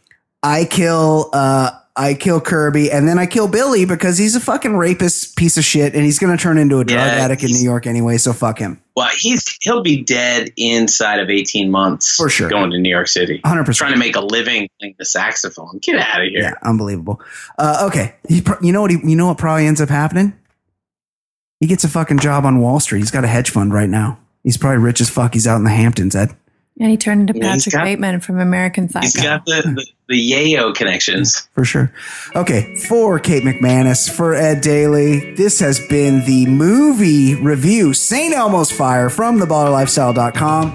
I 0.42 0.64
kill. 0.64 1.30
uh 1.32 1.70
I 1.98 2.12
kill 2.14 2.40
Kirby, 2.42 2.90
and 2.90 3.08
then 3.08 3.18
I 3.18 3.24
kill 3.24 3.48
Billy 3.48 3.86
because 3.86 4.18
he's 4.18 4.36
a 4.36 4.40
fucking 4.40 4.76
rapist 4.76 5.34
piece 5.36 5.56
of 5.56 5.64
shit, 5.64 5.94
and 5.94 6.04
he's 6.04 6.18
going 6.18 6.36
to 6.36 6.42
turn 6.42 6.58
into 6.58 6.78
a 6.80 6.84
drug 6.84 6.98
Yeah, 6.98 7.24
addict 7.24 7.42
in 7.42 7.50
New 7.52 7.62
York 7.64 7.86
anyway. 7.86 8.18
So 8.18 8.32
fuck 8.34 8.58
him, 8.58 8.82
Well, 8.94 9.08
he's 9.18 9.56
he'll 9.62 9.82
be 9.82 10.02
dead 10.02 10.52
inside 10.58 11.20
of 11.20 11.30
eighteen 11.30 11.70
months 11.70 12.14
For 12.16 12.28
sure. 12.28 12.50
Going 12.50 12.70
to 12.72 12.78
New 12.78 12.90
York 12.90 13.08
City, 13.08 13.40
hundred 13.44 13.64
percent. 13.64 13.88
trying 13.88 13.92
to 13.94 13.98
make 13.98 14.14
a 14.14 14.20
living 14.20 14.68
playing 14.78 14.96
the 14.98 15.06
saxophone. 15.06 15.78
Get 15.80 15.98
out 15.98 16.20
of 16.22 16.28
here. 16.28 16.40
Yeah, 16.42 16.52
unbelievable. 16.62 17.20
Uh, 17.58 17.86
okay, 17.88 18.14
he, 18.28 18.42
you 18.62 18.72
know 18.72 18.82
what? 18.82 18.90
He, 18.90 18.98
you 19.02 19.16
know 19.16 19.28
what 19.28 19.38
probably 19.38 19.66
ends 19.66 19.80
up 19.80 19.88
happening? 19.88 20.34
He 21.60 21.66
gets 21.66 21.84
a 21.84 21.88
fucking 21.88 22.18
job 22.18 22.44
on 22.44 22.60
Wall 22.60 22.78
Street. 22.80 22.98
He's 22.98 23.10
got 23.10 23.24
a 23.24 23.28
hedge 23.28 23.48
fund 23.50 23.72
right 23.72 23.88
now. 23.88 24.18
He's 24.44 24.58
probably 24.58 24.78
rich 24.84 25.00
as 25.00 25.08
fuck. 25.08 25.32
He's 25.32 25.46
out 25.46 25.56
in 25.56 25.64
the 25.64 25.70
Hamptons, 25.70 26.14
Ed. 26.14 26.36
And 26.78 26.90
he 26.90 26.98
turned 26.98 27.30
into 27.30 27.40
Yeah, 27.40 27.54
Patrick 27.54 27.72
got- 27.72 27.84
Bateman 27.84 28.20
from 28.20 28.38
American 28.38 28.90
Psycho. 28.90 29.06
He's 29.06 29.16
got 29.16 29.46
the, 29.46 29.62
the, 29.74 29.86
the 30.08 30.32
yayo 30.32 30.74
connections. 30.74 31.48
for 31.52 31.64
sure. 31.64 31.92
Okay, 32.34 32.74
for 32.88 33.18
Kate 33.18 33.42
McManus, 33.42 34.10
for 34.10 34.34
Ed 34.34 34.60
Daly, 34.60 35.34
this 35.34 35.58
has 35.60 35.80
been 35.88 36.24
the 36.24 36.46
movie 36.46 37.34
review, 37.34 37.92
St. 37.92 38.34
Elmo's 38.34 38.70
Fire 38.70 39.10
from 39.10 39.38
theballerlifestyle.com. 39.40 40.74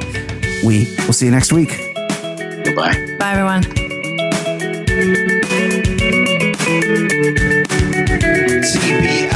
We 0.65 0.95
will 1.05 1.13
see 1.13 1.25
you 1.25 1.31
next 1.31 1.53
week. 1.53 1.69
Goodbye. 2.63 2.95
Bye, 3.19 3.31
everyone. 3.31 3.63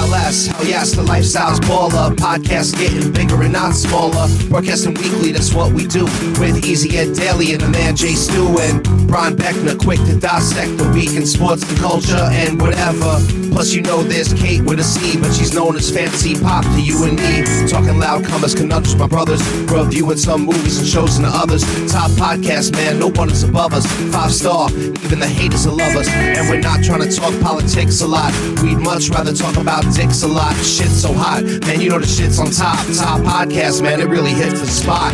TBLS, 0.06 0.48
hell 0.48 0.65
yes, 0.65 0.91
the 0.91 1.02
lifestyle's 1.02 1.60
baller. 1.61 2.15
Podcast 2.15 2.77
getting 2.77 3.11
bigger 3.11 3.41
and 3.41 3.53
not 3.53 3.73
smaller. 3.73 4.27
Broadcasting 4.49 4.94
weekly, 4.94 5.32
that's 5.32 5.53
what 5.53 5.73
we 5.73 5.88
do. 5.88 6.06
With 6.40 6.64
Easy 6.65 6.98
Ed 6.98 7.15
Daly 7.15 7.53
and 7.53 7.61
the 7.61 7.69
man 7.69 7.95
Jay 7.95 8.14
Stu 8.14 8.57
and 8.60 8.84
Brian 9.07 9.36
Beckner, 9.36 9.77
quick 9.80 9.99
to 9.99 10.19
dissect 10.19 10.77
the 10.77 10.90
week 10.90 11.14
in 11.14 11.26
sports 11.26 11.68
and 11.69 11.77
culture 11.80 12.27
and 12.32 12.61
whatever. 12.61 13.19
Plus, 13.56 13.73
you 13.73 13.82
know 13.82 14.03
there's 14.03 14.34
Kate 14.34 14.61
with 14.64 14.80
a 14.80 14.84
C, 14.84 15.18
but 15.18 15.32
she's 15.34 15.53
known 15.53 15.77
as 15.77 15.90
Fancy 15.90 16.36
Pop 16.36 16.65
to 16.65 16.82
you 16.82 17.06
and 17.06 17.15
me. 17.15 17.68
Talking 17.69 17.98
loud, 17.98 18.26
comers, 18.26 18.53
conundrums, 18.53 18.98
my 18.98 19.07
brothers. 19.07 19.41
Reviewing 19.72 20.18
some 20.18 20.41
movies 20.45 20.77
and 20.77 20.88
shows 20.88 21.15
and 21.15 21.26
the 21.26 21.30
others. 21.32 21.64
Top 21.90 22.11
podcast, 22.11 22.73
man, 22.73 22.99
no 22.99 23.07
one 23.11 23.30
is 23.30 23.44
above 23.44 23.73
us. 23.73 23.86
Five 24.11 24.34
star, 24.34 24.69
even 24.72 25.19
the 25.19 25.27
haters 25.27 25.65
will 25.65 25.77
love 25.77 25.95
us. 25.95 26.10
And 26.10 26.49
we're 26.49 26.60
not 26.60 26.84
trying 26.84 27.02
to 27.02 27.10
talk 27.10 27.34
politics 27.41 28.02
a 28.02 28.07
lot. 28.07 28.34
We'd 28.61 28.80
much 28.80 29.07
rather 29.10 29.32
talk 29.34 29.56
about 29.56 29.86
dicks 29.95 30.23
a 30.23 30.27
lot. 30.27 30.53
Shit 30.57 30.91
so 30.91 31.13
hot, 31.13 31.43
man, 31.65 31.80
you 31.80 31.89
know 31.89 31.99
the 31.99 32.07
shit's 32.07 32.39
on 32.39 32.51
top. 32.51 32.80
Top 32.95 33.22
podcast, 33.22 33.81
man, 33.81 34.01
it 34.01 34.07
really 34.07 34.31
hits 34.31 34.59
the 34.59 34.67
spot. 34.67 35.13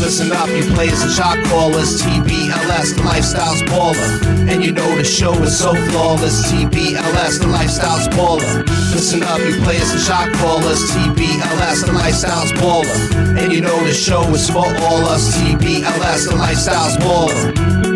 Listen 0.00 0.32
up, 0.32 0.48
you 0.48 0.62
players 0.74 1.02
and 1.02 1.10
shot 1.10 1.36
callers. 1.46 2.00
TBLS, 2.02 2.96
the 2.96 3.02
lifestyle's 3.02 3.62
baller. 3.62 4.22
And 4.48 4.64
you 4.64 4.72
know 4.72 4.96
the 4.96 5.04
show 5.04 5.32
is 5.42 5.58
so 5.58 5.74
flawless. 5.90 6.50
TBLS, 6.50 7.40
the 7.40 7.48
lifestyle's 7.48 8.08
baller. 8.08 8.66
Listen 8.94 9.22
up, 9.22 9.38
you 9.40 9.60
players 9.62 9.90
and 9.90 10.00
shot 10.00 10.32
callers. 10.34 10.80
TBLS, 10.92 11.86
the 11.86 11.92
lifestyle's 11.92 12.52
baller. 12.52 13.38
And 13.38 13.52
you 13.52 13.60
know 13.60 13.78
the 13.84 13.94
show 13.94 14.22
is 14.34 14.48
for 14.48 14.66
all 14.66 15.04
us. 15.06 15.36
TBLS, 15.38 16.30
the 16.30 16.36
lifestyle's 16.36 16.96
baller. 16.98 17.91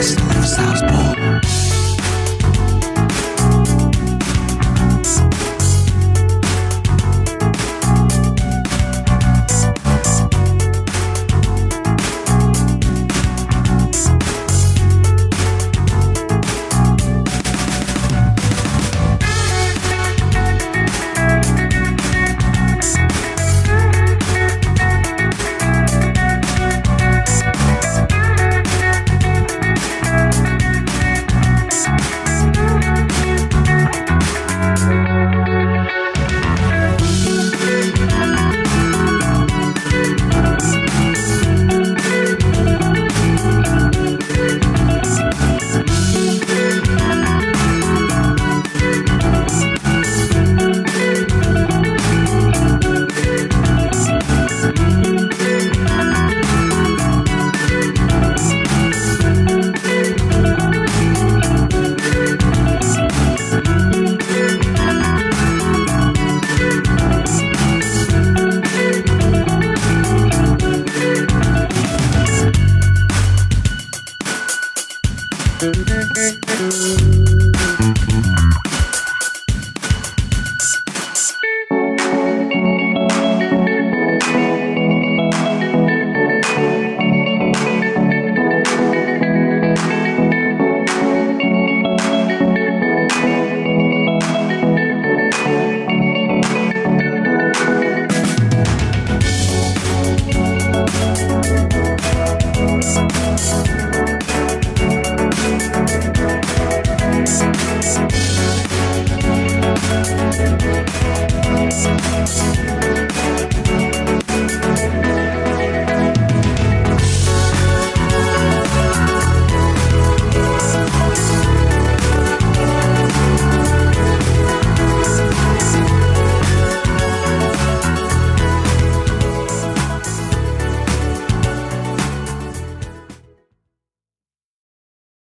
the 0.00 0.34
no 0.34 0.42
sounds 0.42 0.80
ball. 0.82 1.59